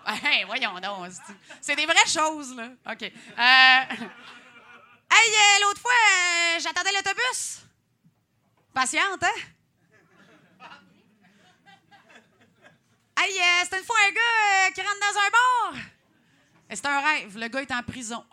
Hey, 0.06 0.44
voyons 0.44 0.78
donc. 0.80 1.10
c'est- 1.60 1.76
des 1.76 1.86
vraies 1.86 2.06
choses, 2.06 2.54
là. 2.56 2.68
OK. 2.90 3.02
Euh, 3.02 3.04
hey, 5.14 5.30
euh, 5.30 5.60
l'autre 5.62 5.80
fois, 5.80 5.92
euh, 5.92 6.58
j'attendais 6.60 6.92
l'autobus. 6.92 7.60
Patiente, 8.74 9.22
hein? 9.22 9.40
Hey, 13.18 13.38
euh, 13.38 13.42
c'était 13.64 13.78
une 13.78 13.84
fois 13.84 13.96
un 14.08 14.10
gars 14.12 14.70
qui 14.74 14.80
rentre 14.80 14.98
dans 15.00 15.18
un 15.20 15.30
bar. 15.74 15.82
C'est 16.74 16.86
un 16.86 17.00
rêve. 17.00 17.38
Le 17.38 17.48
gars 17.48 17.60
est 17.62 17.70
en 17.72 17.82
prison. 17.82 18.24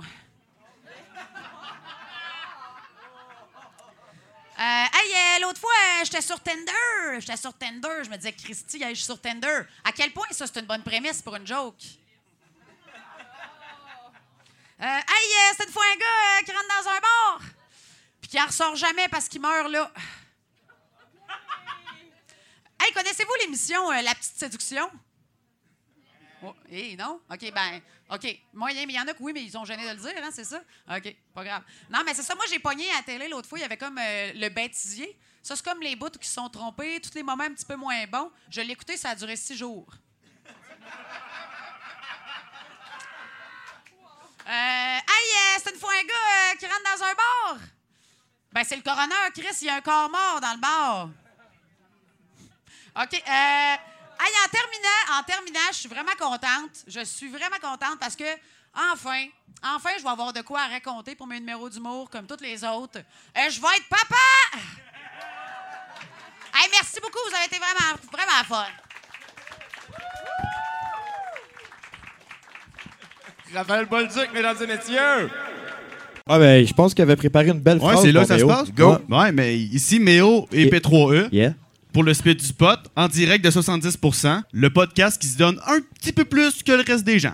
Euh, 4.59 4.61
hey, 4.61 5.13
euh, 5.15 5.39
l'autre 5.45 5.61
fois, 5.61 5.71
euh, 5.71 6.03
j'étais 6.03 6.21
sur 6.21 6.37
Tinder. 6.41 7.19
J'étais 7.19 7.37
sur 7.37 7.53
Tinder. 7.53 8.03
Je 8.03 8.09
me 8.09 8.17
disais, 8.17 8.33
Christy, 8.33 8.79
je 8.89 8.93
suis 8.93 9.05
sur 9.05 9.21
Tinder. 9.21 9.61
À 9.85 9.93
quel 9.93 10.11
point 10.11 10.27
ça, 10.31 10.47
c'est 10.47 10.59
une 10.59 10.65
bonne 10.65 10.83
prémisse 10.83 11.21
pour 11.21 11.33
une 11.37 11.47
joke? 11.47 11.81
Hey, 14.81 15.03
c'était 15.51 15.65
une 15.65 15.71
fois 15.71 15.83
un 15.93 15.97
gars 15.97 16.43
qui 16.45 16.51
rentre 16.51 16.67
dans 16.67 16.89
un 16.89 16.99
bar. 16.99 17.41
Puis 18.19 18.31
qui 18.31 18.41
en 18.41 18.47
ressort 18.47 18.75
jamais 18.75 19.07
parce 19.07 19.29
qu'il 19.29 19.41
meurt 19.41 19.69
là. 19.69 19.91
Hey, 22.81 22.91
connaissez-vous 22.93 23.33
l'émission 23.41 23.89
La 23.91 24.13
Petite 24.15 24.37
Séduction? 24.37 24.89
Oh, 26.41 26.53
eh, 26.71 26.95
non? 26.95 27.19
OK, 27.29 27.51
ben, 27.53 27.81
OK. 28.09 28.39
Moyen, 28.53 28.85
mais 28.85 28.93
il 28.93 28.95
y 28.95 28.99
en 28.99 29.07
a 29.07 29.13
que 29.13 29.21
oui, 29.21 29.33
mais 29.33 29.43
ils 29.43 29.57
ont 29.57 29.65
gêné 29.65 29.83
de 29.83 29.89
le 29.89 29.97
dire, 29.97 30.13
hein, 30.23 30.29
c'est 30.31 30.45
ça? 30.45 30.61
OK, 30.89 31.15
pas 31.33 31.43
grave. 31.43 31.63
Non, 31.89 31.99
mais 32.05 32.13
c'est 32.13 32.23
ça. 32.23 32.33
Moi, 32.35 32.45
j'ai 32.49 32.59
pogné 32.59 32.89
à 32.91 32.97
la 32.97 33.03
télé 33.03 33.27
l'autre 33.27 33.47
fois, 33.49 33.59
il 33.59 33.61
y 33.61 33.65
avait 33.65 33.77
comme 33.77 33.97
euh, 33.97 34.31
le 34.33 34.49
bêtisier. 34.49 35.17
Ça, 35.43 35.55
c'est 35.55 35.65
comme 35.65 35.81
les 35.81 35.95
bouts 35.95 36.09
qui 36.09 36.29
sont 36.29 36.49
trompés, 36.49 37.01
tous 37.01 37.13
les 37.15 37.23
moments 37.23 37.43
un 37.43 37.53
petit 37.53 37.65
peu 37.65 37.75
moins 37.75 38.05
bons. 38.07 38.31
Je 38.49 38.61
l'ai 38.61 38.71
écouté, 38.71 38.95
ça 38.97 39.09
a 39.09 39.15
duré 39.15 39.35
six 39.35 39.57
jours. 39.57 39.87
Euh, 44.47 44.51
hey, 44.51 44.97
euh, 44.97 45.59
c'est 45.63 45.73
une 45.73 45.79
fois 45.79 45.91
un 45.91 46.03
gars 46.03 46.13
euh, 46.13 46.55
qui 46.57 46.65
rentre 46.65 46.81
dans 46.83 47.03
un 47.03 47.13
bar. 47.13 47.67
Ben, 48.51 48.63
c'est 48.63 48.77
le 48.77 48.81
coroner, 48.81 49.13
Chris, 49.35 49.55
il 49.61 49.67
y 49.67 49.69
a 49.69 49.75
un 49.75 49.81
corps 49.81 50.09
mort 50.09 50.41
dans 50.41 50.53
le 50.53 50.59
bar. 50.59 51.09
OK. 52.95 53.13
Euh, 53.13 53.75
hey, 54.19 54.33
en 54.45 54.49
terminant, 54.49 55.19
en 55.19 55.23
terminant, 55.23 55.59
je 55.71 55.77
suis 55.77 55.89
vraiment 55.89 56.15
contente. 56.19 56.71
Je 56.87 57.03
suis 57.05 57.29
vraiment 57.29 57.57
contente 57.61 57.99
parce 57.99 58.15
que, 58.15 58.23
enfin, 58.93 59.25
enfin, 59.75 59.89
je 59.97 60.03
vais 60.03 60.09
avoir 60.09 60.33
de 60.33 60.41
quoi 60.41 60.61
à 60.61 60.67
raconter 60.67 61.15
pour 61.15 61.27
mes 61.27 61.39
numéros 61.39 61.69
d'humour 61.69 62.09
comme 62.09 62.25
toutes 62.27 62.41
les 62.41 62.63
autres. 62.63 62.99
Euh, 62.99 63.49
je 63.49 63.59
vais 63.61 63.67
être 63.77 63.87
papa! 63.89 64.59
Hey, 66.55 66.67
merci 66.71 66.99
beaucoup, 67.01 67.19
vous 67.29 67.35
avez 67.35 67.45
été 67.45 67.57
vraiment, 67.57 67.97
vraiment 68.11 68.43
fun. 68.47 68.65
Raphaël 73.53 73.85
Bolduc, 73.85 74.29
mesdames 74.33 74.57
et 74.61 74.67
messieurs. 74.67 75.29
Ah 76.27 76.37
ben, 76.37 76.65
je 76.65 76.73
pense 76.73 76.93
qu'il 76.93 77.01
avait 77.01 77.15
préparé 77.15 77.47
une 77.47 77.59
belle 77.59 77.79
Ouais, 77.79 77.93
phrase. 77.93 78.03
c'est 78.03 78.11
là 78.11 78.21
que 78.21 78.27
ça 78.27 78.37
se 78.37 78.45
passe. 78.45 78.71
Go. 78.71 78.97
Ouais. 79.09 79.17
Ouais, 79.17 79.31
mais 79.31 79.57
ici, 79.57 79.99
Méo 79.99 80.47
et 80.51 80.65
Yeah. 80.65 80.79
P3E. 80.79 81.29
Yeah. 81.31 81.53
Pour 81.93 82.03
le 82.03 82.13
spit 82.13 82.35
du 82.35 82.53
pot, 82.53 82.79
en 82.95 83.07
direct 83.07 83.43
de 83.43 83.49
70%, 83.49 84.43
le 84.51 84.69
podcast 84.69 85.19
qui 85.19 85.27
se 85.27 85.37
donne 85.37 85.59
un 85.65 85.79
petit 85.99 86.13
peu 86.13 86.23
plus 86.23 86.61
que 86.61 86.71
le 86.71 86.83
reste 86.85 87.03
des 87.03 87.17
gens. 87.17 87.33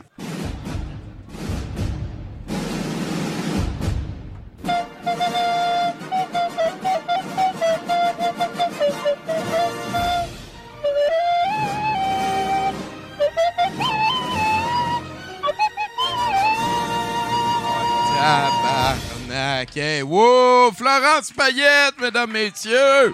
Tabarnak. 18.25 19.75
Hey, 19.75 20.01
wow! 20.01 20.71
Florence 20.71 21.31
Payette, 21.31 21.99
mesdames, 21.99 22.31
messieurs! 22.31 23.11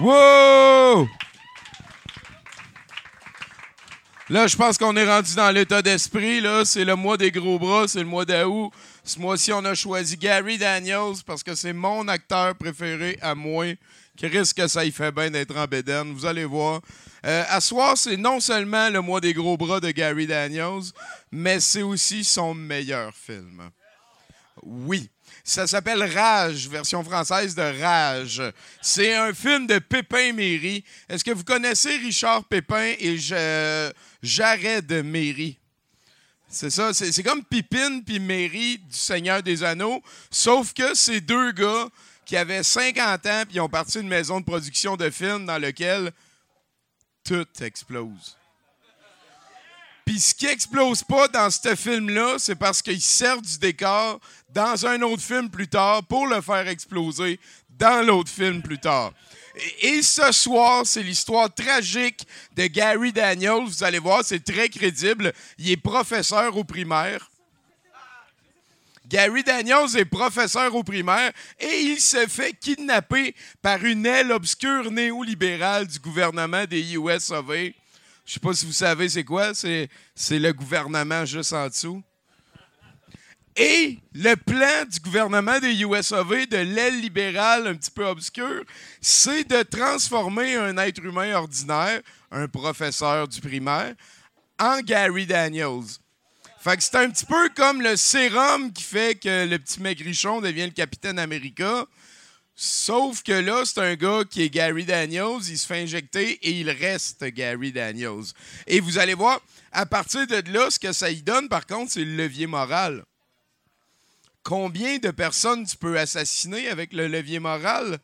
Wow! 0.00 1.06
Là, 4.30 4.46
je 4.46 4.56
pense 4.56 4.78
qu'on 4.78 4.96
est 4.96 5.06
rendu 5.06 5.34
dans 5.34 5.50
l'état 5.50 5.82
d'esprit. 5.82 6.40
Là, 6.40 6.64
c'est 6.64 6.86
le 6.86 6.96
mois 6.96 7.18
des 7.18 7.30
gros 7.30 7.58
bras, 7.58 7.86
c'est 7.86 7.98
le 7.98 8.06
mois 8.06 8.24
d'août. 8.24 8.72
Ce 9.04 9.18
mois-ci, 9.18 9.52
on 9.52 9.62
a 9.64 9.74
choisi 9.74 10.16
Gary 10.16 10.56
Daniels 10.56 11.16
parce 11.26 11.42
que 11.42 11.54
c'est 11.54 11.74
mon 11.74 12.08
acteur 12.08 12.54
préféré 12.54 13.18
à 13.20 13.34
moi 13.34 13.66
Chris, 14.16 14.52
que 14.56 14.68
ça 14.68 14.84
y 14.84 14.90
fait 14.90 15.12
bien 15.12 15.30
d'être 15.30 15.56
en 15.56 15.66
bédaine. 15.66 16.12
Vous 16.14 16.24
allez 16.24 16.44
voir. 16.46 16.80
Euh, 17.26 17.44
à 17.48 17.60
soir, 17.60 17.98
c'est 17.98 18.16
non 18.16 18.40
seulement 18.40 18.88
le 18.88 19.02
mois 19.02 19.20
des 19.20 19.34
gros 19.34 19.58
bras 19.58 19.80
de 19.80 19.90
Gary 19.90 20.26
Daniels, 20.26 20.92
mais 21.30 21.60
c'est 21.60 21.82
aussi 21.82 22.24
son 22.24 22.54
meilleur 22.54 23.12
film. 23.14 23.70
Oui. 24.62 25.10
Ça 25.50 25.66
s'appelle 25.66 26.04
Rage, 26.04 26.68
version 26.68 27.02
française 27.02 27.56
de 27.56 27.82
Rage. 27.82 28.40
C'est 28.80 29.16
un 29.16 29.34
film 29.34 29.66
de 29.66 29.80
Pépin 29.80 30.32
Méry. 30.32 30.84
Est-ce 31.08 31.24
que 31.24 31.32
vous 31.32 31.42
connaissez 31.42 31.96
Richard 31.96 32.44
Pépin 32.44 32.94
et 33.00 33.18
Ja- 33.18 33.92
Jared 34.22 34.92
Méry? 35.04 35.58
C'est 36.48 36.70
ça, 36.70 36.94
c'est 36.94 37.24
comme 37.24 37.44
Pipine 37.44 38.04
puis 38.04 38.20
Méry 38.20 38.78
du 38.78 38.96
Seigneur 38.96 39.42
des 39.42 39.64
Anneaux, 39.64 40.00
sauf 40.30 40.72
que 40.72 40.94
c'est 40.94 41.20
deux 41.20 41.50
gars 41.50 41.88
qui 42.24 42.36
avaient 42.36 42.62
50 42.62 43.26
ans 43.26 43.42
puis 43.48 43.58
ont 43.58 43.68
parti 43.68 43.98
une 43.98 44.06
maison 44.06 44.38
de 44.38 44.44
production 44.44 44.96
de 44.96 45.10
films 45.10 45.46
dans 45.46 45.58
lequel 45.58 46.12
tout 47.24 47.44
explose. 47.60 48.36
Puis 50.04 50.18
ce 50.18 50.34
qui 50.34 50.46
explose 50.46 51.04
pas 51.04 51.28
dans 51.28 51.50
ce 51.50 51.76
film-là, 51.76 52.34
c'est 52.38 52.56
parce 52.56 52.82
qu'ils 52.82 53.00
servent 53.00 53.42
du 53.42 53.58
décor 53.58 54.18
dans 54.54 54.86
un 54.86 55.00
autre 55.02 55.22
film 55.22 55.50
plus 55.50 55.68
tard 55.68 56.04
pour 56.04 56.26
le 56.26 56.40
faire 56.40 56.68
exploser 56.68 57.38
dans 57.68 58.06
l'autre 58.06 58.30
film 58.30 58.62
plus 58.62 58.78
tard. 58.78 59.12
Et, 59.80 60.02
ce 60.02 60.30
soir, 60.32 60.86
c'est 60.86 61.02
l'histoire 61.02 61.52
tragique 61.52 62.26
de 62.56 62.66
Gary 62.66 63.12
Daniels. 63.12 63.64
Vous 63.64 63.82
allez 63.82 63.98
voir, 63.98 64.22
c'est 64.24 64.44
très 64.44 64.68
crédible. 64.68 65.32
Il 65.58 65.70
est 65.70 65.76
professeur 65.76 66.56
au 66.56 66.64
primaire. 66.64 67.30
Gary 69.06 69.42
Daniels 69.42 69.96
est 69.96 70.04
professeur 70.04 70.72
au 70.72 70.84
primaire 70.84 71.32
et 71.58 71.80
il 71.80 72.00
se 72.00 72.28
fait 72.28 72.52
kidnapper 72.52 73.34
par 73.60 73.84
une 73.84 74.06
aile 74.06 74.30
obscure 74.30 74.92
néolibérale 74.92 75.88
du 75.88 75.98
gouvernement 75.98 76.64
des 76.64 76.94
US 76.94 77.30
of 77.30 77.50
A. 77.50 77.72
Je 78.24 78.34
sais 78.34 78.40
pas 78.40 78.54
si 78.54 78.66
vous 78.66 78.72
savez 78.72 79.08
c'est 79.08 79.24
quoi, 79.24 79.52
c'est 79.52 79.88
le 80.30 80.52
gouvernement 80.52 81.24
juste 81.24 81.52
en 81.52 81.66
dessous. 81.66 82.00
Et 83.56 83.98
le 84.14 84.36
plan 84.36 84.84
du 84.90 85.00
gouvernement 85.00 85.58
des 85.58 85.82
US 85.82 86.12
of 86.12 86.30
A, 86.30 86.46
de 86.46 86.56
l'aile 86.56 87.00
libérale 87.00 87.66
un 87.66 87.74
petit 87.74 87.90
peu 87.90 88.06
obscure, 88.06 88.64
c'est 89.00 89.48
de 89.48 89.62
transformer 89.62 90.54
un 90.54 90.76
être 90.78 91.02
humain 91.02 91.34
ordinaire, 91.34 92.00
un 92.30 92.46
professeur 92.46 93.26
du 93.26 93.40
primaire, 93.40 93.94
en 94.58 94.80
Gary 94.80 95.26
Daniels. 95.26 95.98
Fait 96.60 96.76
que 96.76 96.82
c'est 96.82 96.96
un 96.96 97.10
petit 97.10 97.24
peu 97.24 97.48
comme 97.56 97.80
le 97.80 97.96
sérum 97.96 98.72
qui 98.72 98.82
fait 98.82 99.18
que 99.18 99.46
le 99.46 99.58
petit 99.58 99.80
maigrichon 99.80 100.40
devient 100.40 100.66
le 100.66 100.72
capitaine 100.72 101.18
America. 101.18 101.86
Sauf 102.54 103.22
que 103.22 103.32
là, 103.32 103.62
c'est 103.64 103.80
un 103.80 103.94
gars 103.94 104.22
qui 104.28 104.42
est 104.42 104.50
Gary 104.50 104.84
Daniels, 104.84 105.40
il 105.48 105.56
se 105.56 105.66
fait 105.66 105.82
injecter 105.82 106.32
et 106.46 106.50
il 106.50 106.70
reste 106.70 107.24
Gary 107.24 107.72
Daniels. 107.72 108.34
Et 108.66 108.80
vous 108.80 108.98
allez 108.98 109.14
voir, 109.14 109.40
à 109.72 109.86
partir 109.86 110.26
de 110.26 110.42
là, 110.52 110.70
ce 110.70 110.78
que 110.78 110.92
ça 110.92 111.10
y 111.10 111.22
donne, 111.22 111.48
par 111.48 111.66
contre, 111.66 111.92
c'est 111.92 112.04
le 112.04 112.14
levier 112.14 112.46
moral. 112.46 113.04
Combien 114.42 114.98
de 114.98 115.10
personnes 115.10 115.66
tu 115.66 115.76
peux 115.76 115.98
assassiner 115.98 116.68
avec 116.68 116.92
le 116.92 117.08
levier 117.08 117.38
moral? 117.38 117.98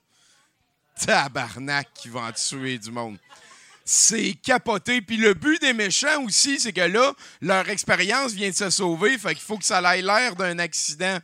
Tabarnak 1.05 1.89
qui 1.95 2.09
va 2.09 2.21
en 2.21 2.33
tuer 2.33 2.79
du 2.79 2.91
monde. 2.91 3.19
C'est 3.85 4.35
capoté. 4.35 5.01
Puis 5.01 5.17
le 5.17 5.35
but 5.35 5.61
des 5.61 5.73
méchants 5.73 6.23
aussi, 6.25 6.59
c'est 6.59 6.73
que 6.73 6.81
là, 6.81 7.13
leur 7.41 7.69
expérience 7.69 8.33
vient 8.33 8.51
de 8.51 8.55
se 8.55 8.71
sauver, 8.71 9.17
fait 9.17 9.35
qu'il 9.35 9.45
faut 9.45 9.59
que 9.59 9.65
ça 9.65 9.97
ait 9.97 10.03
l'air 10.03 10.35
d'un 10.35 10.59
accident. 10.59 11.19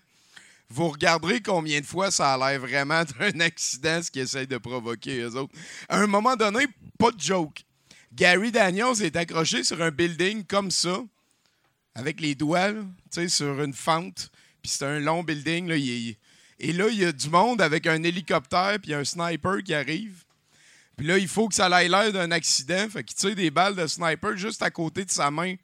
Vous 0.68 0.88
regarderez 0.88 1.42
combien 1.42 1.80
de 1.80 1.86
fois 1.86 2.10
ça 2.10 2.32
a 2.32 2.38
l'air 2.38 2.60
vraiment 2.60 3.02
d'un 3.18 3.40
accident, 3.40 4.02
ce 4.02 4.10
qu'ils 4.10 4.22
essayent 4.22 4.46
de 4.46 4.58
provoquer, 4.58 5.20
eux 5.20 5.36
autres. 5.36 5.52
À 5.88 5.98
un 5.98 6.06
moment 6.06 6.36
donné, 6.36 6.66
pas 6.98 7.10
de 7.10 7.20
joke. 7.20 7.64
Gary 8.14 8.52
Daniels 8.52 9.02
est 9.02 9.16
accroché 9.16 9.64
sur 9.64 9.82
un 9.82 9.90
building 9.90 10.44
comme 10.44 10.70
ça, 10.70 11.02
avec 11.94 12.20
les 12.20 12.34
doigts, 12.34 12.72
là, 12.72 13.28
sur 13.28 13.62
une 13.62 13.74
fente. 13.74 14.30
Puis 14.62 14.70
c'est 14.70 14.86
un 14.86 15.00
long 15.00 15.22
building. 15.22 15.68
Là, 15.68 15.76
Et 15.76 16.72
là, 16.72 16.88
il 16.88 16.98
y 16.98 17.04
a 17.04 17.12
du 17.12 17.28
monde 17.28 17.60
avec 17.60 17.86
un 17.86 18.02
hélicoptère 18.02 18.78
puis 18.80 18.94
un 18.94 19.04
sniper 19.04 19.62
qui 19.62 19.74
arrive. 19.74 20.24
Puis 20.96 21.06
là, 21.06 21.18
il 21.18 21.28
faut 21.28 21.48
que 21.48 21.54
ça 21.54 21.68
ait 21.82 21.88
l'air 21.88 22.12
d'un 22.12 22.30
accident. 22.30 22.88
Fait 22.88 23.02
qu'il 23.02 23.16
tire 23.16 23.34
des 23.34 23.50
balles 23.50 23.74
de 23.74 23.86
sniper 23.86 24.36
juste 24.36 24.62
à 24.62 24.70
côté 24.70 25.04
de 25.04 25.10
sa 25.10 25.30
main 25.30 25.56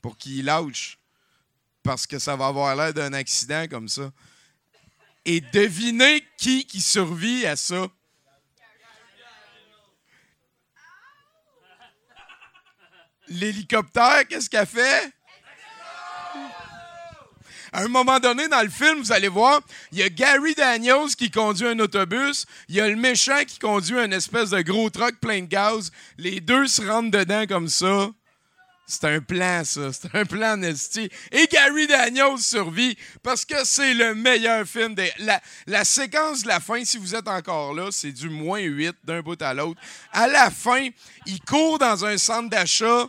pour 0.00 0.18
qu'il 0.18 0.44
lâche. 0.44 0.98
Parce 1.82 2.06
que 2.06 2.18
ça 2.18 2.36
va 2.36 2.48
avoir 2.48 2.76
l'air 2.76 2.92
d'un 2.92 3.12
accident 3.12 3.66
comme 3.68 3.88
ça. 3.88 4.12
Et 5.24 5.40
devinez 5.40 6.26
qui 6.36 6.66
qui 6.66 6.80
survit 6.80 7.46
à 7.46 7.56
ça? 7.56 7.86
L'hélicoptère, 13.28 14.26
qu'est-ce 14.28 14.50
qu'elle 14.50 14.66
fait? 14.66 15.12
À 17.74 17.84
un 17.84 17.88
moment 17.88 18.20
donné 18.20 18.48
dans 18.48 18.60
le 18.60 18.68
film, 18.68 18.98
vous 18.98 19.12
allez 19.12 19.28
voir, 19.28 19.62
il 19.92 19.98
y 19.98 20.02
a 20.02 20.10
Gary 20.10 20.54
Daniels 20.54 21.16
qui 21.16 21.30
conduit 21.30 21.66
un 21.66 21.78
autobus, 21.78 22.44
il 22.68 22.74
y 22.74 22.80
a 22.82 22.88
le 22.88 22.96
méchant 22.96 23.44
qui 23.46 23.58
conduit 23.58 23.98
un 23.98 24.10
espèce 24.10 24.50
de 24.50 24.60
gros 24.60 24.90
truck 24.90 25.18
plein 25.20 25.40
de 25.40 25.46
gaz. 25.46 25.90
Les 26.18 26.40
deux 26.40 26.66
se 26.66 26.82
rentrent 26.82 27.10
dedans 27.10 27.46
comme 27.46 27.68
ça. 27.68 28.10
C'est 28.86 29.04
un 29.04 29.20
plan, 29.20 29.64
ça. 29.64 29.90
C'est 29.90 30.14
un 30.14 30.26
plan 30.26 30.58
nasty. 30.58 31.08
Et 31.30 31.46
Gary 31.46 31.86
Daniels 31.86 32.36
survit 32.40 32.94
parce 33.22 33.46
que 33.46 33.64
c'est 33.64 33.94
le 33.94 34.14
meilleur 34.14 34.66
film. 34.66 34.94
La, 35.66 35.84
séquence 35.84 36.42
de 36.42 36.48
la 36.48 36.60
fin, 36.60 36.84
si 36.84 36.98
vous 36.98 37.14
êtes 37.14 37.28
encore 37.28 37.72
là, 37.72 37.88
c'est 37.90 38.12
du 38.12 38.28
moins 38.28 38.60
8 38.60 38.96
d'un 39.04 39.22
bout 39.22 39.40
à 39.40 39.54
l'autre. 39.54 39.80
À 40.12 40.26
la 40.26 40.50
fin, 40.50 40.88
il 41.24 41.40
court 41.40 41.78
dans 41.78 42.04
un 42.04 42.18
centre 42.18 42.50
d'achat 42.50 43.08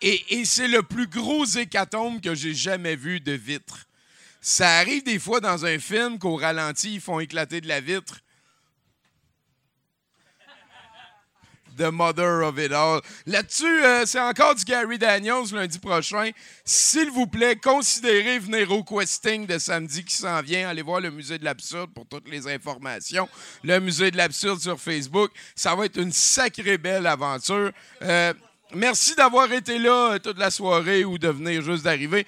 et, 0.00 0.22
et 0.28 0.44
c'est 0.44 0.68
le 0.68 0.84
plus 0.84 1.08
gros 1.08 1.44
hécatombe 1.44 2.20
que 2.20 2.36
j'ai 2.36 2.54
jamais 2.54 2.94
vu 2.94 3.18
de 3.18 3.32
vitre. 3.32 3.88
Ça 4.46 4.76
arrive 4.76 5.02
des 5.02 5.18
fois 5.18 5.40
dans 5.40 5.64
un 5.64 5.78
film 5.78 6.18
qu'au 6.18 6.36
ralenti, 6.36 6.96
ils 6.96 7.00
font 7.00 7.18
éclater 7.18 7.62
de 7.62 7.66
la 7.66 7.80
vitre. 7.80 8.20
The 11.78 11.90
Mother 11.90 12.46
of 12.46 12.58
It 12.58 12.70
All. 12.70 13.00
Là-dessus, 13.24 13.64
euh, 13.64 14.04
c'est 14.04 14.20
encore 14.20 14.54
du 14.54 14.64
Gary 14.64 14.98
Daniels 14.98 15.50
lundi 15.50 15.78
prochain. 15.78 16.30
S'il 16.62 17.10
vous 17.10 17.26
plaît, 17.26 17.56
considérez 17.56 18.38
venir 18.38 18.70
au 18.70 18.84
questing 18.84 19.46
de 19.46 19.56
samedi 19.56 20.04
qui 20.04 20.14
s'en 20.14 20.42
vient. 20.42 20.68
Allez 20.68 20.82
voir 20.82 21.00
le 21.00 21.10
Musée 21.10 21.38
de 21.38 21.44
l'Absurde 21.46 21.90
pour 21.94 22.06
toutes 22.06 22.28
les 22.28 22.46
informations. 22.46 23.26
Le 23.62 23.80
Musée 23.80 24.10
de 24.10 24.18
l'Absurde 24.18 24.60
sur 24.60 24.78
Facebook. 24.78 25.30
Ça 25.56 25.74
va 25.74 25.86
être 25.86 25.96
une 25.96 26.12
sacrée 26.12 26.76
belle 26.76 27.06
aventure. 27.06 27.72
Euh, 28.02 28.34
merci 28.74 29.14
d'avoir 29.14 29.50
été 29.50 29.78
là 29.78 30.12
euh, 30.12 30.18
toute 30.18 30.38
la 30.38 30.50
soirée 30.50 31.02
ou 31.02 31.16
de 31.16 31.28
venir 31.28 31.62
juste 31.62 31.84
d'arriver. 31.84 32.26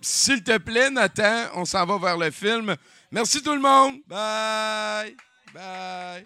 S'il 0.00 0.42
te 0.42 0.56
plaît, 0.58 0.90
Nathan, 0.90 1.50
on 1.54 1.64
s'en 1.64 1.84
va 1.84 1.98
vers 1.98 2.16
le 2.16 2.30
film. 2.30 2.74
Merci 3.10 3.42
tout 3.42 3.54
le 3.54 3.60
monde. 3.60 3.96
Bye. 4.06 5.16
Bye. 5.52 6.24